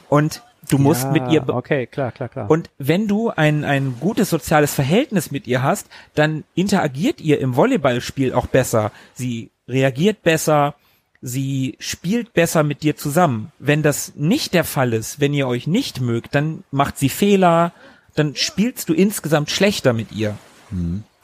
Und 0.08 0.42
du 0.68 0.78
musst 0.78 1.04
Ja, 1.04 1.10
mit 1.12 1.28
ihr 1.30 1.48
Okay, 1.48 1.86
klar, 1.86 2.12
klar, 2.12 2.28
klar. 2.28 2.50
und 2.50 2.70
wenn 2.78 3.06
du 3.08 3.30
ein, 3.30 3.64
ein 3.64 3.96
gutes 4.00 4.28
soziales 4.30 4.74
Verhältnis 4.74 5.30
mit 5.30 5.46
ihr 5.46 5.62
hast, 5.62 5.86
dann 6.14 6.44
interagiert 6.54 7.20
ihr 7.20 7.38
im 7.40 7.56
Volleyballspiel 7.56 8.34
auch 8.34 8.46
besser. 8.46 8.90
Sie 9.14 9.50
reagiert 9.68 10.22
besser, 10.22 10.74
sie 11.22 11.76
spielt 11.78 12.32
besser 12.34 12.62
mit 12.64 12.82
dir 12.82 12.96
zusammen. 12.96 13.52
Wenn 13.58 13.82
das 13.82 14.12
nicht 14.16 14.52
der 14.54 14.64
Fall 14.64 14.92
ist, 14.92 15.20
wenn 15.20 15.32
ihr 15.32 15.46
euch 15.46 15.66
nicht 15.66 16.00
mögt, 16.00 16.34
dann 16.34 16.64
macht 16.72 16.98
sie 16.98 17.08
Fehler, 17.08 17.72
dann 18.14 18.34
spielst 18.36 18.88
du 18.88 18.92
insgesamt 18.94 19.50
schlechter 19.50 19.92
mit 19.92 20.12
ihr. 20.12 20.36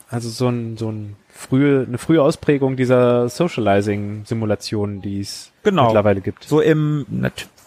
Also 0.08 0.30
so 0.30 0.48
ein, 0.48 0.76
so 0.78 0.90
ein 0.90 1.16
frühe, 1.28 1.84
eine 1.86 1.98
frühe 1.98 2.22
Ausprägung 2.22 2.76
dieser 2.76 3.28
Socializing-Simulationen, 3.28 5.02
die 5.02 5.20
es 5.20 5.50
Genau. 5.62 5.86
mittlerweile 5.86 6.20
gibt. 6.20 6.44
So 6.44 6.60
im, 6.60 7.04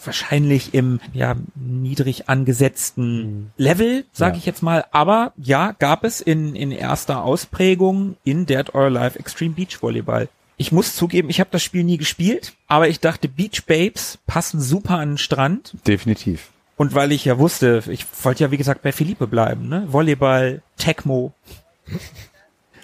wahrscheinlich 0.03 0.73
im, 0.73 0.99
ja, 1.13 1.35
niedrig 1.55 2.29
angesetzten 2.29 3.51
Level, 3.57 4.05
sage 4.11 4.33
Ja. 4.33 4.37
ich 4.39 4.45
jetzt 4.45 4.63
mal. 4.63 4.85
Aber 4.91 5.33
ja, 5.37 5.73
gab 5.77 6.03
es 6.03 6.21
in, 6.21 6.55
in 6.55 6.71
erster 6.71 7.23
Ausprägung 7.23 8.15
in 8.23 8.45
Dead 8.45 8.73
or 8.73 8.83
Alive 8.85 9.19
Extreme 9.19 9.53
Beach 9.53 9.81
Volleyball. 9.81 10.29
Ich 10.61 10.71
muss 10.71 10.95
zugeben, 10.95 11.31
ich 11.31 11.39
habe 11.39 11.49
das 11.51 11.63
Spiel 11.63 11.83
nie 11.83 11.97
gespielt, 11.97 12.53
aber 12.67 12.87
ich 12.87 12.99
dachte, 12.99 13.27
Beach 13.27 13.65
Babes 13.65 14.19
passen 14.27 14.61
super 14.61 14.99
an 14.99 15.13
den 15.13 15.17
Strand. 15.17 15.73
Definitiv. 15.87 16.51
Und 16.77 16.93
weil 16.93 17.11
ich 17.13 17.25
ja 17.25 17.39
wusste, 17.39 17.81
ich 17.89 18.05
wollte 18.21 18.43
ja 18.43 18.51
wie 18.51 18.57
gesagt 18.57 18.83
bei 18.83 18.91
Philippe 18.91 19.25
bleiben, 19.25 19.69
ne? 19.69 19.87
Volleyball, 19.91 20.61
Tecmo. 20.77 21.33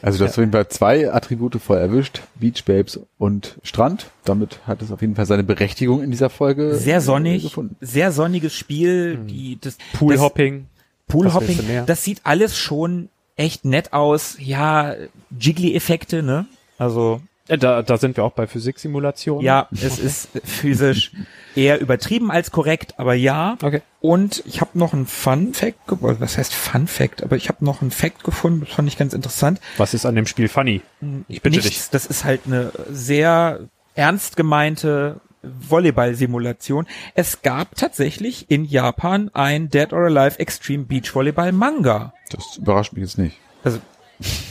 Also 0.01 0.17
du 0.17 0.25
hast 0.25 0.31
auf 0.31 0.37
jeden 0.37 0.53
Fall 0.53 0.67
zwei 0.69 1.13
Attribute 1.13 1.61
voll 1.61 1.77
erwischt. 1.77 2.21
Beach 2.33 2.65
Babes 2.65 2.99
und 3.19 3.59
Strand. 3.61 4.07
Damit 4.25 4.57
hat 4.65 4.81
es 4.81 4.91
auf 4.91 5.01
jeden 5.01 5.13
Fall 5.13 5.27
seine 5.27 5.43
Berechtigung 5.43 6.01
in 6.01 6.09
dieser 6.09 6.31
Folge 6.31 6.73
Sehr 6.73 6.97
äh, 6.97 7.01
sonnig, 7.01 7.43
gefunden. 7.43 7.75
sehr 7.79 8.11
sonniges 8.11 8.55
Spiel. 8.55 9.17
Die, 9.17 9.59
das, 9.61 9.77
das, 9.77 9.99
Poolhopping. 9.99 10.65
Was 10.65 11.13
Poolhopping, 11.13 11.59
das 11.85 12.03
sieht 12.03 12.21
alles 12.23 12.57
schon 12.57 13.09
echt 13.35 13.65
nett 13.65 13.93
aus. 13.93 14.35
Ja, 14.39 14.95
Jiggly-Effekte, 15.39 16.23
ne? 16.23 16.47
Also, 16.79 17.21
Da, 17.47 17.81
da 17.81 17.97
sind 17.97 18.17
wir 18.17 18.23
auch 18.23 18.33
bei 18.33 18.45
Physiksimulationen. 18.47 19.43
ja, 19.43 19.67
es 19.71 19.99
ist 19.99 20.29
physisch 20.43 21.11
eher 21.55 21.79
übertrieben 21.79 22.29
als 22.31 22.51
korrekt, 22.51 22.95
aber 22.97 23.13
ja. 23.13 23.57
Okay. 23.63 23.81
Und 24.01 24.43
ich 24.45 24.61
habe 24.61 24.77
noch 24.77 24.93
einen 24.93 25.05
Fun 25.07 25.53
Fact, 25.53 25.87
ge- 25.87 25.97
was 26.01 26.37
heißt 26.37 26.53
Fun 26.53 26.87
Fact, 26.87 27.23
aber 27.23 27.35
ich 27.35 27.49
habe 27.49 27.63
noch 27.65 27.81
einen 27.81 27.91
Fact 27.91 28.23
gefunden, 28.23 28.61
das 28.65 28.69
fand 28.75 28.87
ich 28.87 28.97
ganz 28.97 29.13
interessant. 29.13 29.59
Was 29.77 29.93
ist 29.93 30.05
an 30.05 30.15
dem 30.15 30.27
Spiel 30.27 30.47
funny? 30.49 30.81
Ich 31.27 31.41
bitte 31.41 31.57
Nichts, 31.57 31.89
das 31.89 32.05
ist 32.05 32.25
halt 32.25 32.41
eine 32.45 32.71
sehr 32.91 33.61
ernst 33.95 34.35
gemeinte 34.37 35.19
Volleyball-Simulation. 35.87 36.87
Es 37.15 37.41
gab 37.41 37.75
tatsächlich 37.75 38.49
in 38.49 38.65
Japan 38.65 39.29
ein 39.33 39.69
Dead 39.69 39.93
or 39.93 40.05
Alive 40.05 40.39
Extreme 40.39 40.83
Beach 40.85 41.13
Volleyball 41.15 41.51
Manga. 41.51 42.13
Das 42.29 42.57
überrascht 42.57 42.93
mich 42.93 43.01
jetzt 43.03 43.17
nicht. 43.17 43.37
Also, 43.63 43.79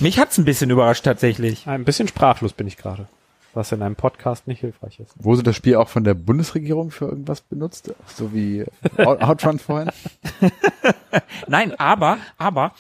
mich 0.01 0.19
hat's 0.19 0.39
ein 0.39 0.45
bisschen 0.45 0.71
überrascht 0.71 1.05
tatsächlich. 1.05 1.67
Ein 1.67 1.85
bisschen 1.85 2.09
sprachlos 2.09 2.53
bin 2.53 2.67
ich 2.67 2.77
gerade. 2.77 3.09
Was 3.55 3.73
in 3.73 3.81
einem 3.81 3.97
Podcast 3.97 4.47
nicht 4.47 4.61
hilfreich 4.61 5.01
ist. 5.01 5.13
Wurde 5.17 5.43
das 5.43 5.57
Spiel 5.57 5.77
auch 5.77 5.89
von 5.89 6.05
der 6.05 6.13
Bundesregierung 6.13 6.91
für 6.91 7.07
irgendwas 7.07 7.41
benutzt? 7.41 7.91
So 8.15 8.35
wie 8.35 8.67
Out- 8.99 9.23
Outrun 9.23 9.59
vorhin? 9.59 9.91
Nein, 11.47 11.73
aber, 11.79 12.19
aber, 12.37 12.73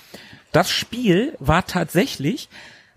das 0.52 0.70
Spiel 0.70 1.34
war 1.38 1.66
tatsächlich 1.66 2.50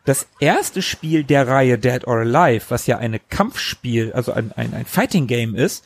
das 0.04 0.28
erste 0.40 0.82
Spiel 0.82 1.24
der 1.24 1.48
Reihe 1.48 1.78
Dead 1.78 2.06
or 2.06 2.20
Alive, 2.20 2.66
was 2.70 2.86
ja 2.88 2.98
eine 2.98 3.20
Kampfspiel, 3.20 4.12
also 4.12 4.34
ein, 4.34 4.52
ein, 4.54 4.74
ein 4.74 4.86
Fighting 4.86 5.28
Game 5.28 5.56
ist, 5.56 5.86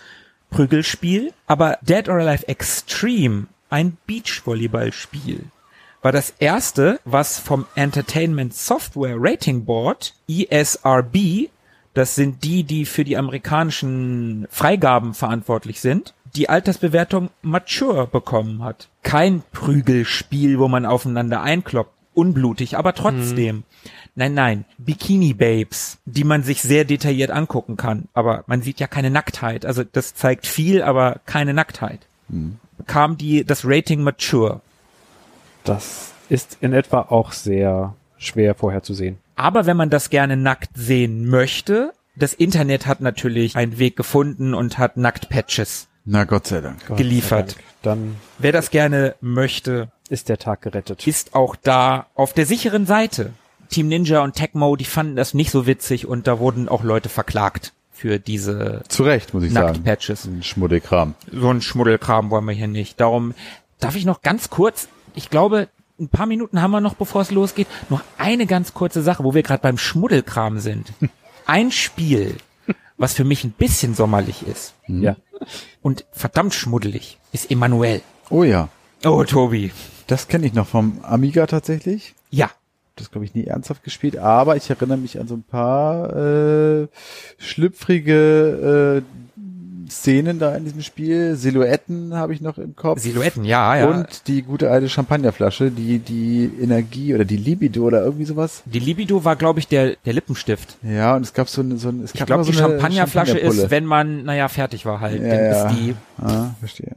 Prügelspiel, 0.50 1.34
aber 1.46 1.78
Dead 1.82 2.08
or 2.10 2.16
Alive 2.16 2.48
Extreme, 2.48 3.48
ein 3.70 3.98
Beachvolleyballspiel, 4.08 5.46
war 6.04 6.12
das 6.12 6.34
erste, 6.38 7.00
was 7.06 7.40
vom 7.40 7.66
Entertainment 7.76 8.54
Software 8.54 9.16
Rating 9.18 9.66
Board, 9.66 10.14
ESRB, 10.28 11.50
das 11.94 12.16
sind 12.16 12.44
die, 12.44 12.64
die 12.64 12.86
für 12.86 13.04
die 13.04 13.18
amerikanischen 13.18 14.48
Freigaben 14.50 15.14
verantwortlich 15.14 15.80
sind, 15.80 16.14
die 16.36 16.50
Altersbewertung 16.50 17.30
Mature 17.42 18.08
bekommen 18.08 18.64
hat. 18.64 18.90
Kein 19.04 19.44
Prügelspiel, 19.52 20.60
wo 20.60 20.68
man 20.68 20.86
aufeinander 20.86 21.42
einkloppt. 21.42 21.92
Unblutig, 22.16 22.78
aber 22.78 22.94
trotzdem. 22.94 23.64
Nein, 24.14 24.36
nein. 24.36 24.66
Bikini 24.78 25.34
Babes, 25.34 25.98
die 26.06 26.24
man 26.24 26.44
sich 26.44 26.62
sehr 26.62 26.86
detailliert 26.86 27.32
angucken 27.32 27.76
kann. 27.76 28.08
Aber 28.14 28.44
man 28.46 28.62
sieht 28.62 28.80
ja 28.80 28.86
keine 28.86 29.10
Nacktheit. 29.10 29.66
Also 29.66 29.84
das 29.84 30.14
zeigt 30.14 30.46
viel, 30.46 30.84
aber 30.84 31.22
keine 31.26 31.56
Nacktheit. 31.56 32.02
Bekam 32.78 33.18
die 33.18 33.44
das 33.44 33.66
Rating 33.66 34.04
Mature. 34.04 34.62
Das 35.64 36.12
ist 36.30 36.58
in 36.62 36.74
etwa 36.74 37.02
auch 37.02 37.32
sehr 37.32 37.96
schwer 38.18 38.56
vorherzusehen. 38.56 39.18
Aber 39.36 39.66
wenn 39.66 39.78
man 39.78 39.90
das 39.90 40.10
gerne 40.10 40.38
nackt 40.38 40.72
sehen 40.76 41.26
möchte, 41.28 41.94
das 42.16 42.34
Internet 42.34 42.86
hat 42.86 43.02
natürlich 43.02 43.56
einen 43.56 43.80
Weg 43.80 43.96
gefunden 43.96 44.54
und 44.54 44.78
hat 44.78 44.98
Nacktpatches 44.98 45.88
Na 46.06 46.24
Gott 46.26 46.48
sei 46.48 46.62
Dank. 46.62 46.86
Geliefert. 46.96 47.52
sei 47.52 47.56
Dank. 47.56 47.64
Dann 47.82 48.16
Wer 48.38 48.52
das 48.52 48.70
gerne 48.72 49.16
möchte, 49.20 49.90
ist 50.10 50.30
der 50.30 50.38
Tag 50.38 50.62
gerettet. 50.62 51.06
ist 51.08 51.36
auch 51.36 51.56
da 51.56 52.06
auf 52.16 52.34
der 52.34 52.46
sicheren 52.46 52.86
Seite. 52.86 53.34
Team 53.70 53.88
Ninja 53.88 54.24
und 54.24 54.36
Tecmo, 54.36 54.76
die 54.76 54.86
fanden 54.86 55.16
das 55.16 55.34
nicht 55.34 55.50
so 55.52 55.66
witzig 55.66 56.06
und 56.08 56.28
da 56.28 56.40
wurden 56.40 56.70
auch 56.70 56.84
Leute 56.84 57.10
verklagt 57.10 57.74
für 57.92 58.20
diese 58.20 58.84
Zu 58.88 59.04
Recht, 59.04 59.34
muss 59.34 59.44
ich 59.44 59.52
sagen. 59.54 59.68
Nacktpatches. 59.74 60.26
Ein 60.26 60.44
Schmuddelkram. 60.44 61.16
So 61.32 61.50
ein 61.50 61.62
Schmuddelkram 61.62 62.30
wollen 62.30 62.46
wir 62.46 62.54
hier 62.54 62.68
nicht. 62.68 63.00
Darum 63.02 63.34
darf 63.80 63.96
ich 63.96 64.06
noch 64.06 64.22
ganz 64.22 64.50
kurz, 64.50 64.88
ich 65.16 65.30
glaube, 65.30 65.68
ein 66.00 66.08
paar 66.10 66.26
Minuten 66.26 66.62
haben 66.62 66.72
wir 66.72 66.82
noch, 66.82 66.96
bevor 66.96 67.22
es 67.22 67.32
losgeht, 67.32 67.68
noch 67.90 68.02
eine 68.18 68.46
ganz 68.48 68.74
kurze 68.74 69.02
Sache, 69.04 69.24
wo 69.24 69.34
wir 69.34 69.44
gerade 69.44 69.62
beim 69.62 69.78
Schmuddelkram 69.78 70.60
sind. 70.60 70.92
Ein 71.46 71.72
Spiel, 71.72 72.36
was 72.98 73.14
für 73.14 73.24
mich 73.26 73.44
ein 73.44 73.52
bisschen 73.52 73.94
sommerlich 73.96 74.48
ist 74.48 74.74
Ja. 74.88 75.18
und 75.82 76.06
verdammt 76.14 76.54
schmuddelig, 76.54 77.18
ist 77.34 77.52
Emanuel. 77.52 78.02
Oh 78.30 78.44
ja. 78.44 78.70
Oh, 79.06 79.24
Tobi. 79.26 79.72
Das 80.08 80.28
kenne 80.30 80.46
ich 80.48 80.54
noch 80.54 80.68
vom 80.68 81.00
Amiga 81.04 81.46
tatsächlich. 81.48 82.16
Ja, 82.30 82.50
Das 82.96 83.12
glaube 83.12 83.26
ich 83.26 83.36
nie 83.36 83.44
ernsthaft 83.46 83.84
gespielt, 83.84 84.18
aber 84.18 84.56
ich 84.56 84.70
erinnere 84.70 84.98
mich 84.98 85.20
an 85.20 85.28
so 85.28 85.36
ein 85.36 85.44
paar 85.44 86.16
äh, 86.16 86.88
schlüpfrige 87.40 89.04
äh, 89.04 89.33
Szenen 89.90 90.40
da 90.40 90.56
in 90.56 90.66
diesem 90.66 90.82
Spiel. 90.82 91.36
Silhouetten 91.36 92.14
habe 92.16 92.34
ich 92.34 92.42
noch 92.42 92.58
im 92.58 92.76
Kopf. 92.76 93.00
Silhouetten, 93.00 93.44
ja, 93.46 93.76
ja. 93.78 93.88
Und 93.88 94.28
die 94.28 94.42
gute 94.42 94.70
alte 94.72 94.90
Champagnerflasche, 94.90 95.72
die 95.72 96.00
die 96.00 96.50
Energie 96.62 97.14
oder 97.16 97.26
die 97.26 97.38
Libido 97.38 97.84
oder 97.84 98.04
irgendwie 98.04 98.26
sowas. 98.26 98.64
die 98.66 98.80
Libido 98.80 99.24
war, 99.26 99.36
glaube 99.36 99.60
ich, 99.60 99.68
der, 99.68 99.96
der 100.06 100.14
Lippenstift. 100.14 100.78
Ja, 100.84 101.16
und 101.16 101.24
es 101.24 101.34
gab 101.34 101.50
so 101.50 101.62
eine, 101.62 101.78
so 101.78 101.90
ein, 101.90 102.04
es 102.04 102.14
Ich 102.14 102.20
gab 102.20 102.28
glaube, 102.28 102.44
immer 102.44 102.52
die 102.52 102.58
so 102.58 102.64
eine 102.64 102.74
Champagnerflasche 102.74 103.32
Champagnerpulle. 103.32 103.64
ist, 103.64 103.72
wenn 103.72 103.86
man, 103.86 104.24
naja, 104.24 104.48
fertig 104.48 104.86
war 104.86 105.00
halt. 105.00 105.22
ja, 105.22 105.30
dann 105.30 105.46
ja. 105.46 105.68
ist 105.70 105.76
die 105.78 105.96
Ah, 106.22 106.50
verstehe. 106.60 106.92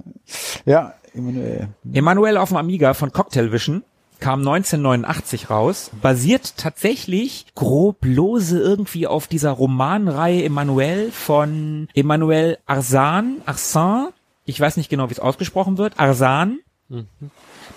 Ja, 0.65 0.95
Emanuel. 1.15 1.69
Emanuel 1.93 2.37
auf 2.37 2.49
dem 2.49 2.59
Amiga 2.59 2.93
von 2.95 3.13
Cocktail 3.13 3.51
Vision 3.53 3.83
kam 4.21 4.41
1989 4.41 5.51
raus, 5.51 5.91
basiert 6.01 6.57
tatsächlich 6.57 7.47
grob 7.55 8.05
lose 8.05 8.59
irgendwie 8.59 9.07
auf 9.07 9.27
dieser 9.27 9.51
Romanreihe 9.51 10.45
Emanuel 10.45 11.11
von 11.11 11.89
Emmanuel 11.95 12.59
Arsan, 12.67 13.43
Arsan, 13.47 14.09
ich 14.45 14.61
weiß 14.61 14.77
nicht 14.77 14.89
genau, 14.89 15.09
wie 15.09 15.15
es 15.15 15.21
ausgesprochen 15.21 15.77
wird, 15.77 15.99
Arsan, 15.99 16.61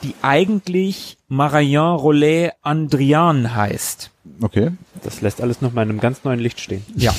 die 0.03 0.13
eigentlich 0.21 1.17
Marion 1.27 1.95
Rollet 1.95 2.53
Andrian 2.61 3.55
heißt. 3.55 4.11
Okay. 4.41 4.71
Das 5.03 5.21
lässt 5.21 5.41
alles 5.41 5.61
noch 5.61 5.73
mal 5.73 5.83
in 5.83 5.89
einem 5.89 5.99
ganz 5.99 6.23
neuen 6.23 6.39
Licht 6.39 6.59
stehen. 6.59 6.85
Ja. 6.95 7.13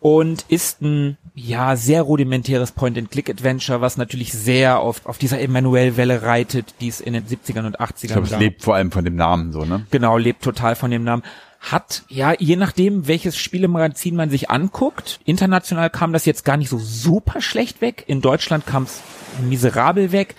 Und 0.00 0.44
ist 0.48 0.82
ein, 0.82 1.18
ja, 1.38 1.76
sehr 1.76 2.00
rudimentäres 2.00 2.72
Point-and-Click-Adventure, 2.72 3.82
was 3.82 3.98
natürlich 3.98 4.32
sehr 4.32 4.80
auf, 4.80 5.04
auf 5.04 5.18
dieser 5.18 5.38
Emanuel-Welle 5.38 6.22
reitet, 6.22 6.74
die 6.80 6.88
es 6.88 7.02
in 7.02 7.12
den 7.12 7.26
70ern 7.26 7.66
und 7.66 7.78
80ern 7.78 8.04
Ich 8.04 8.08
glaube, 8.08 8.24
es 8.24 8.30
gab. 8.30 8.40
lebt 8.40 8.62
vor 8.62 8.74
allem 8.74 8.90
von 8.90 9.04
dem 9.04 9.16
Namen 9.16 9.52
so, 9.52 9.66
ne? 9.66 9.84
Genau, 9.90 10.16
lebt 10.16 10.42
total 10.42 10.76
von 10.76 10.90
dem 10.90 11.04
Namen. 11.04 11.22
Hat, 11.60 12.04
ja, 12.08 12.32
je 12.32 12.56
nachdem, 12.56 13.06
welches 13.06 13.36
Spielemagazin 13.36 14.16
man 14.16 14.30
sich 14.30 14.48
anguckt, 14.48 15.20
international 15.26 15.90
kam 15.90 16.14
das 16.14 16.24
jetzt 16.24 16.46
gar 16.46 16.56
nicht 16.56 16.70
so 16.70 16.78
super 16.78 17.42
schlecht 17.42 17.82
weg. 17.82 18.04
In 18.06 18.22
Deutschland 18.22 18.66
kam 18.66 18.84
es 18.84 19.02
miserabel 19.46 20.12
weg. 20.12 20.36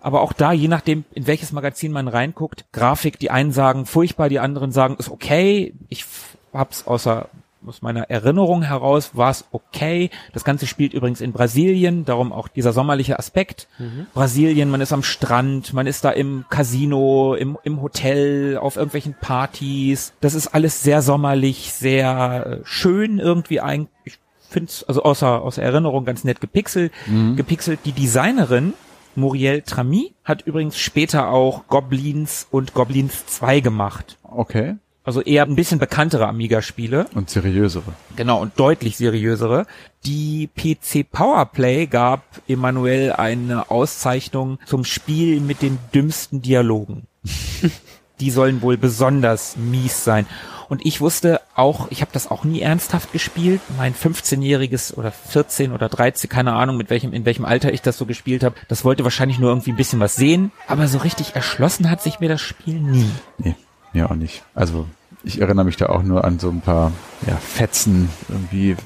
Aber 0.00 0.20
auch 0.20 0.32
da, 0.32 0.50
je 0.50 0.66
nachdem, 0.66 1.04
in 1.14 1.28
welches 1.28 1.52
Magazin 1.52 1.92
man 1.92 2.08
reinguckt, 2.08 2.64
Grafik, 2.72 3.20
die 3.20 3.30
einen 3.30 3.52
sagen 3.52 3.86
furchtbar, 3.86 4.28
die 4.28 4.40
anderen 4.40 4.72
sagen, 4.72 4.96
ist 4.98 5.10
okay. 5.10 5.74
Ich 5.88 6.06
hab's 6.52 6.88
außer 6.88 7.28
aus 7.66 7.82
meiner 7.82 8.10
Erinnerung 8.10 8.62
heraus 8.62 9.10
war 9.14 9.30
es 9.30 9.44
okay. 9.52 10.10
Das 10.32 10.44
Ganze 10.44 10.66
spielt 10.66 10.94
übrigens 10.94 11.20
in 11.20 11.32
Brasilien, 11.32 12.04
darum 12.04 12.32
auch 12.32 12.48
dieser 12.48 12.72
sommerliche 12.72 13.18
Aspekt. 13.18 13.68
Mhm. 13.78 14.06
Brasilien, 14.14 14.70
man 14.70 14.80
ist 14.80 14.92
am 14.92 15.02
Strand, 15.02 15.72
man 15.72 15.86
ist 15.86 16.04
da 16.04 16.10
im 16.10 16.44
Casino, 16.48 17.34
im, 17.34 17.58
im 17.62 17.82
Hotel, 17.82 18.56
auf 18.56 18.76
irgendwelchen 18.76 19.14
Partys. 19.14 20.12
Das 20.20 20.34
ist 20.34 20.48
alles 20.48 20.82
sehr 20.82 21.02
sommerlich, 21.02 21.72
sehr 21.72 22.60
äh, 22.62 22.64
schön 22.64 23.18
irgendwie 23.18 23.60
eigentlich. 23.60 23.90
Ich 24.04 24.18
finde 24.48 24.70
es, 24.70 24.84
also 24.84 25.02
außer, 25.02 25.42
außer 25.42 25.62
Erinnerung 25.62 26.04
ganz 26.04 26.24
nett 26.24 26.40
gepixelt. 26.40 26.92
Mhm. 27.06 27.36
Gepixelt. 27.36 27.80
Die 27.84 27.92
Designerin, 27.92 28.72
Muriel 29.14 29.62
Trami, 29.62 30.14
hat 30.24 30.46
übrigens 30.46 30.78
später 30.78 31.28
auch 31.28 31.66
Goblins 31.68 32.46
und 32.50 32.74
Goblins 32.74 33.26
2 33.26 33.60
gemacht. 33.60 34.18
Okay. 34.22 34.76
Also 35.10 35.22
eher 35.22 35.42
ein 35.42 35.56
bisschen 35.56 35.80
bekanntere 35.80 36.28
Amiga-Spiele. 36.28 37.06
Und 37.16 37.30
seriösere. 37.30 37.94
Genau, 38.14 38.40
und 38.40 38.60
deutlich 38.60 38.96
seriösere. 38.96 39.66
Die 40.04 40.48
PC 40.56 41.10
Powerplay 41.10 41.88
gab 41.88 42.22
Emanuel 42.46 43.10
eine 43.14 43.72
Auszeichnung 43.72 44.60
zum 44.66 44.84
Spiel 44.84 45.40
mit 45.40 45.62
den 45.62 45.80
dümmsten 45.92 46.42
Dialogen. 46.42 47.08
die 48.20 48.30
sollen 48.30 48.62
wohl 48.62 48.76
besonders 48.76 49.56
mies 49.56 50.04
sein. 50.04 50.26
Und 50.68 50.86
ich 50.86 51.00
wusste 51.00 51.40
auch, 51.56 51.90
ich 51.90 52.02
habe 52.02 52.12
das 52.12 52.30
auch 52.30 52.44
nie 52.44 52.60
ernsthaft 52.60 53.10
gespielt. 53.10 53.60
Mein 53.76 53.96
15-jähriges 53.96 54.94
oder 54.94 55.10
14 55.10 55.72
oder 55.72 55.88
13, 55.88 56.30
keine 56.30 56.52
Ahnung, 56.52 56.76
mit 56.76 56.88
welchem, 56.88 57.12
in 57.12 57.24
welchem 57.24 57.44
Alter 57.44 57.72
ich 57.72 57.82
das 57.82 57.98
so 57.98 58.06
gespielt 58.06 58.44
habe, 58.44 58.54
das 58.68 58.84
wollte 58.84 59.02
wahrscheinlich 59.02 59.40
nur 59.40 59.50
irgendwie 59.50 59.72
ein 59.72 59.76
bisschen 59.76 59.98
was 59.98 60.14
sehen. 60.14 60.52
Aber 60.68 60.86
so 60.86 60.98
richtig 60.98 61.34
erschlossen 61.34 61.90
hat 61.90 62.00
sich 62.00 62.20
mir 62.20 62.28
das 62.28 62.40
Spiel 62.40 62.78
nie. 62.78 63.10
Nee, 63.38 63.56
ja 63.92 64.08
auch 64.08 64.14
nicht. 64.14 64.44
Also 64.54 64.86
ich 65.24 65.40
erinnere 65.40 65.64
mich 65.64 65.76
da 65.76 65.86
auch 65.86 66.02
nur 66.02 66.24
an 66.24 66.38
so 66.38 66.48
ein 66.48 66.60
paar 66.60 66.92
ja, 67.26 67.36
Fetzen, 67.36 68.08
irgendwie 68.28 68.76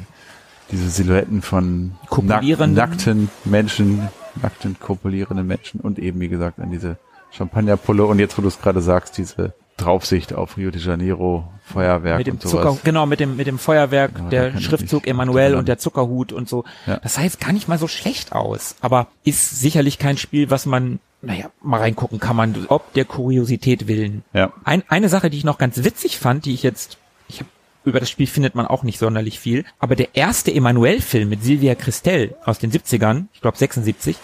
diese 0.70 0.88
Silhouetten 0.88 1.42
von 1.42 1.92
nack 2.22 2.44
nackten 2.44 3.30
Menschen, 3.44 4.08
nackten 4.40 4.76
kopulierenden 4.80 5.46
Menschen 5.46 5.80
und 5.80 5.98
eben, 5.98 6.20
wie 6.20 6.28
gesagt, 6.28 6.58
an 6.58 6.70
diese 6.70 6.96
Champagnerpulle 7.30 8.04
und 8.04 8.18
jetzt, 8.18 8.38
wo 8.38 8.42
du 8.42 8.48
es 8.48 8.60
gerade 8.60 8.80
sagst, 8.80 9.18
diese 9.18 9.54
Draufsicht 9.76 10.32
auf 10.32 10.56
Rio 10.56 10.70
de 10.70 10.80
Janeiro, 10.80 11.44
Feuerwerk 11.64 12.18
mit 12.18 12.26
dem 12.28 12.34
und 12.34 12.42
sowas. 12.42 12.64
Zucker, 12.64 12.78
genau, 12.84 13.06
mit 13.06 13.18
dem, 13.18 13.36
mit 13.36 13.46
dem 13.46 13.58
Feuerwerk, 13.58 14.14
genau, 14.14 14.28
der 14.30 14.60
Schriftzug 14.60 15.06
Emanuel 15.06 15.56
und 15.56 15.66
der 15.66 15.78
Zuckerhut 15.78 16.32
und 16.32 16.48
so. 16.48 16.64
Ja. 16.86 16.98
Das 16.98 17.14
sah 17.14 17.22
jetzt 17.22 17.40
gar 17.40 17.52
nicht 17.52 17.66
mal 17.66 17.78
so 17.78 17.88
schlecht 17.88 18.32
aus, 18.32 18.76
aber 18.80 19.08
ist 19.24 19.58
sicherlich 19.58 19.98
kein 19.98 20.16
Spiel, 20.16 20.50
was 20.50 20.64
man 20.64 21.00
naja, 21.24 21.50
mal 21.62 21.80
reingucken 21.80 22.20
kann 22.20 22.36
man, 22.36 22.66
ob 22.68 22.92
der 22.94 23.04
Kuriosität 23.04 23.88
willen. 23.88 24.24
Ja. 24.32 24.52
Ein, 24.64 24.82
eine 24.88 25.08
Sache, 25.08 25.30
die 25.30 25.38
ich 25.38 25.44
noch 25.44 25.58
ganz 25.58 25.82
witzig 25.84 26.18
fand, 26.18 26.44
die 26.44 26.54
ich 26.54 26.62
jetzt, 26.62 26.98
ich 27.28 27.40
hab, 27.40 27.46
über 27.84 28.00
das 28.00 28.10
Spiel 28.10 28.26
findet 28.26 28.54
man 28.54 28.66
auch 28.66 28.82
nicht 28.82 28.98
sonderlich 28.98 29.38
viel, 29.38 29.64
aber 29.78 29.96
der 29.96 30.14
erste 30.14 30.52
Emanuel-Film 30.52 31.28
mit 31.28 31.42
Silvia 31.42 31.74
Christel 31.74 32.36
aus 32.44 32.58
den 32.58 32.72
70ern, 32.72 33.26
ich 33.32 33.40
glaube 33.40 33.58
76, 33.58 34.16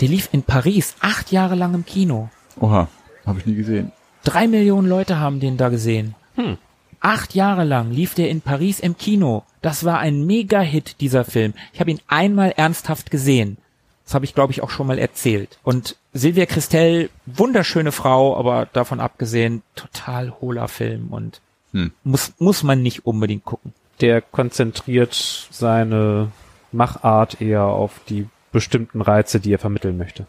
der 0.00 0.08
lief 0.08 0.28
in 0.32 0.42
Paris 0.42 0.94
acht 1.00 1.32
Jahre 1.32 1.54
lang 1.54 1.74
im 1.74 1.86
Kino. 1.86 2.28
Oha, 2.60 2.88
habe 3.24 3.38
ich 3.38 3.46
nie 3.46 3.54
gesehen. 3.54 3.92
Drei 4.24 4.48
Millionen 4.48 4.88
Leute 4.88 5.18
haben 5.18 5.40
den 5.40 5.56
da 5.56 5.68
gesehen. 5.68 6.14
Hm. 6.34 6.58
Acht 7.00 7.34
Jahre 7.34 7.64
lang 7.64 7.92
lief 7.92 8.14
der 8.14 8.30
in 8.30 8.40
Paris 8.40 8.80
im 8.80 8.96
Kino. 8.96 9.44
Das 9.62 9.84
war 9.84 9.98
ein 9.98 10.26
Mega-Hit, 10.26 11.00
dieser 11.00 11.24
Film. 11.24 11.54
Ich 11.72 11.80
habe 11.80 11.90
ihn 11.90 12.00
einmal 12.08 12.52
ernsthaft 12.56 13.10
gesehen. 13.10 13.58
Das 14.06 14.14
habe 14.14 14.24
ich, 14.24 14.34
glaube 14.34 14.52
ich, 14.52 14.62
auch 14.62 14.70
schon 14.70 14.86
mal 14.86 14.98
erzählt. 14.98 15.58
Und 15.64 15.96
Silvia 16.12 16.46
Christel, 16.46 17.10
wunderschöne 17.26 17.90
Frau, 17.90 18.36
aber 18.36 18.66
davon 18.72 19.00
abgesehen, 19.00 19.62
total 19.74 20.30
hohler 20.40 20.68
Film 20.68 21.08
und 21.12 21.40
hm. 21.72 21.92
muss, 22.04 22.32
muss 22.38 22.62
man 22.62 22.82
nicht 22.82 23.04
unbedingt 23.04 23.44
gucken. 23.44 23.74
Der 24.00 24.22
konzentriert 24.22 25.48
seine 25.50 26.30
Machart 26.70 27.40
eher 27.40 27.64
auf 27.64 28.00
die 28.08 28.28
bestimmten 28.52 29.02
Reize, 29.02 29.40
die 29.40 29.52
er 29.52 29.58
vermitteln 29.58 29.98
möchte. 29.98 30.26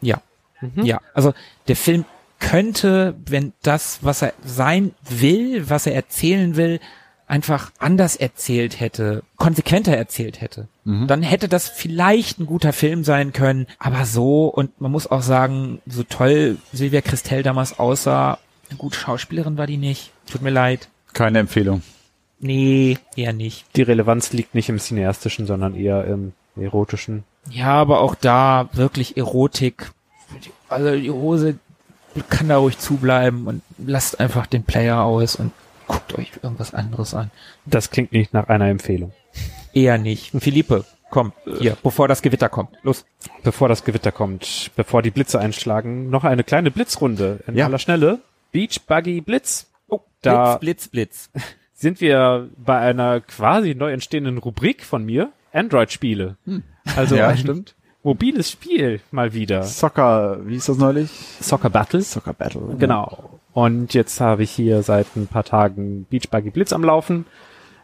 Ja. 0.00 0.22
Mhm. 0.62 0.84
Ja, 0.84 1.00
also 1.12 1.34
der 1.68 1.76
Film 1.76 2.06
könnte, 2.38 3.14
wenn 3.26 3.52
das, 3.62 3.98
was 4.02 4.22
er 4.22 4.32
sein 4.42 4.94
will, 5.08 5.68
was 5.68 5.86
er 5.86 5.94
erzählen 5.94 6.56
will, 6.56 6.80
einfach 7.30 7.70
anders 7.78 8.16
erzählt 8.16 8.80
hätte, 8.80 9.22
konsequenter 9.36 9.96
erzählt 9.96 10.40
hätte, 10.40 10.66
mhm. 10.84 11.06
dann 11.06 11.22
hätte 11.22 11.48
das 11.48 11.68
vielleicht 11.68 12.38
ein 12.40 12.46
guter 12.46 12.72
Film 12.72 13.04
sein 13.04 13.32
können. 13.32 13.66
Aber 13.78 14.04
so, 14.04 14.46
und 14.46 14.80
man 14.80 14.90
muss 14.90 15.10
auch 15.10 15.22
sagen, 15.22 15.80
so 15.86 16.02
toll 16.02 16.58
Silvia 16.72 17.00
Christel 17.00 17.42
damals 17.42 17.78
aussah, 17.78 18.38
eine 18.68 18.78
gute 18.78 18.98
Schauspielerin 18.98 19.56
war 19.56 19.66
die 19.66 19.76
nicht. 19.76 20.10
Tut 20.30 20.42
mir 20.42 20.50
leid. 20.50 20.88
Keine 21.12 21.38
Empfehlung. 21.38 21.82
Nee, 22.40 22.98
eher 23.16 23.32
nicht. 23.32 23.64
Die 23.76 23.82
Relevanz 23.82 24.32
liegt 24.32 24.54
nicht 24.54 24.68
im 24.68 24.78
cineastischen, 24.78 25.46
sondern 25.46 25.74
eher 25.74 26.04
im 26.04 26.32
erotischen. 26.56 27.24
Ja, 27.50 27.72
aber 27.72 28.00
auch 28.00 28.14
da 28.14 28.68
wirklich 28.72 29.16
Erotik. 29.16 29.90
Also 30.68 30.96
die 30.96 31.10
Hose 31.10 31.58
kann 32.28 32.48
da 32.48 32.58
ruhig 32.58 32.78
zubleiben 32.78 33.46
und 33.46 33.62
lasst 33.78 34.20
einfach 34.20 34.46
den 34.46 34.64
Player 34.64 35.02
aus 35.02 35.36
und 35.36 35.52
guckt 35.90 36.16
euch 36.16 36.30
irgendwas 36.40 36.72
anderes 36.72 37.14
an. 37.14 37.32
Das 37.66 37.90
klingt 37.90 38.12
nicht 38.12 38.32
nach 38.32 38.48
einer 38.48 38.68
Empfehlung. 38.68 39.12
Eher 39.72 39.98
nicht. 39.98 40.30
Philippe, 40.38 40.84
komm, 41.10 41.32
hier, 41.58 41.76
bevor 41.82 42.06
das 42.06 42.22
Gewitter 42.22 42.48
kommt. 42.48 42.76
Los. 42.82 43.04
Bevor 43.42 43.68
das 43.68 43.84
Gewitter 43.84 44.12
kommt, 44.12 44.70
bevor 44.76 45.02
die 45.02 45.10
Blitze 45.10 45.40
einschlagen, 45.40 46.08
noch 46.08 46.22
eine 46.22 46.44
kleine 46.44 46.70
Blitzrunde 46.70 47.40
in 47.46 47.56
ja. 47.56 47.66
aller 47.66 47.78
Schnelle. 47.78 48.20
Beach 48.52 48.80
Buggy 48.86 49.20
Blitz. 49.20 49.66
Oh, 49.88 50.00
da 50.22 50.58
Blitz, 50.58 50.88
Blitz, 50.88 51.28
Blitz. 51.32 51.44
Sind 51.74 52.00
wir 52.00 52.50
bei 52.56 52.78
einer 52.78 53.20
quasi 53.20 53.74
neu 53.74 53.92
entstehenden 53.92 54.38
Rubrik 54.38 54.84
von 54.84 55.04
mir. 55.04 55.32
Android-Spiele. 55.52 56.36
Hm. 56.44 56.62
Also 56.96 57.16
ja, 57.16 57.36
stimmt. 57.36 57.74
mobiles 58.04 58.50
Spiel 58.50 59.00
mal 59.10 59.34
wieder. 59.34 59.64
Soccer, 59.64 60.46
wie 60.46 60.54
ist 60.54 60.68
das 60.68 60.78
neulich? 60.78 61.10
Soccer 61.40 61.70
Battle. 61.70 62.02
Soccer 62.02 62.34
Battle. 62.34 62.76
Genau. 62.78 63.39
Und 63.52 63.94
jetzt 63.94 64.20
habe 64.20 64.42
ich 64.42 64.50
hier 64.50 64.82
seit 64.82 65.16
ein 65.16 65.26
paar 65.26 65.44
Tagen 65.44 66.06
Beach 66.08 66.28
Buggy 66.30 66.50
Blitz 66.50 66.72
am 66.72 66.84
Laufen. 66.84 67.26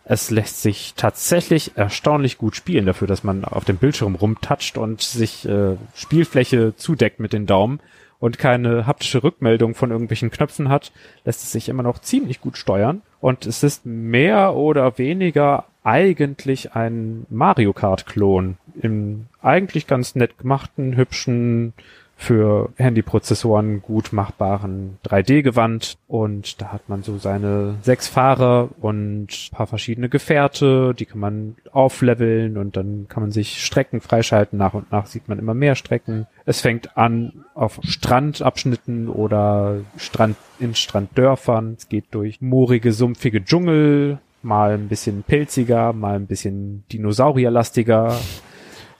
Es 0.04 0.30
lässt 0.30 0.62
sich 0.62 0.94
tatsächlich 0.96 1.72
erstaunlich 1.76 2.38
gut 2.38 2.54
spielen 2.54 2.86
dafür, 2.86 3.08
dass 3.08 3.24
man 3.24 3.44
auf 3.44 3.64
dem 3.64 3.76
Bildschirm 3.76 4.14
rumtatscht 4.14 4.78
und 4.78 5.02
sich 5.02 5.48
äh, 5.48 5.76
Spielfläche 5.94 6.74
zudeckt 6.76 7.18
mit 7.18 7.32
den 7.32 7.46
Daumen 7.46 7.80
und 8.20 8.38
keine 8.38 8.86
haptische 8.86 9.24
Rückmeldung 9.24 9.74
von 9.74 9.90
irgendwelchen 9.90 10.30
Knöpfen 10.30 10.68
hat, 10.68 10.92
lässt 11.24 11.42
es 11.42 11.52
sich 11.52 11.68
immer 11.68 11.82
noch 11.82 11.98
ziemlich 11.98 12.40
gut 12.40 12.56
steuern. 12.56 13.02
Und 13.20 13.46
es 13.46 13.62
ist 13.62 13.84
mehr 13.84 14.54
oder 14.54 14.96
weniger 14.98 15.64
eigentlich 15.82 16.74
ein 16.74 17.26
Mario 17.28 17.72
Kart 17.72 18.06
Klon 18.06 18.56
im 18.80 19.26
eigentlich 19.42 19.86
ganz 19.86 20.14
nett 20.14 20.38
gemachten, 20.38 20.96
hübschen, 20.96 21.72
für 22.16 22.70
Handyprozessoren 22.76 23.82
gut 23.82 24.12
machbaren 24.12 24.98
3D-Gewand 25.06 25.98
und 26.08 26.60
da 26.60 26.72
hat 26.72 26.88
man 26.88 27.02
so 27.02 27.18
seine 27.18 27.76
sechs 27.82 28.08
Fahrer 28.08 28.70
und 28.80 29.50
paar 29.52 29.66
verschiedene 29.66 30.08
Gefährte, 30.08 30.94
die 30.94 31.04
kann 31.04 31.20
man 31.20 31.56
aufleveln 31.72 32.56
und 32.56 32.76
dann 32.76 33.06
kann 33.08 33.22
man 33.22 33.32
sich 33.32 33.62
Strecken 33.62 34.00
freischalten. 34.00 34.58
Nach 34.58 34.72
und 34.72 34.90
nach 34.90 35.06
sieht 35.06 35.28
man 35.28 35.38
immer 35.38 35.54
mehr 35.54 35.74
Strecken. 35.74 36.26
Es 36.46 36.62
fängt 36.62 36.96
an 36.96 37.44
auf 37.54 37.78
Strandabschnitten 37.82 39.08
oder 39.08 39.80
Strand 39.98 40.36
in 40.58 40.74
Stranddörfern. 40.74 41.76
Es 41.78 41.88
geht 41.88 42.06
durch 42.12 42.40
moorige, 42.40 42.92
sumpfige 42.92 43.44
Dschungel, 43.44 44.18
mal 44.42 44.72
ein 44.72 44.88
bisschen 44.88 45.22
pilziger, 45.22 45.92
mal 45.92 46.16
ein 46.16 46.26
bisschen 46.26 46.84
dinosaurierlastiger 46.90 48.16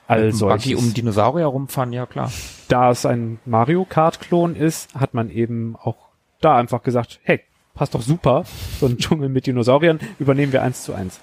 all 0.07 0.33
solches. 0.33 0.75
um 0.75 0.93
Dinosaurier 0.93 1.45
rumfahren, 1.45 1.93
ja 1.93 2.05
klar. 2.05 2.31
Da 2.67 2.91
es 2.91 3.05
ein 3.05 3.39
Mario 3.45 3.85
Kart 3.85 4.19
Klon 4.19 4.55
ist, 4.55 4.93
hat 4.95 5.13
man 5.13 5.29
eben 5.29 5.75
auch 5.75 5.97
da 6.41 6.57
einfach 6.57 6.83
gesagt, 6.83 7.19
hey, 7.23 7.41
passt 7.73 7.93
doch 7.93 8.01
super, 8.01 8.43
so 8.79 8.87
ein 8.87 8.97
Dschungel 8.97 9.29
mit 9.29 9.45
Dinosauriern, 9.45 9.99
übernehmen 10.19 10.51
wir 10.51 10.63
eins 10.63 10.83
zu 10.83 10.93
eins. 10.93 11.19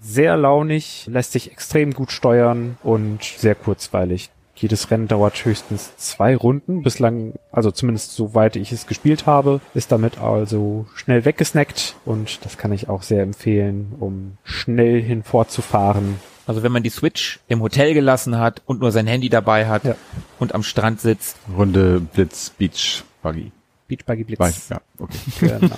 Sehr 0.00 0.36
launig, 0.36 1.06
lässt 1.06 1.32
sich 1.32 1.50
extrem 1.50 1.92
gut 1.92 2.12
steuern 2.12 2.76
und 2.82 3.22
sehr 3.24 3.54
kurzweilig. 3.54 4.30
Jedes 4.56 4.90
Rennen 4.90 5.08
dauert 5.08 5.44
höchstens 5.44 5.96
zwei 5.96 6.36
Runden. 6.36 6.82
Bislang, 6.82 7.34
also 7.50 7.70
zumindest 7.70 8.14
soweit 8.14 8.56
ich 8.56 8.72
es 8.72 8.86
gespielt 8.86 9.26
habe, 9.26 9.60
ist 9.74 9.92
damit 9.92 10.18
also 10.18 10.86
schnell 10.94 11.24
weggesnackt 11.24 11.96
und 12.04 12.44
das 12.44 12.56
kann 12.56 12.72
ich 12.72 12.88
auch 12.88 13.02
sehr 13.02 13.22
empfehlen, 13.22 13.94
um 13.98 14.38
schnell 14.44 15.00
hinfortzufahren 15.02 16.16
also 16.46 16.62
wenn 16.62 16.72
man 16.72 16.82
die 16.82 16.90
Switch 16.90 17.40
im 17.48 17.62
Hotel 17.62 17.94
gelassen 17.94 18.38
hat 18.38 18.62
und 18.66 18.80
nur 18.80 18.92
sein 18.92 19.06
Handy 19.06 19.28
dabei 19.28 19.66
hat 19.66 19.84
ja. 19.84 19.94
und 20.38 20.54
am 20.54 20.62
Strand 20.62 21.00
sitzt. 21.00 21.38
Runde 21.56 22.00
Blitz 22.00 22.50
Beach 22.50 23.02
Buggy. 23.22 23.50
Beach 23.86 24.04
Buggy 24.06 24.24
Blitz. 24.24 24.40
Weiß, 24.40 24.68
ja, 24.70 24.80
okay. 24.98 25.18
Genau. 25.40 25.76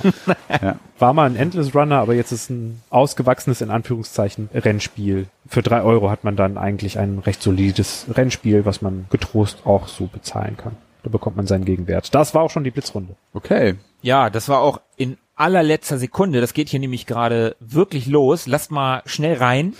ja. 0.63 0.79
War 0.99 1.13
mal 1.13 1.29
ein 1.29 1.37
Endless 1.37 1.75
Runner, 1.75 1.97
aber 1.97 2.15
jetzt 2.15 2.33
ist 2.33 2.51
ein 2.51 2.81
ausgewachsenes, 2.91 3.61
in 3.61 3.71
Anführungszeichen, 3.71 4.49
Rennspiel. 4.55 5.27
Für 5.49 5.63
drei 5.63 5.83
Euro 5.83 6.11
hat 6.11 6.25
man 6.25 6.37
dann 6.37 6.59
eigentlich 6.59 6.99
ein 6.99 7.19
recht 7.19 7.43
solides 7.43 8.07
Rennspiel, 8.13 8.65
was 8.65 8.83
man 8.83 9.07
getrost 9.11 9.61
auch 9.65 9.89
so 9.89 10.07
bezahlen 10.07 10.57
kann. 10.57 10.77
Da 11.03 11.11
bekommt 11.11 11.37
man 11.37 11.47
seinen 11.47 11.65
Gegenwert. 11.65 12.15
Das 12.15 12.35
war 12.35 12.43
auch 12.43 12.51
schon 12.51 12.65
die 12.65 12.71
Blitzrunde. 12.71 13.15
Okay. 13.33 13.75
Ja, 14.03 14.31
das 14.31 14.49
war 14.49 14.61
auch 14.61 14.81
in 14.97 15.17
allerletzter 15.37 15.99
Sekunde, 15.99 16.41
das 16.41 16.55
geht 16.55 16.71
hier 16.71 16.81
nämlich 16.81 17.07
gerade 17.07 17.57
wirklich 17.61 18.07
los, 18.07 18.47
lasst 18.47 18.71
mal 18.71 19.03
schnell 19.05 19.37
rein. 19.37 19.75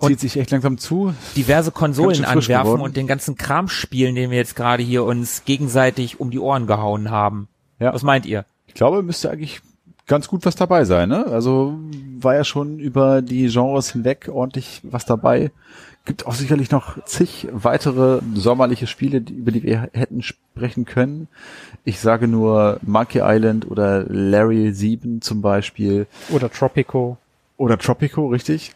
Ja, 0.00 0.08
zieht 0.08 0.16
und 0.16 0.20
sich 0.20 0.36
echt 0.38 0.50
langsam 0.50 0.78
zu. 0.78 1.12
Diverse 1.36 1.72
Konsolen 1.72 2.24
anwerfen 2.24 2.64
geworden. 2.64 2.80
und 2.82 2.96
den 2.96 3.06
ganzen 3.06 3.36
Kram 3.36 3.68
spielen, 3.68 4.14
den 4.14 4.30
wir 4.30 4.38
jetzt 4.38 4.56
gerade 4.56 4.82
hier 4.82 5.04
uns 5.04 5.44
gegenseitig 5.44 6.20
um 6.20 6.30
die 6.30 6.38
Ohren 6.38 6.66
gehauen 6.66 7.10
haben. 7.10 7.48
Ja. 7.80 7.92
Was 7.92 8.02
meint 8.02 8.26
ihr? 8.26 8.44
Ich 8.66 8.74
glaube, 8.74 9.02
müsste 9.02 9.30
eigentlich 9.30 9.60
ganz 10.06 10.28
gut 10.28 10.44
was 10.46 10.56
dabei 10.56 10.84
sein, 10.84 11.08
ne? 11.08 11.26
Also 11.26 11.78
war 12.18 12.34
ja 12.34 12.44
schon 12.44 12.78
über 12.78 13.22
die 13.22 13.48
Genres 13.48 13.92
hinweg 13.92 14.28
ordentlich 14.32 14.80
was 14.82 15.04
dabei. 15.04 15.50
Gibt 16.04 16.26
auch 16.26 16.32
sicherlich 16.32 16.70
noch 16.70 17.04
zig 17.04 17.48
weitere 17.52 18.20
sommerliche 18.34 18.86
Spiele, 18.86 19.18
über 19.18 19.52
die 19.52 19.62
wir 19.62 19.90
hätten 19.92 20.22
sprechen 20.22 20.86
können. 20.86 21.28
Ich 21.84 22.00
sage 22.00 22.26
nur 22.26 22.80
Monkey 22.82 23.20
Island 23.22 23.70
oder 23.70 24.04
Larry 24.08 24.72
7 24.72 25.20
zum 25.20 25.42
Beispiel. 25.42 26.06
Oder 26.30 26.50
Tropico. 26.50 27.18
Oder 27.58 27.76
Tropico, 27.76 28.28
richtig. 28.28 28.74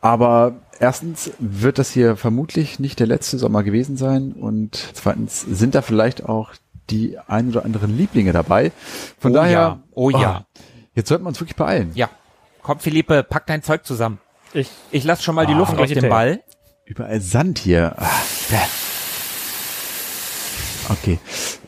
Aber 0.00 0.54
erstens 0.78 1.32
wird 1.38 1.78
das 1.78 1.90
hier 1.90 2.16
vermutlich 2.16 2.78
nicht 2.78 3.00
der 3.00 3.06
letzte 3.06 3.38
Sommer 3.38 3.62
gewesen 3.62 3.96
sein 3.96 4.32
und 4.32 4.76
zweitens 4.94 5.40
sind 5.40 5.74
da 5.74 5.82
vielleicht 5.82 6.24
auch 6.24 6.52
die 6.90 7.18
ein 7.26 7.48
oder 7.48 7.64
anderen 7.64 7.96
Lieblinge 7.96 8.32
dabei. 8.32 8.72
Von 9.18 9.32
oh 9.32 9.34
daher, 9.34 9.52
ja. 9.52 9.82
oh 9.92 10.10
ja. 10.10 10.44
Oh, 10.46 10.60
jetzt 10.94 11.08
sollten 11.08 11.24
wir 11.24 11.28
uns 11.28 11.40
wirklich 11.40 11.56
beeilen. 11.56 11.90
Ja. 11.94 12.08
Komm, 12.62 12.78
Philippe, 12.78 13.22
pack 13.22 13.46
dein 13.46 13.62
Zeug 13.62 13.84
zusammen. 13.84 14.18
Ich, 14.52 14.70
ich 14.90 15.04
lass 15.04 15.22
schon 15.22 15.34
mal 15.34 15.46
die 15.46 15.54
ah, 15.54 15.58
Luft 15.58 15.76
aus 15.76 15.88
dem 15.88 16.08
Ball. 16.08 16.42
Überall 16.86 17.20
Sand 17.20 17.58
hier. 17.58 17.94
Okay. 20.88 21.18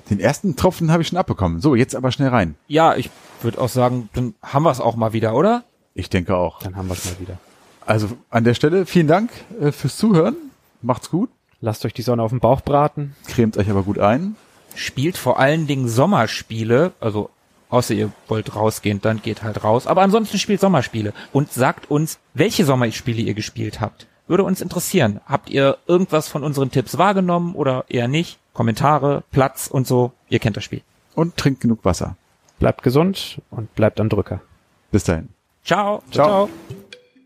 Den 0.08 0.18
ersten 0.18 0.56
Tropfen 0.56 0.90
habe 0.90 1.02
ich 1.02 1.08
schon 1.08 1.18
abbekommen. 1.18 1.60
So, 1.60 1.74
jetzt 1.74 1.94
aber 1.94 2.10
schnell 2.10 2.30
rein. 2.30 2.56
Ja, 2.66 2.96
ich 2.96 3.10
würde 3.42 3.60
auch 3.60 3.68
sagen, 3.68 4.08
dann 4.14 4.34
haben 4.42 4.62
wir 4.62 4.70
es 4.70 4.80
auch 4.80 4.96
mal 4.96 5.12
wieder, 5.12 5.34
oder? 5.34 5.64
Ich 5.94 6.08
denke 6.08 6.36
auch. 6.36 6.60
Dann 6.60 6.76
haben 6.76 6.88
wir 6.88 6.94
es 6.94 7.04
mal 7.04 7.20
wieder. 7.20 7.38
Also 7.86 8.08
an 8.30 8.44
der 8.44 8.54
Stelle 8.54 8.86
vielen 8.86 9.06
Dank 9.08 9.30
äh, 9.60 9.72
fürs 9.72 9.96
Zuhören. 9.96 10.36
Macht's 10.82 11.10
gut. 11.10 11.30
Lasst 11.60 11.84
euch 11.84 11.92
die 11.92 12.02
Sonne 12.02 12.22
auf 12.22 12.30
den 12.30 12.40
Bauch 12.40 12.62
braten. 12.62 13.14
Cremt 13.26 13.56
euch 13.58 13.68
aber 13.68 13.82
gut 13.82 13.98
ein. 13.98 14.36
Spielt 14.74 15.18
vor 15.18 15.38
allen 15.38 15.66
Dingen 15.66 15.88
Sommerspiele, 15.88 16.92
also 17.00 17.30
außer 17.68 17.94
ihr 17.94 18.12
wollt 18.28 18.54
rausgehen, 18.54 19.00
dann 19.00 19.20
geht 19.20 19.42
halt 19.42 19.62
raus. 19.64 19.86
Aber 19.86 20.02
ansonsten 20.02 20.38
spielt 20.38 20.60
Sommerspiele 20.60 21.12
und 21.32 21.52
sagt 21.52 21.90
uns, 21.90 22.18
welche 22.34 22.64
Sommerspiele 22.64 23.20
ihr 23.20 23.34
gespielt 23.34 23.80
habt. 23.80 24.06
Würde 24.26 24.44
uns 24.44 24.60
interessieren. 24.60 25.20
Habt 25.26 25.50
ihr 25.50 25.76
irgendwas 25.86 26.28
von 26.28 26.44
unseren 26.44 26.70
Tipps 26.70 26.98
wahrgenommen 26.98 27.54
oder 27.54 27.84
eher 27.88 28.08
nicht? 28.08 28.38
Kommentare, 28.52 29.24
Platz 29.32 29.66
und 29.66 29.86
so. 29.86 30.12
Ihr 30.28 30.38
kennt 30.38 30.56
das 30.56 30.64
Spiel. 30.64 30.82
Und 31.14 31.36
trinkt 31.36 31.60
genug 31.60 31.84
Wasser. 31.84 32.16
Bleibt 32.58 32.82
gesund 32.82 33.40
und 33.50 33.74
bleibt 33.74 34.00
am 34.00 34.08
Drücker. 34.08 34.40
Bis 34.92 35.04
dahin. 35.04 35.30
Ciao. 35.64 36.02
Ciao. 36.10 36.46
Ciao. 36.46 36.48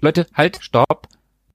Leute, 0.00 0.26
halt, 0.34 0.58
stopp. 0.60 1.08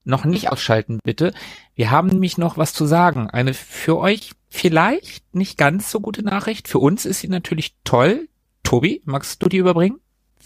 Noch 0.05 0.25
nicht 0.25 0.51
ausschalten, 0.51 0.99
bitte. 1.03 1.33
Wir 1.75 1.89
haben 1.89 2.09
nämlich 2.09 2.37
noch 2.37 2.57
was 2.57 2.73
zu 2.73 2.85
sagen. 2.85 3.29
Eine 3.29 3.53
für 3.53 3.97
euch 3.97 4.31
vielleicht 4.49 5.33
nicht 5.33 5.57
ganz 5.57 5.89
so 5.89 6.01
gute 6.01 6.23
Nachricht. 6.23 6.67
Für 6.67 6.79
uns 6.79 7.05
ist 7.05 7.21
sie 7.21 7.29
natürlich 7.29 7.75
toll. 7.85 8.27
Tobi, 8.63 9.01
magst 9.05 9.41
du 9.41 9.47
die 9.47 9.57
überbringen? 9.57 9.99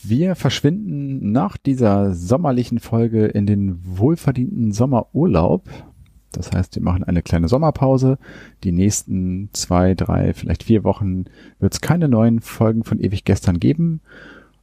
Wir 0.03 0.35
verschwinden 0.35 1.31
nach 1.31 1.57
dieser 1.57 2.13
sommerlichen 2.13 2.79
Folge 2.79 3.25
in 3.25 3.47
den 3.47 3.79
wohlverdienten 3.83 4.71
Sommerurlaub. 4.71 5.67
Das 6.31 6.51
heißt, 6.51 6.75
wir 6.75 6.83
machen 6.83 7.03
eine 7.03 7.23
kleine 7.23 7.47
Sommerpause. 7.47 8.19
Die 8.63 8.71
nächsten 8.71 9.49
zwei, 9.53 9.95
drei, 9.95 10.33
vielleicht 10.33 10.63
vier 10.63 10.83
Wochen 10.83 11.25
wird 11.59 11.73
es 11.73 11.81
keine 11.81 12.07
neuen 12.07 12.41
Folgen 12.41 12.83
von 12.83 12.99
Ewig 12.99 13.25
Gestern 13.25 13.59
geben. 13.59 14.01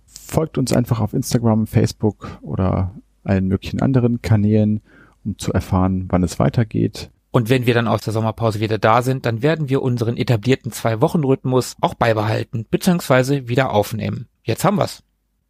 Folgt 0.07 0.57
uns 0.57 0.73
einfach 0.73 1.01
auf 1.01 1.15
Instagram, 1.15 1.67
Facebook 1.67 2.39
oder 2.43 2.95
allen 3.25 3.49
möglichen 3.49 3.81
anderen 3.81 4.23
Kanälen, 4.23 4.83
um 5.25 5.39
zu 5.39 5.53
erfahren, 5.53 6.07
wann 6.09 6.23
es 6.23 6.39
weitergeht. 6.39 7.11
Und 7.31 7.51
wenn 7.51 7.67
wir 7.67 7.75
dann 7.75 7.89
aus 7.89 8.03
der 8.03 8.13
Sommerpause 8.13 8.61
wieder 8.61 8.79
da 8.79 9.03
sind, 9.03 9.27
dann 9.27 9.43
werden 9.43 9.69
wir 9.69 9.83
unseren 9.83 10.17
etablierten 10.17 10.71
Zwei-Wochen-Rhythmus 10.71 11.75
auch 11.81 11.95
beibehalten, 11.95 12.65
beziehungsweise 12.71 13.49
wieder 13.49 13.73
aufnehmen. 13.73 14.29
Jetzt 14.45 14.65
haben 14.65 14.77
wir's. 14.79 15.03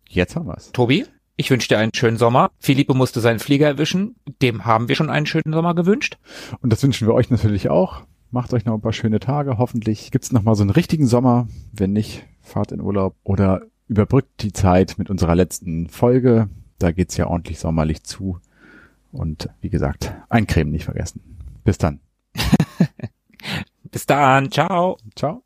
Jetzt 0.09 0.35
haben 0.35 0.47
wir's. 0.47 0.73
Tobi, 0.73 1.05
ich 1.37 1.51
wünsche 1.51 1.69
dir 1.69 1.79
einen 1.79 1.93
schönen 1.93 2.17
Sommer. 2.17 2.51
Philippe 2.59 2.95
musste 2.95 3.21
seinen 3.21 3.39
Flieger 3.39 3.67
erwischen. 3.67 4.17
Dem 4.41 4.65
haben 4.65 4.89
wir 4.89 4.95
schon 4.95 5.11
einen 5.11 5.27
schönen 5.27 5.53
Sommer 5.53 5.75
gewünscht. 5.75 6.17
Und 6.63 6.73
das 6.73 6.83
wünschen 6.83 7.07
wir 7.07 7.15
euch 7.15 7.29
natürlich 7.29 7.69
auch. 7.69 8.05
Macht 8.31 8.55
euch 8.55 8.65
noch 8.65 8.75
ein 8.75 8.81
paar 8.81 8.93
schöne 8.93 9.21
Tage. 9.21 9.59
Hoffentlich 9.59 10.11
gibt's 10.11 10.33
noch 10.33 10.43
mal 10.43 10.55
so 10.55 10.63
einen 10.63 10.71
richtigen 10.71 11.07
Sommer. 11.07 11.49
Wenn 11.73 11.93
nicht, 11.93 12.25
fahrt 12.41 12.73
in 12.73 12.81
Urlaub 12.81 13.17
oder 13.25 13.63
überbrückt 13.89 14.43
die 14.43 14.53
Zeit 14.53 14.95
mit 14.97 15.11
unserer 15.11 15.35
letzten 15.35 15.89
Folge. 15.89 16.49
Da 16.79 16.93
geht's 16.93 17.17
ja 17.17 17.27
ordentlich 17.27 17.59
sommerlich 17.59 18.03
zu. 18.03 18.41
Und 19.13 19.49
wie 19.61 19.71
gesagt, 19.71 20.13
eincremen 20.29 20.73
nicht 20.73 20.85
vergessen. 20.85 21.23
Bis 21.63 21.79
dann. 21.79 22.01
Bis 23.85 24.07
dann. 24.07 24.51
Ciao. 24.51 24.99
Ciao. 25.15 25.44